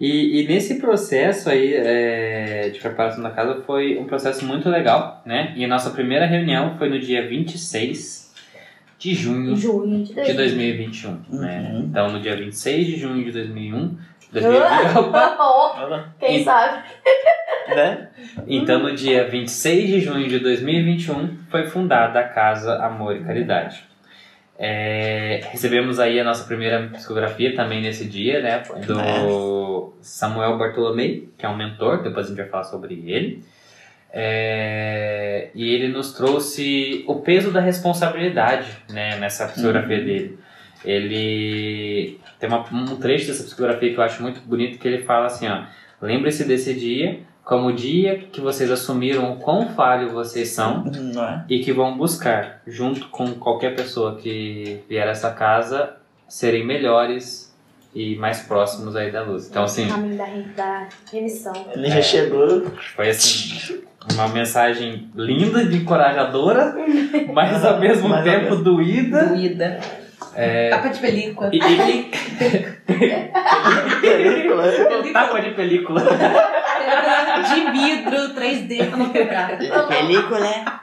E, 0.00 0.40
e 0.40 0.48
nesse 0.48 0.76
processo 0.80 1.48
aí 1.48 1.74
é, 1.74 2.70
de 2.70 2.80
preparação 2.80 3.22
da 3.22 3.30
casa 3.30 3.62
foi 3.64 3.98
um 3.98 4.06
processo 4.06 4.44
muito 4.44 4.68
legal, 4.68 5.22
né? 5.24 5.52
E 5.54 5.64
a 5.64 5.68
nossa 5.68 5.90
primeira 5.90 6.26
reunião 6.26 6.76
foi 6.76 6.88
no 6.88 6.98
dia 6.98 7.28
26 7.28 8.32
de 8.98 9.14
junho 9.14 9.54
junho 9.54 10.02
de 10.02 10.14
de 10.14 10.32
2021, 10.32 11.20
né? 11.28 11.70
Uhum. 11.72 11.80
Então, 11.90 12.10
no 12.10 12.20
dia 12.20 12.34
26 12.34 12.86
de 12.86 12.96
junho 12.96 13.22
de 13.22 13.30
2001... 13.30 14.11
2020, 14.32 14.98
opa! 14.98 15.36
Oh, 15.38 16.18
Quem 16.18 16.40
E- 16.40 16.44
sabe? 16.44 16.82
Né? 17.68 18.08
Então, 18.48 18.80
no 18.80 18.92
dia 18.94 19.28
26 19.28 19.88
de 19.88 20.00
junho 20.00 20.28
de 20.28 20.40
2021, 20.40 21.38
foi 21.48 21.64
fundada 21.64 22.18
a 22.18 22.24
Casa 22.24 22.74
Amor 22.84 23.14
e 23.16 23.22
Caridade. 23.22 23.84
É, 24.58 25.40
recebemos 25.50 26.00
aí 26.00 26.18
a 26.18 26.24
nossa 26.24 26.44
primeira 26.44 26.88
psicografia 26.92 27.54
também 27.54 27.80
nesse 27.80 28.04
dia, 28.04 28.42
né? 28.42 28.62
Do 28.84 29.94
Samuel 30.00 30.58
Bartolomei, 30.58 31.30
que 31.38 31.46
é 31.46 31.48
um 31.48 31.56
mentor, 31.56 32.02
depois 32.02 32.26
a 32.26 32.28
gente 32.30 32.38
vai 32.38 32.48
falar 32.48 32.64
sobre 32.64 32.94
ele. 33.06 33.44
É, 34.12 35.48
e 35.54 35.72
ele 35.72 35.88
nos 35.88 36.12
trouxe 36.12 37.04
o 37.06 37.16
peso 37.20 37.50
da 37.50 37.60
responsabilidade 37.60 38.68
né, 38.90 39.16
nessa 39.16 39.46
psicografia 39.48 40.02
dele. 40.04 40.38
Ele 40.84 42.18
tem 42.38 42.48
uma- 42.48 42.64
um 42.72 42.96
trecho 42.96 43.26
dessa 43.28 43.44
psicografia 43.44 43.90
que 43.92 43.98
eu 43.98 44.02
acho 44.02 44.22
muito 44.22 44.40
bonito 44.40 44.78
que 44.78 44.86
ele 44.88 45.02
fala 45.02 45.26
assim, 45.26 45.46
ó, 45.48 45.62
lembre-se 46.00 46.44
desse 46.44 46.74
dia 46.74 47.20
como 47.44 47.68
o 47.68 47.72
dia 47.72 48.18
que 48.30 48.40
vocês 48.40 48.70
assumiram 48.70 49.32
o 49.32 49.36
quão 49.36 49.68
falho 49.70 50.10
vocês 50.10 50.48
são 50.50 50.84
Não 50.84 51.24
é? 51.24 51.44
e 51.48 51.58
que 51.60 51.72
vão 51.72 51.96
buscar, 51.96 52.62
junto 52.66 53.08
com 53.08 53.32
qualquer 53.34 53.74
pessoa 53.74 54.16
que 54.16 54.80
vier 54.88 55.06
a 55.06 55.10
essa 55.10 55.30
casa, 55.32 55.94
serem 56.28 56.64
melhores 56.64 57.52
e 57.94 58.16
mais 58.16 58.40
próximos 58.42 58.94
aí 58.96 59.10
da 59.10 59.22
luz. 59.22 59.48
Então, 59.50 59.64
assim, 59.64 59.86
Caminho 59.88 60.16
da, 60.16 60.24
da 60.56 60.88
remissão. 61.12 61.52
Ele 61.74 61.88
já 61.90 61.98
É. 61.98 62.02
chegou. 62.02 62.64
foi 62.96 63.10
assim, 63.10 63.82
uma 64.14 64.28
mensagem 64.28 65.10
linda, 65.14 65.64
de 65.64 65.76
encorajadora, 65.78 66.74
mas 67.34 67.64
ao 67.64 67.78
mesmo 67.80 68.08
Mas 68.08 68.24
tempo 68.24 68.56
doída. 68.56 69.34
Doída. 70.30 70.70
Tapa 70.70 70.88
de 70.88 71.00
película. 71.00 71.50
E, 71.52 71.58
e, 71.58 72.02
Película. 74.00 74.64
tapa 75.12 75.40
de 75.40 75.50
película. 75.50 76.02
de 76.02 77.70
vidro 77.72 78.34
3D 78.34 78.88
pra 78.88 78.96
não 78.96 79.10
quebrar. 79.10 79.58
Película. 79.88 80.82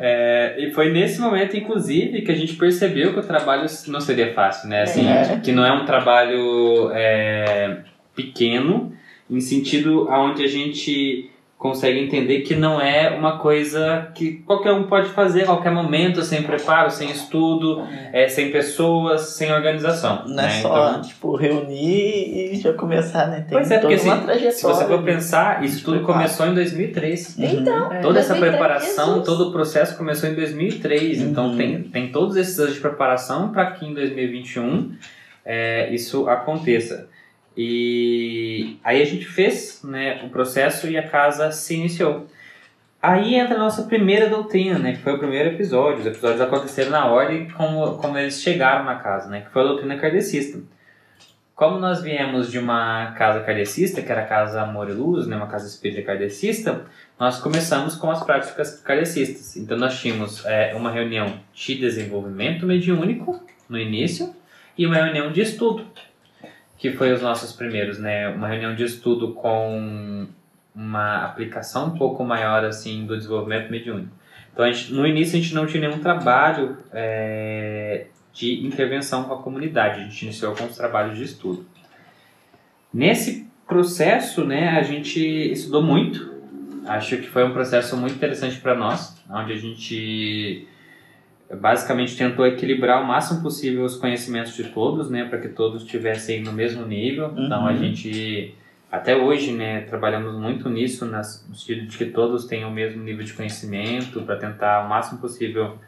É, 0.00 0.56
e 0.58 0.70
foi 0.72 0.90
nesse 0.90 1.20
momento, 1.20 1.56
inclusive, 1.56 2.22
que 2.22 2.32
a 2.32 2.34
gente 2.34 2.54
percebeu 2.54 3.12
que 3.12 3.20
o 3.20 3.22
trabalho 3.22 3.66
não 3.88 4.00
seria 4.00 4.32
fácil, 4.32 4.68
né? 4.68 4.82
Assim, 4.82 5.08
É. 5.08 5.40
que 5.42 5.52
não 5.52 5.64
é 5.64 5.72
um 5.72 5.84
trabalho 5.84 6.90
é, 6.92 7.78
pequeno, 8.14 8.92
em 9.30 9.40
sentido 9.40 10.08
aonde 10.10 10.42
a 10.44 10.48
gente 10.48 11.30
consegue 11.64 11.98
entender 11.98 12.40
que 12.42 12.54
não 12.54 12.78
é 12.78 13.08
uma 13.08 13.38
coisa 13.38 14.10
que 14.14 14.32
qualquer 14.44 14.72
um 14.72 14.82
pode 14.82 15.08
fazer 15.08 15.44
a 15.44 15.46
qualquer 15.46 15.72
momento, 15.72 16.22
sem 16.22 16.42
preparo, 16.42 16.90
sem 16.90 17.10
estudo, 17.10 17.82
é, 18.12 18.28
sem 18.28 18.50
pessoas, 18.50 19.30
sem 19.30 19.50
organização. 19.50 20.24
Não 20.28 20.40
é 20.44 20.46
né? 20.48 20.60
só, 20.60 20.90
Então, 20.90 21.00
tipo, 21.00 21.34
reunir 21.34 22.52
e 22.52 22.56
já 22.56 22.74
começar, 22.74 23.28
né? 23.28 23.36
Tem 23.48 23.48
Pois 23.48 23.70
é, 23.70 23.78
porque 23.78 23.96
toda 23.96 24.06
uma 24.08 24.14
assim, 24.16 24.24
trajetória. 24.26 24.52
se 24.52 24.62
você 24.62 24.84
for 24.86 25.02
pensar, 25.02 25.64
isso 25.64 25.82
tudo 25.82 25.96
Preparo. 26.00 26.18
começou 26.18 26.46
em 26.48 26.54
2003. 26.54 27.34
Uhum. 27.38 27.44
Então, 27.46 27.92
É. 27.94 28.00
Toda 28.00 28.18
essa 28.18 28.34
2003, 28.34 28.50
preparação, 28.50 29.06
Jesus. 29.06 29.24
todo 29.26 29.48
o 29.48 29.52
processo 29.52 29.96
começou 29.96 30.28
em 30.28 30.34
2003. 30.34 31.22
Então 31.22 31.46
Uhum. 31.48 31.56
tem, 31.56 31.82
tem 31.84 32.12
todos 32.12 32.36
esses 32.36 32.58
anos 32.60 32.74
de 32.74 32.80
preparação 32.80 33.48
para 33.52 33.70
que 33.70 33.86
em 33.86 33.94
2021 33.94 34.92
é, 35.46 35.88
isso 35.94 36.28
aconteça. 36.28 37.08
E 37.56 38.78
aí 38.82 39.00
a 39.00 39.04
gente 39.04 39.24
fez 39.26 39.82
né, 39.84 40.22
o 40.24 40.28
processo 40.28 40.88
e 40.88 40.96
a 40.96 41.08
casa 41.08 41.52
se 41.52 41.74
iniciou. 41.74 42.26
Aí 43.00 43.34
entra 43.34 43.56
a 43.56 43.58
nossa 43.58 43.82
primeira 43.82 44.28
doutrina, 44.28 44.78
né, 44.78 44.92
que 44.92 45.02
foi 45.02 45.12
o 45.14 45.18
primeiro 45.18 45.50
episódio. 45.50 46.00
Os 46.00 46.06
episódios 46.06 46.40
aconteceram 46.40 46.90
na 46.90 47.06
ordem 47.06 47.48
como, 47.50 47.98
como 47.98 48.18
eles 48.18 48.40
chegaram 48.40 48.84
na 48.84 48.96
casa, 48.96 49.28
né, 49.28 49.42
que 49.42 49.50
foi 49.50 49.62
a 49.62 49.66
doutrina 49.66 49.96
kardecista. 49.96 50.58
Como 51.54 51.78
nós 51.78 52.02
viemos 52.02 52.50
de 52.50 52.58
uma 52.58 53.12
casa 53.12 53.40
kardecista, 53.40 54.02
que 54.02 54.10
era 54.10 54.22
a 54.22 54.26
Casa 54.26 54.60
Amor 54.60 54.88
e 54.88 54.92
Luz, 54.92 55.26
né, 55.26 55.36
uma 55.36 55.46
casa 55.46 55.68
espírita 55.68 56.02
kardecista, 56.02 56.84
nós 57.20 57.38
começamos 57.38 57.94
com 57.94 58.10
as 58.10 58.24
práticas 58.24 58.80
kardecistas. 58.80 59.56
Então 59.56 59.76
nós 59.76 60.00
tínhamos 60.00 60.44
é, 60.46 60.74
uma 60.74 60.90
reunião 60.90 61.38
de 61.54 61.76
desenvolvimento 61.76 62.66
mediúnico 62.66 63.40
no 63.68 63.78
início 63.78 64.34
e 64.76 64.84
uma 64.84 64.96
reunião 64.96 65.30
de 65.30 65.42
estudo, 65.42 65.86
que 66.84 66.92
foi 66.92 67.14
os 67.14 67.22
nossos 67.22 67.50
primeiros, 67.50 67.98
né? 67.98 68.28
Uma 68.28 68.46
reunião 68.46 68.74
de 68.74 68.84
estudo 68.84 69.32
com 69.32 70.26
uma 70.74 71.24
aplicação 71.24 71.86
um 71.86 71.96
pouco 71.96 72.22
maior 72.22 72.62
assim 72.62 73.06
do 73.06 73.16
desenvolvimento 73.16 73.70
mediúnico. 73.70 74.12
Então 74.52 74.70
gente, 74.70 74.92
no 74.92 75.06
início 75.06 75.38
a 75.38 75.40
gente 75.40 75.54
não 75.54 75.64
tinha 75.64 75.88
nenhum 75.88 75.98
trabalho 75.98 76.76
é, 76.92 78.08
de 78.34 78.66
intervenção 78.66 79.24
com 79.24 79.32
a 79.32 79.42
comunidade. 79.42 80.00
A 80.00 80.04
gente 80.04 80.24
iniciou 80.26 80.54
com 80.54 80.64
os 80.64 80.76
trabalhos 80.76 81.16
de 81.16 81.24
estudo. 81.24 81.64
Nesse 82.92 83.48
processo, 83.66 84.44
né, 84.44 84.78
a 84.78 84.82
gente 84.82 85.18
estudou 85.50 85.82
muito. 85.82 86.34
Acho 86.84 87.16
que 87.16 87.28
foi 87.28 87.44
um 87.44 87.54
processo 87.54 87.96
muito 87.96 88.16
interessante 88.16 88.60
para 88.60 88.74
nós, 88.74 89.24
onde 89.30 89.54
a 89.54 89.56
gente 89.56 90.68
basicamente 91.60 92.16
tentou 92.16 92.46
equilibrar 92.46 93.02
o 93.02 93.06
máximo 93.06 93.42
possível 93.42 93.84
os 93.84 93.96
conhecimentos 93.96 94.54
de 94.54 94.64
todos, 94.64 95.10
né, 95.10 95.24
para 95.24 95.38
que 95.38 95.48
todos 95.48 95.82
estivessem 95.82 96.42
no 96.42 96.52
mesmo 96.52 96.86
nível. 96.86 97.32
Então 97.36 97.66
a 97.66 97.70
Uhum. 97.70 97.76
gente 97.76 98.54
até 98.90 99.16
hoje, 99.16 99.52
né, 99.52 99.80
trabalhamos 99.80 100.34
muito 100.34 100.68
nisso, 100.70 101.04
no 101.04 101.24
sentido 101.24 101.86
de 101.86 101.98
que 101.98 102.06
todos 102.06 102.44
tenham 102.46 102.70
o 102.70 102.72
mesmo 102.72 103.02
nível 103.02 103.24
de 103.24 103.32
conhecimento, 103.32 104.22
para 104.22 104.36
tentar 104.36 104.86
o 104.86 104.88
máximo 104.88 105.20
possível 105.20 105.78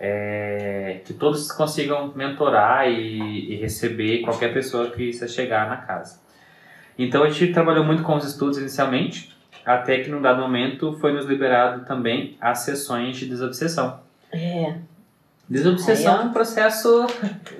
é, 0.00 1.00
que 1.04 1.12
todos 1.12 1.52
consigam 1.52 2.12
mentorar 2.16 2.88
e, 2.88 3.52
e 3.52 3.56
receber 3.56 4.20
qualquer 4.20 4.52
pessoa 4.52 4.90
que 4.90 5.12
se 5.12 5.28
chegar 5.28 5.68
na 5.68 5.76
casa. 5.76 6.20
Então 6.98 7.22
a 7.22 7.28
gente 7.28 7.52
trabalhou 7.52 7.84
muito 7.84 8.02
com 8.02 8.16
os 8.16 8.24
estudos 8.24 8.58
inicialmente, 8.58 9.34
até 9.64 9.98
que 10.00 10.10
num 10.10 10.20
dado 10.20 10.40
momento 10.40 10.92
foi 11.00 11.12
nos 11.12 11.26
liberado 11.26 11.84
também 11.84 12.36
as 12.40 12.60
sessões 12.60 13.16
de 13.16 13.26
desobsessão. 13.26 14.00
É. 14.32 14.74
Desobsessão 15.48 16.22
é 16.22 16.24
um 16.24 16.32
processo 16.32 17.06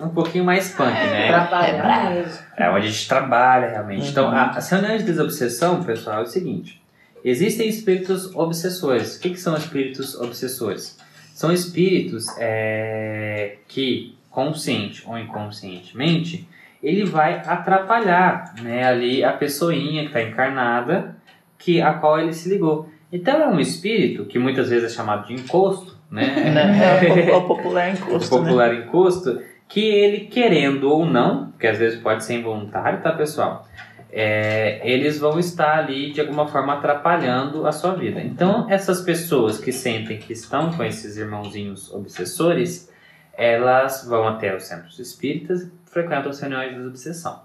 um 0.01 0.09
pouquinho 0.09 0.45
mais 0.45 0.70
punk, 0.70 0.91
né? 0.91 1.28
Trabalhar 1.28 2.14
mesmo. 2.14 2.39
É 2.57 2.70
onde 2.70 2.87
a 2.87 2.91
gente 2.91 3.07
trabalha 3.07 3.68
realmente. 3.68 4.05
Uhum. 4.05 4.09
Então, 4.09 4.28
a, 4.28 4.51
as 4.51 4.68
reuniões 4.70 5.01
de 5.01 5.07
desobsessão, 5.07 5.82
pessoal, 5.82 6.20
é 6.20 6.22
o 6.22 6.26
seguinte: 6.26 6.82
existem 7.22 7.68
espíritos 7.68 8.35
obsessores. 8.35 9.16
O 9.16 9.20
que, 9.20 9.30
que 9.30 9.41
são 9.41 9.55
espíritos 9.55 10.14
obsessores? 10.14 10.99
São 11.35 11.53
espíritos 11.53 12.26
é, 12.39 13.57
que, 13.68 14.16
consciente 14.30 15.03
ou 15.07 15.18
inconscientemente, 15.18 16.49
ele 16.82 17.05
vai 17.05 17.43
atrapalhar 17.45 18.55
né, 18.62 18.85
ali 18.85 19.24
a 19.24 19.32
pessoinha 19.32 20.03
que 20.03 20.09
está 20.09 20.22
encarnada, 20.22 21.16
que 21.59 21.82
a 21.82 21.95
qual 21.95 22.20
ele 22.20 22.32
se 22.32 22.49
ligou. 22.49 22.89
Então 23.12 23.41
é 23.41 23.49
um 23.49 23.59
espírito 23.59 24.26
que 24.26 24.39
muitas 24.39 24.68
vezes 24.68 24.93
é 24.93 24.95
chamado 24.95 25.26
de 25.26 25.35
encosto, 25.35 25.93
né? 26.15 26.51
Né? 26.51 27.29
É 27.29 27.37
o 27.37 27.43
popular 27.43 27.89
o 27.91 27.93
encosto, 27.93 28.39
né? 28.39 28.47
popular 28.47 28.75
encosto, 28.75 29.43
que 29.69 29.81
ele 29.81 30.21
querendo 30.27 30.91
ou 30.91 31.05
não, 31.05 31.51
porque 31.51 31.67
às 31.67 31.79
vezes 31.79 32.01
pode 32.01 32.25
ser 32.25 32.35
involuntário, 32.35 33.03
tá 33.03 33.12
pessoal? 33.12 33.67
É, 34.12 34.81
eles 34.89 35.19
vão 35.19 35.41
estar 35.41 35.77
ali 35.77 36.12
de 36.12 36.21
alguma 36.21 36.47
forma 36.47 36.75
atrapalhando 36.75 37.67
a 37.67 37.73
sua 37.73 37.95
vida. 37.95 38.21
Então, 38.21 38.71
essas 38.71 39.01
pessoas 39.01 39.59
que 39.59 39.73
sentem 39.73 40.19
que 40.19 40.33
estão 40.33 40.73
com 40.73 40.85
esses 40.85 41.17
irmãozinhos 41.17 41.93
obsessores, 41.93 42.93
elas 43.37 44.07
vão 44.09 44.29
até 44.29 44.55
os 44.55 44.62
centros 44.62 45.01
espíritas 45.01 45.62
e 45.62 45.73
frequentam 45.87 46.31
as 46.31 46.39
reuniões 46.39 46.71
de 46.71 46.77
desobsessão. 46.77 47.43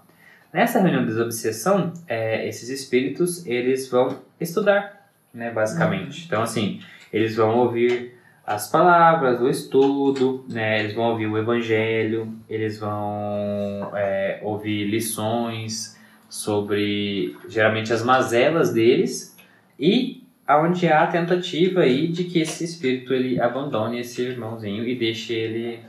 Nessa 0.52 0.80
reunião 0.80 1.02
de 1.02 1.08
desobsessão, 1.08 1.92
é, 2.06 2.46
esses 2.46 2.68
espíritos 2.68 3.44
eles 3.46 3.88
vão 3.88 4.20
estudar, 4.40 5.10
né, 5.34 5.50
basicamente. 5.50 6.24
Então, 6.26 6.42
assim, 6.42 6.80
eles 7.12 7.34
vão 7.34 7.58
ouvir 7.58 8.19
as 8.46 8.70
palavras, 8.70 9.40
o 9.40 9.48
estudo, 9.48 10.44
né? 10.48 10.80
Eles 10.80 10.94
vão 10.94 11.10
ouvir 11.10 11.26
o 11.26 11.38
evangelho, 11.38 12.34
eles 12.48 12.78
vão 12.78 13.92
é, 13.94 14.40
ouvir 14.42 14.84
lições 14.84 15.98
sobre 16.28 17.36
geralmente 17.48 17.92
as 17.92 18.04
mazelas 18.04 18.72
deles 18.72 19.36
e 19.78 20.22
aonde 20.46 20.88
há 20.88 21.02
a 21.02 21.06
tentativa 21.06 21.80
aí 21.80 22.08
de 22.08 22.24
que 22.24 22.40
esse 22.40 22.64
espírito 22.64 23.14
ele 23.14 23.40
abandone 23.40 24.00
esse 24.00 24.22
irmãozinho 24.22 24.86
e 24.86 24.96
deixe 24.96 25.32
ele 25.32 25.80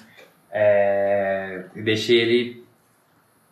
é, 0.52 1.64
deixe 1.76 2.14
ele 2.14 2.64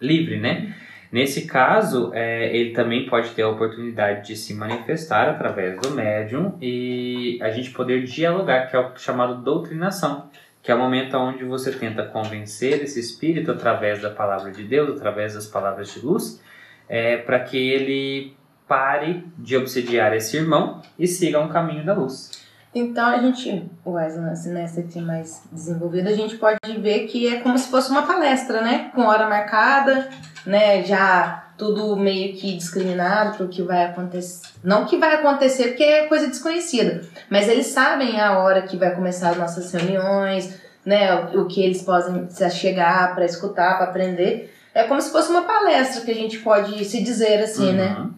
livre, 0.02 0.38
né? 0.38 0.76
Nesse 1.12 1.47
caso, 1.47 2.12
é, 2.14 2.55
ele 2.55 2.72
também 2.72 3.07
pode 3.07 3.32
ter 3.32 3.41
a 3.41 3.49
oportunidade 3.49 4.28
de 4.28 4.36
se 4.36 4.53
manifestar 4.53 5.28
através 5.28 5.80
do 5.80 5.89
médium 5.91 6.55
e 6.62 7.39
a 7.41 7.49
gente 7.49 7.72
poder 7.72 8.03
dialogar, 8.03 8.68
que 8.68 8.76
é 8.76 8.80
o 8.80 8.95
chamado 8.95 9.41
doutrinação, 9.41 10.30
que 10.62 10.72
é 10.72 10.76
o 10.76 10.78
momento 10.78 11.18
onde 11.18 11.43
você 11.43 11.72
tenta 11.72 12.03
convencer 12.03 12.84
esse 12.84 12.99
espírito 12.99 13.51
através 13.51 14.01
da 14.01 14.12
palavra 14.12 14.51
de 14.51 14.64
Deus, 14.64 14.97
através 14.97 15.34
das 15.34 15.47
palavras 15.47 15.91
de 15.91 15.99
luz, 15.99 16.43
é, 16.88 17.18
para 17.18 17.39
que 17.39 17.57
ele 17.57 18.36
pare 18.68 19.26
de 19.36 19.57
obsediar 19.57 20.14
esse 20.14 20.38
irmão 20.38 20.80
e 20.97 21.07
siga 21.07 21.39
um 21.39 21.49
caminho 21.49 21.84
da 21.84 21.93
luz. 21.95 22.47
Então 22.74 23.07
a 23.07 23.17
gente, 23.17 23.70
o 23.84 23.91
Wesley, 23.91 24.53
nessa 24.53 24.82
aqui 24.82 25.01
mais 25.01 25.41
desenvolvida, 25.51 26.09
a 26.09 26.15
gente 26.15 26.38
pode 26.38 26.59
ver 26.80 27.07
que 27.07 27.28
é 27.28 27.39
como 27.39 27.57
se 27.57 27.67
fosse 27.70 27.89
uma 27.89 28.05
palestra, 28.05 28.61
né? 28.61 28.91
Com 28.93 29.01
hora 29.01 29.28
marcada, 29.28 30.07
né? 30.45 30.84
Já 30.84 31.47
tudo 31.57 31.97
meio 31.97 32.36
que 32.36 32.55
discriminado 32.55 33.36
para 33.36 33.45
o 33.45 33.49
que 33.49 33.63
vai 33.63 33.86
acontecer. 33.86 34.47
Não 34.63 34.86
que 34.86 34.97
vai 34.97 35.15
acontecer, 35.15 35.70
porque 35.70 35.84
é 35.84 36.07
coisa 36.07 36.28
desconhecida, 36.28 37.01
mas 37.30 37.49
eles 37.49 37.67
sabem 37.67 38.20
a 38.22 38.38
hora 38.39 38.61
que 38.61 38.78
vai 38.78 38.95
começar 38.95 39.32
as 39.32 39.38
nossas 39.38 39.72
reuniões, 39.72 40.59
né? 40.86 41.13
O, 41.15 41.41
o 41.41 41.47
que 41.47 41.63
eles 41.63 41.82
podem 41.82 42.28
chegar 42.51 43.15
para 43.15 43.26
escutar, 43.26 43.78
para 43.78 43.88
aprender. 43.88 44.55
É 44.76 44.84
como 44.84 45.01
se 45.01 45.11
fosse 45.11 45.32
uma 45.32 45.41
palestra 45.41 46.05
que 46.05 46.11
a 46.11 46.15
gente 46.15 46.38
pode 46.39 46.86
se 46.86 47.03
dizer 47.03 47.41
assim, 47.41 47.74
né? 47.74 47.95
uhum. 47.97 48.03
né? 48.05 48.09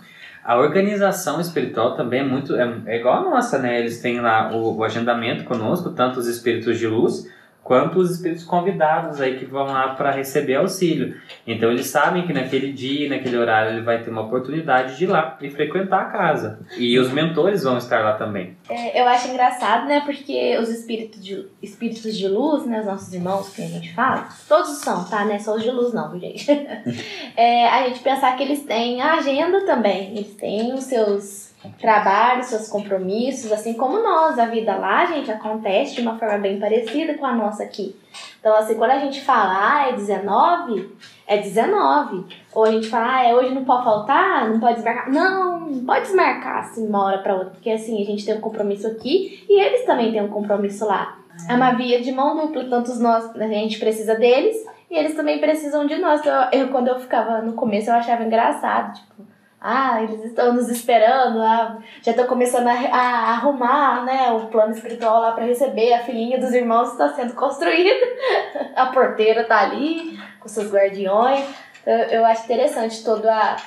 A 0.43 0.57
organização 0.57 1.39
espiritual 1.39 1.95
também 1.95 2.21
é 2.21 2.23
muito. 2.23 2.55
É, 2.55 2.81
é 2.85 2.99
igual 2.99 3.27
a 3.27 3.29
nossa, 3.29 3.59
né? 3.59 3.79
Eles 3.79 4.01
têm 4.01 4.19
lá 4.19 4.51
o, 4.51 4.77
o 4.77 4.83
agendamento 4.83 5.43
conosco, 5.43 5.91
tanto 5.91 6.19
os 6.19 6.27
espíritos 6.27 6.79
de 6.79 6.87
luz 6.87 7.27
quanto 7.63 7.99
os 7.99 8.11
espíritos 8.11 8.43
convidados 8.43 9.21
aí 9.21 9.37
que 9.37 9.45
vão 9.45 9.65
lá 9.65 9.89
para 9.95 10.11
receber 10.11 10.55
auxílio. 10.55 11.15
Então 11.45 11.71
eles 11.71 11.87
sabem 11.87 12.25
que 12.25 12.33
naquele 12.33 12.71
dia, 12.73 13.09
naquele 13.09 13.37
horário, 13.37 13.71
ele 13.71 13.81
vai 13.81 14.03
ter 14.03 14.09
uma 14.09 14.21
oportunidade 14.21 14.97
de 14.97 15.03
ir 15.03 15.07
lá 15.07 15.37
e 15.41 15.49
frequentar 15.49 16.01
a 16.01 16.05
casa. 16.05 16.59
E 16.77 16.97
os 16.97 17.11
mentores 17.11 17.63
vão 17.63 17.77
estar 17.77 18.03
lá 18.03 18.13
também. 18.13 18.57
É, 18.67 19.01
eu 19.01 19.07
acho 19.07 19.27
engraçado, 19.29 19.87
né? 19.87 20.01
Porque 20.05 20.57
os 20.59 20.69
espíritos 20.69 21.23
de, 21.23 21.47
espíritos 21.61 22.17
de 22.17 22.27
luz, 22.27 22.65
né? 22.65 22.79
Os 22.79 22.85
nossos 22.85 23.13
irmãos 23.13 23.49
que 23.49 23.61
a 23.61 23.67
gente 23.67 23.93
fala, 23.93 24.27
todos 24.47 24.77
são, 24.77 25.03
tá? 25.05 25.23
Não 25.23 25.33
é 25.33 25.39
só 25.39 25.55
os 25.55 25.63
de 25.63 25.71
luz, 25.71 25.93
não, 25.93 26.19
gente? 26.19 26.49
é, 27.37 27.69
a 27.69 27.87
gente 27.87 27.99
pensar 28.01 28.35
que 28.35 28.43
eles 28.43 28.63
têm 28.63 29.01
a 29.01 29.15
agenda 29.15 29.65
também. 29.65 30.11
Eles 30.17 30.35
têm 30.35 30.73
os 30.73 30.83
seus 30.85 31.50
trabalhos, 31.79 32.47
seus 32.47 32.67
compromissos, 32.67 33.51
assim 33.51 33.73
como 33.73 34.01
nós. 34.01 34.39
A 34.39 34.45
vida 34.45 34.75
lá, 34.75 35.05
gente, 35.05 35.31
acontece 35.31 35.95
de 35.95 36.01
uma 36.01 36.17
forma 36.17 36.37
bem 36.37 36.59
parecida 36.59 37.13
com 37.15 37.25
a 37.25 37.35
nossa 37.35 37.63
aqui. 37.63 37.95
Então, 38.39 38.55
assim, 38.55 38.75
quando 38.75 38.91
a 38.91 38.99
gente 38.99 39.21
fala, 39.21 39.77
ah, 39.77 39.89
é 39.89 39.93
19, 39.93 40.95
é 41.27 41.37
19. 41.37 42.25
Ou 42.53 42.65
a 42.65 42.71
gente 42.71 42.87
fala, 42.87 43.17
ah, 43.17 43.23
é 43.23 43.35
hoje 43.35 43.53
não 43.53 43.63
pode 43.63 43.83
faltar, 43.83 44.49
não 44.49 44.59
pode 44.59 44.75
desmarcar. 44.75 45.11
Não, 45.11 45.83
pode 45.85 46.05
desmarcar 46.05 46.57
assim 46.59 46.87
uma 46.87 47.05
hora 47.05 47.19
para 47.19 47.35
outra, 47.35 47.51
porque 47.51 47.69
assim, 47.69 48.01
a 48.01 48.05
gente 48.05 48.25
tem 48.25 48.35
um 48.35 48.41
compromisso 48.41 48.87
aqui 48.87 49.45
e 49.47 49.61
eles 49.61 49.85
também 49.85 50.11
têm 50.11 50.23
um 50.23 50.29
compromisso 50.29 50.85
lá. 50.85 51.17
É 51.49 51.53
uma 51.53 51.71
via 51.73 52.01
de 52.01 52.11
mão 52.11 52.35
dupla, 52.35 52.65
tanto 52.65 52.93
nós, 52.95 53.35
a 53.35 53.47
gente 53.47 53.79
precisa 53.79 54.15
deles 54.15 54.57
e 54.89 54.95
eles 54.95 55.15
também 55.15 55.39
precisam 55.39 55.85
de 55.85 55.95
nós. 55.97 56.19
Então, 56.19 56.49
eu, 56.51 56.67
quando 56.67 56.89
eu 56.89 56.99
ficava 56.99 57.41
no 57.41 57.53
começo, 57.53 57.89
eu 57.89 57.95
achava 57.95 58.23
engraçado, 58.23 58.93
tipo, 58.95 59.30
ah, 59.63 60.01
eles 60.01 60.25
estão 60.25 60.53
nos 60.53 60.67
esperando, 60.69 61.39
ah, 61.39 61.77
já 62.01 62.11
estão 62.11 62.25
começando 62.25 62.65
a, 62.65 62.73
a, 62.73 63.31
arrumar 63.33 64.03
né, 64.03 64.31
o 64.31 64.47
plano 64.47 64.73
espiritual 64.73 65.21
lá 65.21 65.33
para 65.33 65.45
receber. 65.45 65.93
A 65.93 66.03
filhinha 66.03 66.39
dos 66.39 66.51
irmãos 66.51 66.93
está 66.93 67.13
sendo 67.13 67.33
construída, 67.33 68.05
a 68.75 68.87
porteira 68.87 69.41
está 69.41 69.59
ali 69.59 70.19
com 70.39 70.47
seus 70.49 70.73
guardiões. 70.73 71.45
Então, 71.79 71.93
eu 71.93 72.25
acho 72.25 72.45
interessante 72.45 73.03
toda 73.03 73.31
a, 73.31 73.57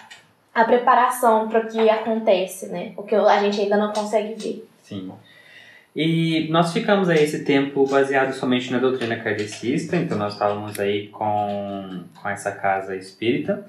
a 0.53 0.65
preparação 0.65 1.49
para 1.49 1.61
o 1.61 1.69
que 1.69 1.89
acontece, 1.89 2.67
né? 2.71 2.93
O 2.97 3.05
que 3.05 3.15
a 3.15 3.39
gente 3.39 3.61
ainda 3.61 3.77
não 3.77 3.93
consegue 3.93 4.35
ver. 4.35 4.69
Sim. 4.83 5.13
E 5.95 6.49
nós 6.51 6.73
ficamos 6.73 7.09
aí 7.09 7.23
esse 7.23 7.45
tempo 7.45 7.87
baseado 7.87 8.33
somente 8.33 8.73
na 8.73 8.79
doutrina 8.79 9.15
kardecista, 9.15 9.95
então 9.95 10.19
nós 10.19 10.33
estávamos 10.33 10.81
aí 10.81 11.07
com, 11.07 12.03
com 12.21 12.29
essa 12.29 12.51
casa 12.51 12.97
espírita 12.97 13.65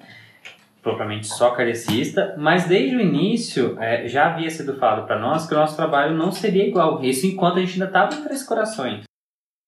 propriamente 0.85 1.25
só 1.25 1.49
kardecista, 1.49 2.35
mas 2.37 2.67
desde 2.67 2.95
o 2.95 3.01
início 3.01 3.75
é, 3.81 4.07
já 4.07 4.27
havia 4.27 4.51
sido 4.51 4.75
falado 4.75 5.07
para 5.07 5.17
nós 5.17 5.47
que 5.47 5.53
o 5.55 5.57
nosso 5.57 5.75
trabalho 5.75 6.15
não 6.15 6.31
seria 6.31 6.67
igual. 6.67 7.03
Isso 7.03 7.25
enquanto 7.25 7.57
a 7.57 7.61
gente 7.61 7.73
ainda 7.73 7.85
estava 7.85 8.13
em 8.13 8.23
Três 8.23 8.43
Corações. 8.43 9.03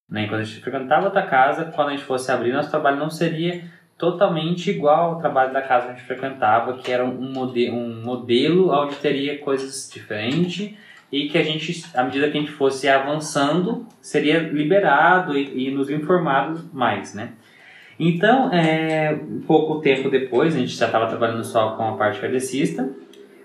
Né? 0.07 0.26
Enquanto 0.26 0.41
a 0.41 0.43
gente 0.43 0.61
frequentava 0.61 1.07
outra 1.07 1.26
casa, 1.26 1.65
quando 1.76 1.88
a 1.88 1.91
gente 1.93 2.03
fosse 2.03 2.32
abrir, 2.32 2.53
nosso 2.53 2.70
trabalho 2.70 2.97
não 2.97 3.09
seria 3.09 3.63
totalmente 3.97 4.70
igual 4.70 5.15
ao 5.15 5.20
trabalho 5.20 5.51
da 5.51 5.63
casa 5.63 5.88
que 5.88 5.93
a 5.93 5.95
gente 5.95 6.05
frequentava, 6.05 6.78
que 6.78 6.91
era 6.91 7.03
um, 7.03 7.34
mode 7.34 7.68
um 7.72 7.99
modelo 8.03 8.70
onde 8.72 8.95
teria 8.97 9.39
coisas 9.39 9.89
diferentes 9.91 10.78
e 11.11 11.30
que 11.30 11.38
a 11.39 11.43
gente, 11.43 11.84
à 11.95 12.03
medida 12.03 12.30
que 12.30 12.38
a 12.38 12.41
gente 12.41 12.53
fosse 12.53 12.88
avançando, 12.88 13.88
seria 13.99 14.38
liberado 14.38 15.36
e, 15.36 15.68
e 15.68 15.72
nos 15.72 15.89
informado 15.89 16.70
mais, 16.72 17.15
né? 17.15 17.34
Então, 17.99 18.53
é, 18.53 19.19
pouco 19.47 19.79
tempo 19.79 20.09
depois, 20.09 20.55
a 20.55 20.59
gente 20.59 20.75
já 20.75 20.85
estava 20.85 21.07
trabalhando 21.07 21.43
só 21.43 21.71
com 21.71 21.83
a 21.83 21.97
parte 21.97 22.19
kardecista, 22.19 22.89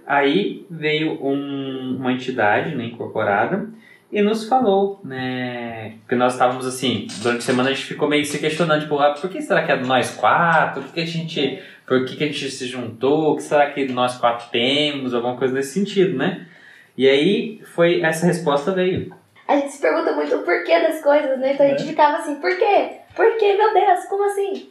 aí 0.06 0.66
veio 0.70 1.24
um, 1.24 1.96
uma 1.98 2.12
entidade 2.12 2.74
né, 2.74 2.84
incorporada 2.84 3.68
e 4.10 4.20
nos 4.20 4.46
falou, 4.46 5.00
né, 5.02 5.94
que 6.06 6.14
nós 6.14 6.34
estávamos 6.34 6.66
assim, 6.66 7.06
durante 7.22 7.38
a 7.38 7.42
semana 7.42 7.70
a 7.70 7.72
gente 7.72 7.86
ficou 7.86 8.06
meio 8.06 8.26
se 8.26 8.38
questionando, 8.38 8.82
tipo, 8.82 8.98
ah, 8.98 9.12
por 9.12 9.30
que 9.30 9.40
será 9.40 9.64
que 9.64 9.72
é 9.72 9.76
nós 9.76 10.14
quatro? 10.14 10.82
Por 10.82 10.92
que 10.92 11.00
a 11.00 11.06
gente, 11.06 11.62
por 11.86 12.04
que, 12.04 12.16
que 12.16 12.24
a 12.24 12.26
gente 12.26 12.50
se 12.50 12.66
juntou? 12.66 13.32
O 13.32 13.36
que 13.36 13.42
será 13.42 13.70
que 13.70 13.88
nós 13.88 14.18
quatro 14.18 14.50
temos? 14.50 15.14
Alguma 15.14 15.36
coisa 15.38 15.54
nesse 15.54 15.72
sentido, 15.72 16.18
né? 16.18 16.46
E 16.94 17.08
aí 17.08 17.62
foi 17.74 18.02
essa 18.02 18.26
resposta 18.26 18.70
veio. 18.72 19.14
A 19.48 19.56
gente 19.56 19.72
se 19.72 19.80
pergunta 19.80 20.12
muito 20.12 20.36
o 20.36 20.40
porquê 20.40 20.78
das 20.78 21.02
coisas, 21.02 21.38
né? 21.38 21.54
Então 21.54 21.64
a 21.64 21.70
gente 21.70 21.84
é. 21.84 21.86
ficava 21.86 22.18
assim, 22.18 22.34
por 22.34 22.54
quê? 22.58 23.01
Por 23.14 23.36
que, 23.36 23.54
meu 23.54 23.72
Deus? 23.72 24.04
Como 24.06 24.24
assim? 24.24 24.70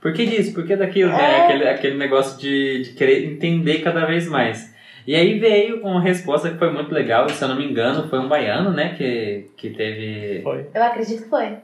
Por 0.00 0.12
que 0.12 0.26
disso? 0.26 0.54
Por 0.54 0.66
que 0.66 0.76
daquilo? 0.76 1.10
Né? 1.10 1.16
É. 1.16 1.18
Né? 1.18 1.44
Aquele, 1.44 1.68
aquele 1.68 1.96
negócio 1.96 2.38
de, 2.38 2.82
de 2.82 2.92
querer 2.94 3.24
entender 3.24 3.82
cada 3.82 4.06
vez 4.06 4.28
mais. 4.28 4.74
E 5.06 5.14
aí 5.14 5.38
veio 5.38 5.82
uma 5.82 6.00
resposta 6.00 6.50
que 6.50 6.58
foi 6.58 6.70
muito 6.70 6.92
legal, 6.92 7.28
se 7.28 7.42
eu 7.42 7.48
não 7.48 7.56
me 7.56 7.64
engano, 7.64 8.08
foi 8.08 8.18
um 8.18 8.28
baiano, 8.28 8.70
né, 8.70 8.94
que, 8.96 9.50
que 9.56 9.70
teve... 9.70 10.42
Foi. 10.42 10.66
Eu 10.72 10.82
acredito 10.82 11.22
que 11.22 11.28
foi. 11.28 11.56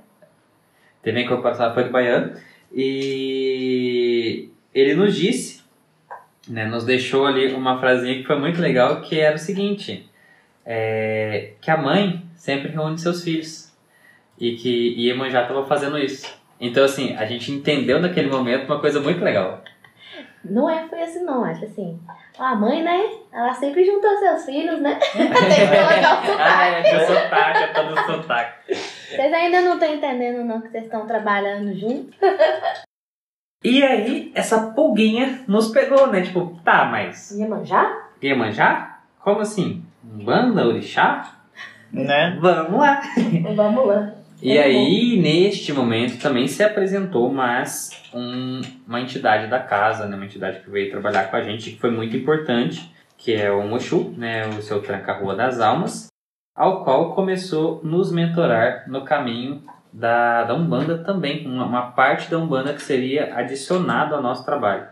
Teve 1.02 1.20
a 1.20 1.22
incorporação, 1.22 1.72
foi 1.72 1.84
do 1.84 1.90
baiano. 1.90 2.32
E 2.74 4.48
ele 4.74 4.94
nos 4.94 5.14
disse, 5.14 5.62
né, 6.48 6.64
nos 6.66 6.84
deixou 6.84 7.26
ali 7.26 7.52
uma 7.52 7.78
frasinha 7.78 8.16
que 8.16 8.24
foi 8.24 8.38
muito 8.38 8.60
legal, 8.60 9.00
que 9.00 9.20
era 9.20 9.36
o 9.36 9.38
seguinte, 9.38 10.10
é, 10.64 11.52
que 11.60 11.70
a 11.70 11.76
mãe 11.76 12.22
sempre 12.34 12.70
reúne 12.70 12.98
seus 12.98 13.22
filhos 13.22 13.65
e 14.38 14.56
que 14.56 14.94
Iemanjá 14.98 15.42
estava 15.42 15.64
fazendo 15.66 15.98
isso. 15.98 16.34
Então, 16.60 16.84
assim, 16.84 17.14
a 17.16 17.26
gente 17.26 17.52
entendeu 17.52 18.00
naquele 18.00 18.30
momento 18.30 18.66
uma 18.66 18.80
coisa 18.80 19.00
muito 19.00 19.22
legal. 19.22 19.62
Não 20.44 20.70
é, 20.70 20.86
foi 20.88 21.02
assim 21.02 21.24
não, 21.24 21.44
acho 21.44 21.64
assim. 21.64 22.00
A 22.38 22.54
mãe, 22.54 22.82
né? 22.82 23.02
Ela 23.32 23.52
sempre 23.54 23.84
juntou 23.84 24.16
seus 24.18 24.44
filhos, 24.44 24.80
né? 24.80 24.98
Tem 25.12 25.28
que 25.28 25.66
colocar 25.66 26.22
o 26.22 26.26
sotaque. 26.26 26.42
ah, 26.42 26.68
é, 26.68 27.06
sotaque, 27.06 27.58
é 27.58 27.66
todo 27.68 28.06
sotaque. 28.06 28.74
Vocês 28.74 29.32
ainda 29.32 29.60
não 29.62 29.74
estão 29.74 29.92
entendendo 29.92 30.44
não 30.44 30.60
que 30.60 30.68
vocês 30.68 30.84
estão 30.84 31.06
trabalhando 31.06 31.74
junto? 31.74 32.16
e 33.64 33.82
aí, 33.82 34.32
essa 34.34 34.72
pulguinha 34.72 35.40
nos 35.48 35.68
pegou, 35.68 36.06
né? 36.08 36.22
Tipo, 36.22 36.60
tá, 36.64 36.84
mas... 36.84 37.32
Iemanjá? 37.32 38.08
Iemanjá? 38.22 39.00
Como 39.20 39.40
assim? 39.40 39.84
Banda, 40.02 40.66
orixá? 40.66 41.38
Né? 41.92 42.38
Vamos 42.40 42.78
lá. 42.78 43.00
Vamos 43.54 43.86
lá. 43.86 44.12
E 44.42 44.58
aí, 44.58 45.18
neste 45.18 45.72
momento, 45.72 46.20
também 46.20 46.46
se 46.46 46.62
apresentou 46.62 47.32
mais 47.32 47.90
um, 48.12 48.60
uma 48.86 49.00
entidade 49.00 49.48
da 49.48 49.58
casa, 49.58 50.06
né? 50.06 50.14
uma 50.14 50.26
entidade 50.26 50.60
que 50.60 50.68
veio 50.68 50.90
trabalhar 50.90 51.30
com 51.30 51.36
a 51.36 51.42
gente, 51.42 51.70
que 51.70 51.80
foi 51.80 51.90
muito 51.90 52.14
importante, 52.14 52.92
que 53.16 53.32
é 53.32 53.50
o 53.50 53.66
Moshu, 53.66 54.14
né? 54.16 54.46
o 54.46 54.60
seu 54.60 54.82
Tranca-Rua 54.82 55.34
das 55.34 55.58
Almas, 55.58 56.08
ao 56.54 56.84
qual 56.84 57.14
começou 57.14 57.80
a 57.82 57.86
nos 57.86 58.12
mentorar 58.12 58.84
no 58.86 59.04
caminho 59.04 59.62
da, 59.90 60.44
da 60.44 60.54
Umbanda 60.54 60.98
também, 60.98 61.46
uma, 61.46 61.64
uma 61.64 61.82
parte 61.92 62.30
da 62.30 62.38
Umbanda 62.38 62.74
que 62.74 62.82
seria 62.82 63.34
adicionado 63.34 64.14
ao 64.14 64.22
nosso 64.22 64.44
trabalho. 64.44 64.86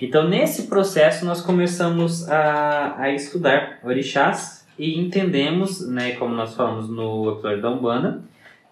Então, 0.00 0.28
nesse 0.28 0.64
processo, 0.64 1.24
nós 1.24 1.40
começamos 1.40 2.28
a, 2.28 2.96
a 2.98 3.10
estudar 3.10 3.78
orixás 3.82 4.66
e 4.78 5.00
entendemos, 5.00 5.88
né, 5.88 6.12
como 6.12 6.34
nós 6.34 6.54
falamos 6.54 6.90
no 6.90 7.32
episódio 7.32 7.62
da 7.62 7.70
Umbanda, 7.70 8.20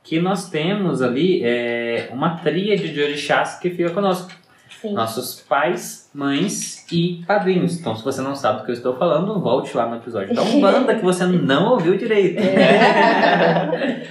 que 0.05 0.21
nós 0.21 0.51
temos 0.51 1.01
ali 1.01 1.43
é, 1.43 2.11
uma 2.13 2.37
tríade 2.37 2.93
de 2.93 3.03
orixás 3.03 3.59
que 3.59 3.71
fica 3.71 3.91
conosco. 3.91 4.31
Sim. 4.81 4.93
Nossos 4.93 5.41
pais, 5.41 6.11
mães 6.15 6.87
e 6.93 7.25
padrinhos. 7.27 7.81
Então, 7.81 7.97
se 7.97 8.05
você 8.05 8.21
não 8.21 8.37
sabe 8.37 8.59
do 8.59 8.65
que 8.67 8.71
eu 8.71 8.75
estou 8.75 8.95
falando, 8.97 9.41
volte 9.41 9.75
lá 9.75 9.89
no 9.89 9.97
episódio 9.97 10.35
da 10.35 10.43
Umbanda 10.45 10.95
que 10.95 11.03
você 11.03 11.25
não 11.25 11.73
ouviu 11.73 11.97
direito. 11.97 12.39
É. 12.39 14.03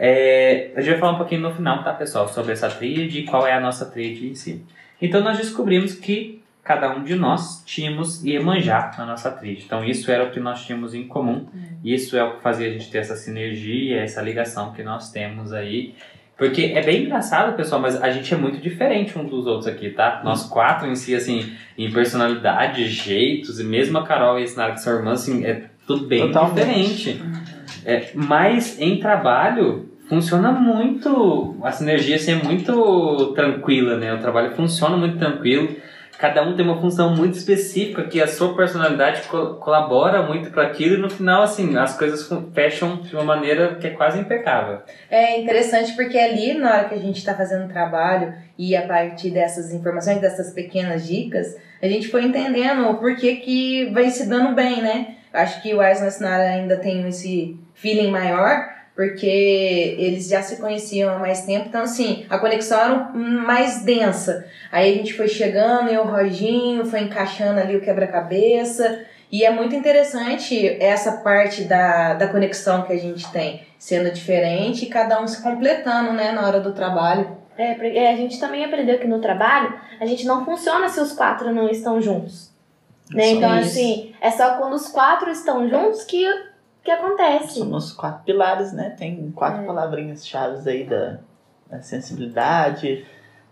é, 0.00 0.72
a 0.74 0.80
gente 0.80 0.90
vai 0.90 0.98
falar 0.98 1.12
um 1.12 1.18
pouquinho 1.18 1.42
no 1.42 1.54
final, 1.54 1.84
tá, 1.84 1.92
pessoal, 1.92 2.26
sobre 2.28 2.52
essa 2.52 2.68
tríade 2.68 3.20
e 3.20 3.24
qual 3.24 3.46
é 3.46 3.52
a 3.52 3.60
nossa 3.60 3.86
tríade 3.86 4.26
em 4.26 4.34
si. 4.34 4.64
Então 5.00 5.22
nós 5.22 5.38
descobrimos 5.38 5.94
que 5.94 6.39
cada 6.70 6.96
um 6.96 7.02
de 7.02 7.16
nós 7.16 7.64
tínhamos 7.66 8.24
Iemanjá 8.24 8.92
na 8.96 9.04
nossa 9.04 9.28
tríade. 9.28 9.64
Então 9.66 9.84
isso 9.84 10.08
era 10.08 10.22
o 10.22 10.30
que 10.30 10.38
nós 10.38 10.64
tínhamos 10.64 10.94
em 10.94 11.04
comum. 11.04 11.48
Isso 11.84 12.16
é 12.16 12.22
o 12.22 12.36
que 12.36 12.42
fazia 12.42 12.68
a 12.68 12.70
gente 12.70 12.88
ter 12.88 12.98
essa 12.98 13.16
sinergia, 13.16 14.00
essa 14.00 14.22
ligação 14.22 14.72
que 14.72 14.80
nós 14.84 15.10
temos 15.10 15.52
aí. 15.52 15.96
Porque 16.38 16.72
é 16.72 16.80
bem 16.80 17.02
engraçado, 17.02 17.56
pessoal, 17.56 17.80
mas 17.80 18.00
a 18.00 18.08
gente 18.12 18.32
é 18.32 18.36
muito 18.36 18.58
diferente 18.58 19.18
um 19.18 19.24
dos 19.24 19.48
outros 19.48 19.66
aqui, 19.66 19.90
tá? 19.90 20.20
Nós 20.22 20.44
quatro 20.44 20.86
em 20.86 20.94
si, 20.94 21.12
assim, 21.12 21.52
em 21.76 21.90
personalidade, 21.90 22.88
jeitos, 22.88 23.58
e 23.58 23.64
mesmo 23.64 23.98
a 23.98 24.06
Carol 24.06 24.38
e 24.38 24.44
a 24.44 24.46
Sinara, 24.46 24.72
que 24.72 24.80
são 24.80 24.94
irmãs, 24.94 25.22
assim, 25.22 25.44
é 25.44 25.64
tudo 25.88 26.06
bem 26.06 26.28
Totalmente. 26.28 27.14
diferente. 27.14 27.22
É, 27.84 28.10
mas 28.14 28.80
em 28.80 29.00
trabalho 29.00 29.90
funciona 30.08 30.52
muito, 30.52 31.56
a 31.64 31.72
sinergia 31.72 32.14
assim, 32.14 32.32
é 32.32 32.36
muito 32.36 33.32
tranquila, 33.34 33.96
né? 33.96 34.14
O 34.14 34.18
trabalho 34.18 34.52
funciona 34.52 34.96
muito 34.96 35.18
tranquilo. 35.18 35.68
Cada 36.20 36.42
um 36.42 36.54
tem 36.54 36.64
uma 36.64 36.78
função 36.78 37.16
muito 37.16 37.38
específica 37.38 38.04
que 38.04 38.20
a 38.20 38.26
sua 38.26 38.54
personalidade 38.54 39.22
co- 39.22 39.54
colabora 39.54 40.22
muito 40.22 40.50
para 40.50 40.64
aquilo 40.64 40.96
e 40.96 40.98
no 40.98 41.08
final 41.08 41.42
assim 41.42 41.76
as 41.78 41.96
coisas 41.96 42.28
fecham 42.52 42.96
de 42.96 43.14
uma 43.14 43.24
maneira 43.24 43.76
que 43.76 43.86
é 43.86 43.90
quase 43.90 44.20
impecável. 44.20 44.80
É 45.10 45.40
interessante 45.40 45.96
porque 45.96 46.18
ali, 46.18 46.52
na 46.54 46.70
hora 46.74 46.88
que 46.90 46.94
a 46.94 46.98
gente 46.98 47.16
está 47.16 47.34
fazendo 47.34 47.64
o 47.64 47.72
trabalho 47.72 48.34
e 48.58 48.76
a 48.76 48.86
partir 48.86 49.30
dessas 49.30 49.72
informações, 49.72 50.20
dessas 50.20 50.52
pequenas 50.52 51.06
dicas, 51.06 51.56
a 51.82 51.86
gente 51.86 52.08
foi 52.08 52.24
entendendo 52.24 52.88
o 52.90 52.94
porquê 52.98 53.36
que 53.36 53.90
vai 53.94 54.10
se 54.10 54.28
dando 54.28 54.54
bem, 54.54 54.82
né? 54.82 55.14
Acho 55.32 55.62
que 55.62 55.72
o 55.72 55.82
e 55.82 56.10
Sinara 56.10 56.42
ainda 56.42 56.76
tem 56.76 57.06
esse 57.08 57.56
feeling 57.72 58.10
maior, 58.10 58.68
porque 58.94 59.96
eles 59.98 60.28
já 60.28 60.42
se 60.42 60.56
conheciam 60.60 61.14
há 61.14 61.18
mais 61.18 61.42
tempo, 61.46 61.66
então 61.68 61.82
assim, 61.82 62.26
a 62.28 62.38
conexão 62.38 62.78
era 62.80 62.94
um- 63.14 63.44
mais 63.46 63.82
densa. 63.82 64.46
Aí 64.70 64.92
a 64.92 64.96
gente 64.96 65.14
foi 65.14 65.28
chegando 65.28 65.90
e 65.92 65.96
o 65.96 66.04
Roginho 66.04 66.84
foi 66.84 67.00
encaixando 67.00 67.60
ali 67.60 67.76
o 67.76 67.80
quebra-cabeça. 67.80 69.04
E 69.32 69.44
é 69.44 69.50
muito 69.50 69.76
interessante 69.76 70.66
essa 70.82 71.12
parte 71.18 71.62
da, 71.62 72.14
da 72.14 72.26
conexão 72.26 72.82
que 72.82 72.92
a 72.92 72.98
gente 72.98 73.30
tem, 73.30 73.62
sendo 73.78 74.10
diferente 74.10 74.84
e 74.84 74.88
cada 74.88 75.22
um 75.22 75.26
se 75.28 75.40
completando, 75.40 76.12
né, 76.12 76.32
na 76.32 76.44
hora 76.46 76.58
do 76.60 76.72
trabalho. 76.72 77.38
É, 77.56 77.74
porque 77.74 77.96
a 77.98 78.16
gente 78.16 78.40
também 78.40 78.64
aprendeu 78.64 78.98
que 78.98 79.06
no 79.06 79.20
trabalho 79.20 79.72
a 80.00 80.06
gente 80.06 80.26
não 80.26 80.44
funciona 80.44 80.88
se 80.88 80.98
os 80.98 81.12
quatro 81.12 81.54
não 81.54 81.68
estão 81.68 82.00
juntos. 82.02 82.50
Né? 83.12 83.30
Então, 83.30 83.58
Isso. 83.58 83.70
assim, 83.70 84.14
é 84.20 84.30
só 84.30 84.54
quando 84.56 84.74
os 84.74 84.88
quatro 84.88 85.30
estão 85.30 85.68
juntos 85.68 86.04
que, 86.04 86.24
que 86.82 86.90
acontece. 86.90 87.58
Somos 87.58 87.92
quatro 87.92 88.24
pilares, 88.24 88.72
né? 88.72 88.94
Tem 88.98 89.30
quatro 89.32 89.62
É. 89.62 89.66
palavrinhas 89.66 90.26
chaves 90.26 90.66
aí 90.66 90.84
da, 90.84 91.18
da 91.68 91.80
sensibilidade, 91.80 93.04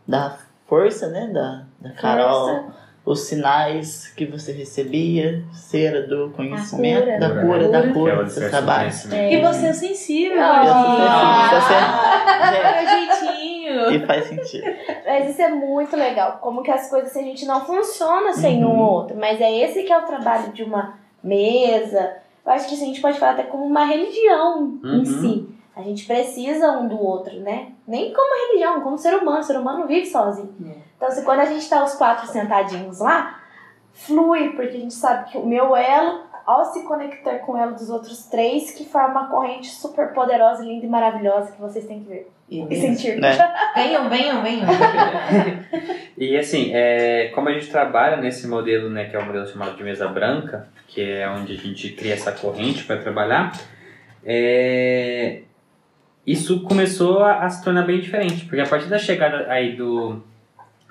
da 0.07 0.37
força, 0.66 1.09
né? 1.09 1.26
Da, 1.33 1.64
da 1.81 1.95
Carol. 1.95 2.47
Força. 2.49 2.89
Os 3.05 3.20
sinais 3.20 4.09
que 4.09 4.26
você 4.26 4.53
recebia, 4.53 5.43
cera 5.51 6.07
do 6.07 6.29
conhecimento, 6.37 7.05
cura. 7.07 7.18
da 7.18 7.29
Cura, 7.31 7.41
cura, 7.41 7.68
da 7.68 7.81
Cura. 7.81 7.89
É 8.12 8.16
cura, 8.16 8.24
do 8.24 8.35
do 8.41 8.51
trabalho. 8.51 8.91
É. 9.12 9.33
E 9.33 9.41
você 9.41 9.66
é 9.68 9.72
sensível, 9.72 10.39
Ah. 10.43 11.49
Você 11.51 11.74
Meu 12.53 12.91
jeitinho. 12.91 13.91
E 13.93 14.07
faz 14.07 14.26
sentido. 14.26 14.64
Mas 15.07 15.31
isso 15.31 15.41
é 15.41 15.49
muito 15.49 15.97
legal. 15.97 16.39
Como 16.43 16.62
que 16.62 16.70
as 16.70 16.91
coisas, 16.91 17.16
a 17.16 17.20
gente 17.22 17.47
não 17.47 17.64
funciona 17.64 18.35
sem 18.35 18.62
Uhum. 18.62 18.72
um 18.72 18.79
ou 18.79 18.93
outro. 18.93 19.16
Mas 19.16 19.41
é 19.41 19.51
esse 19.51 19.85
que 19.85 19.93
é 19.93 19.97
o 19.99 20.03
trabalho 20.07 20.53
de 20.53 20.62
uma 20.62 20.99
mesa. 21.22 22.12
Eu 22.49 22.55
acho 22.55 22.66
que 22.66 22.74
isso 22.74 22.82
a 22.82 22.86
gente 22.86 23.01
pode 23.03 23.18
falar 23.18 23.32
até 23.32 23.42
como 23.42 23.64
uma 23.64 23.84
religião 23.84 24.78
Uhum. 24.82 25.01
em 25.01 25.05
si. 25.05 25.49
A 25.76 25.82
gente 25.82 26.07
precisa 26.07 26.72
um 26.72 26.88
do 26.88 26.99
outro, 27.01 27.38
né? 27.40 27.72
Nem 27.86 28.12
como 28.12 28.46
religião, 28.49 28.80
como 28.80 28.96
ser 28.99 29.14
humano. 29.16 29.40
O 29.40 29.42
ser 29.44 29.59
humano 29.59 29.80
não 29.80 29.86
vive 29.86 30.07
sozinho. 30.07 30.53
Então, 30.96 31.07
assim, 31.09 31.22
quando 31.24 31.40
a 31.40 31.44
gente 31.44 31.68
tá 31.68 31.84
os 31.84 31.94
quatro 31.94 32.26
sentadinhos 32.26 32.99
lá, 33.01 33.38
flui, 33.92 34.49
porque 34.51 34.76
a 34.76 34.80
gente 34.80 34.94
sabe 34.94 35.30
que 35.30 35.38
o 35.38 35.46
meu 35.46 35.76
elo, 35.76 36.20
ao 36.49 36.64
se 36.64 36.82
conectar 36.84 37.40
com 37.40 37.53
o 37.53 37.57
elo 37.59 37.74
dos 37.74 37.90
outros 37.90 38.24
três, 38.24 38.70
que 38.70 38.86
forma 38.86 39.20
uma 39.20 39.28
corrente 39.28 39.68
super 39.68 40.14
poderosa, 40.14 40.64
linda 40.64 40.86
e 40.86 40.88
maravilhosa 40.88 41.53
que 41.53 41.61
vocês 41.61 41.84
têm 41.84 42.01
que 42.01 42.09
ver 42.09 42.30
e 42.49 42.76
sentir. 42.76 43.20
Né? 43.20 43.36
Venham, 43.76 44.09
venham, 44.09 44.42
venham. 44.42 44.66
E 46.16 46.36
assim, 46.36 46.72
é, 46.74 47.28
como 47.28 47.49
a 47.49 47.53
gente 47.53 47.70
trabalha 47.70 48.16
nesse 48.16 48.49
modelo, 48.49 48.90
né, 48.90 49.05
que 49.05 49.14
é 49.14 49.20
o 49.20 49.24
modelo 49.24 49.46
chamado 49.46 49.76
de 49.76 49.84
mesa 49.84 50.09
branca, 50.09 50.68
que 50.88 51.01
é 51.01 51.28
onde 51.30 51.53
a 51.53 51.57
gente 51.57 51.90
cria 51.90 52.14
essa 52.14 52.32
corrente 52.32 52.82
para 52.82 52.96
trabalhar, 52.96 53.53
é, 54.24 55.42
isso 56.26 56.64
começou 56.64 57.22
a, 57.22 57.44
a 57.44 57.49
se 57.49 57.62
tornar 57.62 57.82
bem 57.82 58.01
diferente, 58.01 58.46
porque 58.46 58.61
a 58.61 58.66
partir 58.66 58.88
da 58.88 58.99
chegada 58.99 59.46
aí 59.49 59.76
do 59.76 60.20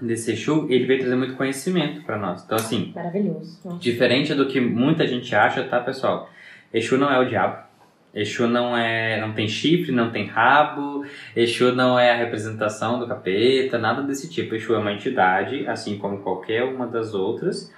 desse 0.02 0.32
Exu, 0.32 0.68
ele 0.70 0.86
veio 0.86 1.00
trazer 1.00 1.16
muito 1.16 1.36
conhecimento 1.36 2.04
para 2.04 2.18
nós. 2.18 2.44
Então 2.44 2.56
assim, 2.56 2.92
Maravilhoso. 2.96 3.78
Diferente 3.80 4.34
do 4.34 4.48
que 4.48 4.60
muita 4.60 5.08
gente 5.08 5.34
acha, 5.36 5.64
tá, 5.64 5.80
pessoal? 5.80 6.30
Exu 6.74 6.98
não 6.98 7.12
é 7.12 7.20
o 7.20 7.26
diabo. 7.26 7.66
Exu 8.14 8.48
não 8.48 8.76
é, 8.76 9.20
não 9.22 9.34
tem 9.34 9.48
chifre, 9.48 9.92
não 9.92 10.12
tem 10.12 10.26
rabo. 10.26 11.06
Exu 11.36 11.74
não 11.74 12.00
é 12.00 12.12
a 12.12 12.16
representação 12.16 13.00
do 13.00 13.08
capeta, 13.08 13.78
nada 13.78 14.02
desse 14.02 14.30
tipo. 14.30 14.56
Exu 14.56 14.74
é 14.74 14.78
uma 14.78 14.94
entidade, 14.94 15.68
assim 15.68 15.98
como 15.98 16.20
qualquer 16.20 16.64
uma 16.64 16.88
das 16.88 17.14
outras. 17.14 17.72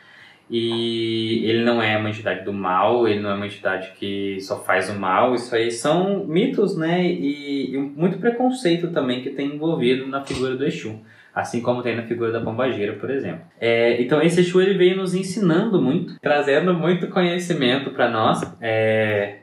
E 0.49 1.45
ele 1.45 1.63
não 1.63 1.81
é 1.81 1.95
uma 1.95 2.09
entidade 2.09 2.43
do 2.43 2.51
mal, 2.51 3.07
ele 3.07 3.19
não 3.19 3.29
é 3.29 3.35
uma 3.35 3.45
entidade 3.45 3.91
que 3.99 4.39
só 4.41 4.63
faz 4.63 4.89
o 4.89 4.97
mal. 4.97 5.35
Isso 5.35 5.53
aí 5.53 5.71
são 5.71 6.25
mitos, 6.25 6.75
né? 6.75 7.05
E, 7.05 7.75
e 7.75 7.77
muito 7.77 8.17
preconceito 8.17 8.91
também 8.91 9.21
que 9.21 9.29
tem 9.29 9.55
envolvido 9.55 10.07
na 10.07 10.25
figura 10.25 10.55
do 10.55 10.65
Exu. 10.65 10.99
Assim 11.39 11.61
como 11.61 11.81
tem 11.81 11.95
na 11.95 12.03
figura 12.03 12.31
da 12.31 12.41
pombageira, 12.41 12.93
por 12.93 13.09
exemplo. 13.09 13.41
É, 13.59 14.01
então 14.01 14.21
esse 14.21 14.41
Exu 14.41 14.61
ele 14.61 14.77
veio 14.77 14.97
nos 14.97 15.15
ensinando 15.15 15.81
muito, 15.81 16.19
trazendo 16.19 16.73
muito 16.73 17.07
conhecimento 17.07 17.91
para 17.91 18.09
nós, 18.09 18.41
é, 18.59 19.37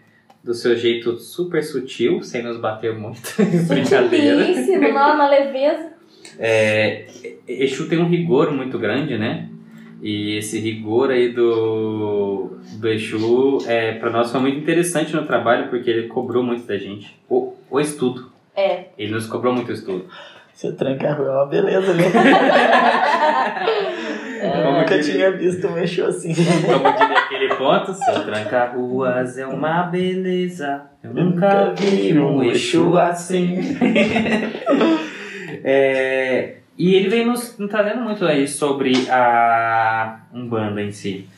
do 0.45 0.53
seu 0.53 0.77
jeito 0.77 1.17
super 1.17 1.63
sutil, 1.65 2.23
sem 2.23 2.43
nos 2.43 2.59
bater 2.59 2.95
muito 2.95 3.21
brincadeira. 3.67 4.47
Não, 4.79 5.15
uma 5.15 5.29
leveza. 5.29 5.93
É, 6.39 7.07
Exu 7.49 7.89
tem 7.89 7.99
um 7.99 8.09
rigor 8.09 8.53
muito 8.53 8.79
grande, 8.79 9.17
né? 9.17 9.49
E 10.03 10.37
esse 10.37 10.61
rigor 10.61 11.11
aí 11.11 11.33
do, 11.33 12.59
do 12.79 12.89
Exu, 12.89 13.59
é, 13.67 13.93
para 13.93 14.11
nós 14.11 14.31
foi 14.31 14.41
muito 14.41 14.59
interessante 14.59 15.17
no 15.17 15.25
trabalho, 15.27 15.71
porque 15.71 15.89
ele 15.89 16.09
cobrou 16.09 16.43
muito 16.43 16.67
da 16.67 16.77
gente. 16.77 17.19
O, 17.29 17.55
o 17.71 17.81
estudo. 17.81 18.31
É. 18.55 18.87
Ele 18.99 19.13
nos 19.13 19.27
cobrou 19.27 19.55
muito 19.55 19.71
o 19.71 19.73
estudo. 19.73 20.07
Seu 20.57 20.75
tranca-rua 20.75 21.29
é 21.29 21.33
uma 21.33 21.47
beleza, 21.47 21.93
né? 21.93 22.05
Eu 24.43 24.73
nunca 24.73 24.99
tinha 25.01 25.31
visto 25.33 25.67
um 25.69 25.77
Exu 25.77 26.07
assim. 26.07 26.35
Como 26.35 26.93
diria 26.97 27.19
aquele 27.19 27.55
ponto, 27.57 27.93
seu 27.93 28.25
tranca-ruas 28.25 29.37
é 29.37 29.47
uma 29.47 29.83
beleza. 29.83 30.83
Eu 31.05 31.13
nunca 31.13 31.75
vi 31.75 32.19
um 32.19 32.43
Exu 32.43 32.97
assim. 32.99 33.77
É, 35.69 36.59
e 36.79 36.95
ele 36.95 37.09
vem 37.09 37.27
nos, 37.27 37.59
nos 37.59 37.69
trazendo 37.69 38.01
muito 38.01 38.25
aí 38.25 38.47
sobre 38.47 38.93
a 39.11 40.21
Umbanda 40.33 40.81
em 40.81 40.93
si. 40.93 41.29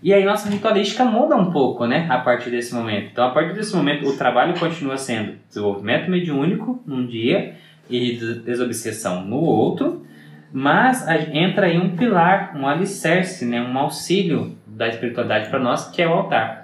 E 0.00 0.14
aí 0.14 0.24
nossa 0.24 0.48
ritualística 0.48 1.04
muda 1.04 1.34
um 1.34 1.50
pouco, 1.50 1.84
né? 1.84 2.06
A 2.08 2.18
partir 2.18 2.50
desse 2.50 2.72
momento. 2.72 3.08
Então, 3.10 3.26
a 3.26 3.30
partir 3.30 3.54
desse 3.54 3.74
momento, 3.74 4.08
o 4.08 4.16
trabalho 4.16 4.56
continua 4.56 4.96
sendo 4.96 5.34
desenvolvimento 5.48 6.08
mediúnico 6.08 6.80
num 6.86 7.04
dia 7.04 7.56
e 7.88 8.16
des- 8.16 8.42
desobsessão 8.42 9.24
no 9.24 9.38
outro. 9.38 10.06
Mas 10.52 11.06
entra 11.32 11.66
aí 11.66 11.78
um 11.78 11.96
pilar, 11.96 12.54
um 12.56 12.66
alicerce, 12.66 13.46
né? 13.46 13.60
um 13.62 13.78
auxílio 13.78 14.56
da 14.66 14.86
espiritualidade 14.88 15.48
para 15.48 15.58
nós, 15.58 15.88
que 15.90 16.02
é 16.02 16.06
o 16.06 16.12
altar. 16.12 16.62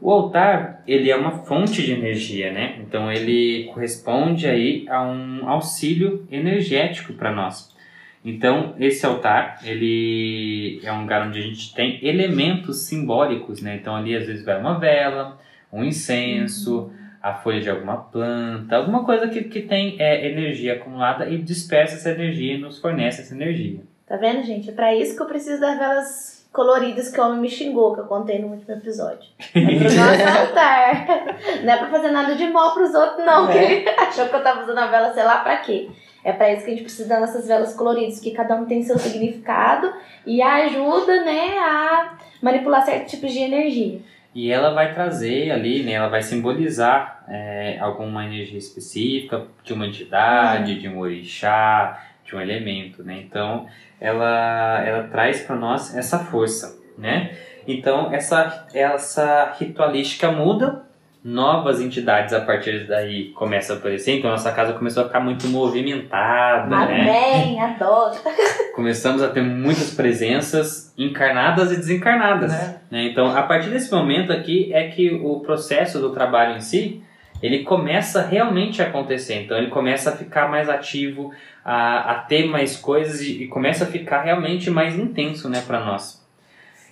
O 0.00 0.10
altar, 0.12 0.82
ele 0.86 1.10
é 1.10 1.16
uma 1.16 1.32
fonte 1.32 1.82
de 1.82 1.92
energia, 1.92 2.52
né? 2.52 2.76
Então 2.80 3.10
ele 3.10 3.68
corresponde 3.74 4.46
aí 4.46 4.86
a 4.88 5.02
um 5.02 5.48
auxílio 5.48 6.24
energético 6.30 7.12
para 7.14 7.32
nós. 7.32 7.76
Então, 8.24 8.74
esse 8.78 9.04
altar, 9.04 9.58
ele 9.64 10.80
é 10.84 10.92
um 10.92 11.00
lugar 11.00 11.26
onde 11.26 11.38
a 11.38 11.42
gente 11.42 11.74
tem 11.74 11.98
elementos 12.02 12.82
simbólicos, 12.82 13.60
né? 13.60 13.76
Então 13.76 13.96
ali 13.96 14.14
às 14.14 14.26
vezes 14.26 14.44
vai 14.44 14.60
uma 14.60 14.78
vela, 14.78 15.38
um 15.72 15.82
incenso, 15.82 16.92
a 17.22 17.34
folha 17.34 17.60
de 17.60 17.68
alguma 17.68 17.96
planta, 17.96 18.76
alguma 18.76 19.04
coisa 19.04 19.28
que, 19.28 19.44
que 19.44 19.62
tem 19.62 19.96
é, 19.98 20.28
energia 20.30 20.74
acumulada 20.74 21.28
e 21.28 21.38
dispersa 21.38 21.96
essa 21.96 22.10
energia 22.10 22.54
e 22.54 22.58
nos 22.58 22.78
fornece 22.78 23.22
essa 23.22 23.34
energia. 23.34 23.80
Tá 24.06 24.16
vendo, 24.16 24.42
gente? 24.42 24.70
É 24.70 24.72
pra 24.72 24.94
isso 24.94 25.16
que 25.16 25.22
eu 25.22 25.26
preciso 25.26 25.60
das 25.60 25.78
velas 25.78 26.48
coloridas 26.52 27.10
que 27.10 27.20
o 27.20 27.24
homem 27.24 27.40
me 27.40 27.48
xingou, 27.50 27.94
que 27.94 28.00
eu 28.00 28.06
contei 28.06 28.38
no 28.38 28.48
último 28.48 28.74
episódio. 28.74 29.28
É 29.54 29.60
pro 29.60 29.84
nosso 29.94 30.38
altar. 30.40 31.26
Não 31.62 31.72
é 31.72 31.76
pra 31.76 31.90
fazer 31.90 32.10
nada 32.10 32.34
de 32.34 32.48
mal 32.48 32.72
pros 32.72 32.94
outros, 32.94 33.24
não. 33.24 33.50
É. 33.50 33.52
Que 33.52 33.58
ele 33.58 33.88
achou 33.98 34.28
que 34.28 34.34
eu 34.34 34.42
tava 34.42 34.62
usando 34.62 34.78
a 34.78 34.86
vela, 34.86 35.12
sei 35.12 35.24
lá 35.24 35.38
pra 35.40 35.58
quê. 35.58 35.88
É 36.24 36.32
pra 36.32 36.52
isso 36.52 36.64
que 36.64 36.70
a 36.70 36.74
gente 36.74 36.82
precisa 36.82 37.08
das 37.08 37.20
nossas 37.20 37.46
velas 37.46 37.74
coloridas, 37.74 38.18
que 38.18 38.32
cada 38.32 38.56
um 38.56 38.66
tem 38.66 38.82
seu 38.82 38.98
significado 38.98 39.92
e 40.26 40.42
ajuda, 40.42 41.24
né, 41.24 41.58
a 41.58 42.18
manipular 42.42 42.84
certos 42.84 43.12
tipos 43.12 43.32
de 43.32 43.38
energia. 43.38 44.00
E 44.34 44.50
ela 44.50 44.70
vai 44.70 44.92
trazer 44.94 45.50
ali, 45.50 45.82
né? 45.82 45.92
Ela 45.92 46.08
vai 46.08 46.22
simbolizar 46.22 47.24
é, 47.28 47.78
alguma 47.80 48.24
energia 48.24 48.58
específica 48.58 49.46
de 49.64 49.72
uma 49.72 49.86
entidade, 49.86 50.78
de 50.78 50.88
um 50.88 50.98
orixá, 50.98 52.00
de 52.24 52.36
um 52.36 52.40
elemento, 52.40 53.02
né? 53.02 53.22
Então, 53.24 53.66
ela, 54.00 54.84
ela 54.84 55.08
traz 55.08 55.40
para 55.42 55.56
nós 55.56 55.96
essa 55.96 56.18
força, 56.18 56.78
né? 56.96 57.36
Então, 57.66 58.12
essa, 58.12 58.66
essa 58.72 59.54
ritualística 59.58 60.30
muda, 60.30 60.87
novas 61.24 61.80
entidades 61.80 62.32
a 62.32 62.40
partir 62.40 62.86
daí 62.86 63.30
começam 63.30 63.76
a 63.76 63.78
aparecer, 63.78 64.18
então 64.18 64.30
nossa 64.30 64.52
casa 64.52 64.72
começou 64.72 65.02
a 65.02 65.06
ficar 65.06 65.20
muito 65.20 65.48
movimentada, 65.48 66.68
né? 66.86 67.10
Amém, 67.10 67.60
adoro. 67.60 68.16
Começamos 68.74 69.22
a 69.22 69.28
ter 69.28 69.42
muitas 69.42 69.92
presenças 69.94 70.94
encarnadas 70.96 71.72
e 71.72 71.76
desencarnadas, 71.76 72.52
Né? 72.52 72.76
né? 72.90 73.04
Então, 73.06 73.36
a 73.36 73.42
partir 73.42 73.70
desse 73.70 73.92
momento 73.92 74.32
aqui 74.32 74.72
é 74.72 74.88
que 74.88 75.10
o 75.10 75.40
processo 75.40 75.98
do 75.98 76.10
trabalho 76.10 76.56
em 76.56 76.60
si, 76.60 77.02
ele 77.42 77.64
começa 77.64 78.22
realmente 78.22 78.80
a 78.80 78.86
acontecer. 78.86 79.42
Então, 79.42 79.58
ele 79.58 79.68
começa 79.68 80.10
a 80.10 80.16
ficar 80.16 80.48
mais 80.48 80.68
ativo, 80.68 81.32
a, 81.64 82.12
a 82.12 82.14
ter 82.20 82.46
mais 82.46 82.76
coisas 82.76 83.20
e, 83.20 83.42
e 83.42 83.46
começa 83.48 83.84
a 83.84 83.86
ficar 83.88 84.22
realmente 84.22 84.70
mais 84.70 84.96
intenso, 84.96 85.48
né, 85.48 85.62
para 85.66 85.84
nós. 85.84 86.24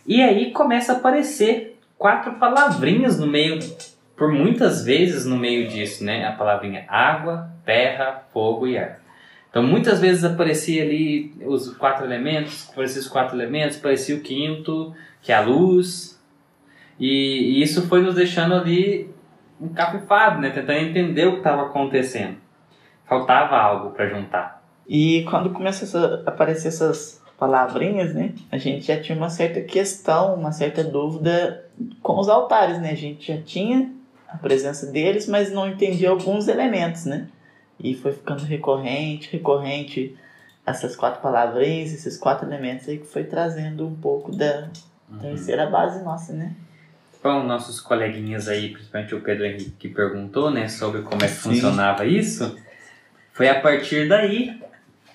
E 0.04 0.20
aí 0.22 0.50
começa 0.50 0.92
a 0.92 0.96
aparecer 0.96 1.78
quatro 1.96 2.32
palavrinhas 2.34 3.18
no 3.18 3.26
meio, 3.26 3.58
por 4.16 4.32
muitas 4.32 4.84
vezes 4.84 5.26
no 5.26 5.36
meio 5.36 5.68
disso, 5.68 6.02
né? 6.02 6.26
A 6.26 6.32
palavrinha 6.32 6.84
água, 6.88 7.50
terra, 7.64 8.24
fogo 8.32 8.66
e 8.66 8.78
ar. 8.78 9.00
Então 9.50 9.62
muitas 9.62 10.00
vezes 10.00 10.24
aparecia 10.24 10.82
ali 10.82 11.34
os 11.44 11.74
quatro 11.76 12.04
elementos, 12.04 12.68
aparecia 12.70 13.00
os 13.00 13.08
quatro 13.08 13.36
elementos, 13.36 13.78
aparecia 13.78 14.16
o 14.16 14.20
quinto, 14.20 14.94
que 15.20 15.32
é 15.32 15.34
a 15.34 15.40
luz. 15.40 16.20
E, 16.98 17.58
e 17.58 17.62
isso 17.62 17.86
foi 17.88 18.00
nos 18.00 18.14
deixando 18.14 18.54
ali 18.54 19.10
encapifado, 19.60 20.40
né? 20.40 20.50
Tentando 20.50 20.78
entender 20.78 21.26
o 21.26 21.32
que 21.32 21.38
estava 21.38 21.62
acontecendo. 21.62 22.36
Faltava 23.06 23.56
algo 23.56 23.90
para 23.90 24.08
juntar. 24.08 24.62
E 24.88 25.24
quando 25.28 25.50
começou 25.50 26.00
a 26.00 26.28
aparecer 26.28 26.68
essas 26.68 27.22
palavrinhas, 27.38 28.14
né? 28.14 28.34
A 28.50 28.56
gente 28.56 28.86
já 28.86 29.00
tinha 29.00 29.16
uma 29.16 29.28
certa 29.28 29.60
questão, 29.60 30.34
uma 30.34 30.52
certa 30.52 30.82
dúvida 30.82 31.66
com 32.02 32.18
os 32.18 32.28
altares, 32.28 32.80
né? 32.80 32.90
A 32.90 32.96
gente 32.96 33.32
já 33.32 33.40
tinha 33.42 33.95
a 34.28 34.36
presença 34.36 34.86
deles, 34.86 35.26
mas 35.26 35.52
não 35.52 35.68
entendia 35.68 36.10
alguns 36.10 36.48
elementos, 36.48 37.04
né? 37.04 37.26
E 37.78 37.94
foi 37.94 38.12
ficando 38.12 38.42
recorrente, 38.44 39.30
recorrente 39.30 40.16
essas 40.64 40.96
quatro 40.96 41.20
palavrinhas, 41.20 41.92
esses 41.92 42.16
quatro 42.16 42.46
elementos 42.46 42.88
aí 42.88 42.98
que 42.98 43.06
foi 43.06 43.24
trazendo 43.24 43.86
um 43.86 43.94
pouco 43.94 44.34
da 44.34 44.68
terceira 45.20 45.66
base 45.66 46.02
nossa, 46.02 46.32
né? 46.32 46.52
Bom, 47.22 47.42
nossos 47.44 47.80
coleguinhas 47.80 48.48
aí, 48.48 48.70
principalmente 48.70 49.14
o 49.14 49.20
Pedro 49.20 49.46
Henrique, 49.46 49.72
que 49.78 49.88
perguntou, 49.88 50.50
né, 50.50 50.68
sobre 50.68 51.02
como 51.02 51.24
é 51.24 51.26
que 51.26 51.34
Sim. 51.34 51.50
funcionava 51.50 52.04
isso, 52.04 52.56
foi 53.32 53.48
a 53.48 53.60
partir 53.60 54.08
daí 54.08 54.60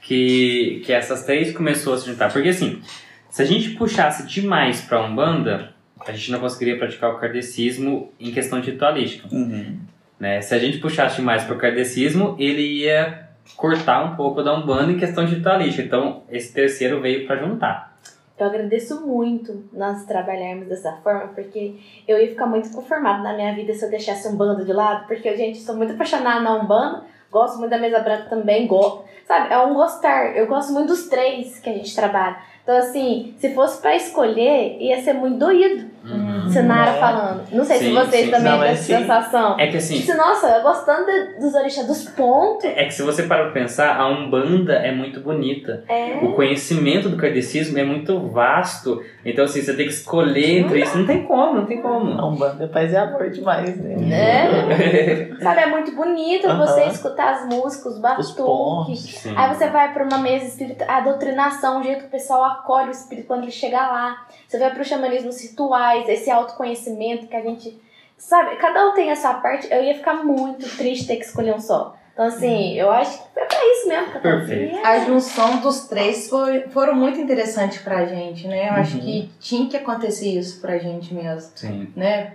que, 0.02 0.82
que 0.86 0.92
essas 0.92 1.24
três 1.24 1.56
começou 1.56 1.94
a 1.94 1.98
se 1.98 2.08
juntar. 2.08 2.32
Porque 2.32 2.50
assim, 2.50 2.82
se 3.30 3.42
a 3.42 3.46
gente 3.46 3.72
puxasse 3.72 4.26
demais 4.26 4.82
pra 4.82 5.02
Umbanda, 5.02 5.74
a 6.06 6.12
gente 6.12 6.32
não 6.32 6.40
conseguiria 6.40 6.78
praticar 6.78 7.14
o 7.14 7.20
kardecismo 7.20 8.12
em 8.20 8.32
questão 8.32 8.60
de 8.60 8.72
ritualística. 8.72 9.28
Uhum. 9.32 9.80
Né? 10.20 10.42
Se 10.42 10.54
a 10.54 10.60
gente 10.60 10.78
puxasse 10.78 11.18
demais 11.18 11.44
pro 11.44 11.58
kardecismo, 11.58 12.36
ele 12.38 12.62
ia 12.62 13.28
cortar 13.56 14.04
um 14.04 14.16
pouco 14.16 14.44
da 14.44 14.54
Umbanda 14.54 14.92
em 14.92 14.98
questão 14.98 15.26
de 15.26 15.36
ritualística. 15.36 15.84
Então, 15.84 16.24
esse 16.30 16.54
terceiro 16.54 17.02
veio 17.02 17.26
pra 17.26 17.38
juntar. 17.38 17.92
Eu 18.38 18.48
agradeço 18.48 19.06
muito 19.06 19.66
nós 19.72 20.04
trabalharmos 20.06 20.68
dessa 20.68 20.94
forma, 21.04 21.28
porque 21.28 21.76
eu 22.08 22.20
ia 22.20 22.28
ficar 22.28 22.48
muito 22.48 22.72
conformada 22.72 23.22
na 23.22 23.34
minha 23.34 23.54
vida 23.54 23.72
se 23.74 23.86
eu 23.86 23.90
deixasse 23.90 24.28
um 24.28 24.36
bando 24.36 24.66
de 24.66 24.74
lado, 24.74 25.06
porque, 25.06 25.36
gente, 25.38 25.60
sou 25.60 25.76
muito 25.76 25.94
apaixonada 25.94 26.40
na 26.40 26.56
Umbanda, 26.56 27.04
gosto 27.30 27.60
muito 27.60 27.70
da 27.70 27.78
mesa 27.78 28.00
branca 28.00 28.30
também, 28.30 28.66
gosto. 28.66 29.06
Sabe, 29.28 29.54
é 29.54 29.58
um 29.60 29.76
gostar. 29.76 30.36
Eu 30.36 30.48
gosto 30.48 30.74
muito 30.74 30.88
dos 30.88 31.08
três 31.08 31.60
que 31.60 31.70
a 31.70 31.74
gente 31.74 31.96
trabalha. 31.96 32.38
Então, 32.64 32.78
assim, 32.78 33.34
se 33.38 33.54
fosse 33.56 33.82
pra 33.82 33.96
escolher, 33.96 34.78
ia 34.80 35.02
ser 35.02 35.14
muito 35.14 35.38
doído. 35.40 35.90
Uhum. 36.04 36.50
Sinara 36.50 36.92
É. 36.92 37.00
falando. 37.00 37.44
Não 37.52 37.64
sei 37.64 37.78
Sim, 37.78 37.86
se 37.86 37.92
vocês 37.94 38.26
sim. 38.26 38.32
também 38.32 38.52
têm 38.52 38.62
é 38.64 38.72
essa 38.72 38.84
sim. 38.84 38.98
sensação. 38.98 39.60
É 39.60 39.68
que 39.68 39.78
assim, 39.78 40.00
Tipo, 40.02 40.18
nossa, 40.18 40.48
eu 40.48 40.64
gostando 40.64 41.06
de- 41.06 41.40
dos 41.40 41.54
orixás, 41.54 41.86
dos 41.86 42.04
pontos. 42.10 42.66
é 42.66 42.86
que 42.86 42.92
se 42.94 43.04
você 43.04 43.24
parar 43.24 43.44
pra 43.46 43.52
pensar, 43.52 43.96
a 44.00 44.08
Umbanda 44.08 44.74
é 44.74 44.92
muito 44.92 45.20
bonita. 45.20 45.84
É. 45.88 46.18
O 46.24 46.34
conhecimento 46.34 47.08
do 47.08 47.18
kardecismo 47.18 47.78
é 47.78 47.84
muito 47.84 48.20
vasto. 48.30 49.00
Então, 49.24 49.46
assim, 49.46 49.62
você 49.62 49.76
tem 49.76 49.86
que 49.86 49.94
escolher 49.94 50.60
entre 50.62 50.82
isso. 50.82 50.98
Não 50.98 51.06
tem 51.06 51.24
como, 51.24 51.54
não 51.54 51.66
tem 51.68 51.80
como. 51.82 52.20
A 52.20 52.28
Umbanda 52.28 52.64
é 52.64 52.68
paz 52.68 52.92
e 52.92 52.98
amor 52.98 53.30
demais, 53.30 53.78
né? 53.78 53.96
É. 54.12 55.32
Sabe, 55.42 55.62
é 55.62 55.68
muito 55.68 55.96
bonito 55.96 56.48
você 56.48 56.86
escutar 56.86 57.34
as 57.34 57.46
músicas, 57.46 57.94
os 57.94 57.94
Os 57.94 58.00
batuques. 58.00 59.28
Aí 59.36 59.54
você 59.56 59.68
vai 59.70 59.94
pra 59.94 60.04
uma 60.04 60.18
mesa 60.18 60.46
espírita, 60.46 60.84
a 60.88 61.00
doutrinação, 61.02 61.80
o 61.80 61.84
jeito 61.84 62.00
que 62.02 62.08
o 62.08 62.10
pessoal 62.10 62.44
acolhe 62.52 62.90
o 62.90 62.92
espírito 62.92 63.28
quando 63.28 63.44
ele 63.44 63.52
chega 63.52 63.78
lá. 63.80 64.26
Você 64.48 64.58
vai 64.60 64.84
xamanismo, 64.84 65.30
os 65.30 65.42
rituais, 65.42 66.08
esse 66.10 66.30
autoconhecimento 66.30 67.28
que 67.28 67.36
a 67.36 67.42
gente. 67.42 67.80
Sabe, 68.18 68.56
cada 68.58 68.88
um 68.88 68.94
tem 68.94 69.12
a 69.12 69.16
sua 69.16 69.36
parte. 69.36 69.68
Eu 69.72 69.84
ia 69.84 69.96
ficar 69.96 70.24
muito 70.24 70.68
triste 70.78 71.08
ter 71.08 71.16
que 71.16 71.26
escolher 71.26 71.56
um 71.56 71.60
só. 71.60 71.96
Então, 72.14 72.26
assim, 72.26 72.74
eu 72.78 72.92
acho 72.92 73.18
que 73.18 73.40
é 73.40 73.46
pra 73.46 73.58
isso 73.72 73.88
mesmo. 73.88 74.12
que 74.12 74.18
eu 74.18 74.22
Perfeito. 74.22 74.76
aqui. 74.76 74.86
A 74.86 75.00
junção 75.06 75.58
dos 75.62 75.88
três 75.88 76.30
foi, 76.30 76.62
foram 76.68 76.94
muito 76.94 77.20
interessantes 77.20 77.80
pra 77.82 78.06
gente, 78.06 78.48
né? 78.48 78.68
Eu 78.70 78.74
acho 78.74 78.96
Uhum. 78.98 79.02
que 79.02 79.30
tinha 79.40 79.70
que 79.70 79.78
acontecer 79.78 80.28
isso 80.38 80.62
pra 80.62 80.78
gente 80.78 81.14
mesmo, 81.14 81.52
Sim. 81.56 81.92
né? 81.96 82.34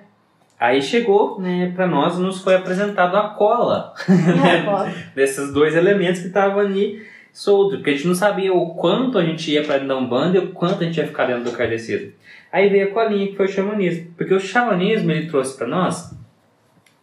Aí 0.58 0.80
chegou, 0.80 1.38
né, 1.38 1.70
pra 1.76 1.86
nós, 1.86 2.16
nos 2.18 2.40
foi 2.42 2.54
apresentado 2.56 3.14
a 3.14 3.28
cola 3.34 3.92
É, 4.08 4.60
agora. 4.60 4.90
desses 5.14 5.52
dois 5.52 5.76
elementos 5.76 6.22
que 6.22 6.28
estavam 6.28 6.58
ali 6.60 7.06
soltos. 7.36 7.76
Porque 7.76 7.90
a 7.90 7.92
gente 7.92 8.06
não 8.06 8.14
sabia 8.14 8.52
o 8.52 8.74
quanto 8.74 9.18
a 9.18 9.24
gente 9.24 9.50
ia 9.50 9.62
pra 9.62 9.74
dentro 9.74 9.88
da 9.88 9.96
Umbanda 9.96 10.38
e 10.38 10.40
o 10.40 10.52
quanto 10.52 10.82
a 10.82 10.86
gente 10.86 10.96
ia 10.96 11.06
ficar 11.06 11.26
dentro 11.26 11.44
do 11.44 11.52
kardecismo. 11.52 12.12
Aí 12.50 12.68
veio 12.68 12.88
a 12.88 12.90
colinha, 12.92 13.26
que 13.28 13.36
foi 13.36 13.46
o 13.46 13.48
xamanismo. 13.48 14.12
Porque 14.16 14.32
o 14.32 14.40
xamanismo, 14.40 15.10
ele 15.10 15.26
trouxe 15.26 15.56
pra 15.56 15.66
nós 15.66 16.16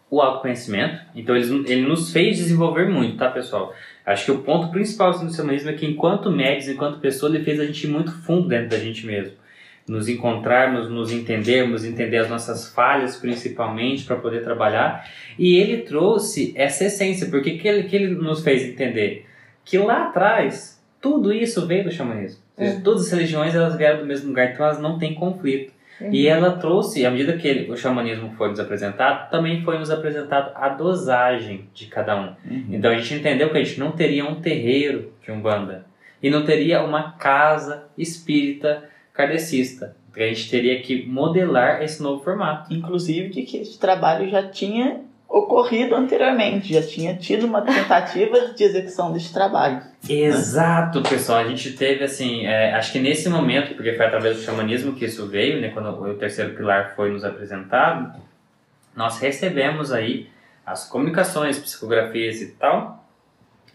o 0.09 0.21
autoconhecimento. 0.21 0.99
Então 1.15 1.35
ele, 1.35 1.71
ele 1.71 1.81
nos 1.81 2.11
fez 2.11 2.37
desenvolver 2.37 2.87
muito, 2.87 3.17
tá, 3.17 3.29
pessoal? 3.29 3.73
Acho 4.05 4.25
que 4.25 4.31
o 4.31 4.39
ponto 4.39 4.69
principal 4.69 5.09
assim, 5.09 5.25
do 5.25 5.33
xamanismo 5.33 5.69
é 5.69 5.73
que 5.73 5.85
enquanto 5.85 6.31
médios, 6.31 6.67
enquanto 6.67 6.99
pessoa, 6.99 7.33
ele 7.33 7.43
fez 7.43 7.59
a 7.59 7.65
gente 7.65 7.85
ir 7.85 7.89
muito 7.89 8.11
fundo 8.11 8.47
dentro 8.47 8.69
da 8.69 8.79
gente 8.79 9.05
mesmo. 9.05 9.33
Nos 9.87 10.07
encontrarmos, 10.07 10.89
nos 10.89 11.11
entendermos, 11.11 11.83
entender 11.83 12.17
as 12.17 12.29
nossas 12.29 12.69
falhas 12.69 13.17
principalmente 13.17 14.05
para 14.05 14.15
poder 14.15 14.43
trabalhar. 14.43 15.09
E 15.37 15.57
ele 15.57 15.77
trouxe 15.77 16.53
essa 16.55 16.85
essência, 16.85 17.27
porque 17.29 17.57
que 17.57 17.67
ele, 17.67 17.83
que 17.83 17.95
ele 17.95 18.15
nos 18.15 18.43
fez 18.43 18.63
entender? 18.63 19.25
Que 19.65 19.77
lá 19.77 20.07
atrás, 20.07 20.81
tudo 21.01 21.31
isso 21.33 21.65
veio 21.65 21.83
do 21.85 21.91
xamanismo. 21.91 22.41
Ou 22.57 22.65
seja, 22.65 22.81
Todas 22.81 23.05
as 23.05 23.11
religiões 23.11 23.55
elas 23.55 23.75
vieram 23.75 23.99
do 23.99 24.05
mesmo 24.05 24.29
lugar, 24.29 24.51
então 24.51 24.65
elas 24.65 24.79
não 24.79 24.97
têm 24.97 25.13
conflito. 25.15 25.71
E 26.11 26.27
ela 26.27 26.51
trouxe, 26.57 27.05
à 27.05 27.11
medida 27.11 27.37
que 27.37 27.47
ele- 27.47 27.71
o 27.71 27.77
xamanismo 27.77 28.33
foi 28.35 28.49
nos 28.49 28.59
apresentado, 28.59 29.29
também 29.29 29.61
foi 29.63 29.77
nos 29.77 29.89
apresentado 29.89 30.51
a 30.55 30.67
dosagem 30.69 31.69
de 31.73 31.85
cada 31.85 32.15
um. 32.19 32.27
Uhum. 32.49 32.65
Então 32.71 32.91
a 32.91 32.97
gente 32.97 33.13
entendeu 33.13 33.49
que 33.51 33.57
a 33.57 33.63
gente 33.63 33.79
não 33.79 33.91
teria 33.91 34.25
um 34.25 34.41
terreiro 34.41 35.13
de 35.23 35.31
Umbanda 35.31 35.85
e 36.21 36.29
não 36.29 36.43
teria 36.43 36.83
uma 36.83 37.13
casa 37.13 37.85
espírita 37.97 38.83
kardecista. 39.13 39.95
Então, 40.11 40.23
a 40.23 40.27
gente 40.27 40.49
teria 40.49 40.79
que 40.81 41.05
modelar 41.07 41.81
esse 41.81 42.01
novo 42.03 42.23
formato. 42.23 42.73
Inclusive 42.73 43.29
de 43.29 43.43
que 43.43 43.57
esse 43.57 43.79
trabalho 43.79 44.29
já 44.29 44.43
tinha 44.43 45.01
ocorrido 45.33 45.95
anteriormente, 45.95 46.71
já 46.71 46.81
tinha 46.83 47.15
tido 47.15 47.47
uma 47.47 47.61
tentativa 47.61 48.53
de 48.53 48.63
execução 48.63 49.11
desse 49.11 49.33
trabalho. 49.33 49.81
Exato, 50.07 51.01
pessoal. 51.01 51.39
A 51.39 51.47
gente 51.47 51.71
teve 51.71 52.03
assim, 52.03 52.45
é, 52.45 52.75
acho 52.75 52.91
que 52.91 52.99
nesse 52.99 53.27
momento, 53.27 53.73
porque 53.73 53.93
foi 53.93 54.05
através 54.05 54.37
do 54.37 54.43
xamanismo 54.43 54.93
que 54.93 55.05
isso 55.05 55.27
veio, 55.27 55.59
né, 55.59 55.69
quando 55.69 55.89
o 55.89 56.13
terceiro 56.13 56.53
pilar 56.53 56.93
foi 56.95 57.11
nos 57.11 57.23
apresentado, 57.23 58.13
nós 58.95 59.19
recebemos 59.19 59.91
aí 59.91 60.29
as 60.63 60.87
comunicações, 60.87 61.57
psicografias 61.57 62.39
e 62.39 62.51
tal 62.51 63.02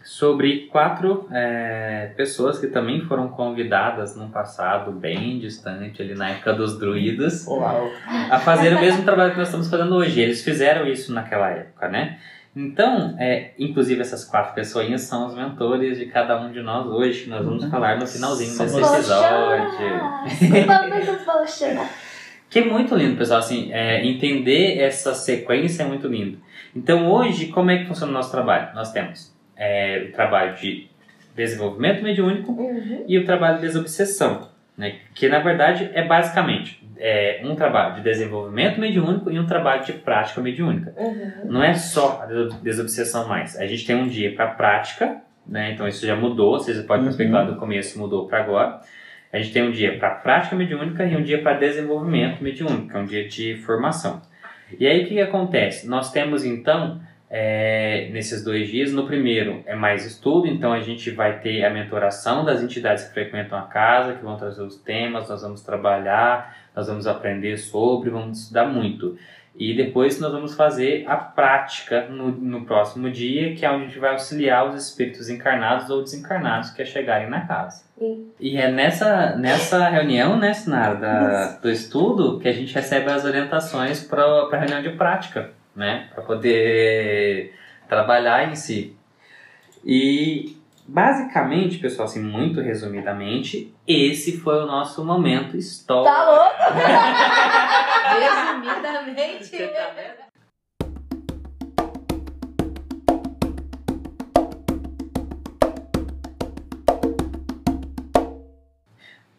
sobre 0.09 0.67
quatro 0.71 1.29
é, 1.31 2.11
pessoas 2.17 2.57
que 2.57 2.65
também 2.65 2.99
foram 3.01 3.27
convidadas 3.27 4.15
num 4.15 4.31
passado 4.31 4.91
bem 4.91 5.37
distante, 5.37 6.01
ali 6.01 6.15
na 6.15 6.31
época 6.31 6.51
dos 6.51 6.79
druidas, 6.79 7.45
Uau! 7.45 7.87
a 8.07 8.39
fazer 8.39 8.75
o 8.75 8.81
mesmo 8.81 9.03
trabalho 9.03 9.33
que 9.33 9.37
nós 9.37 9.49
estamos 9.49 9.69
fazendo 9.69 9.93
hoje. 9.93 10.19
Eles 10.19 10.43
fizeram 10.43 10.87
isso 10.87 11.13
naquela 11.13 11.51
época, 11.51 11.87
né? 11.89 12.17
Então, 12.55 13.15
é, 13.19 13.51
inclusive 13.59 14.01
essas 14.01 14.25
quatro 14.25 14.55
pessoinhas 14.55 15.01
são 15.01 15.27
os 15.27 15.35
mentores 15.35 15.99
de 15.99 16.07
cada 16.07 16.41
um 16.41 16.51
de 16.51 16.63
nós 16.63 16.87
hoje, 16.87 17.25
que 17.25 17.29
nós 17.29 17.45
vamos 17.45 17.65
falar 17.65 17.99
no 17.99 18.07
finalzinho 18.07 18.57
desse 18.57 18.79
episódio. 18.79 19.79
Que 22.49 22.57
é 22.57 22.65
muito 22.65 22.95
lindo, 22.95 23.15
pessoal. 23.15 23.41
Assim, 23.41 23.71
é, 23.71 24.03
entender 24.03 24.79
essa 24.79 25.13
sequência 25.13 25.83
é 25.83 25.85
muito 25.85 26.07
lindo. 26.07 26.39
Então, 26.75 27.11
hoje, 27.11 27.49
como 27.49 27.69
é 27.69 27.77
que 27.77 27.85
funciona 27.85 28.11
o 28.11 28.15
nosso 28.15 28.31
trabalho? 28.31 28.73
Nós 28.73 28.91
temos 28.91 29.37
é, 29.59 30.07
o 30.09 30.11
trabalho 30.13 30.55
de 30.55 30.87
desenvolvimento 31.35 32.01
mediúnico 32.01 32.51
Uhum. 32.53 33.05
e 33.07 33.17
o 33.19 33.25
trabalho 33.25 33.57
de 33.57 33.61
desobsessão, 33.61 34.49
né? 34.77 34.95
que 35.13 35.29
na 35.29 35.39
verdade 35.39 35.89
é 35.93 36.03
basicamente 36.05 36.83
é, 36.97 37.41
um 37.43 37.55
trabalho 37.55 37.95
de 37.95 38.01
desenvolvimento 38.01 38.79
mediúnico 38.79 39.29
e 39.29 39.39
um 39.39 39.45
trabalho 39.45 39.83
de 39.83 39.93
prática 39.93 40.41
mediúnica. 40.41 40.93
Uhum. 40.97 41.31
Não 41.51 41.63
é 41.63 41.73
só 41.73 42.21
a 42.23 42.25
deso- 42.25 42.59
desobsessão 42.63 43.27
mais. 43.27 43.55
A 43.59 43.67
gente 43.67 43.85
tem 43.85 43.95
um 43.95 44.07
dia 44.07 44.33
para 44.33 44.47
prática 44.47 45.21
né? 45.47 45.71
Então 45.71 45.87
isso 45.87 46.05
já 46.05 46.15
mudou, 46.15 46.59
vocês 46.59 46.79
podem 46.83 47.05
perceber 47.05 47.25
que 47.25 47.31
lá 47.31 47.43
do 47.43 47.55
começo 47.55 47.97
mudou 47.97 48.27
para 48.27 48.39
agora. 48.39 48.81
A 49.33 49.37
gente 49.39 49.51
tem 49.51 49.63
um 49.63 49.71
dia 49.71 49.97
para 49.97 50.11
prática 50.11 50.55
mediúnica 50.55 51.03
e 51.03 51.15
um 51.15 51.23
dia 51.23 51.41
para 51.41 51.53
desenvolvimento 51.57 52.39
mediúnico, 52.43 52.87
que 52.89 52.95
é 52.95 52.99
um 52.99 53.05
dia 53.05 53.27
de 53.27 53.55
formação. 53.57 54.21
E 54.79 54.85
aí 54.85 55.01
o 55.01 55.07
que, 55.07 55.15
que 55.15 55.21
acontece? 55.21 55.87
Nós 55.87 56.11
temos 56.11 56.45
então 56.45 57.01
é, 57.29 58.09
nesses 58.11 58.43
dois 58.43 58.67
dias. 58.67 58.91
No 58.91 59.05
primeiro 59.05 59.61
é 59.65 59.75
mais 59.75 60.05
estudo, 60.05 60.47
então 60.47 60.73
a 60.73 60.79
gente 60.79 61.11
vai 61.11 61.39
ter 61.39 61.63
a 61.63 61.69
mentoração 61.69 62.43
das 62.43 62.63
entidades 62.63 63.03
que 63.05 63.13
frequentam 63.13 63.57
a 63.57 63.63
casa, 63.63 64.13
que 64.13 64.23
vão 64.23 64.35
trazer 64.35 64.63
os 64.63 64.75
temas, 64.77 65.29
nós 65.29 65.41
vamos 65.41 65.61
trabalhar, 65.61 66.57
nós 66.75 66.87
vamos 66.87 67.05
aprender 67.05 67.57
sobre, 67.57 68.09
vamos 68.09 68.41
estudar 68.41 68.65
muito. 68.65 69.17
E 69.55 69.75
depois 69.75 70.21
nós 70.21 70.31
vamos 70.31 70.55
fazer 70.55 71.03
a 71.05 71.17
prática 71.17 72.07
no, 72.07 72.31
no 72.31 72.65
próximo 72.65 73.11
dia, 73.11 73.55
que 73.55 73.65
é 73.65 73.69
onde 73.69 73.83
a 73.83 73.87
gente 73.87 73.99
vai 73.99 74.11
auxiliar 74.11 74.69
os 74.69 74.81
espíritos 74.81 75.29
encarnados 75.29 75.89
ou 75.89 76.01
desencarnados 76.01 76.69
que 76.69 76.85
chegarem 76.85 77.29
na 77.29 77.41
casa. 77.41 77.83
Sim. 77.97 78.27
E 78.39 78.55
é 78.55 78.71
nessa, 78.71 79.35
nessa 79.35 79.89
reunião, 79.89 80.37
né, 80.37 80.53
Sinara, 80.53 80.95
da, 80.95 81.47
do 81.57 81.69
estudo, 81.69 82.39
que 82.39 82.47
a 82.47 82.53
gente 82.53 82.73
recebe 82.73 83.11
as 83.11 83.25
orientações 83.25 84.01
para 84.01 84.23
a 84.23 84.57
reunião 84.57 84.81
de 84.81 84.91
prática, 84.91 85.49
né, 85.79 86.09
para 86.13 86.21
poder 86.21 87.55
trabalhar 87.87 88.51
em 88.51 88.55
si. 88.55 88.95
E 89.83 90.57
basicamente, 90.85 91.79
pessoal, 91.79 92.05
assim, 92.05 92.21
muito 92.21 92.59
resumidamente, 92.59 93.73
esse 93.87 94.37
foi 94.37 94.61
o 94.61 94.65
nosso 94.65 95.05
momento 95.05 95.55
histórico. 95.55 96.13
Tá 96.13 96.29
louco? 96.29 96.55
Resumidamente. 98.19 100.28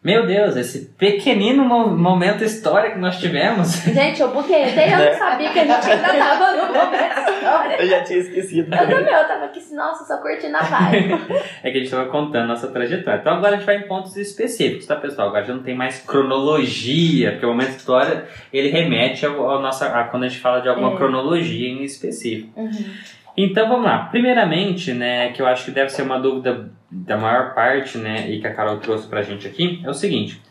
Meu 0.03 0.25
Deus, 0.25 0.55
esse 0.55 0.85
pequenino 0.97 1.63
mo- 1.63 1.95
momento 1.95 2.43
histórico 2.43 2.95
que 2.95 2.99
nós 3.01 3.19
tivemos. 3.19 3.69
Gente, 3.85 4.19
eu 4.19 4.29
buguei. 4.31 4.63
Até 4.63 4.91
eu 4.91 5.11
não 5.11 5.17
sabia 5.19 5.51
que 5.51 5.59
a 5.59 5.65
gente 5.65 5.91
ainda 5.91 6.07
tava 6.15 6.51
no 6.53 6.73
momento 6.73 7.15
da 7.15 7.31
história. 7.31 7.75
Eu 7.81 7.87
já 7.87 8.03
tinha 8.03 8.17
esquecido. 8.19 8.73
Eu 8.73 8.79
também, 8.89 9.13
eu 9.13 9.27
tava 9.27 9.45
aqui, 9.45 9.59
assim, 9.59 9.75
nossa, 9.75 10.03
só 10.05 10.17
curtindo 10.19 10.57
a 10.57 10.61
vibe. 10.61 11.13
É 11.61 11.69
que 11.69 11.69
a 11.69 11.73
gente 11.73 11.83
estava 11.83 12.09
contando 12.09 12.47
nossa 12.47 12.67
trajetória. 12.69 13.19
Então 13.19 13.33
agora 13.33 13.53
a 13.53 13.57
gente 13.57 13.65
vai 13.67 13.77
em 13.77 13.87
pontos 13.87 14.17
específicos, 14.17 14.87
tá 14.87 14.95
pessoal? 14.95 15.27
Agora 15.27 15.45
já 15.45 15.53
não 15.53 15.61
tem 15.61 15.75
mais 15.75 15.99
cronologia, 15.99 17.31
porque 17.33 17.45
o 17.45 17.49
momento 17.49 17.69
história 17.77 18.25
ele 18.51 18.69
remete 18.69 19.23
ao, 19.25 19.47
ao 19.49 19.61
nossa, 19.61 19.85
a 19.87 20.05
quando 20.05 20.23
a 20.23 20.27
gente 20.27 20.39
fala 20.41 20.61
de 20.61 20.67
alguma 20.69 20.93
É. 20.93 20.95
cronologia 20.97 21.69
em 21.69 21.83
específico. 21.83 22.59
Uhum. 22.59 22.71
Então 23.35 23.67
vamos 23.67 23.85
lá. 23.85 24.05
Primeiramente, 24.05 24.93
né, 24.93 25.31
que 25.31 25.41
eu 25.41 25.47
acho 25.47 25.65
que 25.65 25.71
deve 25.71 25.89
ser 25.89 26.03
uma 26.03 26.19
dúvida 26.19 26.69
da 26.89 27.17
maior 27.17 27.53
parte, 27.53 27.97
né, 27.97 28.29
e 28.29 28.39
que 28.39 28.47
a 28.47 28.53
Carol 28.53 28.77
trouxe 28.77 29.07
pra 29.07 29.21
gente 29.21 29.47
aqui, 29.47 29.81
é 29.83 29.89
o 29.89 29.93
seguinte. 29.93 30.41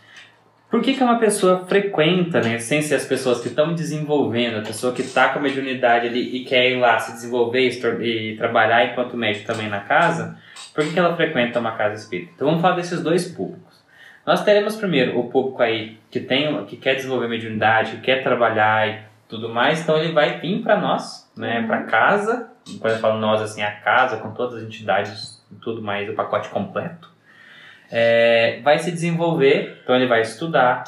Por 0.70 0.80
que, 0.80 0.94
que 0.94 1.02
uma 1.02 1.18
pessoa 1.18 1.66
frequenta, 1.66 2.40
né, 2.40 2.58
sem 2.58 2.80
ser 2.80 2.94
as 2.94 3.04
pessoas 3.04 3.40
que 3.40 3.48
estão 3.48 3.74
desenvolvendo, 3.74 4.58
a 4.58 4.62
pessoa 4.62 4.92
que 4.92 5.02
está 5.02 5.28
com 5.30 5.40
a 5.40 5.42
mediunidade 5.42 6.06
ali 6.06 6.36
e 6.36 6.44
quer 6.44 6.70
ir 6.70 6.78
lá 6.78 6.98
se 6.98 7.12
desenvolver 7.12 7.68
e, 7.68 8.32
e 8.32 8.36
trabalhar 8.36 8.86
enquanto 8.86 9.16
médico 9.16 9.46
também 9.46 9.68
na 9.68 9.80
casa, 9.80 10.38
por 10.72 10.84
que, 10.84 10.92
que 10.92 10.98
ela 10.98 11.16
frequenta 11.16 11.58
uma 11.58 11.72
casa 11.72 11.96
espírita? 11.96 12.32
Então 12.36 12.46
vamos 12.46 12.62
falar 12.62 12.76
desses 12.76 13.02
dois 13.02 13.26
públicos. 13.26 13.80
Nós 14.24 14.44
teremos 14.44 14.76
primeiro 14.76 15.18
o 15.18 15.28
público 15.28 15.60
aí 15.60 15.98
que 16.08 16.20
tem, 16.20 16.64
que 16.66 16.76
quer 16.76 16.94
desenvolver 16.94 17.26
mediunidade, 17.26 17.96
que 17.96 18.02
quer 18.02 18.22
trabalhar 18.22 18.88
e 18.88 19.09
tudo 19.30 19.48
mais, 19.48 19.80
então 19.80 19.96
ele 19.96 20.12
vai 20.12 20.40
vir 20.40 20.60
para 20.60 20.76
nós, 20.76 21.30
né, 21.36 21.62
para 21.66 21.84
casa. 21.84 22.50
Quando 22.80 22.94
eu 22.94 22.98
falo 22.98 23.18
nós, 23.18 23.40
assim, 23.40 23.62
a 23.62 23.70
casa 23.70 24.16
com 24.18 24.32
todas 24.32 24.56
as 24.56 24.62
entidades 24.64 25.42
e 25.50 25.54
tudo 25.54 25.80
mais, 25.80 26.08
o 26.10 26.14
pacote 26.14 26.48
completo. 26.48 27.08
É, 27.90 28.60
vai 28.62 28.78
se 28.78 28.90
desenvolver, 28.90 29.80
então 29.82 29.94
ele 29.94 30.06
vai 30.06 30.20
estudar. 30.20 30.84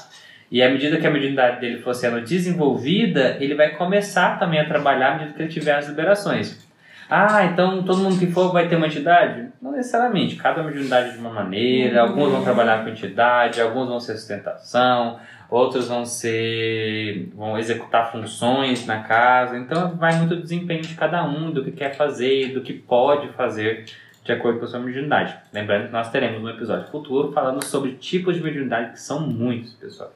E 0.50 0.62
à 0.62 0.68
medida 0.68 0.98
que 0.98 1.06
a 1.06 1.10
mediunidade 1.10 1.60
dele 1.60 1.80
for 1.80 1.94
sendo 1.94 2.20
desenvolvida, 2.20 3.38
ele 3.40 3.54
vai 3.54 3.70
começar 3.70 4.38
também 4.38 4.60
a 4.60 4.66
trabalhar 4.66 5.12
à 5.12 5.14
medida 5.14 5.32
que 5.32 5.42
ele 5.42 5.48
tiver 5.48 5.74
as 5.74 5.88
liberações. 5.88 6.68
Ah, 7.08 7.44
então 7.44 7.82
todo 7.82 8.02
mundo 8.02 8.18
que 8.18 8.26
for 8.26 8.52
vai 8.52 8.68
ter 8.68 8.76
uma 8.76 8.86
entidade? 8.86 9.48
Não 9.60 9.72
necessariamente. 9.72 10.36
Cada 10.36 10.62
mediunidade 10.62 11.12
de 11.12 11.18
uma 11.18 11.30
maneira. 11.30 12.02
Alguns 12.02 12.30
vão 12.30 12.42
trabalhar 12.42 12.82
com 12.82 12.90
entidade, 12.90 13.60
alguns 13.60 13.88
vão 13.88 14.00
ser 14.00 14.16
sustentação, 14.16 15.18
outros 15.52 15.88
vão 15.88 16.06
ser. 16.06 17.28
vão 17.34 17.58
executar 17.58 18.10
funções 18.10 18.86
na 18.86 19.02
casa. 19.02 19.58
Então 19.58 19.94
vai 19.96 20.16
muito 20.16 20.36
do 20.36 20.42
desempenho 20.42 20.82
de 20.82 20.94
cada 20.94 21.22
um, 21.24 21.50
do 21.50 21.62
que 21.62 21.70
quer 21.70 21.94
fazer, 21.94 22.54
do 22.54 22.62
que 22.62 22.72
pode 22.72 23.28
fazer 23.34 23.84
de 24.24 24.32
acordo 24.32 24.60
com 24.60 24.64
a 24.64 24.68
sua 24.68 24.80
mediunidade. 24.80 25.36
Lembrando 25.52 25.86
que 25.86 25.92
nós 25.92 26.10
teremos 26.10 26.42
um 26.42 26.48
episódio 26.48 26.88
futuro 26.88 27.32
falando 27.32 27.62
sobre 27.64 27.92
tipos 27.92 28.36
de 28.36 28.42
mediunidade, 28.42 28.92
que 28.92 29.00
são 29.00 29.20
muitos, 29.20 29.74
pessoal. 29.74 30.12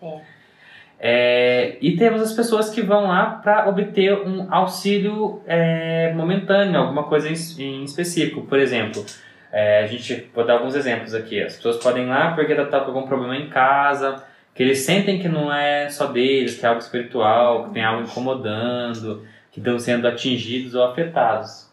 É, 0.98 1.76
e 1.80 1.96
temos 1.96 2.22
as 2.22 2.32
pessoas 2.32 2.70
que 2.70 2.80
vão 2.80 3.08
lá 3.08 3.26
para 3.26 3.68
obter 3.68 4.14
um 4.14 4.46
auxílio 4.52 5.42
é, 5.46 6.12
momentâneo, 6.14 6.80
alguma 6.80 7.02
coisa 7.02 7.28
em, 7.28 7.34
em 7.62 7.84
específico. 7.84 8.42
Por 8.42 8.58
exemplo, 8.58 9.04
é, 9.52 9.82
a 9.82 9.86
gente 9.86 10.30
vou 10.34 10.46
dar 10.46 10.54
alguns 10.54 10.74
exemplos 10.74 11.12
aqui. 11.12 11.42
As 11.42 11.56
pessoas 11.56 11.76
podem 11.78 12.04
ir 12.04 12.08
lá 12.08 12.32
porque 12.32 12.52
está 12.52 12.80
com 12.80 12.92
algum 12.92 13.06
problema 13.06 13.36
em 13.36 13.48
casa, 13.48 14.24
que 14.56 14.62
eles 14.62 14.80
sentem 14.80 15.20
que 15.20 15.28
não 15.28 15.52
é 15.52 15.90
só 15.90 16.06
deles, 16.06 16.58
que 16.58 16.64
é 16.64 16.68
algo 16.70 16.80
espiritual, 16.80 17.64
que 17.64 17.74
tem 17.74 17.84
algo 17.84 18.04
incomodando, 18.04 19.22
que 19.52 19.60
estão 19.60 19.78
sendo 19.78 20.08
atingidos 20.08 20.74
ou 20.74 20.82
afetados. 20.82 21.70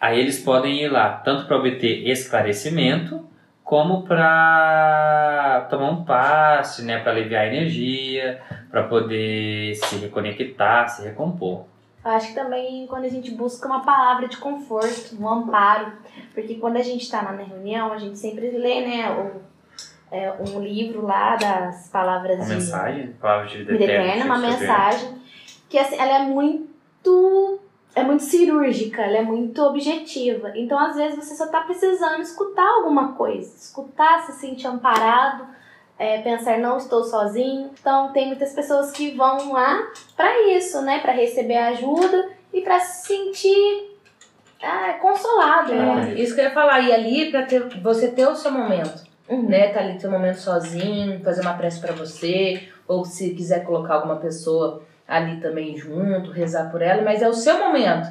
Aí 0.00 0.20
eles 0.20 0.40
podem 0.40 0.84
ir 0.84 0.88
lá 0.88 1.10
tanto 1.10 1.46
para 1.46 1.56
obter 1.56 2.08
esclarecimento, 2.08 3.28
como 3.64 4.02
para 4.04 5.66
tomar 5.68 5.90
um 5.90 6.04
passe, 6.04 6.84
né, 6.84 7.00
para 7.00 7.10
aliviar 7.10 7.42
a 7.42 7.46
energia, 7.48 8.40
para 8.70 8.84
poder 8.84 9.74
se 9.74 9.96
reconectar, 9.96 10.88
se 10.88 11.02
recompor. 11.02 11.64
Eu 12.04 12.10
acho 12.12 12.28
que 12.28 12.34
também 12.34 12.86
quando 12.86 13.04
a 13.04 13.08
gente 13.08 13.32
busca 13.32 13.66
uma 13.66 13.84
palavra 13.84 14.28
de 14.28 14.36
conforto, 14.36 15.16
um 15.20 15.28
amparo, 15.28 15.92
porque 16.34 16.54
quando 16.54 16.76
a 16.76 16.82
gente 16.82 17.02
está 17.02 17.22
na 17.22 17.42
reunião, 17.42 17.92
a 17.92 17.98
gente 17.98 18.18
sempre 18.18 18.48
lê, 18.50 18.86
né, 18.86 19.10
o, 19.10 19.51
é, 20.12 20.30
um 20.38 20.60
livro 20.60 21.06
lá 21.06 21.36
das 21.36 21.88
palavras 21.88 22.36
Uma 22.36 22.44
de 22.44 22.54
mensagem, 22.54 23.06
palavra 23.20 23.46
de 23.46 23.58
vida 23.58 23.72
vida 23.72 23.84
eterna, 23.84 24.08
eterna, 24.08 24.24
uma 24.26 24.38
mensagem 24.38 25.22
que 25.70 25.78
assim, 25.78 25.96
ela 25.96 26.18
é 26.18 26.22
muito 26.24 27.58
é 27.94 28.02
muito 28.02 28.22
cirúrgica, 28.22 29.02
ela 29.02 29.18
é 29.18 29.22
muito 29.22 29.62
objetiva. 29.62 30.52
Então, 30.54 30.78
às 30.78 30.96
vezes, 30.96 31.18
você 31.18 31.34
só 31.34 31.46
tá 31.48 31.60
precisando 31.60 32.22
escutar 32.22 32.66
alguma 32.66 33.12
coisa, 33.12 33.54
escutar, 33.54 34.22
se 34.22 34.32
sentir 34.32 34.66
amparado, 34.66 35.46
é, 35.98 36.18
pensar 36.22 36.58
não 36.58 36.78
estou 36.78 37.04
sozinho. 37.04 37.70
Então, 37.78 38.12
tem 38.12 38.28
muitas 38.28 38.54
pessoas 38.54 38.90
que 38.92 39.10
vão 39.10 39.52
lá 39.52 39.90
para 40.16 40.48
isso, 40.56 40.80
né, 40.82 41.00
para 41.00 41.12
receber 41.12 41.56
ajuda 41.56 42.30
e 42.52 42.62
para 42.62 42.80
se 42.80 43.06
sentir 43.08 43.92
ah, 44.62 44.94
consolado, 45.00 45.74
né? 45.74 46.14
É, 46.16 46.20
isso 46.20 46.34
que 46.34 46.40
eu 46.40 46.44
ia 46.44 46.50
falar, 46.52 46.80
e 46.80 46.92
ali 46.92 47.30
pra 47.30 47.42
ter, 47.42 47.68
você 47.80 48.08
ter 48.08 48.26
o 48.26 48.34
seu 48.34 48.50
momento, 48.50 49.01
Uhum. 49.28 49.48
né? 49.48 49.68
Tá 49.68 49.80
ali 49.80 50.00
seu 50.00 50.10
momento 50.10 50.38
sozinho, 50.38 51.22
fazer 51.22 51.40
uma 51.42 51.54
prece 51.54 51.80
pra 51.80 51.92
você, 51.92 52.68
ou 52.86 53.04
se 53.04 53.30
quiser 53.34 53.64
colocar 53.64 53.94
alguma 53.94 54.16
pessoa 54.16 54.82
ali 55.06 55.40
também 55.40 55.76
junto, 55.76 56.30
rezar 56.30 56.70
por 56.70 56.82
ela, 56.82 57.02
mas 57.02 57.22
é 57.22 57.28
o 57.28 57.34
seu 57.34 57.58
momento, 57.58 58.08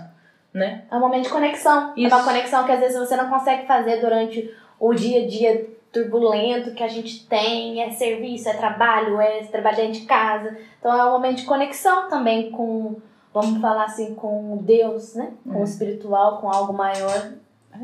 né? 0.54 0.84
É 0.90 0.96
um 0.96 1.00
momento 1.00 1.24
de 1.24 1.30
conexão. 1.30 1.94
É 1.98 2.02
Isso. 2.02 2.16
uma 2.16 2.24
conexão 2.24 2.64
que 2.66 2.72
às 2.72 2.80
vezes 2.80 2.98
você 2.98 3.16
não 3.16 3.30
consegue 3.30 3.66
fazer 3.66 4.00
durante 4.02 4.54
o 4.80 4.94
dia 4.94 5.24
a 5.24 5.28
dia 5.28 5.70
turbulento 5.92 6.74
que 6.74 6.84
a 6.84 6.88
gente 6.88 7.28
tem. 7.28 7.84
É 7.84 7.92
serviço, 7.92 8.50
é 8.50 8.54
trabalho, 8.54 9.20
é 9.20 9.44
trabalhar 9.44 9.78
dentro 9.78 10.02
de 10.02 10.06
casa. 10.06 10.58
Então 10.80 10.98
é 10.98 11.06
um 11.06 11.12
momento 11.12 11.38
de 11.38 11.46
conexão 11.46 12.08
também 12.10 12.52
com, 12.52 12.96
vamos 13.34 13.60
falar 13.62 13.86
assim, 13.86 14.16
com 14.16 14.58
Deus, 14.58 15.16
né? 15.16 15.34
Com 15.44 15.62
o 15.62 15.64
espiritual, 15.64 16.40
com 16.40 16.50
algo 16.50 16.74
maior. 16.74 17.34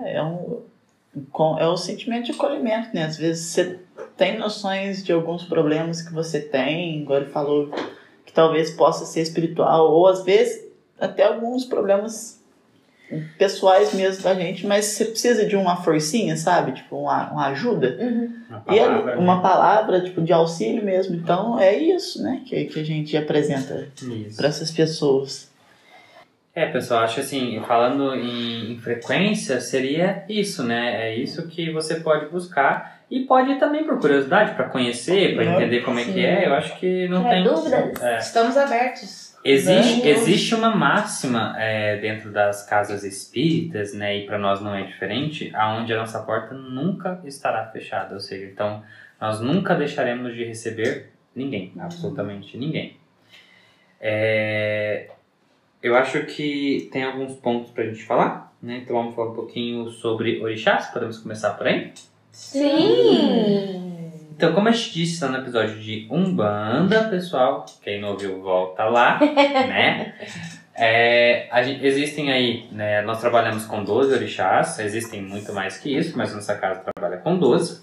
É, 0.04 0.18
é 0.18 0.24
um, 0.24 0.62
com- 1.32 1.58
é 1.58 1.68
um 1.70 1.78
sentimento 1.78 2.26
de 2.26 2.32
acolhimento, 2.32 2.90
né? 2.94 3.04
Às 3.06 3.18
vezes 3.18 3.46
você 3.46 3.80
tem 4.16 4.38
noções 4.38 5.04
de 5.04 5.12
alguns 5.12 5.44
problemas 5.44 6.02
que 6.02 6.14
você 6.14 6.40
tem, 6.40 7.06
ele 7.10 7.26
falou, 7.26 7.70
que 8.26 8.34
talvez 8.34 8.72
possa 8.72 9.06
ser 9.06 9.22
espiritual, 9.22 9.92
ou 9.92 10.08
às 10.08 10.24
vezes 10.24 10.66
até 11.00 11.24
alguns 11.26 11.66
problemas 11.66 12.38
pessoais 13.38 13.94
mesmo 13.94 14.22
da 14.24 14.34
gente, 14.36 14.68
mas 14.68 14.84
você 14.86 15.06
precisa 15.06 15.46
de 15.46 15.56
uma 15.56 15.78
forcinha, 15.78 16.36
sabe? 16.36 16.74
Tipo, 16.74 16.98
uma, 16.98 17.32
uma 17.32 17.46
ajuda. 17.48 17.98
Uma 18.50 18.64
E 18.70 18.80
ali, 18.80 18.90
palavra, 19.02 19.20
uma 19.20 19.36
né? 19.38 19.42
palavra, 19.42 20.02
tipo, 20.02 20.22
de 20.22 20.34
auxílio 20.34 20.84
mesmo. 20.84 21.16
Então, 21.16 21.58
é 21.58 21.78
isso, 21.78 22.22
né? 22.22 22.42
Que, 22.46 22.66
que 22.66 22.80
a 22.80 22.84
gente 22.84 23.16
apresenta 23.16 23.88
para 24.36 24.48
essas 24.50 24.72
pessoas. 24.72 25.47
É, 26.58 26.66
pessoal, 26.66 27.04
acho 27.04 27.20
assim, 27.20 27.62
falando 27.68 28.16
em, 28.16 28.72
em 28.72 28.80
frequência, 28.80 29.62
seria 29.62 30.26
isso, 30.28 30.64
né? 30.64 31.08
É 31.10 31.16
isso 31.16 31.48
que 31.48 31.72
você 31.72 32.00
pode 32.00 32.32
buscar 32.32 33.04
e 33.12 33.20
pode 33.26 33.52
ir 33.52 33.60
também 33.60 33.84
por 33.84 34.00
curiosidade, 34.00 34.56
para 34.56 34.66
conhecer, 34.68 35.36
para 35.36 35.44
É, 35.46 35.54
entender 35.56 35.82
como 35.82 36.00
é 36.00 36.04
que 36.04 36.26
é. 36.26 36.48
Eu 36.48 36.56
acho 36.56 36.76
que 36.80 37.08
não 37.10 37.20
Tirar 37.22 37.34
tem. 37.36 37.44
dúvidas? 37.44 38.02
É. 38.02 38.18
Estamos 38.18 38.58
abertos. 38.58 39.38
Existe, 39.46 40.02
Vamos. 40.02 40.06
existe 40.18 40.56
uma 40.56 40.76
máxima 40.76 41.56
é, 41.60 41.98
dentro 41.98 42.32
das 42.32 42.66
casas 42.66 43.04
espíritas, 43.04 43.94
né, 43.94 44.18
e 44.18 44.26
para 44.26 44.40
nós 44.40 44.60
não 44.60 44.74
é 44.74 44.82
diferente, 44.82 45.52
aonde 45.54 45.94
a 45.94 45.98
nossa 45.98 46.20
porta 46.24 46.56
nunca 46.56 47.22
estará 47.24 47.68
fechada, 47.68 48.16
ou 48.16 48.20
seja, 48.20 48.46
então 48.48 48.82
nós 49.22 49.40
nunca 49.40 49.76
deixaremos 49.76 50.34
de 50.34 50.44
receber 50.44 51.12
ninguém, 51.36 51.72
absolutamente 51.80 52.58
ninguém. 52.58 52.98
É, 54.02 55.08
eu 55.82 55.96
acho 55.96 56.24
que 56.26 56.90
tem 56.92 57.04
alguns 57.04 57.34
pontos 57.36 57.72
para 57.72 57.84
a 57.84 57.88
gente 57.88 58.04
falar, 58.04 58.54
né, 58.62 58.80
então 58.84 58.96
vamos 58.96 59.16
falar 59.16 59.32
um 59.32 59.36
pouquinho 59.36 59.90
sobre 59.90 60.42
orixás, 60.42 60.88
podemos 60.88 61.18
começar 61.20 61.52
por 61.52 61.68
aí? 61.68 61.92
Sim! 62.32 64.12
Então, 64.36 64.54
como 64.54 64.68
a 64.68 64.72
gente 64.72 64.94
disse 64.94 65.24
lá 65.24 65.32
no 65.32 65.38
episódio 65.40 65.80
de 65.80 66.08
Umbanda, 66.12 67.06
pessoal, 67.10 67.66
quem 67.82 68.00
não 68.00 68.10
ouviu, 68.10 68.40
volta 68.42 68.84
lá, 68.86 69.20
né? 69.34 70.14
É, 70.76 71.48
a 71.52 71.64
gente- 71.64 71.84
existem 71.84 72.32
aí, 72.32 72.68
né, 72.72 73.02
nós 73.02 73.20
trabalhamos 73.20 73.66
com 73.66 73.84
12 73.84 74.14
orixás, 74.14 74.78
existem 74.78 75.22
muito 75.24 75.52
mais 75.54 75.78
que 75.80 75.96
isso, 75.98 76.16
mas 76.16 76.34
nossa 76.36 76.54
casa 76.56 76.84
trabalha 76.96 77.18
com 77.22 77.36
12. 77.38 77.82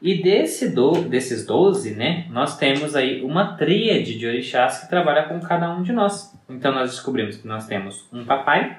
E 0.00 0.22
desse 0.22 0.70
do, 0.70 0.92
desses 0.92 1.44
12, 1.44 1.94
né, 1.96 2.26
nós 2.30 2.56
temos 2.56 2.94
aí 2.94 3.22
uma 3.22 3.56
tríade 3.56 4.16
de 4.16 4.26
orixás 4.26 4.80
que 4.80 4.88
trabalha 4.88 5.24
com 5.24 5.40
cada 5.40 5.70
um 5.74 5.82
de 5.82 5.92
nós. 5.92 6.32
Então, 6.48 6.72
nós 6.72 6.90
descobrimos 6.90 7.36
que 7.36 7.48
nós 7.48 7.66
temos 7.66 8.08
um 8.12 8.24
papai, 8.24 8.78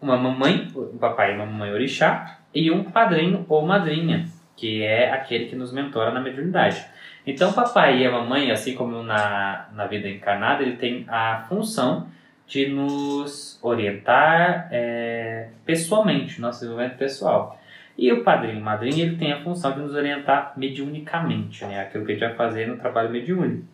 uma 0.00 0.16
mamãe, 0.16 0.68
um 0.74 0.98
papai 0.98 1.32
e 1.32 1.36
uma 1.36 1.46
mamãe 1.46 1.72
orixá, 1.72 2.38
e 2.52 2.70
um 2.70 2.84
padrinho 2.84 3.46
ou 3.48 3.64
madrinha 3.64 4.26
que 4.58 4.82
é 4.82 5.12
aquele 5.12 5.46
que 5.46 5.56
nos 5.56 5.72
mentora 5.72 6.10
na 6.10 6.20
mediunidade. 6.20 6.84
Então, 7.24 7.52
papai 7.52 7.98
e 7.98 8.06
a 8.06 8.10
mamãe, 8.10 8.50
assim 8.50 8.74
como 8.74 9.02
na, 9.02 9.68
na 9.72 9.86
vida 9.86 10.08
encarnada, 10.08 10.62
ele 10.62 10.76
tem 10.76 11.06
a 11.08 11.44
função 11.48 12.08
de 12.46 12.66
nos 12.66 13.58
orientar 13.62 14.68
é, 14.72 15.48
pessoalmente, 15.64 16.40
nosso 16.40 16.60
desenvolvimento 16.60 16.98
pessoal. 16.98 17.57
E 17.98 18.12
o 18.12 18.22
padrinho 18.22 18.58
e 18.58 18.62
madrinha, 18.62 19.04
ele 19.04 19.16
tem 19.16 19.32
a 19.32 19.42
função 19.42 19.72
de 19.72 19.80
nos 19.80 19.92
orientar 19.92 20.52
mediunicamente, 20.56 21.64
né? 21.64 21.80
aquilo 21.80 22.06
que 22.06 22.12
a 22.12 22.14
gente 22.14 22.28
vai 22.28 22.36
fazer 22.36 22.68
no 22.68 22.76
trabalho 22.76 23.10
mediúnico. 23.10 23.66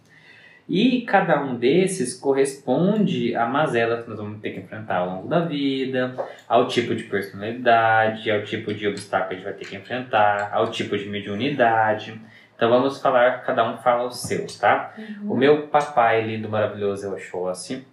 E 0.66 1.03
cada 1.03 1.43
um 1.43 1.57
desses 1.57 2.18
corresponde 2.18 3.37
a 3.37 3.45
mazelas 3.45 4.03
que 4.03 4.09
nós 4.09 4.18
vamos 4.18 4.41
ter 4.41 4.53
que 4.53 4.61
enfrentar 4.61 4.97
ao 4.97 5.11
longo 5.11 5.29
da 5.29 5.41
vida, 5.41 6.14
ao 6.49 6.66
tipo 6.66 6.95
de 6.95 7.05
personalidade, 7.05 8.31
ao 8.31 8.43
tipo 8.45 8.72
de 8.72 8.89
obstáculo 8.89 9.29
que 9.29 9.35
a 9.35 9.37
gente 9.37 9.45
vai 9.45 9.53
ter 9.53 9.66
que 9.66 9.77
enfrentar, 9.77 10.51
ao 10.55 10.70
tipo 10.70 10.97
de 10.97 11.07
mediunidade. 11.07 12.18
Então 12.57 12.70
vamos 12.70 13.03
falar, 13.03 13.43
cada 13.43 13.70
um 13.70 13.77
fala 13.77 14.07
os 14.07 14.22
seus, 14.22 14.59
tá? 14.59 14.95
O 15.29 15.37
meu 15.37 15.66
papai 15.66 16.22
lindo, 16.22 16.49
maravilhoso 16.49 17.05
é 17.05 17.11
o 17.11 17.12
Oxóssi. 17.12 17.87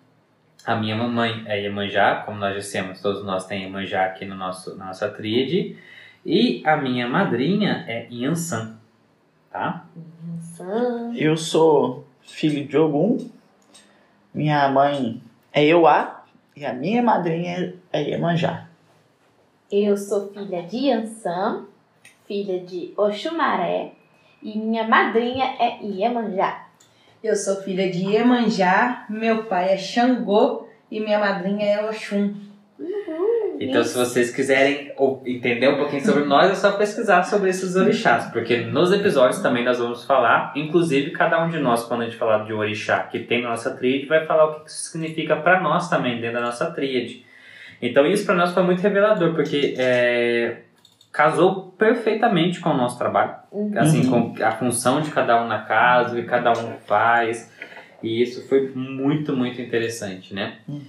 A 0.65 0.75
minha 0.75 0.95
mamãe 0.95 1.43
é 1.47 1.61
Iemanjá, 1.61 2.23
como 2.25 2.37
nós 2.39 2.55
dissemos, 2.55 3.01
todos 3.01 3.25
nós 3.25 3.45
temos 3.47 3.65
Iemanjá 3.65 4.05
aqui 4.05 4.23
no 4.23 4.35
nosso, 4.35 4.77
na 4.77 4.85
nossa 4.85 5.09
tríade. 5.09 5.75
E 6.25 6.61
a 6.65 6.77
minha 6.77 7.07
madrinha 7.07 7.83
é 7.87 8.07
Yansan, 8.11 8.77
tá? 9.51 9.85
Nossa. 10.23 11.11
Eu 11.15 11.35
sou 11.35 12.05
filho 12.21 12.67
de 12.67 12.77
Ogum. 12.77 13.17
Minha 14.33 14.69
mãe 14.69 15.21
é 15.51 15.65
Euá. 15.65 16.23
E 16.55 16.65
a 16.65 16.73
minha 16.73 17.01
madrinha 17.01 17.73
é 17.91 18.09
Iemanjá. 18.09 18.67
Eu 19.71 19.95
sou 19.95 20.31
filha 20.33 20.61
de 20.63 20.89
Yansan, 20.89 21.65
filha 22.27 22.59
de 22.59 22.93
Oxumaré, 22.97 23.93
e 24.43 24.57
minha 24.59 24.85
madrinha 24.87 25.45
é 25.57 25.81
Iemanjá. 25.81 26.67
Eu 27.23 27.35
sou 27.35 27.55
filha 27.63 27.89
de 27.89 28.03
Iemanjá, 28.03 29.05
meu 29.09 29.45
pai 29.45 29.73
é 29.73 29.77
Xangô 29.77 30.67
e 30.91 30.99
minha 30.99 31.19
madrinha 31.19 31.65
é 31.65 31.89
Oxum. 31.89 32.33
Então, 33.61 33.83
se 33.83 33.95
vocês 33.97 34.31
quiserem 34.31 34.91
entender 35.25 35.67
um 35.69 35.77
pouquinho 35.77 36.03
sobre 36.03 36.23
nós, 36.23 36.51
é 36.51 36.55
só 36.55 36.71
pesquisar 36.71 37.23
sobre 37.23 37.49
esses 37.49 37.75
orixás, 37.75 38.25
porque 38.31 38.57
nos 38.57 38.91
episódios 38.91 39.39
também 39.39 39.63
nós 39.63 39.77
vamos 39.77 40.03
falar, 40.03 40.51
inclusive 40.55 41.11
cada 41.11 41.43
um 41.43 41.49
de 41.49 41.59
nós, 41.59 41.83
quando 41.83 42.01
a 42.01 42.05
gente 42.05 42.17
falar 42.17 42.43
de 42.45 42.53
orixá 42.53 43.03
que 43.03 43.19
tem 43.19 43.43
na 43.43 43.49
nossa 43.49 43.71
tríade, 43.75 44.07
vai 44.07 44.25
falar 44.25 44.45
o 44.45 44.59
que 44.61 44.69
isso 44.69 44.91
significa 44.91 45.35
para 45.35 45.61
nós 45.61 45.89
também 45.89 46.19
dentro 46.19 46.39
da 46.39 46.45
nossa 46.45 46.71
tríade. 46.71 47.23
Então, 47.81 48.05
isso 48.05 48.25
para 48.25 48.35
nós 48.35 48.53
foi 48.53 48.63
muito 48.63 48.81
revelador, 48.81 49.33
porque 49.33 49.75
é, 49.77 50.57
casou 51.11 51.73
perfeitamente 51.77 52.59
com 52.59 52.69
o 52.69 52.77
nosso 52.77 52.97
trabalho, 52.97 53.35
assim, 53.77 54.09
com 54.09 54.33
a 54.43 54.51
função 54.51 55.01
de 55.01 55.11
cada 55.11 55.43
um 55.43 55.47
na 55.47 55.59
casa, 55.59 56.13
o 56.13 56.15
que 56.15 56.23
cada 56.23 56.51
um 56.51 56.77
faz. 56.85 57.51
E 58.03 58.21
isso 58.21 58.47
foi 58.47 58.69
muito, 58.73 59.35
muito 59.35 59.61
interessante, 59.61 60.33
né? 60.33 60.55
Uhum. 60.67 60.81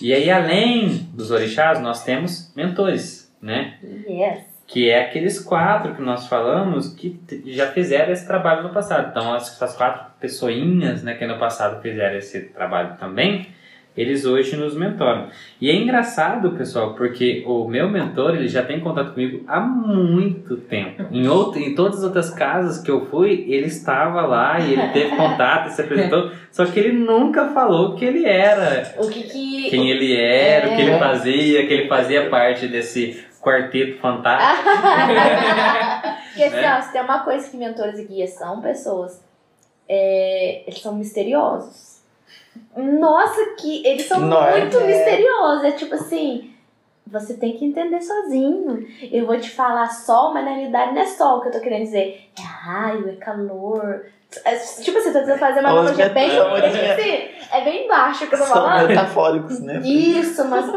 E 0.00 0.12
aí, 0.14 0.30
além 0.30 0.88
dos 1.12 1.30
orixás, 1.30 1.80
nós 1.80 2.04
temos 2.04 2.52
mentores, 2.56 3.32
né? 3.42 3.74
Yes. 4.08 4.44
Que 4.66 4.88
é 4.88 5.02
aqueles 5.04 5.38
quatro 5.38 5.94
que 5.94 6.00
nós 6.00 6.26
falamos 6.26 6.94
que 6.94 7.20
já 7.46 7.70
fizeram 7.72 8.12
esse 8.12 8.26
trabalho 8.26 8.62
no 8.62 8.70
passado. 8.70 9.10
Então, 9.10 9.34
as- 9.34 9.52
essas 9.52 9.76
quatro 9.76 10.06
pessoinhas, 10.18 11.02
né, 11.02 11.14
que 11.14 11.26
no 11.26 11.38
passado 11.38 11.82
fizeram 11.82 12.16
esse 12.16 12.40
trabalho 12.46 12.96
também, 12.98 13.48
eles 13.96 14.24
hoje 14.24 14.56
nos 14.56 14.76
mentoram. 14.76 15.28
E 15.60 15.70
é 15.70 15.74
engraçado, 15.74 16.50
pessoal, 16.52 16.94
porque 16.94 17.44
o 17.46 17.68
meu 17.68 17.88
mentor, 17.88 18.34
ele 18.34 18.48
já 18.48 18.62
tem 18.62 18.80
contato 18.80 19.12
comigo 19.12 19.44
há 19.46 19.60
muito 19.60 20.56
tempo. 20.56 21.04
Em, 21.12 21.28
outro, 21.28 21.60
em 21.60 21.74
todas 21.76 21.98
as 21.98 22.04
outras 22.04 22.30
casas 22.30 22.82
que 22.82 22.90
eu 22.90 23.06
fui, 23.06 23.44
ele 23.48 23.66
estava 23.66 24.22
lá 24.22 24.58
e 24.58 24.72
ele 24.72 24.88
teve 24.88 25.14
contato, 25.16 25.68
se 25.70 25.80
apresentou, 25.80 26.30
só 26.50 26.66
que 26.66 26.80
ele 26.80 26.92
nunca 26.92 27.48
falou 27.50 27.94
que 27.94 28.04
ele 28.04 28.24
era 28.26 28.94
O 28.98 29.08
que 29.08 29.22
que. 29.22 29.70
quem 29.70 29.90
ele 29.90 30.14
era, 30.16 30.66
o 30.72 30.76
que 30.76 30.82
ele 30.82 30.90
É. 30.90 30.98
fazia, 30.98 31.66
que 31.66 31.72
ele 31.72 31.88
fazia 31.88 32.28
parte 32.28 32.66
desse 32.66 33.24
quarteto 33.40 33.98
fantástico. 34.00 34.70
Porque 36.30 36.42
assim, 36.44 36.56
Né? 36.56 36.76
ó, 36.76 36.80
se 36.80 36.92
tem 36.92 37.00
uma 37.02 37.20
coisa 37.20 37.48
que 37.48 37.56
mentores 37.56 37.98
e 37.98 38.04
guias 38.06 38.30
são 38.30 38.60
pessoas, 38.60 39.22
é, 39.88 40.62
eles 40.66 40.80
são 40.80 40.94
misteriosos. 40.96 41.93
Nossa, 42.76 43.40
que 43.58 43.86
eles 43.86 44.06
são 44.06 44.20
Não 44.20 44.44
é? 44.44 44.60
muito 44.60 44.76
É. 44.78 44.86
misteriosos. 44.86 45.64
É 45.64 45.72
tipo 45.72 45.94
assim, 45.94 46.50
você 47.06 47.34
tem 47.34 47.52
que 47.56 47.64
entender 47.64 48.00
sozinho. 48.00 48.86
Eu 49.12 49.26
vou 49.26 49.38
te 49.38 49.50
falar 49.50 49.88
sol, 49.88 50.32
mas 50.34 50.44
na 50.44 50.52
realidade 50.52 50.94
não 50.94 51.02
é 51.02 51.06
sol 51.06 51.40
que 51.40 51.48
eu 51.48 51.52
tô 51.52 51.60
querendo 51.60 51.82
dizer. 51.84 52.30
É 52.38 52.42
raio, 52.42 53.10
é 53.10 53.16
calor. 53.16 54.04
É, 54.44 54.56
tipo 54.56 54.98
assim, 54.98 55.12
tô 55.12 55.20
tentando 55.20 55.38
fazer 55.38 55.60
uma 55.60 55.68
analogia 55.70 56.08
bem, 56.08 56.28
assim, 56.28 57.28
é 57.52 57.60
bem 57.62 57.86
baixo 57.86 58.26
que 58.26 58.34
eu 58.34 58.38
tô 58.40 58.44
São 58.44 58.54
falando. 58.54 58.88
metafóricos, 58.88 59.60
né? 59.60 59.80
Isso, 59.84 60.44
mas 60.48 60.68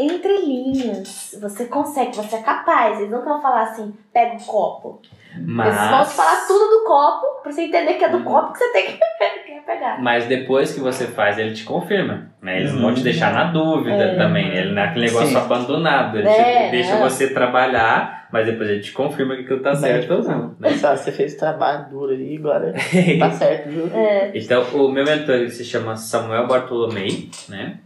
entre 0.00 0.38
linhas, 0.38 1.36
você 1.40 1.66
consegue, 1.66 2.16
você 2.16 2.34
é 2.36 2.42
capaz. 2.42 2.98
Eles 2.98 3.12
não 3.12 3.24
vão 3.24 3.40
falar 3.40 3.62
assim, 3.62 3.94
pega 4.12 4.34
o 4.36 4.44
copo. 4.44 5.00
Mas, 5.40 5.76
Eles 5.76 5.90
vão 5.90 6.04
te 6.04 6.10
falar 6.14 6.46
tudo 6.46 6.68
do 6.78 6.84
copo, 6.84 7.42
pra 7.42 7.52
você 7.52 7.62
entender 7.62 7.94
que 7.94 8.04
é 8.04 8.08
do 8.08 8.20
copo 8.24 8.52
que 8.52 8.58
você 8.58 8.72
tem 8.72 8.86
que 8.86 8.92
que 9.46 9.60
pegar. 9.66 10.00
mas 10.02 10.26
depois 10.26 10.72
que 10.74 10.80
você 10.80 11.06
faz, 11.06 11.38
ele 11.38 11.52
te 11.54 11.64
confirma. 11.64 12.28
Né? 12.42 12.58
Eles 12.60 12.72
não 12.72 12.82
vão 12.82 12.94
te 12.94 12.98
Uhum. 12.98 13.04
deixar 13.04 13.32
na 13.32 13.44
dúvida 13.44 14.02
É. 14.04 14.14
também. 14.16 14.48
Ele 14.48 14.72
não 14.72 14.82
é 14.82 14.86
aquele 14.86 15.06
negócio 15.06 15.28
Sim. 15.28 15.36
abandonado. 15.36 16.18
Ele 16.18 16.28
É, 16.28 16.70
deixa 16.70 16.94
é. 16.94 17.00
você 17.00 17.32
trabalhar, 17.32 18.26
mas 18.32 18.46
depois 18.46 18.68
ele 18.70 18.80
te 18.80 18.92
confirma 18.92 19.34
que 19.36 19.42
aquilo 19.42 19.60
tá 19.60 19.74
certo 19.74 20.14
ou 20.14 20.22
não. 20.22 20.48
Né? 20.58 20.70
Pensar, 20.70 20.96
você 20.96 21.12
fez 21.12 21.34
trabalho 21.34 21.88
duro 21.90 22.12
aí, 22.12 22.36
agora 22.38 22.72
tá 23.18 23.30
certo, 23.30 23.68
viu? 23.68 23.90
É, 23.94 24.30
Então, 24.34 24.62
o 24.74 24.90
meu 24.90 25.04
mentor 25.04 25.34
ele 25.36 25.50
se 25.50 25.64
chama 25.64 25.96
Samuel 25.96 26.46
Bartolomei, 26.46 27.28
né? 27.48 27.78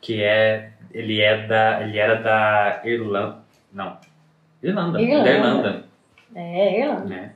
Que 0.00 0.22
é. 0.22 0.70
Ele 0.92 1.20
é 1.20 1.46
da. 1.46 1.82
Ele 1.82 1.98
era 1.98 2.14
da 2.14 2.80
Irlanda. 2.84 3.38
Não. 3.72 3.96
Irlanda. 4.62 5.00
Irlanda. 5.00 5.24
Da 5.24 5.30
Irlanda. 5.32 5.84
É, 6.34 6.80
Irlanda. 6.80 7.04
Né? 7.04 7.32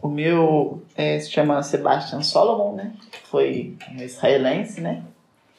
O 0.00 0.08
meu 0.08 0.82
é, 0.96 1.18
se 1.20 1.30
chama 1.30 1.62
Sebastian 1.62 2.22
Solomon, 2.22 2.74
né? 2.74 2.92
Foi 3.24 3.76
um 3.92 4.02
israelense, 4.02 4.80
né? 4.80 5.02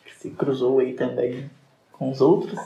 Que 0.06 0.16
se 0.16 0.30
cruzou 0.32 0.80
aí 0.80 0.94
também 0.94 1.50
com 1.92 2.10
os 2.12 2.20
outros. 2.20 2.60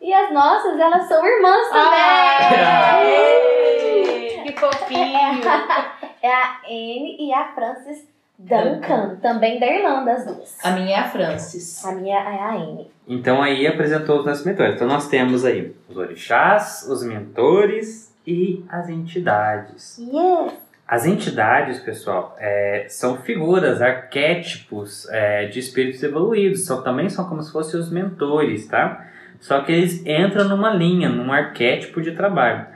E 0.00 0.12
as 0.12 0.32
nossas, 0.32 0.78
elas 0.78 1.06
são 1.08 1.24
irmãs 1.26 1.66
Ah! 1.72 2.98
também! 3.00 4.44
Que 4.44 4.52
fofinho! 4.58 5.40
É 6.22 6.30
a 6.30 6.60
Anne 6.66 7.16
e 7.18 7.32
a 7.32 7.54
Frances 7.54 8.06
Duncan, 8.38 9.16
também 9.22 9.58
da 9.58 9.66
Irlanda, 9.66 10.12
as 10.12 10.26
duas. 10.26 10.58
A 10.62 10.72
minha 10.72 10.96
é 10.96 11.00
a 11.00 11.08
Francis. 11.08 11.82
A 11.82 11.92
minha 11.92 12.18
é 12.18 12.38
a 12.38 12.54
Anne. 12.56 12.90
Então 13.08 13.42
aí 13.42 13.66
apresentou 13.66 14.18
os 14.20 14.26
nossos 14.26 14.44
mentores. 14.44 14.74
Então 14.74 14.86
nós 14.86 15.08
temos 15.08 15.46
aí 15.46 15.74
os 15.88 15.96
orixás, 15.96 16.86
os 16.90 17.02
mentores 17.02 18.09
e 18.26 18.64
as 18.68 18.88
entidades. 18.88 19.98
Yes! 19.98 20.70
As 20.90 21.06
entidades, 21.06 21.78
pessoal, 21.78 22.36
é, 22.40 22.86
são 22.88 23.18
figuras, 23.18 23.80
arquétipos 23.80 25.08
é, 25.10 25.46
de 25.46 25.60
espíritos 25.60 26.02
evoluídos. 26.02 26.64
São, 26.64 26.82
também 26.82 27.08
são 27.08 27.28
como 27.28 27.40
se 27.42 27.52
fossem 27.52 27.78
os 27.78 27.92
mentores, 27.92 28.66
tá? 28.66 29.06
Só 29.38 29.60
que 29.60 29.70
eles 29.70 30.04
entram 30.04 30.48
numa 30.48 30.70
linha, 30.70 31.08
num 31.08 31.32
arquétipo 31.32 32.02
de 32.02 32.10
trabalho. 32.10 32.66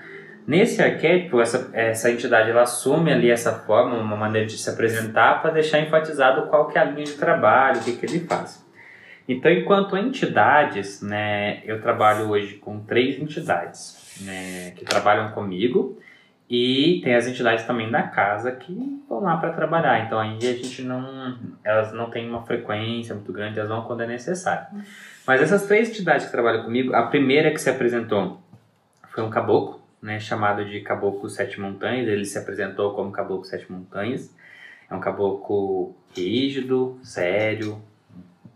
Nesse 0.46 0.80
arquétipo, 0.80 1.40
essa, 1.40 1.70
essa 1.72 2.08
entidade 2.08 2.50
ela 2.50 2.62
assume 2.62 3.12
ali 3.12 3.30
essa 3.30 3.52
forma, 3.52 3.96
uma 3.96 4.16
maneira 4.16 4.46
de 4.46 4.58
se 4.58 4.70
apresentar 4.70 5.42
para 5.42 5.50
deixar 5.50 5.80
enfatizado 5.80 6.46
qual 6.46 6.68
que 6.68 6.78
é 6.78 6.82
a 6.82 6.84
linha 6.84 7.06
de 7.06 7.14
trabalho, 7.14 7.80
o 7.80 7.82
que, 7.82 7.96
que 7.96 8.06
ele 8.06 8.20
faz. 8.20 8.64
Então, 9.26 9.50
enquanto 9.50 9.96
entidades, 9.96 11.02
né, 11.02 11.62
eu 11.64 11.80
trabalho 11.80 12.28
hoje 12.28 12.54
com 12.58 12.78
três 12.78 13.18
entidades 13.18 14.03
né, 14.20 14.72
que 14.72 14.84
trabalham 14.84 15.32
comigo 15.32 15.98
e 16.48 17.00
tem 17.02 17.14
as 17.14 17.26
entidades 17.26 17.64
também 17.64 17.90
da 17.90 18.02
casa 18.02 18.52
que 18.52 19.02
vão 19.08 19.20
lá 19.20 19.36
para 19.36 19.52
trabalhar. 19.52 20.04
Então, 20.04 20.18
aí 20.18 20.36
a 20.38 20.52
gente 20.52 20.82
não, 20.82 21.38
elas 21.64 21.92
não 21.92 22.10
têm 22.10 22.28
uma 22.28 22.44
frequência 22.44 23.14
muito 23.14 23.32
grande, 23.32 23.58
elas 23.58 23.70
vão 23.70 23.82
quando 23.82 24.02
é 24.02 24.06
necessário. 24.06 24.66
Mas 25.26 25.40
essas 25.40 25.66
três 25.66 25.88
entidades 25.88 26.26
que 26.26 26.32
trabalham 26.32 26.62
comigo, 26.62 26.94
a 26.94 27.06
primeira 27.06 27.50
que 27.50 27.58
se 27.58 27.70
apresentou 27.70 28.40
foi 29.08 29.24
um 29.24 29.30
caboclo, 29.30 29.80
né, 30.02 30.20
chamado 30.20 30.64
de 30.64 30.80
Caboclo 30.80 31.30
Sete 31.30 31.58
Montanhas. 31.58 32.06
Ele 32.06 32.24
se 32.24 32.36
apresentou 32.36 32.94
como 32.94 33.10
Caboclo 33.10 33.44
Sete 33.44 33.70
Montanhas. 33.72 34.34
É 34.90 34.94
um 34.94 35.00
caboclo 35.00 35.94
rígido, 36.14 36.98
sério, 37.02 37.80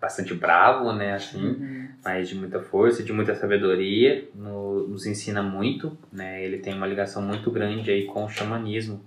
bastante 0.00 0.34
bravo, 0.34 0.92
né, 0.92 1.14
assim, 1.14 1.44
uhum. 1.44 1.88
mas 2.04 2.28
de 2.28 2.34
muita 2.34 2.60
força, 2.60 3.02
de 3.02 3.12
muita 3.12 3.34
sabedoria, 3.34 4.28
no, 4.34 4.88
nos 4.88 5.06
ensina 5.06 5.42
muito, 5.42 5.96
né, 6.12 6.44
ele 6.44 6.58
tem 6.58 6.74
uma 6.74 6.86
ligação 6.86 7.22
muito 7.22 7.50
grande 7.50 7.90
aí 7.90 8.04
com 8.04 8.24
o 8.24 8.28
xamanismo. 8.28 9.04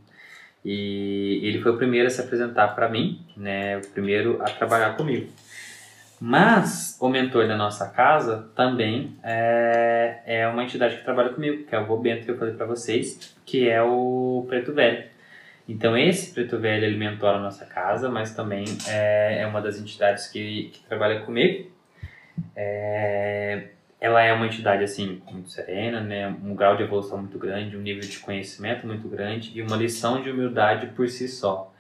E 0.64 1.40
ele 1.44 1.60
foi 1.60 1.72
o 1.72 1.78
primeiro 1.78 2.08
a 2.08 2.10
se 2.10 2.22
apresentar 2.22 2.70
para 2.70 2.88
mim, 2.90 3.26
né, 3.36 3.78
o 3.78 3.88
primeiro 3.88 4.42
a 4.42 4.46
trabalhar 4.46 4.96
comigo. 4.96 5.28
Mas 6.24 6.96
o 7.02 7.10
mentor 7.10 7.48
da 7.48 7.58
nossa 7.58 7.90
casa 7.90 8.48
também 8.56 9.18
é, 9.24 10.22
é 10.24 10.48
uma 10.48 10.64
entidade 10.64 10.98
que 10.98 11.04
trabalha 11.04 11.30
comigo, 11.30 11.64
que 11.64 11.74
é 11.74 11.80
o 11.80 11.86
Vô 11.88 11.98
Bento 11.98 12.26
que 12.26 12.30
eu 12.30 12.38
falei 12.38 12.54
para 12.54 12.68
vocês, 12.68 13.36
que 13.44 13.68
é 13.68 13.82
o 13.82 14.46
Preto 14.48 14.72
Velho. 14.72 15.04
Então 15.72 15.98
esse 15.98 16.34
Preto 16.34 16.60
Velho 16.60 16.84
ele 16.84 16.98
mentora 16.98 17.38
a 17.38 17.42
nossa 17.42 17.66
casa, 17.66 18.10
mas 18.10 18.36
também 18.36 18.66
é, 18.90 19.40
é 19.42 19.48
uma 19.48 19.62
das 19.62 19.80
entidades 19.80 20.28
que, 20.28 20.70
que 20.74 20.84
trabalha 20.84 21.22
comigo. 21.22 21.72
É, 22.54 23.70
ela 24.00 24.22
é 24.22 24.34
uma 24.34 24.48
entidade 24.48 24.84
assim 24.84 25.22
muito 25.32 25.50
serena, 25.50 26.02
né? 26.02 26.28
um 26.44 26.54
grau 26.56 26.76
de 26.76 26.84
evolução 26.84 27.20
muito 27.20 27.40
grande, 27.40 27.78
um 27.78 27.82
nível 27.82 28.02
de 28.02 28.20
conhecimento 28.20 28.86
muito 28.86 29.08
grande 29.08 29.52
e 29.56 29.62
uma 29.62 29.78
lição 29.78 30.22
de 30.22 30.30
humildade 30.30 30.88
por 30.88 31.08
si 31.08 31.30
só. 31.30 31.74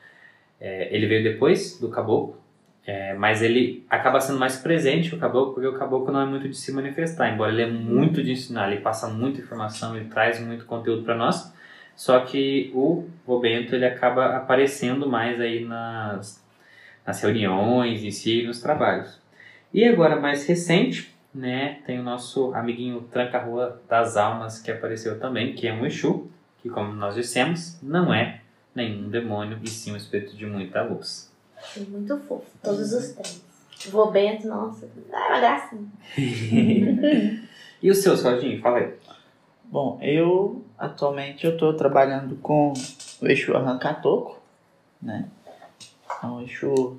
É, 0.60 0.88
ele 0.96 1.06
veio 1.06 1.24
depois 1.24 1.78
do 1.78 1.90
caboclo, 1.90 2.40
é, 2.86 3.14
mas 3.16 3.42
ele 3.42 3.86
acaba 3.90 4.22
sendo 4.22 4.40
mais 4.40 4.56
presente 4.56 5.14
o 5.14 5.18
caboclo, 5.18 5.54
porque 5.54 5.68
o 5.68 5.74
caboclo 5.74 6.14
não 6.14 6.22
é 6.22 6.26
muito 6.26 6.48
de 6.48 6.56
se 6.56 6.72
manifestar, 6.72 7.30
embora 7.34 7.52
ele 7.52 7.64
é 7.64 7.70
muito 7.70 8.24
de 8.24 8.32
ensinar, 8.32 8.72
ele 8.72 8.80
passa 8.80 9.10
muita 9.10 9.42
informação, 9.42 9.98
ele 9.98 10.06
traz 10.06 10.40
muito 10.40 10.64
conteúdo 10.66 11.04
para 11.04 11.16
nós. 11.16 11.52
Só 12.02 12.22
que 12.22 12.72
o 12.74 13.08
Bobento 13.28 13.76
ele 13.76 13.86
acaba 13.86 14.36
aparecendo 14.36 15.08
mais 15.08 15.40
aí 15.40 15.64
nas, 15.64 16.44
nas 17.06 17.22
reuniões 17.22 18.04
em 18.04 18.10
si, 18.10 18.42
nos 18.42 18.60
trabalhos. 18.60 19.20
E 19.72 19.86
agora 19.86 20.20
mais 20.20 20.48
recente, 20.48 21.14
né, 21.32 21.80
tem 21.86 22.00
o 22.00 22.04
nosso 22.04 22.56
amiguinho 22.56 23.02
Tranca-Rua 23.02 23.80
das 23.88 24.18
Almas 24.18 24.60
que 24.60 24.72
apareceu 24.72 25.20
também, 25.20 25.54
que 25.54 25.68
é 25.68 25.74
um 25.76 25.86
Exu, 25.86 26.28
que 26.64 26.70
como 26.72 26.92
nós 26.92 27.14
dissemos, 27.14 27.78
não 27.84 28.12
é 28.12 28.42
nenhum 28.74 29.08
demônio 29.08 29.60
e 29.62 29.70
sim 29.70 29.94
um 29.94 29.96
espírito 29.96 30.36
de 30.36 30.48
muita 30.48 30.82
luz. 30.82 31.32
Muito 31.88 32.18
fofo, 32.22 32.48
todos 32.64 32.94
os 32.94 33.10
três. 33.10 33.46
Vou 33.92 34.10
Bento, 34.10 34.48
nossa, 34.48 34.88
é 34.88 35.16
uma 35.16 35.40
gracinha. 35.40 35.88
e 37.80 37.92
o 37.92 37.94
seu, 37.94 38.18
Sardinho? 38.18 38.60
Fala 38.60 38.80
aí. 38.80 38.92
Bom, 39.72 39.98
eu 40.02 40.66
atualmente 40.78 41.46
eu 41.46 41.54
estou 41.54 41.74
trabalhando 41.74 42.36
com 42.36 42.74
o 43.22 43.26
eixo 43.26 43.56
Arrancatoco, 43.56 44.38
né? 45.02 45.26
É 46.22 46.26
um 46.26 46.42
eixo 46.42 46.98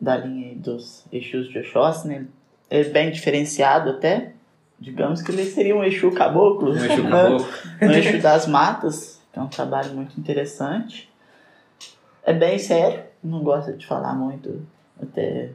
da 0.00 0.16
linha 0.16 0.54
dos 0.54 1.04
eixos 1.10 1.48
de 1.48 1.58
Oxóssi, 1.58 2.06
né? 2.06 2.26
É 2.70 2.84
bem 2.84 3.10
diferenciado 3.10 3.90
até. 3.90 4.32
Digamos 4.78 5.22
que 5.22 5.32
ele 5.32 5.44
seria 5.44 5.74
um 5.74 5.82
eixo 5.82 6.12
caboclo. 6.12 6.70
Um 6.70 6.84
eixo 6.84 7.02
caboclo. 7.10 7.48
um 7.82 7.90
eixo 7.90 8.22
das 8.22 8.46
matas, 8.46 9.20
que 9.32 9.38
é 9.40 9.42
um 9.42 9.48
trabalho 9.48 9.92
muito 9.92 10.18
interessante. 10.20 11.10
É 12.22 12.32
bem 12.32 12.60
sério, 12.60 13.02
não 13.24 13.42
gosta 13.42 13.72
de 13.72 13.84
falar 13.84 14.14
muito, 14.14 14.64
até 15.02 15.50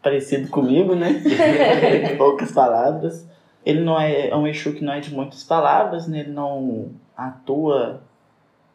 parecido 0.00 0.48
comigo, 0.48 0.94
né? 0.94 1.20
Poucas 2.16 2.52
palavras. 2.52 3.26
Ele 3.64 3.80
não 3.80 4.00
é, 4.00 4.28
é 4.28 4.36
um 4.36 4.46
Exu 4.46 4.72
que 4.74 4.84
não 4.84 4.92
é 4.92 5.00
de 5.00 5.14
muitas 5.14 5.44
palavras, 5.44 6.08
né? 6.08 6.20
ele 6.20 6.32
não 6.32 6.90
atua 7.16 8.02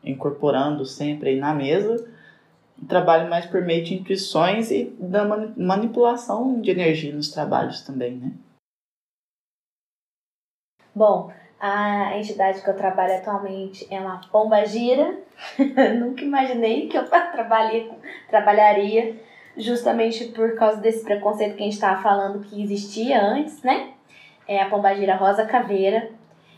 incorporando 0.03 0.85
sempre 0.85 1.29
aí 1.29 1.39
na 1.39 1.53
mesa. 1.53 2.07
Trabalha 2.87 3.27
mais 3.27 3.45
por 3.45 3.61
meio 3.61 3.83
de 3.83 3.95
intuições 3.95 4.69
e 4.69 4.85
da 4.99 5.25
manipulação 5.57 6.61
de 6.61 6.69
energia 6.69 7.15
nos 7.15 7.31
trabalhos 7.31 7.81
também, 7.81 8.17
né? 8.17 8.31
Bom, 10.93 11.31
a 11.59 12.17
entidade 12.17 12.61
que 12.61 12.69
eu 12.69 12.75
trabalho 12.75 13.15
atualmente 13.15 13.87
é 13.89 13.99
uma 13.99 14.21
pomba 14.31 14.63
gira. 14.65 15.17
Nunca 15.99 16.23
imaginei 16.23 16.87
que 16.87 16.97
eu 16.97 17.05
trabalharia, 17.09 17.91
trabalharia 18.29 19.19
justamente 19.57 20.25
por 20.25 20.55
causa 20.55 20.79
desse 20.81 21.03
preconceito 21.03 21.55
que 21.55 21.61
a 21.61 21.65
gente 21.65 21.73
estava 21.73 22.01
falando 22.01 22.41
que 22.41 22.61
existia 22.61 23.21
antes, 23.21 23.63
né? 23.63 23.94
É 24.47 24.61
a 24.61 24.69
pomba 24.69 24.93
gira 24.95 25.15
rosa 25.15 25.45
caveira. 25.45 26.09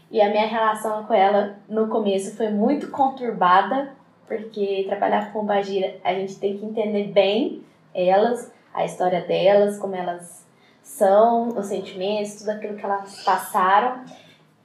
E 0.10 0.22
a 0.22 0.30
minha 0.30 0.46
relação 0.46 1.04
com 1.04 1.14
ela 1.14 1.58
no 1.68 1.88
começo 1.88 2.36
foi 2.36 2.50
muito 2.50 2.90
conturbada, 2.90 3.92
porque 4.26 4.86
trabalhar 4.88 5.32
com 5.32 5.40
pomba 5.40 5.62
gira 5.62 5.96
a 6.04 6.14
gente 6.14 6.40
tem 6.40 6.58
que 6.58 6.66
entender 6.66 7.10
bem 7.12 7.64
elas, 7.94 8.52
a 8.74 8.86
história 8.86 9.22
delas, 9.22 9.78
como 9.78 9.96
elas 9.96 10.46
são, 10.82 11.50
os 11.50 11.66
sentimentos, 11.66 12.36
tudo 12.36 12.50
aquilo 12.50 12.78
que 12.78 12.86
elas 12.86 13.24
passaram. 13.24 14.04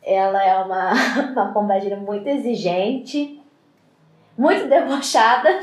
Ela 0.02 0.44
é 0.44 0.56
uma, 0.62 0.92
uma 1.32 1.52
pombagira 1.52 1.96
muito 1.96 2.26
exigente, 2.28 3.40
muito 4.36 4.66
debochada, 4.66 5.48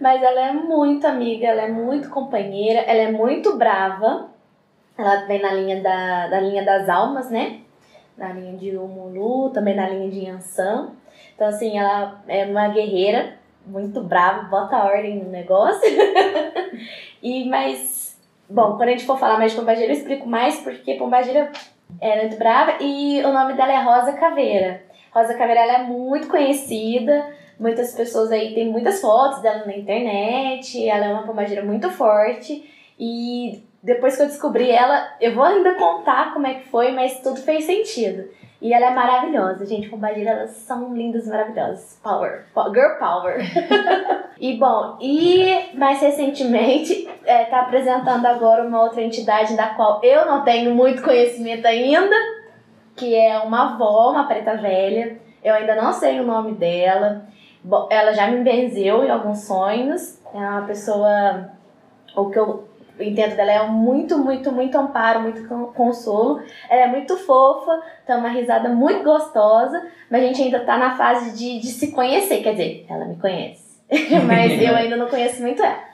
mas 0.00 0.22
ela 0.22 0.48
é 0.48 0.52
muito 0.52 1.06
amiga, 1.06 1.46
ela 1.46 1.62
é 1.62 1.68
muito 1.68 2.08
companheira, 2.10 2.80
ela 2.80 3.00
é 3.00 3.12
muito 3.12 3.56
brava. 3.56 4.30
Ela 4.98 5.26
vem 5.26 5.40
na 5.40 5.52
linha 5.54 5.80
da, 5.80 6.26
da 6.26 6.40
linha 6.40 6.64
das 6.64 6.88
almas, 6.88 7.30
né? 7.30 7.60
Na 8.16 8.32
linha 8.32 8.56
de 8.56 8.76
Umulu, 8.76 9.50
também 9.50 9.76
na 9.76 9.88
linha 9.88 10.10
de 10.10 10.24
Yansan. 10.24 10.90
Então, 11.36 11.46
assim, 11.46 11.78
ela 11.78 12.20
é 12.26 12.44
uma 12.44 12.66
guerreira, 12.66 13.38
muito 13.64 14.02
brava, 14.02 14.48
bota 14.48 14.82
ordem 14.82 15.22
no 15.22 15.30
negócio. 15.30 15.80
e, 17.22 17.48
mas, 17.48 18.18
bom, 18.50 18.76
quando 18.76 18.88
a 18.88 18.90
gente 18.90 19.06
for 19.06 19.16
falar 19.16 19.38
mais 19.38 19.52
de 19.52 19.58
Pombagira, 19.58 19.86
eu 19.86 19.92
explico 19.92 20.28
mais, 20.28 20.60
porque 20.60 20.94
Pombagira 20.94 21.52
é 22.00 22.22
muito 22.22 22.36
brava 22.36 22.78
e 22.80 23.22
o 23.24 23.32
nome 23.32 23.54
dela 23.54 23.72
é 23.72 23.82
Rosa 23.82 24.14
Caveira. 24.14 24.82
Rosa 25.14 25.34
Caveira 25.34 25.60
ela 25.60 25.72
é 25.74 25.82
muito 25.84 26.26
conhecida, 26.26 27.32
muitas 27.58 27.94
pessoas 27.94 28.32
aí 28.32 28.52
têm 28.52 28.68
muitas 28.68 29.00
fotos 29.00 29.40
dela 29.40 29.64
na 29.64 29.76
internet, 29.76 30.88
ela 30.88 31.06
é 31.06 31.12
uma 31.12 31.22
pombagira 31.22 31.64
muito 31.64 31.88
forte 31.88 32.68
e 32.98 33.62
depois 33.82 34.16
que 34.16 34.22
eu 34.22 34.26
descobri 34.26 34.70
ela, 34.70 35.08
eu 35.20 35.34
vou 35.34 35.44
ainda 35.44 35.74
contar 35.74 36.32
como 36.32 36.46
é 36.46 36.54
que 36.54 36.68
foi, 36.68 36.92
mas 36.92 37.20
tudo 37.20 37.40
fez 37.40 37.64
sentido. 37.64 38.28
E 38.60 38.72
ela 38.72 38.86
é 38.86 38.90
maravilhosa, 38.90 39.64
gente. 39.64 39.88
Pombagira, 39.88 40.30
elas 40.30 40.50
são 40.50 40.92
lindas, 40.92 41.28
maravilhosas. 41.28 42.00
Power. 42.02 42.44
Girl 42.74 42.98
power. 42.98 43.38
e 44.36 44.56
bom, 44.56 44.98
e 45.00 45.70
mais 45.74 46.00
recentemente, 46.00 47.08
é, 47.24 47.44
tá 47.44 47.60
apresentando 47.60 48.26
agora 48.26 48.66
uma 48.66 48.82
outra 48.82 49.00
entidade 49.00 49.56
da 49.56 49.68
qual 49.68 50.00
eu 50.02 50.26
não 50.26 50.42
tenho 50.42 50.74
muito 50.74 51.02
conhecimento 51.02 51.66
ainda, 51.66 52.16
que 52.96 53.14
é 53.14 53.38
uma 53.38 53.74
avó, 53.74 54.10
uma 54.10 54.26
preta 54.26 54.56
velha. 54.56 55.18
Eu 55.42 55.54
ainda 55.54 55.76
não 55.76 55.92
sei 55.92 56.18
o 56.18 56.26
nome 56.26 56.52
dela. 56.54 57.26
Bom, 57.62 57.86
ela 57.90 58.12
já 58.12 58.26
me 58.26 58.42
benzeu 58.42 59.04
em 59.04 59.10
alguns 59.10 59.46
sonhos. 59.46 60.20
É 60.34 60.38
uma 60.38 60.62
pessoa. 60.62 61.52
O 62.16 62.28
que 62.30 62.38
eu 62.38 62.67
entendo 63.00 63.36
dela 63.36 63.50
é 63.50 63.66
muito, 63.66 64.18
muito, 64.18 64.52
muito 64.52 64.76
amparo, 64.76 65.20
muito 65.20 65.46
consolo. 65.74 66.42
Ela 66.68 66.82
é 66.82 66.86
muito 66.86 67.16
fofa, 67.16 67.82
tem 68.06 68.16
uma 68.16 68.28
risada 68.28 68.68
muito 68.68 69.02
gostosa, 69.04 69.86
mas 70.10 70.22
a 70.22 70.26
gente 70.26 70.42
ainda 70.42 70.60
tá 70.60 70.76
na 70.76 70.96
fase 70.96 71.36
de, 71.36 71.60
de 71.60 71.68
se 71.68 71.92
conhecer. 71.92 72.42
Quer 72.42 72.52
dizer, 72.52 72.86
ela 72.88 73.04
me 73.04 73.16
conhece, 73.16 73.80
mas 74.26 74.60
eu 74.60 74.74
ainda 74.74 74.96
não 74.96 75.08
conheço 75.08 75.42
muito 75.42 75.62
ela. 75.62 75.88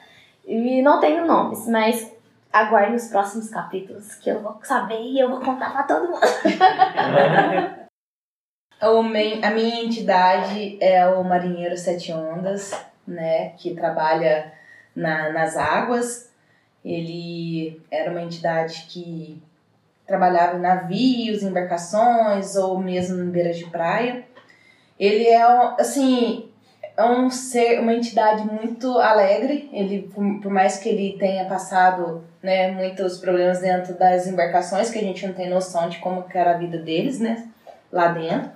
E 0.45 0.81
não 0.81 0.99
tenho 0.99 1.25
nomes, 1.25 1.67
mas 1.67 2.13
aguarde 2.53 2.93
nos 2.93 3.07
próximos 3.07 3.49
capítulos 3.49 4.15
que 4.15 4.29
eu 4.29 4.41
vou 4.41 4.57
saber 4.63 5.01
e 5.01 5.19
eu 5.19 5.29
vou 5.29 5.41
contar 5.41 5.71
pra 5.71 5.83
todo 5.83 6.07
mundo. 6.09 6.21
A 8.79 9.49
minha 9.51 9.83
entidade 9.83 10.77
é 10.81 11.07
o 11.07 11.23
Marinheiro 11.23 11.77
Sete 11.77 12.11
Ondas, 12.11 12.71
né? 13.07 13.49
Que 13.57 13.73
trabalha 13.73 14.51
na, 14.95 15.31
nas 15.31 15.57
águas. 15.57 16.31
Ele 16.85 17.81
era 17.89 18.11
uma 18.11 18.21
entidade 18.21 18.85
que 18.87 19.41
trabalhava 20.05 20.57
em 20.57 20.61
navios, 20.61 21.41
embarcações 21.41 22.55
ou 22.55 22.77
mesmo 22.77 23.23
em 23.23 23.31
beiras 23.31 23.57
de 23.57 23.65
praia. 23.65 24.23
Ele 24.99 25.27
é, 25.27 25.41
assim, 25.79 26.47
é 26.95 27.03
um 27.03 27.31
ser, 27.31 27.79
uma 27.79 27.91
entidade 27.91 28.43
muito 28.43 28.99
alegre. 28.99 29.67
Ele, 29.73 30.03
por, 30.13 30.51
mais 30.51 30.77
que 30.77 30.87
ele 30.87 31.17
tenha 31.17 31.45
passado 31.45 32.23
né, 32.41 32.71
muitos 32.71 33.17
problemas 33.17 33.59
dentro 33.59 33.97
das 33.97 34.27
embarcações, 34.27 34.91
que 34.91 34.99
a 34.99 35.01
gente 35.01 35.25
não 35.25 35.33
tem 35.33 35.49
noção 35.49 35.89
de 35.89 35.97
como 35.97 36.23
era 36.31 36.51
a 36.51 36.57
vida 36.57 36.77
deles, 36.77 37.19
né, 37.19 37.47
lá 37.91 38.09
dentro. 38.09 38.51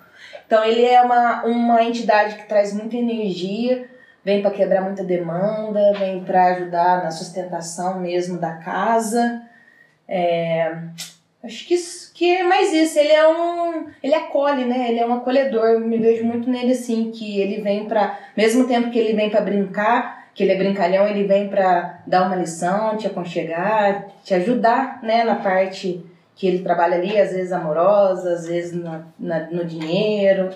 Então 0.45 0.63
ele 0.63 0.85
é 0.85 1.01
uma, 1.01 1.43
uma 1.45 1.83
entidade 1.83 2.35
que 2.35 2.47
traz 2.47 2.73
muita 2.73 2.95
energia, 2.95 3.89
vem 4.23 4.41
para 4.41 4.51
quebrar 4.51 4.81
muita 4.81 5.03
demanda, 5.03 5.93
vem 5.93 6.23
para 6.23 6.47
ajudar 6.47 7.03
na 7.03 7.11
sustentação 7.11 7.99
mesmo 7.99 8.37
da 8.37 8.53
casa. 8.53 9.41
É, 10.07 10.75
acho 11.43 11.67
que, 11.67 11.75
isso, 11.75 12.11
que 12.13 12.35
é 12.37 12.43
mais 12.43 12.73
isso. 12.73 12.97
Ele 12.97 13.11
é 13.11 13.27
um. 13.27 13.87
Ele 14.01 14.15
acolhe, 14.15 14.65
né? 14.65 14.89
Ele 14.89 14.99
é 14.99 15.05
um 15.05 15.13
acolhedor. 15.13 15.65
Eu 15.65 15.79
me 15.79 15.97
vejo 15.97 16.23
muito 16.23 16.49
nele 16.49 16.73
assim, 16.73 17.11
que 17.11 17.39
ele 17.39 17.61
vem 17.61 17.85
para 17.85 18.17
Mesmo 18.35 18.67
tempo 18.67 18.89
que 18.89 18.99
ele 18.99 19.13
vem 19.13 19.29
para 19.29 19.41
brincar, 19.41 20.29
que 20.33 20.43
ele 20.43 20.53
é 20.53 20.57
brincalhão, 20.57 21.07
ele 21.07 21.25
vem 21.25 21.47
para 21.47 22.01
dar 22.07 22.25
uma 22.25 22.35
lição, 22.35 22.97
te 22.97 23.07
aconchegar, 23.07 24.07
te 24.23 24.33
ajudar, 24.33 24.99
né? 25.03 25.23
Na 25.23 25.35
parte 25.35 26.03
que 26.35 26.47
ele 26.47 26.59
trabalha 26.59 26.95
ali, 26.95 27.19
às 27.19 27.31
vezes 27.31 27.51
amorosa, 27.51 28.33
às 28.33 28.47
vezes 28.47 28.73
na, 28.73 29.39
no 29.51 29.65
dinheiro. 29.65 30.49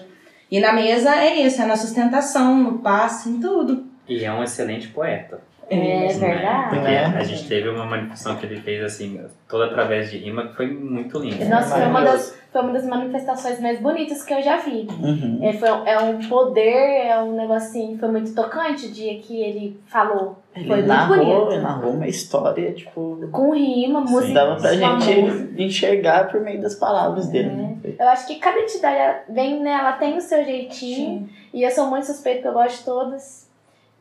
E 0.53 0.59
na 0.59 0.71
mesa 0.71 1.15
é 1.15 1.33
isso, 1.33 1.63
é 1.63 1.65
na 1.65 1.75
sustentação, 1.75 2.55
no 2.55 2.77
passe, 2.77 3.27
em 3.27 3.39
tudo. 3.39 3.85
E 4.07 4.23
é 4.23 4.31
um 4.31 4.43
excelente 4.43 4.87
poeta. 4.89 5.41
É 5.67 5.75
né? 5.75 6.07
verdade. 6.13 6.69
Porque 6.69 6.91
É. 6.91 7.05
a 7.05 7.23
gente 7.23 7.47
teve 7.47 7.69
uma 7.69 7.87
manifestação 7.87 8.35
que 8.35 8.45
ele 8.45 8.61
fez 8.61 8.83
assim, 8.83 9.19
toda 9.49 9.65
através 9.65 10.11
de 10.11 10.19
rima, 10.19 10.49
que 10.49 10.55
foi 10.55 10.67
muito 10.67 11.17
linda. 11.17 11.43
Nossa, 11.45 11.75
foi 11.75 11.87
uma, 11.87 12.01
das, 12.01 12.37
foi 12.51 12.61
uma 12.61 12.71
das 12.71 12.85
manifestações 12.85 13.59
mais 13.59 13.79
bonitas 13.79 14.21
que 14.21 14.31
eu 14.31 14.43
já 14.43 14.57
vi. 14.57 14.87
Uhum. 14.91 15.39
É, 15.41 15.53
foi, 15.53 15.69
é 15.69 15.97
um 15.97 16.19
poder, 16.29 17.07
é 17.07 17.17
um 17.17 17.35
negocinho, 17.35 17.97
foi 17.97 18.09
muito 18.11 18.35
tocante 18.35 18.85
o 18.85 18.91
dia 18.91 19.17
que 19.21 19.41
ele 19.41 19.79
falou. 19.87 20.37
Ele 20.55 20.67
Foi 20.67 20.75
muito 20.77 20.87
narrou, 20.87 21.17
bonito. 21.17 21.51
ele 21.53 21.61
narrou 21.63 21.91
uma 21.93 22.07
história, 22.07 22.71
tipo, 22.73 23.27
Com 23.31 23.55
rima, 23.55 24.01
música. 24.01 24.33
dava 24.33 24.55
pra 24.61 24.73
gente 24.75 25.21
música. 25.21 25.61
enxergar 25.63 26.29
por 26.31 26.41
meio 26.41 26.61
das 26.61 26.75
palavras 26.75 27.27
dele. 27.27 27.49
né? 27.49 27.77
Eu 27.99 28.07
acho 28.09 28.27
que 28.27 28.35
cada 28.35 28.59
entidade 28.59 29.21
vem, 29.29 29.61
né? 29.61 29.71
Ela 29.71 29.93
tem 29.93 30.15
o 30.15 30.21
seu 30.21 30.43
jeitinho. 30.43 31.27
E 31.53 31.63
eu 31.63 31.71
sou 31.71 31.87
muito 31.87 32.05
suspeita 32.05 32.43
porque 32.43 32.47
eu 32.49 32.53
gosto 32.61 32.77
de 32.79 32.85
todas. 32.85 33.49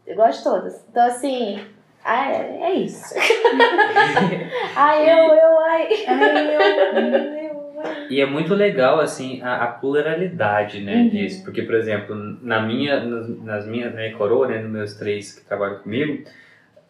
Eu 0.07 0.17
gosto 0.17 0.39
de 0.39 0.45
todas. 0.45 0.85
Então, 0.91 1.07
assim, 1.07 1.59
ah, 2.05 2.31
é, 2.31 2.59
é 2.65 2.75
isso. 2.75 3.15
ai, 4.77 5.11
eu, 5.11 5.35
eu, 5.35 5.59
ai. 5.61 5.89
Ai, 6.07 6.55
eu, 6.57 6.61
eu, 6.61 7.81
ai. 7.85 8.07
E 8.11 8.21
é 8.21 8.27
muito 8.27 8.55
legal, 8.55 9.01
assim, 9.01 9.41
a, 9.43 9.65
a 9.65 9.67
pluralidade, 9.69 10.81
né, 10.83 10.97
Uhum. 10.97 11.09
disso. 11.09 11.43
Porque, 11.45 11.63
por 11.63 11.75
exemplo, 11.75 12.15
na 12.43 12.61
minha, 12.61 13.01
nas, 13.01 13.29
nas 13.43 13.67
minhas, 13.67 13.95
minha 13.95 14.15
coroa, 14.17 14.49
né, 14.49 14.59
nos 14.59 14.71
meus 14.71 14.95
três 14.95 15.33
que 15.39 15.45
trabalham 15.47 15.79
comigo, 15.79 16.25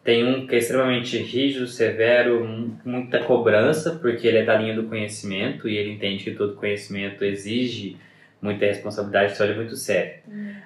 tem 0.03 0.25
um 0.25 0.45
que 0.45 0.55
é 0.55 0.57
extremamente 0.57 1.17
rígido, 1.17 1.65
severo, 1.65 2.43
mu- 2.43 2.77
muita 2.85 3.19
cobrança, 3.19 3.97
porque 4.01 4.27
ele 4.27 4.39
é 4.39 4.43
da 4.43 4.55
linha 4.57 4.73
do 4.75 4.83
conhecimento 4.83 5.67
e 5.69 5.77
ele 5.77 5.91
entende 5.91 6.23
que 6.23 6.31
todo 6.31 6.55
conhecimento 6.55 7.23
exige 7.23 7.95
muita 8.41 8.65
responsabilidade, 8.65 9.41
ele 9.41 9.53
é 9.53 9.55
muito 9.55 9.75
sério. 9.77 10.15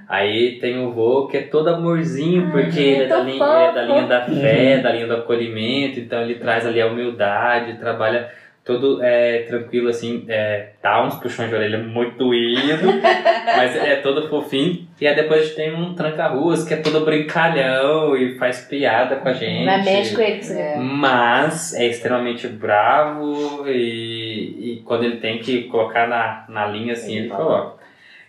Aí 0.10 0.58
tem 0.60 0.80
o 0.80 0.92
vô 0.92 1.28
que 1.28 1.38
é 1.38 1.42
todo 1.42 1.68
amorzinho, 1.68 2.46
Ai, 2.46 2.52
porque 2.52 2.80
ele 2.80 3.04
é, 3.04 3.08
da 3.08 3.20
linha, 3.20 3.36
ele 3.46 3.64
é 3.66 3.72
da 3.74 3.82
linha 3.84 4.08
da 4.08 4.22
fé, 4.26 4.76
Uhum. 4.78 4.82
da 4.84 4.92
linha 4.94 5.08
do 5.08 5.14
acolhimento, 5.16 6.00
então 6.00 6.22
ele 6.22 6.36
traz 6.36 6.66
ali 6.66 6.82
a 6.82 6.88
humildade, 6.88 7.78
trabalha 7.78 8.32
todo 8.68 9.02
é, 9.02 9.44
tranquilo, 9.44 9.88
assim, 9.88 10.26
é, 10.28 10.72
dá 10.84 11.02
uns 11.02 11.16
puxões 11.16 11.48
de 11.48 11.56
orelha 11.56 11.78
muito 11.78 12.18
doído, 12.18 12.86
mas 13.56 13.74
é 13.78 13.96
todo 13.96 14.28
fofinho. 14.28 14.86
E 15.00 15.08
aí 15.08 15.16
depois 15.16 15.40
a 15.40 15.44
gente 15.46 15.56
tem 15.56 15.74
um 15.74 15.96
tranca-ruas 15.96 16.68
que 16.68 16.74
é 16.74 16.78
todo 16.78 17.06
brincalhão 17.06 18.14
e 18.18 18.38
faz 18.38 18.60
piada 18.66 19.16
com 19.16 19.30
a 19.30 19.34
gente. 19.34 19.66
Mas 19.66 19.86
mexe 19.86 20.16
com 20.16 20.22
ele, 20.22 20.60
É. 20.60 20.76
Mas 20.76 21.74
é 21.76 21.88
extremamente 21.88 22.50
bravo 22.50 23.66
e, 23.70 24.74
e 24.74 24.82
quando 24.86 25.06
ele 25.06 25.18
tem 25.18 25.40
que 25.40 25.64
colocar 25.64 26.06
na, 26.06 26.44
na 26.50 26.68
linha, 26.68 26.92
assim, 26.92 27.18
ele 27.18 27.30
coloca. 27.30 27.78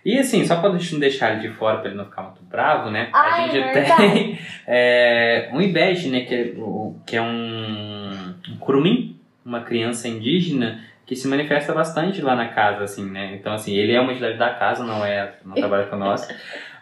E 0.04 0.16
assim, 0.18 0.46
só 0.46 0.60
pra 0.60 0.70
gente 0.70 0.92
não 0.92 1.00
deixar 1.00 1.32
ele 1.32 1.40
de 1.40 1.48
fora, 1.48 1.78
pra 1.78 1.88
ele 1.88 1.98
não 1.98 2.04
ficar 2.04 2.22
muito 2.22 2.44
bravo, 2.44 2.90
né? 2.90 3.08
Ai, 3.12 3.44
a 3.44 3.46
gente 3.48 3.58
é 3.58 3.96
tem 3.96 4.38
é, 4.68 5.50
um 5.52 5.60
ibege, 5.60 6.08
né? 6.08 6.20
Que 6.20 6.34
é, 6.34 6.52
que 7.04 7.16
é 7.16 7.20
um, 7.20 8.34
um 8.52 8.56
curumim, 8.60 9.17
uma 9.48 9.62
criança 9.62 10.06
indígena 10.06 10.84
que 11.06 11.16
se 11.16 11.26
manifesta 11.26 11.72
bastante 11.72 12.20
lá 12.20 12.36
na 12.36 12.48
casa, 12.48 12.84
assim, 12.84 13.10
né? 13.10 13.34
Então, 13.34 13.54
assim, 13.54 13.74
ele 13.74 13.94
é 13.94 14.00
uma 14.00 14.12
entidade 14.12 14.36
da 14.36 14.50
casa, 14.50 14.84
não 14.84 15.04
é, 15.04 15.32
não 15.42 15.54
trabalha 15.54 15.86
com 15.86 15.96
nós, 15.96 16.28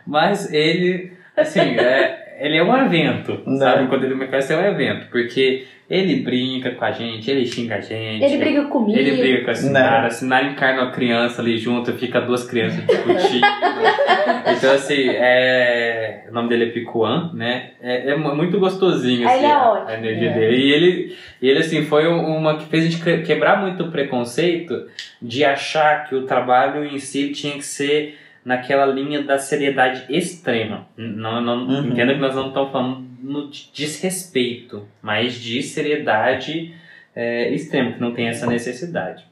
mas 0.04 0.52
ele, 0.52 1.12
assim, 1.36 1.60
é, 1.60 2.25
ele 2.40 2.56
é 2.56 2.62
um 2.64 2.76
evento, 2.84 3.40
Não. 3.46 3.56
sabe? 3.58 3.88
Quando 3.88 4.04
ele 4.04 4.14
manifesta 4.14 4.54
é 4.54 4.56
um 4.58 4.72
evento, 4.72 5.06
porque 5.10 5.64
ele 5.88 6.16
brinca 6.22 6.72
com 6.72 6.84
a 6.84 6.90
gente, 6.90 7.30
ele 7.30 7.46
xinga 7.46 7.76
a 7.76 7.80
gente. 7.80 8.24
Ele 8.24 8.38
briga 8.38 8.64
comigo. 8.64 8.98
Ele 8.98 9.12
briga 9.12 9.44
com 9.44 9.50
a 9.50 9.54
Não. 9.54 9.60
Sinara, 9.60 10.06
a 10.06 10.10
Sinara 10.10 10.46
encarna 10.46 10.82
uma 10.82 10.90
criança 10.90 11.40
ali 11.40 11.56
junto, 11.58 11.92
fica 11.92 12.20
duas 12.20 12.44
crianças 12.44 12.84
discutindo. 12.84 13.46
então, 14.56 14.72
assim, 14.74 15.08
é... 15.08 16.24
o 16.28 16.32
nome 16.34 16.48
dele 16.48 16.64
é 16.64 16.68
Picuan, 16.70 17.30
né? 17.34 17.70
É, 17.80 18.10
é 18.10 18.16
mu- 18.16 18.34
muito 18.34 18.58
gostosinho, 18.58 19.26
Ah, 19.26 19.30
assim, 19.30 19.38
ele 19.38 19.46
é 19.46 19.52
a, 19.52 19.70
ótimo. 19.70 19.88
a 19.88 19.94
energia 19.98 20.30
É. 20.30 20.34
dele. 20.34 20.56
E 20.56 20.72
ele, 20.72 21.16
ele, 21.42 21.58
assim, 21.60 21.84
foi 21.84 22.08
um- 22.08 22.36
uma 22.36 22.56
que 22.56 22.64
fez 22.66 22.84
a 22.84 22.88
gente 22.88 23.02
que- 23.02 23.18
quebrar 23.18 23.60
muito 23.60 23.84
o 23.84 23.90
preconceito 23.90 24.86
de 25.22 25.44
achar 25.44 26.08
que 26.08 26.14
o 26.14 26.22
trabalho 26.26 26.84
em 26.84 26.98
si 26.98 27.30
tinha 27.30 27.54
que 27.54 27.64
ser 27.64 28.18
naquela 28.46 28.86
linha 28.86 29.24
da 29.24 29.38
seriedade 29.38 30.04
extrema. 30.08 30.86
Não, 30.96 31.40
não, 31.40 31.66
Uhum. 31.66 31.88
Entenda 31.88 32.14
que 32.14 32.20
nós 32.20 32.36
não 32.36 32.46
estamos 32.48 32.70
falando 32.70 33.50
de 33.50 33.72
desrespeito, 33.74 34.86
mas 35.02 35.34
de 35.34 35.60
seriedade 35.64 36.72
é, 37.14 37.52
extrema, 37.52 37.92
que 37.92 38.00
não 38.00 38.14
tem 38.14 38.28
essa 38.28 38.46
necessidade. 38.46 39.24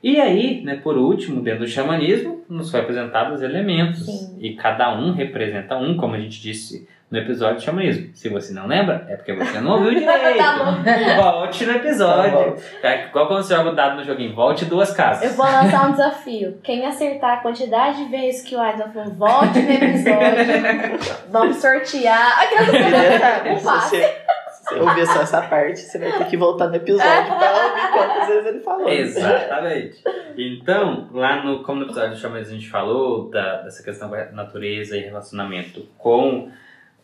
E 0.00 0.20
aí, 0.20 0.62
né, 0.62 0.76
por 0.76 0.96
último, 0.96 1.42
dentro 1.42 1.64
do 1.64 1.68
xamanismo, 1.68 2.44
nos 2.48 2.70
foi 2.70 2.80
apresentado 2.80 3.34
os 3.34 3.42
elementos. 3.42 4.06
Sim. 4.06 4.36
E 4.40 4.54
cada 4.54 4.96
um 4.96 5.12
representa 5.12 5.76
um, 5.76 5.96
como 5.96 6.14
a 6.14 6.20
gente 6.20 6.40
disse 6.40 6.86
no 7.12 7.18
episódio 7.18 7.58
de 7.58 7.64
xamanismo. 7.64 8.10
Se 8.14 8.30
você 8.30 8.54
não 8.54 8.66
lembra, 8.66 9.04
é 9.06 9.16
porque 9.16 9.34
você 9.34 9.60
não 9.60 9.72
ouviu 9.72 9.90
direito. 10.00 10.38
Tá. 10.38 11.20
Volte 11.20 11.66
no 11.66 11.72
episódio. 11.72 12.56
Tá 12.80 12.88
É 12.88 13.06
igual 13.06 13.28
quando 13.28 13.42
você 13.42 13.54
joga 13.54 13.70
o 13.70 13.74
dado 13.74 13.96
no 13.96 14.04
joguinho, 14.04 14.34
volte 14.34 14.64
duas 14.64 14.92
casas. 14.92 15.30
Eu 15.30 15.36
vou 15.36 15.44
lançar 15.44 15.88
um 15.88 15.92
desafio. 15.92 16.58
Quem 16.62 16.86
acertar 16.86 17.32
a 17.34 17.36
quantidade 17.42 18.02
de 18.02 18.10
vezes 18.10 18.42
que 18.42 18.56
o 18.56 18.60
Aizan 18.60 18.88
falou, 18.92 19.10
volte 19.12 19.58
no 19.60 19.70
episódio. 19.70 20.98
Vamos 21.28 21.56
sortear. 21.56 22.48
Detalhe, 22.48 23.50
Um 23.50 23.58
se 23.58 23.64
passe. 23.64 23.90
você, 23.90 24.02
se 24.02 24.64
você 24.64 24.80
ouvir 24.80 25.06
só 25.06 25.20
essa 25.20 25.42
parte, 25.42 25.80
você 25.80 25.98
vai 25.98 26.12
ter 26.12 26.24
que 26.28 26.36
voltar 26.38 26.68
no 26.68 26.76
episódio 26.76 27.36
pra 27.36 27.52
ouvir 27.52 27.92
quantas 27.92 28.28
vezes 28.28 28.46
ele 28.46 28.60
falou. 28.60 28.88
Exatamente. 28.88 30.02
Então, 30.38 31.10
lá 31.12 31.44
no, 31.44 31.62
como 31.62 31.80
no 31.80 31.86
episódio 31.86 32.12
do 32.12 32.16
Chamas 32.16 32.48
a 32.48 32.52
gente 32.52 32.70
falou 32.70 33.28
da, 33.28 33.60
dessa 33.62 33.82
questão 33.82 34.08
da 34.10 34.32
natureza 34.32 34.96
e 34.96 35.00
relacionamento 35.00 35.86
com 35.98 36.50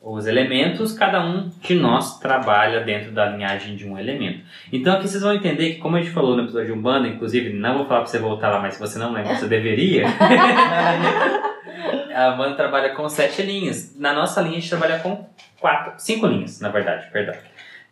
os 0.00 0.26
elementos, 0.26 0.92
cada 0.92 1.24
um 1.24 1.50
de 1.60 1.74
nós 1.74 2.18
trabalha 2.18 2.80
dentro 2.80 3.10
da 3.10 3.26
linhagem 3.26 3.76
de 3.76 3.86
um 3.86 3.98
elemento. 3.98 4.40
Então 4.72 4.94
aqui 4.94 5.08
vocês 5.08 5.22
vão 5.22 5.34
entender 5.34 5.74
que, 5.74 5.80
como 5.80 5.96
a 5.96 6.00
gente 6.00 6.12
falou 6.12 6.36
no 6.36 6.44
episódio 6.44 6.68
de 6.68 6.72
Umbanda, 6.72 7.08
inclusive, 7.08 7.52
não 7.52 7.78
vou 7.78 7.86
falar 7.86 8.00
pra 8.00 8.08
você 8.08 8.18
voltar 8.18 8.50
lá, 8.50 8.60
mas 8.60 8.74
se 8.74 8.80
você 8.80 8.98
não 8.98 9.12
lembra, 9.12 9.34
você 9.34 9.46
deveria. 9.46 10.06
a 12.14 12.34
Umbanda 12.34 12.54
trabalha 12.54 12.94
com 12.94 13.08
sete 13.08 13.42
linhas. 13.42 13.96
Na 13.98 14.12
nossa 14.12 14.40
linha 14.40 14.56
a 14.56 14.60
gente 14.60 14.70
trabalha 14.70 14.98
com 15.00 15.28
quatro, 15.60 15.94
cinco 15.98 16.26
linhas, 16.26 16.60
na 16.60 16.68
verdade, 16.68 17.08
perdão. 17.12 17.34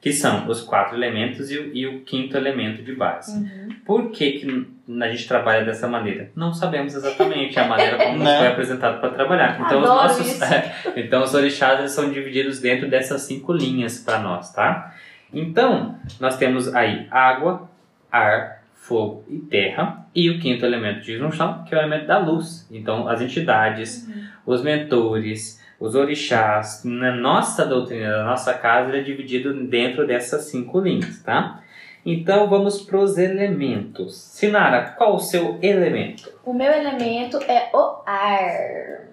Que 0.00 0.12
são 0.12 0.46
os 0.48 0.60
quatro 0.60 0.96
elementos 0.96 1.50
e 1.50 1.58
o, 1.58 1.74
e 1.74 1.86
o 1.86 2.00
quinto 2.02 2.36
elemento 2.36 2.82
de 2.82 2.94
base. 2.94 3.36
Uhum. 3.36 3.68
Por 3.84 4.10
que, 4.10 4.32
que 4.32 4.66
a 5.00 5.08
gente 5.08 5.26
trabalha 5.26 5.64
dessa 5.64 5.88
maneira? 5.88 6.30
Não 6.34 6.52
sabemos 6.52 6.94
exatamente 6.94 7.58
a 7.58 7.66
maneira 7.68 7.96
como 7.96 8.18
nos 8.18 8.36
foi 8.36 8.46
apresentado 8.46 9.00
para 9.00 9.10
trabalhar. 9.10 9.60
Então, 9.60 9.80
os 9.80 9.88
nossos, 9.88 10.40
então 10.96 11.22
os 11.22 11.34
orixás 11.34 11.78
eles 11.80 11.92
são 11.92 12.10
divididos 12.10 12.60
dentro 12.60 12.88
dessas 12.88 13.22
cinco 13.22 13.52
linhas 13.52 13.98
para 13.98 14.18
nós, 14.18 14.52
tá? 14.52 14.94
Então, 15.32 15.96
nós 16.20 16.36
temos 16.36 16.72
aí 16.74 17.06
água, 17.10 17.68
ar, 18.10 18.62
fogo 18.74 19.24
e 19.28 19.38
terra. 19.38 20.06
E 20.14 20.30
o 20.30 20.38
quinto 20.38 20.64
elemento 20.64 21.00
de 21.00 21.18
junção, 21.18 21.64
que 21.64 21.74
é 21.74 21.78
o 21.78 21.80
elemento 21.80 22.06
da 22.06 22.18
luz. 22.18 22.66
Então, 22.70 23.08
as 23.08 23.20
entidades, 23.20 24.08
os 24.46 24.62
mentores, 24.62 25.60
os 25.78 25.94
orixás, 25.94 26.82
na 26.84 27.12
nossa 27.12 27.66
doutrina, 27.66 28.08
da 28.08 28.24
nossa 28.24 28.54
casa, 28.54 28.88
ele 28.88 29.00
é 29.00 29.02
dividido 29.02 29.52
dentro 29.52 30.06
dessas 30.06 30.44
cinco 30.44 30.80
linhas, 30.80 31.22
tá? 31.22 31.60
Então 32.08 32.48
vamos 32.48 32.80
pros 32.82 33.18
elementos. 33.18 34.14
Sinara, 34.14 34.94
qual 34.96 35.16
o 35.16 35.18
seu 35.18 35.58
elemento? 35.60 36.32
O 36.44 36.52
meu 36.52 36.72
elemento 36.72 37.36
é 37.38 37.68
o 37.74 37.96
ar. 38.06 39.08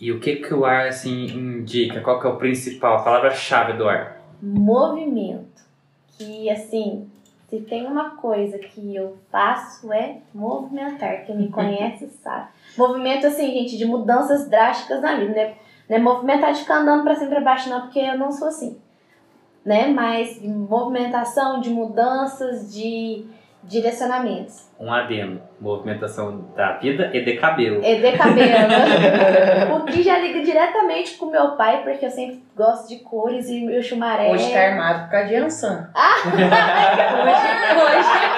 E 0.00 0.12
o 0.12 0.20
que, 0.20 0.36
que 0.36 0.54
o 0.54 0.64
ar 0.64 0.86
assim 0.86 1.24
indica? 1.26 2.00
Qual 2.00 2.20
que 2.20 2.26
é 2.28 2.30
o 2.30 2.36
principal, 2.36 2.98
a 2.98 3.02
palavra-chave 3.02 3.72
do 3.72 3.88
ar? 3.88 4.22
Movimento. 4.40 5.62
Que 6.16 6.48
assim, 6.48 7.10
se 7.50 7.58
tem 7.62 7.88
uma 7.88 8.10
coisa 8.10 8.56
que 8.56 8.94
eu 8.94 9.18
faço 9.28 9.92
é 9.92 10.18
movimentar. 10.32 11.26
Quem 11.26 11.36
me 11.36 11.48
conhece 11.52 12.08
sabe. 12.22 12.50
Movimento, 12.78 13.26
assim, 13.26 13.50
gente, 13.50 13.76
de 13.76 13.84
mudanças 13.84 14.48
drásticas 14.48 15.02
na 15.02 15.16
vida, 15.16 15.34
né? 15.34 15.54
Não 15.88 15.96
é 15.96 16.00
movimentar 16.00 16.52
de 16.52 16.60
ficar 16.60 16.78
andando 16.78 17.02
pra 17.02 17.16
cima 17.16 17.26
e 17.26 17.30
pra 17.30 17.40
baixo, 17.40 17.68
não, 17.68 17.80
porque 17.80 17.98
eu 17.98 18.16
não 18.16 18.30
sou 18.30 18.46
assim. 18.46 18.78
Né? 19.64 19.88
Mas 19.88 20.40
de 20.40 20.48
movimentação, 20.48 21.60
de 21.60 21.70
mudanças, 21.70 22.72
de 22.72 23.24
direcionamentos. 23.64 24.68
Um 24.78 24.92
adendo. 24.92 25.40
Movimentação 25.60 26.48
da 26.56 26.72
vida 26.78 27.10
e 27.14 27.24
de 27.24 27.36
cabelo. 27.36 27.84
E 27.84 28.00
de 28.00 28.12
cabelo. 28.18 29.76
o 29.78 29.84
que 29.84 30.02
já 30.02 30.18
liga 30.18 30.42
diretamente 30.42 31.16
com 31.16 31.26
meu 31.26 31.52
pai, 31.52 31.84
porque 31.84 32.04
eu 32.04 32.10
sempre 32.10 32.42
gosto 32.56 32.88
de 32.88 32.98
cores 33.04 33.48
e 33.48 33.64
meu 33.64 33.80
chumaré. 33.80 34.30
Hoje 34.30 34.52
tá 34.52 34.60
armado 34.60 35.04
por 35.04 35.10
causa 35.12 35.28
de 35.28 35.36
Ansan. 35.36 35.90
hoje, 36.26 36.44
Hoje 37.82 38.08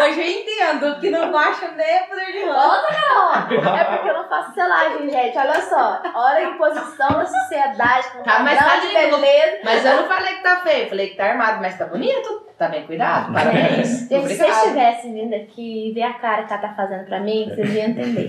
eu 0.00 0.22
entendo 0.22 1.00
que 1.00 1.10
não 1.10 1.30
baixa 1.32 1.68
nem 1.76 2.06
poder 2.08 2.32
de 2.32 2.44
mão. 2.46 2.70
Outra 2.70 2.96
não! 3.08 3.76
É 3.76 3.84
porque 3.84 4.08
eu 4.08 4.14
não 4.14 4.28
faço 4.28 4.52
selagem, 4.54 5.08
gente. 5.10 5.36
Olha 5.38 5.60
só. 5.60 6.00
Olha 6.14 6.38
a 6.38 6.50
imposição 6.50 7.08
da 7.08 7.26
sociedade 7.26 8.08
com 8.12 8.22
Tá, 8.22 8.40
mas 8.40 8.58
tá 8.58 8.76
de 8.76 8.88
beleza. 8.92 9.58
Mas 9.64 9.84
eu 9.84 9.96
não 9.96 10.08
falei 10.08 10.34
que 10.36 10.42
tá 10.42 10.56
feio, 10.62 10.88
falei 10.88 11.08
que 11.10 11.16
tá 11.16 11.26
armado, 11.26 11.60
mas 11.60 11.76
tá 11.78 11.86
bonito. 11.86 12.46
Tá 12.58 12.68
bem 12.68 12.86
cuidado, 12.86 13.32
parabéns. 13.34 13.76
Gente, 13.76 13.88
se 14.08 14.08
vocês 14.18 14.40
Obrigada. 14.40 14.68
tivessem 14.68 15.12
vindo 15.12 15.34
aqui 15.34 15.90
e 15.90 15.92
ver 15.92 16.02
a 16.04 16.14
cara 16.14 16.44
que 16.44 16.52
ela 16.52 16.62
tá 16.62 16.74
fazendo 16.74 17.04
pra 17.04 17.20
mim, 17.20 17.50
vocês 17.54 17.74
iam 17.74 17.86
entender. 17.88 18.28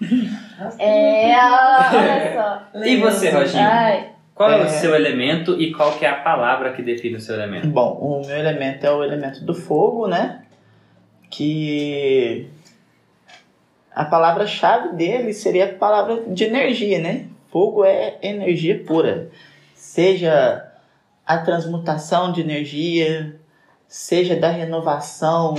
É, 0.78 1.36
olha 1.36 2.32
só. 2.34 2.62
E 2.84 2.96
você, 2.96 3.30
Roginho? 3.30 3.62
Ai, 3.64 4.08
Qual 4.34 4.50
é, 4.50 4.60
É. 4.60 4.64
o 4.64 4.68
seu 4.68 4.94
elemento 4.94 5.60
e 5.60 5.72
qual 5.72 5.92
que 5.92 6.04
é 6.04 6.08
a 6.10 6.16
palavra 6.16 6.72
que 6.72 6.82
define 6.82 7.16
o 7.16 7.20
seu 7.20 7.36
elemento? 7.36 7.68
Bom, 7.68 7.92
o 8.00 8.26
meu 8.26 8.36
elemento 8.36 8.84
é 8.84 8.90
o 8.90 9.04
elemento 9.04 9.44
do 9.44 9.54
fogo, 9.54 10.06
né? 10.08 10.40
Que 11.30 12.48
a 13.94 14.04
palavra-chave 14.04 14.96
dele 14.96 15.32
seria 15.32 15.64
a 15.64 15.74
palavra 15.74 16.22
de 16.28 16.44
energia, 16.44 16.98
né? 17.00 17.26
Fogo 17.50 17.84
é 17.84 18.16
energia 18.22 18.82
pura. 18.86 19.28
Seja 19.74 20.64
a 21.26 21.38
transmutação 21.38 22.30
de 22.30 22.40
energia, 22.40 23.34
seja 23.86 24.36
da 24.36 24.48
renovação, 24.50 25.54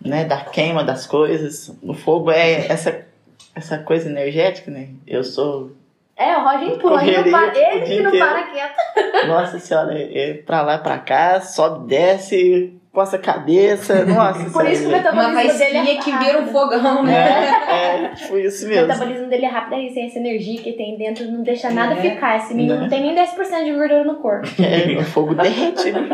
né? 0.00 0.24
Da 0.24 0.44
queima 0.44 0.84
das 0.84 1.06
coisas. 1.06 1.74
O 1.82 1.94
fogo 1.94 2.30
é 2.30 2.66
essa, 2.66 3.06
essa 3.54 3.78
coisa 3.78 4.08
energética, 4.08 4.70
né? 4.70 4.90
Eu 5.06 5.24
sou 5.24 5.72
É, 6.16 6.36
o 6.36 6.44
Roger 6.44 6.68
empurra, 6.74 7.06
ele, 7.06 7.30
para, 7.30 7.58
ele 7.58 7.86
que 7.86 8.02
não 8.02 8.10
para 8.10 8.42
quieto. 8.44 9.26
Nossa 9.26 9.58
senhora, 9.58 9.98
é 9.98 10.34
pra 10.34 10.60
lá 10.62 10.78
pra 10.78 10.98
cá, 10.98 11.40
sobe, 11.40 11.88
desce, 11.88 12.78
coça 12.92 13.16
a 13.16 13.20
cabeça. 13.20 14.04
Nossa 14.04 14.50
Por 14.50 14.68
isso 14.68 14.82
que 14.82 14.88
o 14.88 14.92
metabolismo 14.92 15.58
dele 15.58 15.78
é 15.90 15.94
que 15.96 16.16
vira 16.18 16.38
um 16.40 16.46
fogão, 16.48 17.02
né? 17.04 17.50
É, 17.68 18.04
é, 18.04 18.08
tipo 18.14 18.36
isso 18.36 18.66
O 18.66 18.68
mesmo. 18.68 18.88
metabolismo 18.88 19.28
dele 19.28 19.46
é 19.46 19.48
rápido, 19.48 19.74
é 19.74 19.82
isso, 19.86 19.98
é 19.98 20.06
essa 20.06 20.18
energia 20.18 20.60
que 20.60 20.72
tem 20.72 20.96
dentro 20.98 21.24
não 21.30 21.42
deixa 21.42 21.70
nada 21.70 21.94
É. 21.94 21.96
ficar. 21.96 22.36
Esse 22.38 22.52
menino 22.54 22.74
Né? 22.74 22.80
não 22.82 22.88
tem 22.88 23.02
nem 23.02 23.14
10% 23.14 23.64
de 23.64 23.72
gordura 23.72 24.04
no 24.04 24.16
corpo. 24.16 24.46
É, 24.60 24.98
o 24.98 25.04
fogo 25.04 25.34
derrete. 25.34 25.92
né? 25.92 26.00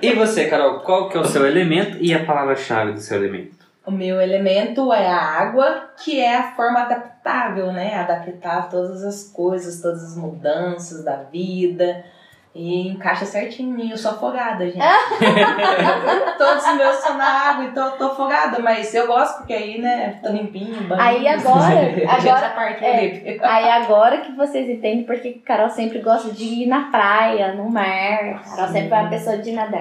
E 0.00 0.12
você, 0.14 0.46
Carol, 0.46 0.80
qual 0.80 1.08
que 1.08 1.16
é 1.16 1.20
o 1.20 1.24
seu 1.24 1.46
elemento 1.46 1.96
e 2.00 2.12
a 2.12 2.24
palavra-chave 2.24 2.92
do 2.92 3.00
seu 3.00 3.16
elemento? 3.18 3.52
O 3.86 3.90
meu 3.90 4.20
elemento 4.20 4.92
é 4.92 5.06
a 5.08 5.16
água, 5.16 5.90
que 6.04 6.20
é 6.20 6.36
a 6.36 6.52
forma 6.54 6.80
adaptável, 6.80 7.72
né? 7.72 7.94
Adaptar 7.94 8.58
a 8.58 8.62
todas 8.62 9.02
as 9.04 9.24
coisas, 9.24 9.80
todas 9.80 10.02
as 10.02 10.16
mudanças 10.16 11.04
da 11.04 11.16
vida. 11.16 12.04
E 12.54 12.88
encaixa 12.88 13.24
certinho 13.24 13.70
em 13.70 13.72
mim. 13.72 13.90
Eu 13.90 13.96
sou 13.96 14.10
afogada, 14.10 14.66
gente. 14.66 14.76
Todos 16.36 16.66
os 16.66 16.76
meus 16.76 16.96
são 16.96 17.16
na 17.16 17.24
água, 17.24 17.64
então 17.64 17.86
eu 17.86 17.92
tô 17.92 18.04
afogada. 18.06 18.58
Mas 18.60 18.94
eu 18.94 19.06
gosto 19.06 19.38
porque 19.38 19.54
aí, 19.54 19.80
né, 19.80 20.18
tô 20.22 20.30
limpinho, 20.30 20.82
banho. 20.82 21.00
Aí 21.00 21.26
agora, 21.26 21.64
agora 22.08 22.50
parte, 22.50 22.84
é. 22.84 23.38
Aí 23.42 23.70
agora 23.70 24.18
que 24.18 24.32
vocês 24.32 24.68
entendem 24.68 25.04
porque 25.04 25.40
Carol 25.44 25.70
sempre 25.70 26.00
gosta 26.00 26.30
de 26.30 26.44
ir 26.44 26.66
na 26.66 26.90
praia, 26.90 27.54
no 27.54 27.70
mar. 27.70 28.42
Carol 28.44 28.68
sempre 28.68 28.88
foi 28.90 28.98
uma 28.98 29.08
pessoa 29.10 29.38
de 29.38 29.52
nadar. 29.52 29.80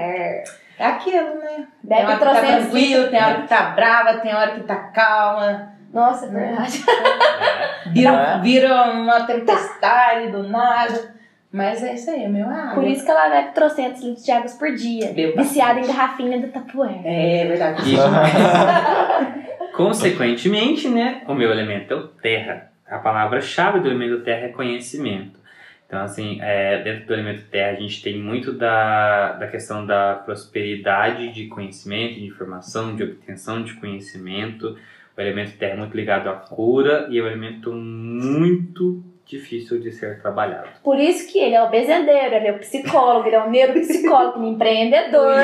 É 0.79 0.85
aquilo, 0.85 1.35
né? 1.35 1.55
tem 1.55 1.67
Bebe 1.83 2.05
hora 2.05 2.17
que 2.17 2.25
tá 2.25 2.35
tranquilo, 2.35 3.07
tem 3.09 3.23
hora 3.23 3.41
que 3.41 3.47
tá 3.47 3.61
brava, 3.71 4.17
tem 4.19 4.33
hora 4.33 4.51
que 4.51 4.63
tá 4.63 4.75
calma. 4.75 5.73
Nossa, 5.93 6.25
é 6.25 6.29
verdade. 6.29 6.83
Vira, 7.87 8.11
É. 8.11 8.39
vira 8.39 8.83
uma 8.91 9.25
tempestade 9.25 10.31
do 10.31 10.43
nada. 10.47 11.13
Mas 11.51 11.83
é 11.83 11.95
isso 11.95 12.09
aí, 12.09 12.23
é 12.23 12.29
meu 12.29 12.47
água. 12.47 12.75
Por 12.75 12.87
isso 12.87 13.03
que 13.03 13.11
ela 13.11 13.29
bebe 13.29 13.53
trocentos 13.53 14.01
litros 14.01 14.23
de 14.23 14.31
águas 14.31 14.53
por 14.53 14.73
dia. 14.73 15.11
Bebo 15.11 15.37
Viciada 15.41 15.79
em 15.79 15.85
garrafinha 15.85 16.39
do 16.39 16.47
Tupperware. 16.47 17.01
É 17.03 17.45
verdade. 17.45 17.83
Consequentemente, 19.75 20.87
né, 20.87 21.23
o 21.27 21.33
meu 21.33 21.51
elemento 21.51 21.93
é 21.93 21.97
o 21.97 22.07
terra. 22.07 22.71
A 22.87 22.99
palavra-chave 22.99 23.79
do 23.79 23.87
elemento 23.87 24.23
terra 24.23 24.45
é 24.45 24.49
conhecimento. 24.49 25.39
Então, 25.87 26.01
assim, 26.03 26.39
é, 26.41 26.81
dentro 26.83 27.07
do 27.07 27.13
elemento 27.13 27.43
terra, 27.51 27.77
a 27.77 27.81
gente 27.81 28.01
tem 28.01 28.17
muito 28.17 28.53
da, 28.53 29.33
da 29.33 29.47
questão 29.47 29.85
da 29.85 30.15
prosperidade 30.15 31.33
de 31.33 31.47
conhecimento, 31.47 32.15
de 32.15 32.25
informação, 32.25 32.95
de 32.95 33.03
obtenção 33.03 33.61
de 33.61 33.73
conhecimento. 33.73 34.77
O 35.17 35.21
elemento 35.21 35.57
terra 35.57 35.73
é 35.73 35.75
muito 35.75 35.95
ligado 35.95 36.29
à 36.29 36.33
cura 36.33 37.07
e 37.09 37.19
é 37.19 37.21
um 37.21 37.27
elemento 37.27 37.73
muito 37.73 39.03
difícil 39.31 39.79
de 39.79 39.91
ser 39.91 40.21
trabalhado. 40.21 40.67
Por 40.83 40.99
isso 40.99 41.31
que 41.31 41.39
ele 41.39 41.55
é 41.55 41.63
o 41.63 41.69
bezendeiro, 41.69 42.35
ele 42.35 42.47
é 42.49 42.51
o 42.51 42.59
psicólogo, 42.59 43.25
ele 43.27 43.35
é 43.37 43.41
o 43.43 43.49
neuropsicólogo, 43.49 44.43
é 44.43 44.47
empreendedor. 44.49 45.35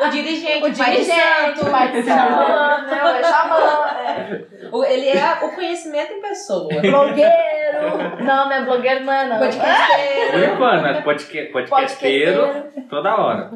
O 0.00 0.08
dirigente, 0.10 0.64
O 0.64 0.68
o 0.70 0.76
pai 0.76 0.90
de 0.90 0.96
dirigente, 0.96 1.58
santo. 1.58 1.66
o 1.66 1.70
pai 1.70 1.92
de 1.92 2.02
xamã, 2.02 2.86
né? 2.88 3.20
O 3.20 3.24
xamã, 3.24 3.86
é. 4.06 4.44
O- 4.72 4.84
Ele 4.84 5.08
é 5.08 5.32
o 5.44 5.54
conhecimento 5.54 6.12
em 6.12 6.20
pessoa. 6.20 6.68
blogueiro. 6.80 8.24
Não, 8.24 8.44
não 8.48 8.52
é 8.52 8.64
blogueiro, 8.64 9.04
não 9.04 9.12
é 9.12 9.28
não. 9.28 9.38
Podcasteiro. 9.38 10.82
né? 10.82 11.02
Podque- 11.02 11.44
podcasteiro 11.52 12.40
Podcasteiro. 12.46 12.86
toda 12.88 13.16
hora. 13.16 13.50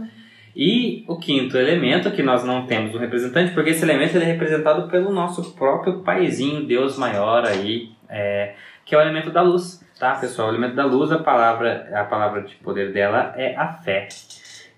E 0.54 1.04
o 1.08 1.16
quinto 1.18 1.56
elemento, 1.56 2.10
que 2.10 2.22
nós 2.22 2.44
não 2.44 2.66
temos 2.66 2.94
um 2.94 2.98
representante, 2.98 3.52
porque 3.54 3.70
esse 3.70 3.82
elemento 3.84 4.16
ele 4.16 4.24
é 4.24 4.28
representado 4.28 4.86
pelo 4.90 5.10
nosso 5.10 5.54
próprio 5.54 6.00
paizinho, 6.00 6.66
Deus 6.66 6.98
maior 6.98 7.46
aí, 7.46 7.88
é, 8.12 8.54
que 8.84 8.94
é 8.94 8.98
o 8.98 9.00
elemento 9.00 9.30
da 9.30 9.42
luz, 9.42 9.84
tá, 9.98 10.14
pessoal? 10.14 10.48
O 10.48 10.50
elemento 10.52 10.76
da 10.76 10.84
luz, 10.84 11.10
a 11.10 11.18
palavra, 11.18 11.88
a 11.94 12.04
palavra 12.04 12.42
de 12.42 12.54
poder 12.56 12.92
dela 12.92 13.34
é 13.36 13.56
a 13.56 13.72
fé. 13.72 14.08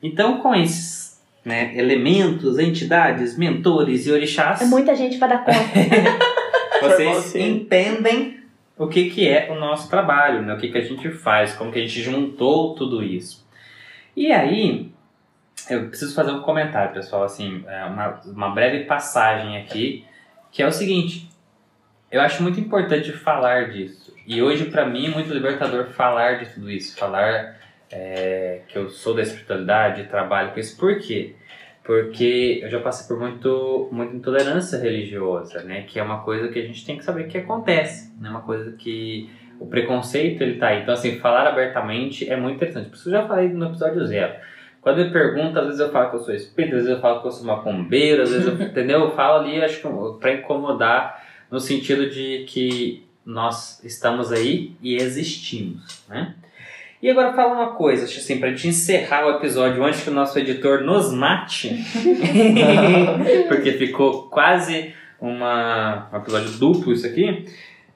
Então, 0.02 0.38
com 0.38 0.54
esses 0.54 1.22
né, 1.44 1.76
elementos, 1.76 2.58
entidades, 2.58 3.36
mentores 3.36 4.06
e 4.06 4.12
orixás, 4.12 4.62
É 4.62 4.66
muita 4.66 4.94
gente 4.94 5.18
pra 5.18 5.28
dar 5.28 5.44
conta. 5.44 5.58
vocês 6.80 7.16
você. 7.16 7.42
entendem 7.42 8.40
o 8.76 8.86
que, 8.86 9.10
que 9.10 9.28
é 9.28 9.50
o 9.50 9.54
nosso 9.54 9.88
trabalho, 9.88 10.42
né? 10.42 10.54
o 10.54 10.58
que, 10.58 10.68
que 10.68 10.78
a 10.78 10.82
gente 10.82 11.10
faz, 11.10 11.54
como 11.54 11.72
que 11.72 11.78
a 11.78 11.82
gente 11.82 12.02
juntou 12.02 12.74
tudo 12.74 13.02
isso. 13.02 13.44
E 14.16 14.32
aí, 14.32 14.90
eu 15.68 15.88
preciso 15.88 16.14
fazer 16.14 16.32
um 16.32 16.40
comentário, 16.40 16.92
pessoal, 16.92 17.24
assim, 17.24 17.64
é 17.66 17.84
uma, 17.84 18.20
uma 18.26 18.50
breve 18.50 18.84
passagem 18.84 19.56
aqui, 19.56 20.04
que 20.50 20.62
é 20.62 20.66
o 20.66 20.72
seguinte, 20.72 21.28
eu 22.14 22.20
acho 22.20 22.44
muito 22.44 22.60
importante 22.60 23.10
falar 23.10 23.70
disso. 23.70 24.14
E 24.24 24.40
hoje, 24.40 24.66
para 24.66 24.86
mim, 24.86 25.06
é 25.06 25.10
muito 25.10 25.34
libertador 25.34 25.86
falar 25.86 26.38
de 26.38 26.46
tudo 26.46 26.70
isso, 26.70 26.96
falar 26.96 27.56
é, 27.90 28.60
que 28.68 28.78
eu 28.78 28.88
sou 28.88 29.14
da 29.14 29.22
espiritualidade, 29.22 30.04
trabalho 30.04 30.52
com 30.52 30.60
isso. 30.60 30.76
Por 30.78 30.96
quê? 31.00 31.34
Porque 31.82 32.60
eu 32.62 32.70
já 32.70 32.78
passei 32.78 33.08
por 33.08 33.20
muito, 33.20 33.88
muita 33.90 34.14
intolerância 34.14 34.78
religiosa, 34.78 35.62
né? 35.64 35.82
Que 35.82 35.98
é 35.98 36.02
uma 36.04 36.22
coisa 36.22 36.48
que 36.48 36.58
a 36.58 36.62
gente 36.62 36.86
tem 36.86 36.96
que 36.96 37.04
saber 37.04 37.24
que 37.26 37.36
acontece, 37.36 38.14
né? 38.20 38.30
Uma 38.30 38.42
coisa 38.42 38.76
que 38.76 39.28
o 39.58 39.66
preconceito 39.66 40.40
ele 40.40 40.58
tá 40.58 40.68
aí. 40.68 40.82
Então, 40.82 40.94
assim, 40.94 41.18
falar 41.18 41.48
abertamente 41.48 42.30
é 42.30 42.36
muito 42.36 42.56
interessante. 42.56 42.90
Por 42.90 42.94
isso 42.94 43.08
eu 43.08 43.12
já 43.12 43.26
falei 43.26 43.48
no 43.48 43.66
episódio 43.66 44.06
zero. 44.06 44.34
Quando 44.80 44.98
me 44.98 45.10
perguntam, 45.10 45.62
às 45.62 45.66
vezes 45.68 45.80
eu 45.80 45.90
falo 45.90 46.10
que 46.10 46.16
eu 46.16 46.20
sou 46.20 46.34
espírita, 46.34 46.76
às 46.76 46.82
vezes 46.82 46.96
eu 46.96 47.02
falo 47.02 47.20
que 47.20 47.26
eu 47.26 47.32
sou 47.32 47.46
macumbeiro, 47.46 48.22
às 48.22 48.30
vezes 48.30 48.46
eu, 48.46 48.54
entendeu? 48.64 49.00
Eu 49.00 49.10
falo 49.10 49.40
ali, 49.40 49.60
acho 49.64 49.80
que 49.80 49.88
pra 50.20 50.32
incomodar, 50.32 51.23
no 51.54 51.60
sentido 51.60 52.10
de 52.10 52.44
que 52.48 53.04
nós 53.24 53.80
estamos 53.84 54.32
aí 54.32 54.72
e 54.82 54.96
existimos, 54.96 56.02
né? 56.08 56.34
E 57.00 57.08
agora 57.08 57.32
fala 57.32 57.54
uma 57.54 57.74
coisa, 57.74 58.06
assim, 58.06 58.40
pra 58.40 58.50
gente 58.50 58.66
encerrar 58.66 59.24
o 59.24 59.36
episódio 59.36 59.84
antes 59.84 60.02
que 60.02 60.10
o 60.10 60.12
nosso 60.12 60.36
editor 60.36 60.80
nos 60.80 61.12
mate, 61.12 61.84
porque 63.46 63.72
ficou 63.74 64.24
quase 64.24 64.92
uma, 65.20 66.08
um 66.12 66.16
episódio 66.16 66.50
duplo 66.58 66.92
isso 66.92 67.06
aqui. 67.06 67.46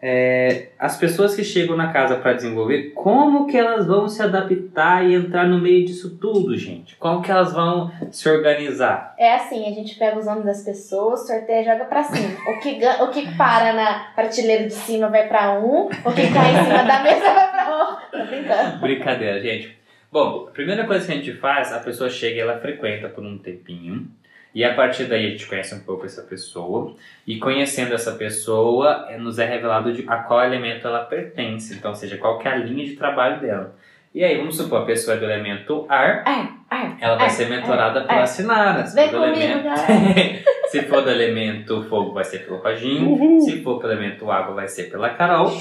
É, 0.00 0.68
as 0.78 0.96
pessoas 0.96 1.34
que 1.34 1.42
chegam 1.42 1.76
na 1.76 1.92
casa 1.92 2.16
para 2.16 2.32
desenvolver, 2.32 2.92
como 2.94 3.46
que 3.46 3.56
elas 3.56 3.86
vão 3.86 4.08
se 4.08 4.22
adaptar 4.22 5.04
e 5.04 5.14
entrar 5.14 5.46
no 5.46 5.58
meio 5.58 5.84
disso 5.84 6.16
tudo, 6.18 6.56
gente? 6.56 6.96
Como 6.96 7.20
que 7.22 7.30
elas 7.30 7.52
vão 7.52 7.90
se 8.10 8.28
organizar? 8.28 9.14
É 9.18 9.34
assim, 9.34 9.66
a 9.66 9.72
gente 9.72 9.98
pega 9.98 10.18
os 10.18 10.26
nomes 10.26 10.44
das 10.44 10.62
pessoas, 10.62 11.26
sorteia 11.26 11.62
e 11.62 11.64
joga 11.64 11.84
pra 11.84 12.04
cima. 12.04 12.28
O 12.48 12.60
que, 12.60 12.80
o 13.02 13.10
que 13.10 13.36
para 13.36 13.72
na 13.72 14.12
prateleira 14.14 14.64
de 14.64 14.74
cima 14.74 15.08
vai 15.08 15.26
pra 15.26 15.58
um, 15.58 15.86
o 15.86 16.12
que 16.14 16.32
cai 16.32 16.52
em 16.52 16.64
cima 16.64 16.82
da 16.84 17.02
mesa 17.02 17.34
vai 17.34 17.50
pra 17.50 17.76
outro. 17.76 18.04
Tô 18.10 18.24
brincando. 18.24 18.78
Brincadeira, 18.78 19.40
gente. 19.40 19.78
Bom, 20.10 20.46
a 20.48 20.50
primeira 20.52 20.86
coisa 20.86 21.04
que 21.04 21.12
a 21.12 21.16
gente 21.16 21.34
faz, 21.34 21.72
a 21.72 21.80
pessoa 21.80 22.08
chega 22.08 22.36
e 22.36 22.40
ela 22.40 22.58
frequenta 22.58 23.08
por 23.08 23.22
um 23.22 23.36
tempinho. 23.36 24.08
E 24.54 24.64
a 24.64 24.74
partir 24.74 25.04
daí 25.04 25.26
a 25.26 25.30
gente 25.30 25.46
conhece 25.46 25.74
um 25.74 25.80
pouco 25.80 26.06
essa 26.06 26.22
pessoa. 26.22 26.94
E 27.26 27.38
conhecendo 27.38 27.94
essa 27.94 28.12
pessoa, 28.12 29.06
eh, 29.10 29.18
nos 29.18 29.38
é 29.38 29.46
revelado 29.46 29.92
a 30.06 30.16
qual 30.18 30.42
elemento 30.42 30.86
ela 30.86 31.04
pertence. 31.04 31.74
Então, 31.74 31.90
ou 31.90 31.94
seja, 31.94 32.16
qual 32.16 32.38
que 32.38 32.48
é 32.48 32.52
a 32.52 32.56
linha 32.56 32.84
de 32.84 32.96
trabalho 32.96 33.40
dela. 33.40 33.74
E 34.14 34.24
aí, 34.24 34.38
vamos 34.38 34.56
supor, 34.56 34.82
a 34.82 34.84
pessoa 34.86 35.16
é 35.16 35.20
do 35.20 35.26
elemento 35.26 35.84
ar, 35.88 36.22
Ar, 36.26 36.56
ar, 36.70 36.96
ela 36.98 37.16
vai 37.16 37.26
ar, 37.26 37.30
ser 37.30 37.48
mentorada 37.48 38.00
pela 38.02 38.26
Sinara. 38.26 38.86
Se 38.86 38.94
Vem 38.94 39.10
for 39.10 39.18
do 39.18 39.24
elemento-. 39.26 39.68
Se 40.68 40.82
for 40.82 41.02
do 41.02 41.10
elemento 41.10 41.82
fogo, 41.84 42.12
vai 42.12 42.24
ser 42.24 42.40
pelo 42.40 42.58
Roginho. 42.58 43.40
Se 43.40 43.62
for 43.62 43.78
pelo 43.78 43.92
elemento 43.92 44.30
água, 44.30 44.54
vai 44.54 44.68
ser 44.68 44.84
pela 44.84 45.10
Carol. 45.10 45.50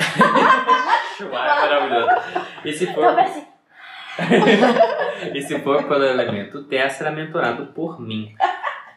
Chuá 1.16 1.46
é 1.46 1.60
maravilhoso. 1.60 2.08
E 2.64 2.72
se 2.72 2.86
for 2.86 3.04
Então. 3.04 3.49
E 5.34 5.42
se 5.42 5.58
for 5.60 5.84
pelo 5.84 6.04
elemento 6.04 6.62
terra, 6.64 6.88
será 6.88 7.10
mentorado 7.10 7.66
por 7.66 8.00
mim. 8.00 8.32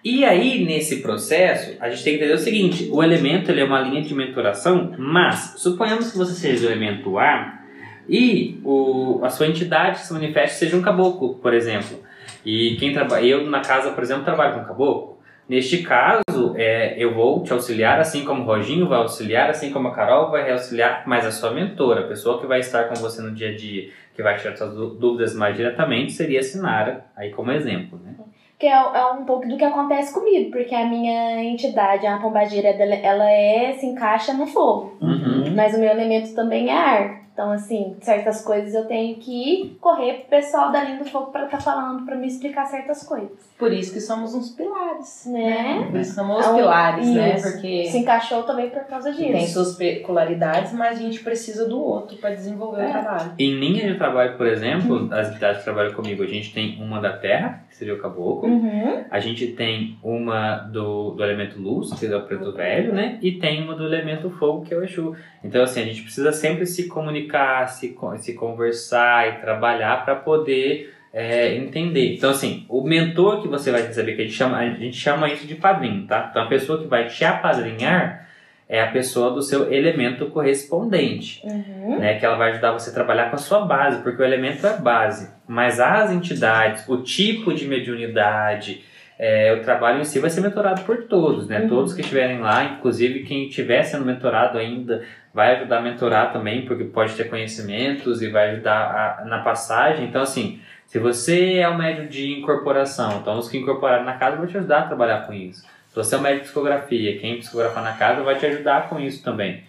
E 0.03 0.25
aí, 0.25 0.65
nesse 0.65 1.01
processo, 1.01 1.77
a 1.79 1.89
gente 1.89 2.03
tem 2.03 2.13
que 2.13 2.19
entender 2.19 2.33
o 2.33 2.39
seguinte: 2.39 2.89
o 2.91 3.01
elemento 3.01 3.49
ele 3.51 3.61
é 3.61 3.63
uma 3.63 3.79
linha 3.79 4.01
de 4.01 4.13
mentoração, 4.13 4.93
mas 4.97 5.55
suponhamos 5.57 6.11
que 6.11 6.17
você 6.17 6.33
seja 6.33 6.67
do 6.67 6.71
elemento 6.71 7.17
ar 7.17 7.63
e 8.07 8.59
o, 8.63 9.21
a 9.23 9.29
sua 9.29 9.47
entidade 9.47 9.99
se 9.99 10.11
manifeste 10.11 10.57
seja 10.57 10.75
um 10.75 10.81
caboclo, 10.81 11.35
por 11.35 11.53
exemplo. 11.53 11.99
E 12.45 12.75
quem 12.77 12.91
trabalha, 12.91 13.25
eu 13.25 13.49
na 13.49 13.61
casa, 13.61 13.91
por 13.91 14.03
exemplo, 14.03 14.25
trabalho 14.25 14.59
com 14.59 14.65
caboclo. 14.65 15.13
Neste 15.47 15.79
caso, 15.79 16.53
é, 16.55 16.95
eu 16.97 17.13
vou 17.13 17.43
te 17.43 17.51
auxiliar, 17.51 17.99
assim 17.99 18.23
como 18.23 18.43
o 18.43 18.45
Roginho 18.45 18.87
vai 18.87 18.99
auxiliar, 18.99 19.49
assim 19.49 19.71
como 19.71 19.89
a 19.89 19.93
Carol 19.93 20.31
vai 20.31 20.49
auxiliar, 20.51 21.03
mas 21.05 21.25
a 21.25 21.31
sua 21.31 21.51
mentora, 21.51 22.01
a 22.01 22.07
pessoa 22.07 22.39
que 22.39 22.47
vai 22.47 22.59
estar 22.59 22.85
com 22.85 22.95
você 22.95 23.21
no 23.21 23.31
dia 23.31 23.49
a 23.49 23.55
dia, 23.55 23.89
que 24.15 24.21
vai 24.23 24.37
tirar 24.37 24.55
suas 24.55 24.73
dú- 24.73 24.95
dúvidas 24.95 25.35
mais 25.35 25.55
diretamente, 25.55 26.11
seria 26.13 26.39
a 26.39 26.43
Sinara, 26.43 27.05
aí 27.15 27.31
como 27.31 27.51
exemplo, 27.51 27.99
né? 28.03 28.13
Que 28.59 28.67
é, 28.67 28.71
é 28.71 29.05
um 29.07 29.25
pouco 29.25 29.47
do 29.47 29.57
que 29.57 29.65
acontece 29.65 30.13
comigo, 30.13 30.51
porque 30.51 30.73
a 30.73 30.85
minha 30.87 31.43
entidade, 31.43 32.05
a 32.07 32.17
pombagira, 32.17 32.69
ela 32.69 33.29
é, 33.29 33.73
se 33.73 33.85
encaixa 33.85 34.33
no 34.33 34.45
fogo. 34.45 34.97
Uhum. 35.01 35.53
Mas 35.55 35.75
o 35.75 35.79
meu 35.79 35.89
elemento 35.89 36.33
também 36.33 36.69
é 36.69 36.73
ar. 36.77 37.22
Então, 37.33 37.51
assim, 37.51 37.95
certas 37.99 38.43
coisas 38.43 38.75
eu 38.75 38.85
tenho 38.85 39.15
que 39.15 39.75
correr 39.81 40.19
pro 40.19 40.29
pessoal 40.39 40.71
da 40.71 40.83
linha 40.83 40.99
do 40.99 41.05
fogo 41.05 41.31
pra 41.31 41.45
estar 41.45 41.59
falando, 41.59 42.05
pra 42.05 42.15
me 42.15 42.27
explicar 42.27 42.65
certas 42.67 43.01
coisas. 43.03 43.31
Por 43.57 43.73
isso 43.73 43.91
que 43.91 43.99
somos 43.99 44.35
uns 44.35 44.49
pilares. 44.51 45.25
Né? 45.25 45.87
Por 45.89 45.99
isso 45.99 46.11
que 46.11 46.15
somos 46.15 46.39
os 46.45 46.51
um- 46.51 46.55
pilares, 46.55 47.07
né? 47.07 47.35
isso. 47.35 47.51
Porque 47.51 47.85
Se 47.87 47.97
encaixou 47.97 48.43
também 48.43 48.69
por 48.69 48.83
causa 48.85 49.11
disso. 49.11 49.31
tem 49.31 49.47
suas 49.47 49.75
peculiaridades, 49.75 50.73
mas 50.73 50.99
a 50.99 51.01
gente 51.01 51.23
precisa 51.23 51.67
do 51.67 51.79
outro 51.81 52.17
para 52.17 52.31
desenvolver 52.35 52.83
É. 52.83 52.87
o 52.87 52.91
trabalho. 52.91 53.31
Em 53.39 53.55
linha 53.55 53.91
de 53.91 53.97
trabalho, 53.97 54.37
por 54.37 54.45
exemplo, 54.45 55.09
as 55.11 55.29
entidades 55.29 55.59
que 55.59 55.63
trabalham 55.63 55.93
comigo, 55.93 56.21
a 56.21 56.27
gente 56.27 56.53
tem 56.53 56.79
uma 56.81 56.99
da 57.01 57.13
terra, 57.17 57.63
que 57.69 57.75
seria 57.75 57.95
o 57.95 57.99
caboclo, 57.99 58.47
Uhum. 58.47 59.05
a 59.09 59.19
gente 59.19 59.47
tem 59.47 59.97
uma 60.03 60.57
do, 60.57 61.11
do 61.11 61.23
elemento 61.23 61.59
luz, 61.59 61.91
que 61.99 62.05
é 62.05 62.15
o 62.15 62.21
preto 62.27 62.51
velho, 62.51 62.93
né? 62.93 63.17
E 63.23 63.31
tem 63.33 63.63
uma 63.63 63.73
do 63.75 63.85
elemento 63.85 64.29
fogo, 64.29 64.63
que 64.63 64.73
é 64.73 64.77
o 64.77 64.83
Exu. 64.83 65.15
Então, 65.43 65.63
assim, 65.63 65.81
a 65.81 65.85
gente 65.85 66.03
precisa 66.03 66.31
sempre 66.31 66.65
se 66.65 66.87
comunicar, 66.87 67.22
se, 67.67 67.89
co- 67.89 68.17
se 68.17 68.33
conversar 68.33 69.27
e 69.27 69.41
trabalhar 69.41 70.03
para 70.05 70.15
poder 70.15 70.93
é, 71.13 71.55
entender. 71.55 72.15
Então, 72.15 72.31
assim, 72.31 72.65
o 72.69 72.81
mentor 72.81 73.41
que 73.41 73.47
você 73.47 73.71
vai 73.71 73.81
receber, 73.83 74.15
que 74.15 74.21
a 74.21 74.25
gente 74.25 74.35
chama, 74.37 74.57
a 74.57 74.69
gente 74.69 74.97
chama 74.97 75.29
isso 75.29 75.45
de 75.45 75.55
padrinho, 75.55 76.07
tá? 76.07 76.27
Então, 76.29 76.43
a 76.43 76.47
pessoa 76.47 76.79
que 76.81 76.87
vai 76.87 77.05
te 77.07 77.23
apadrinhar 77.23 78.27
é 78.67 78.81
a 78.81 78.87
pessoa 78.87 79.29
do 79.31 79.41
seu 79.41 79.71
elemento 79.71 80.27
correspondente 80.27 81.41
Uhum. 81.45 81.99
né, 81.99 82.17
que 82.17 82.25
ela 82.25 82.35
vai 82.37 82.51
ajudar 82.51 82.71
você 82.71 82.89
a 82.89 82.93
trabalhar 82.93 83.29
com 83.29 83.35
a 83.35 83.39
sua 83.39 83.65
base, 83.65 84.01
porque 84.01 84.21
o 84.21 84.25
elemento 84.25 84.65
é 84.65 84.77
base. 84.77 85.29
Mas 85.47 85.79
as 85.79 86.11
entidades, 86.11 86.87
o 86.87 86.97
tipo 87.03 87.53
de 87.53 87.67
mediunidade, 87.67 88.83
é, 89.25 89.53
o 89.53 89.61
trabalho 89.63 90.01
em 90.01 90.03
si 90.03 90.19
vai 90.19 90.29
ser 90.29 90.41
mentorado 90.41 90.81
por 90.81 91.03
todos, 91.05 91.47
né? 91.47 91.61
Uhum. 91.61 91.69
Todos 91.69 91.93
que 91.93 92.01
estiverem 92.01 92.39
lá, 92.41 92.65
inclusive 92.65 93.23
quem 93.23 93.47
estiver 93.47 93.81
sendo 93.83 94.03
mentorado 94.05 94.57
ainda, 94.57 95.01
vai 95.33 95.55
ajudar 95.55 95.77
a 95.77 95.81
mentorar 95.81 96.33
também, 96.33 96.65
porque 96.65 96.83
pode 96.83 97.13
ter 97.13 97.29
conhecimentos 97.29 98.21
e 98.21 98.29
vai 98.29 98.49
ajudar 98.51 99.21
a- 99.21 99.25
na 99.25 99.39
passagem. 99.39 100.03
Então, 100.05 100.21
assim, 100.21 100.59
se 100.85 100.99
você 100.99 101.55
é 101.59 101.69
um 101.69 101.77
médium 101.77 102.07
de 102.07 102.33
incorporação, 102.37 103.19
então 103.21 103.37
os 103.39 103.47
que 103.49 103.57
incorporaram 103.57 104.03
na 104.03 104.13
casa 104.13 104.35
vão 104.35 104.45
te 104.45 104.57
ajudar 104.57 104.79
a 104.79 104.87
trabalhar 104.87 105.25
com 105.25 105.31
isso. 105.33 105.61
Se 105.87 105.95
você 105.95 106.15
é 106.15 106.17
um 106.17 106.21
médium 106.21 106.39
de 106.39 106.43
psicografia, 106.45 107.17
quem 107.19 107.37
psicografar 107.39 107.81
na 107.81 107.93
casa 107.93 108.23
vai 108.23 108.35
te 108.35 108.45
ajudar 108.45 108.89
com 108.89 108.99
isso 108.99 109.23
também. 109.23 109.63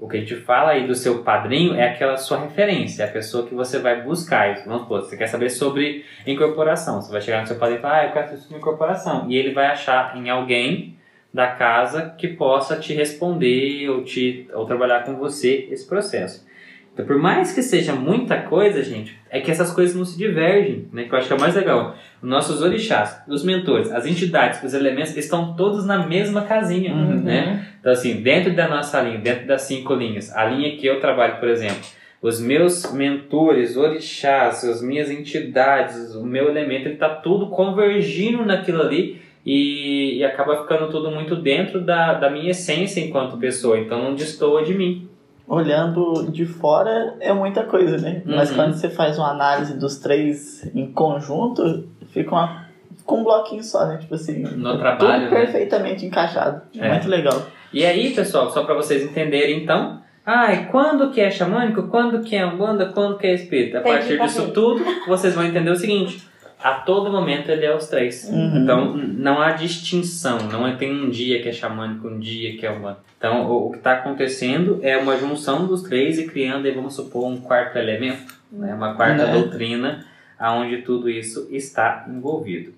O 0.00 0.08
que 0.08 0.16
a 0.16 0.20
gente 0.20 0.34
fala 0.34 0.70
aí 0.70 0.86
do 0.86 0.94
seu 0.94 1.22
padrinho 1.22 1.74
é 1.74 1.86
aquela 1.90 2.16
sua 2.16 2.40
referência, 2.40 3.02
é 3.02 3.06
a 3.06 3.12
pessoa 3.12 3.46
que 3.46 3.54
você 3.54 3.78
vai 3.78 4.00
buscar. 4.00 4.64
Vamos 4.64 4.82
supor, 4.82 5.02
você 5.02 5.14
quer 5.14 5.26
saber 5.26 5.50
sobre 5.50 6.06
incorporação. 6.26 7.02
Você 7.02 7.12
vai 7.12 7.20
chegar 7.20 7.42
no 7.42 7.46
seu 7.46 7.56
padrinho 7.56 7.80
e 7.80 7.82
falar, 7.82 7.98
ah, 7.98 8.06
eu 8.06 8.12
quero 8.12 8.28
saber 8.28 8.40
sobre 8.40 8.56
incorporação. 8.56 9.26
E 9.28 9.36
ele 9.36 9.52
vai 9.52 9.66
achar 9.66 10.16
em 10.16 10.30
alguém 10.30 10.96
da 11.32 11.48
casa 11.48 12.14
que 12.16 12.28
possa 12.28 12.76
te 12.76 12.94
responder 12.94 13.90
ou, 13.90 14.02
te, 14.02 14.48
ou 14.54 14.64
trabalhar 14.64 15.04
com 15.04 15.16
você 15.16 15.68
esse 15.70 15.86
processo. 15.86 16.48
Então, 16.92 17.06
por 17.06 17.16
mais 17.18 17.52
que 17.52 17.62
seja 17.62 17.94
muita 17.94 18.36
coisa, 18.42 18.82
gente, 18.82 19.16
é 19.30 19.40
que 19.40 19.50
essas 19.50 19.72
coisas 19.72 19.94
não 19.94 20.04
se 20.04 20.18
divergem, 20.18 20.88
né? 20.92 21.04
Que 21.04 21.14
eu 21.14 21.18
acho 21.18 21.28
que 21.28 21.34
é 21.34 21.38
mais 21.38 21.54
legal. 21.54 21.94
Os 22.20 22.28
nossos 22.28 22.60
orixás, 22.62 23.22
os 23.28 23.44
mentores, 23.44 23.90
as 23.92 24.06
entidades, 24.06 24.62
os 24.62 24.74
elementos 24.74 25.16
estão 25.16 25.54
todos 25.54 25.86
na 25.86 26.06
mesma 26.06 26.42
casinha, 26.42 26.92
Uhum. 26.92 27.22
né? 27.22 27.64
Então, 27.80 27.92
assim, 27.92 28.20
dentro 28.22 28.54
da 28.54 28.68
nossa 28.68 29.00
linha, 29.00 29.18
dentro 29.18 29.46
das 29.46 29.62
cinco 29.62 29.94
linhas, 29.94 30.34
a 30.36 30.44
linha 30.44 30.76
que 30.76 30.86
eu 30.86 31.00
trabalho, 31.00 31.38
por 31.38 31.48
exemplo, 31.48 31.78
os 32.20 32.38
meus 32.40 32.92
mentores, 32.92 33.76
orixás, 33.76 34.62
as 34.64 34.82
minhas 34.82 35.10
entidades, 35.10 36.14
o 36.14 36.24
meu 36.26 36.48
elemento, 36.50 36.88
ele 36.88 36.96
tá 36.96 37.08
tudo 37.08 37.46
convergindo 37.46 38.44
naquilo 38.44 38.82
ali 38.82 39.22
e, 39.46 40.18
e 40.18 40.24
acaba 40.24 40.60
ficando 40.62 40.90
tudo 40.90 41.10
muito 41.10 41.34
dentro 41.36 41.80
da, 41.80 42.12
da 42.14 42.28
minha 42.28 42.50
essência 42.50 43.00
enquanto 43.00 43.38
pessoa, 43.38 43.78
então 43.78 44.02
não 44.02 44.14
destoa 44.14 44.62
de 44.64 44.74
mim. 44.74 45.08
Olhando 45.50 46.30
de 46.30 46.46
fora 46.46 47.16
é 47.18 47.32
muita 47.32 47.64
coisa, 47.64 47.98
né? 47.98 48.22
Mas 48.24 48.50
Uhum. 48.50 48.56
quando 48.56 48.74
você 48.74 48.88
faz 48.88 49.18
uma 49.18 49.30
análise 49.32 49.76
dos 49.76 49.98
três 49.98 50.64
em 50.72 50.92
conjunto, 50.92 51.88
fica 52.12 52.30
uma, 52.30 52.66
fica 52.96 53.14
um 53.14 53.24
bloquinho 53.24 53.64
só, 53.64 53.84
né? 53.84 53.96
Tipo 53.98 54.14
assim, 54.14 54.42
No 54.44 54.74
é 54.74 54.78
trabalho, 54.78 54.98
tudo 55.24 55.34
né? 55.34 55.40
perfeitamente 55.40 56.06
encaixado. 56.06 56.62
É. 56.78 56.88
Muito 56.90 57.08
legal. 57.08 57.42
E 57.72 57.84
aí, 57.84 58.14
pessoal, 58.14 58.48
só 58.50 58.62
para 58.62 58.76
vocês 58.76 59.02
entenderem, 59.02 59.60
então, 59.64 60.00
ai, 60.24 60.68
quando 60.70 61.10
que 61.10 61.20
é 61.20 61.28
xamânico, 61.28 61.88
quando 61.88 62.20
que 62.22 62.36
é 62.36 62.46
umbanda, 62.46 62.86
quando 62.86 63.18
que 63.18 63.26
é 63.26 63.34
espírito? 63.34 63.76
A 63.76 63.80
Entendi, 63.80 63.96
partir 63.96 64.20
disso 64.20 64.52
tudo, 64.52 64.84
vocês 65.08 65.34
vão 65.34 65.44
entender 65.44 65.70
o 65.70 65.76
seguinte, 65.76 66.29
a 66.62 66.72
todo 66.74 67.10
momento 67.10 67.50
ele 67.50 67.64
é 67.64 67.74
os 67.74 67.86
três. 67.88 68.24
Uhum. 68.28 68.56
Então, 68.62 68.96
n- 68.96 69.14
não 69.18 69.40
há 69.40 69.52
distinção, 69.52 70.38
não 70.50 70.66
é 70.66 70.76
tem 70.76 70.92
um 70.92 71.08
dia 71.10 71.40
que 71.42 71.48
é 71.48 71.52
xamânico, 71.52 72.06
um 72.08 72.18
dia 72.18 72.56
que 72.56 72.66
é 72.66 72.70
umbanda. 72.70 72.98
Então, 73.18 73.46
o, 73.50 73.66
o 73.68 73.70
que 73.72 73.78
está 73.78 73.92
acontecendo 73.94 74.78
é 74.82 74.96
uma 74.96 75.16
junção 75.16 75.66
dos 75.66 75.82
três 75.82 76.18
e 76.18 76.26
criando, 76.26 76.66
aí, 76.66 76.72
vamos 76.72 76.94
supor, 76.94 77.26
um 77.26 77.38
quarto 77.40 77.76
elemento, 77.78 78.34
né, 78.52 78.74
uma 78.74 78.94
quarta 78.94 79.26
Né? 79.26 79.32
doutrina, 79.32 80.04
aonde 80.38 80.78
tudo 80.78 81.08
isso 81.08 81.46
está 81.50 82.06
envolvido. 82.08 82.72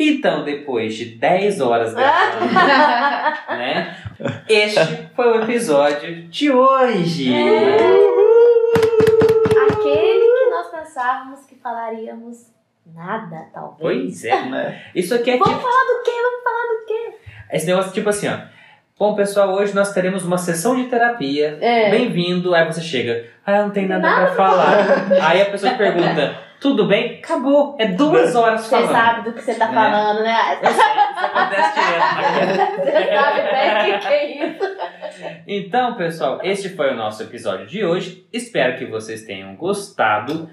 Então, 0.00 0.44
depois 0.44 0.94
de 0.94 1.04
10 1.06 1.60
horas 1.60 1.92
gravando, 1.92 2.52
né? 3.50 3.96
Este 4.48 4.80
foi 5.14 5.38
o 5.38 5.42
episódio 5.42 6.22
de 6.28 6.50
hoje. 6.52 7.32
Pensávamos 10.98 11.46
que 11.46 11.54
falaríamos 11.54 12.48
nada, 12.92 13.46
talvez. 13.54 13.78
Pois 13.80 14.24
é. 14.24 14.42
Né? 14.46 14.82
Isso 14.94 15.14
aqui 15.14 15.30
é 15.30 15.36
Vamos 15.38 15.54
tipo. 15.54 15.60
falar 15.62 15.84
do 15.84 16.02
quê? 16.02 16.10
Vamos 16.10 16.42
falar 16.42 16.74
do 16.74 16.84
quê? 16.86 17.18
Esse 17.52 17.66
negócio 17.66 17.92
tipo 17.92 18.08
assim, 18.08 18.28
ó. 18.28 18.36
Bom, 18.98 19.14
pessoal, 19.14 19.50
hoje 19.52 19.72
nós 19.76 19.92
teremos 19.92 20.24
uma 20.24 20.36
sessão 20.38 20.74
de 20.74 20.88
terapia. 20.88 21.56
É. 21.60 21.88
Bem-vindo. 21.88 22.52
Aí 22.52 22.66
você 22.66 22.80
chega. 22.80 23.26
Ah, 23.46 23.62
não 23.62 23.70
tem 23.70 23.86
nada, 23.86 24.02
Nada 24.02 24.26
pra 24.26 24.34
falar. 24.34 24.76
Aí 25.22 25.40
a 25.40 25.46
pessoa 25.46 25.72
pergunta: 25.74 26.36
Tudo 26.60 26.88
bem? 26.88 27.20
Acabou. 27.22 27.76
É 27.78 27.86
duas 27.86 28.34
horas 28.34 28.62
Você 28.62 28.70
falando. 28.70 28.90
sabe 28.90 29.22
do 29.22 29.32
que 29.34 29.40
você 29.40 29.54
tá 29.54 29.68
Né? 29.68 29.74
falando, 29.74 30.22
né? 30.24 30.58
Eu 30.60 30.70
sei, 30.72 30.84
isso 31.14 31.24
acontece 31.24 31.74
direto. 31.78 32.76
Você 32.82 33.14
sabe 33.14 33.42
bem 33.52 33.70
o 33.70 33.84
que, 33.84 33.98
que 34.08 34.12
é 34.14 34.46
isso. 34.48 34.64
Então, 35.46 35.94
pessoal, 35.94 36.40
este 36.42 36.68
foi 36.70 36.90
o 36.92 36.96
nosso 36.96 37.22
episódio 37.22 37.68
de 37.68 37.84
hoje. 37.84 38.26
Espero 38.32 38.76
que 38.76 38.84
vocês 38.86 39.22
tenham 39.22 39.54
gostado. 39.54 40.50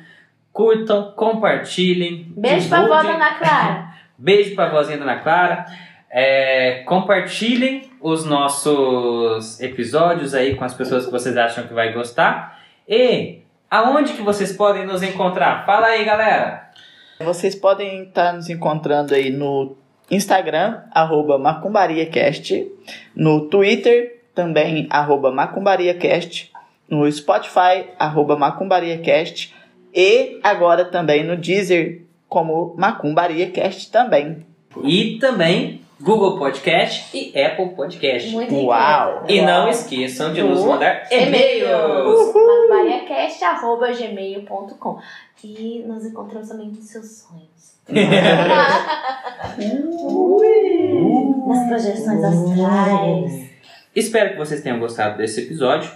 Curtam, 0.55 1.11
compartilhem. 1.17 2.27
Beijo 2.29 2.69
pra 2.69 2.87
vó 2.87 3.01
divulguem. 3.01 3.19
da 3.19 3.25
Ana 3.25 3.35
Clara. 3.35 3.87
Beijo 4.17 4.55
pra 4.55 4.69
vozinha 4.69 4.97
da 4.97 5.03
Ana 5.03 5.19
Clara. 5.19 5.65
É, 6.09 6.81
compartilhem 6.85 7.91
os 7.99 8.23
nossos 8.23 9.59
episódios 9.59 10.33
aí 10.33 10.55
com 10.55 10.63
as 10.63 10.73
pessoas 10.73 11.05
que 11.05 11.11
vocês 11.11 11.35
acham 11.35 11.67
que 11.67 11.73
vai 11.73 11.91
gostar. 11.91 12.57
E 12.87 13.41
aonde 13.69 14.13
que 14.13 14.21
vocês 14.21 14.55
podem 14.55 14.85
nos 14.85 15.03
encontrar? 15.03 15.65
Fala 15.65 15.87
aí, 15.87 16.05
galera! 16.05 16.71
Vocês 17.19 17.53
podem 17.53 18.03
estar 18.03 18.31
nos 18.31 18.49
encontrando 18.49 19.13
aí 19.13 19.29
no 19.29 19.75
Instagram, 20.09 20.83
arroba 20.93 21.37
macumbariacast, 21.37 22.65
no 23.13 23.49
Twitter, 23.49 24.21
também, 24.33 24.87
arroba 24.89 25.33
macumbariacast, 25.33 26.53
no 26.89 27.11
Spotify, 27.11 27.89
arroba 27.99 28.37
macumbariacast, 28.37 29.53
e 29.95 30.39
agora 30.43 30.85
também 30.85 31.23
no 31.23 31.37
Deezer, 31.37 32.01
como 32.27 32.73
MacumbariaCast 32.77 33.91
também. 33.91 34.45
E 34.83 35.17
também 35.19 35.79
Google 36.01 36.37
Podcast 36.37 37.17
e 37.17 37.31
Apple 37.39 37.69
Podcast. 37.69 38.29
Muito 38.31 38.53
Uau. 38.53 39.21
riqueza. 39.21 39.41
E 39.41 39.45
não 39.45 39.69
esqueçam 39.69 40.33
de 40.33 40.43
nos 40.43 40.65
mandar 40.65 41.07
E-mails. 41.09 42.33
macubariacast.gmail.com 42.33 44.99
E 45.41 45.81
nos 45.87 46.05
encontramos 46.05 46.49
também 46.49 46.67
nos 46.67 46.83
seus 46.85 47.19
sonhos. 47.19 47.55
Nas 51.47 51.67
projeções 51.67 52.23
astrais. 52.23 53.49
Espero 53.95 54.31
que 54.31 54.37
vocês 54.37 54.61
tenham 54.61 54.79
gostado 54.79 55.17
desse 55.17 55.41
episódio. 55.41 55.89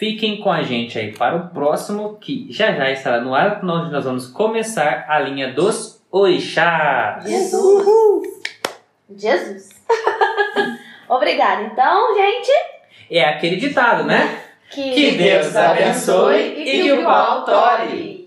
Fiquem 0.00 0.40
com 0.40 0.50
a 0.50 0.62
gente 0.62 0.98
aí 0.98 1.12
para 1.12 1.36
o 1.36 1.48
próximo, 1.50 2.16
que 2.18 2.46
já 2.50 2.72
já 2.72 2.90
estará 2.90 3.20
no 3.20 3.34
ar, 3.34 3.60
onde 3.62 3.92
nós 3.92 4.02
vamos 4.02 4.26
começar 4.26 5.04
a 5.06 5.18
linha 5.18 5.52
dos 5.52 6.02
orixás. 6.10 7.22
Jesus. 7.24 8.26
Jesus. 9.14 9.68
Obrigada. 11.06 11.64
Então, 11.64 12.14
gente, 12.14 12.50
É 13.10 13.24
aquele 13.24 13.56
ditado, 13.56 14.04
né? 14.04 14.40
que, 14.70 14.90
Que 14.90 15.10
Deus 15.18 15.54
abençoe 15.54 16.62
e 16.62 16.82
que 16.82 16.92
o 16.92 17.04
pau 17.04 17.44
tore. 17.44 18.19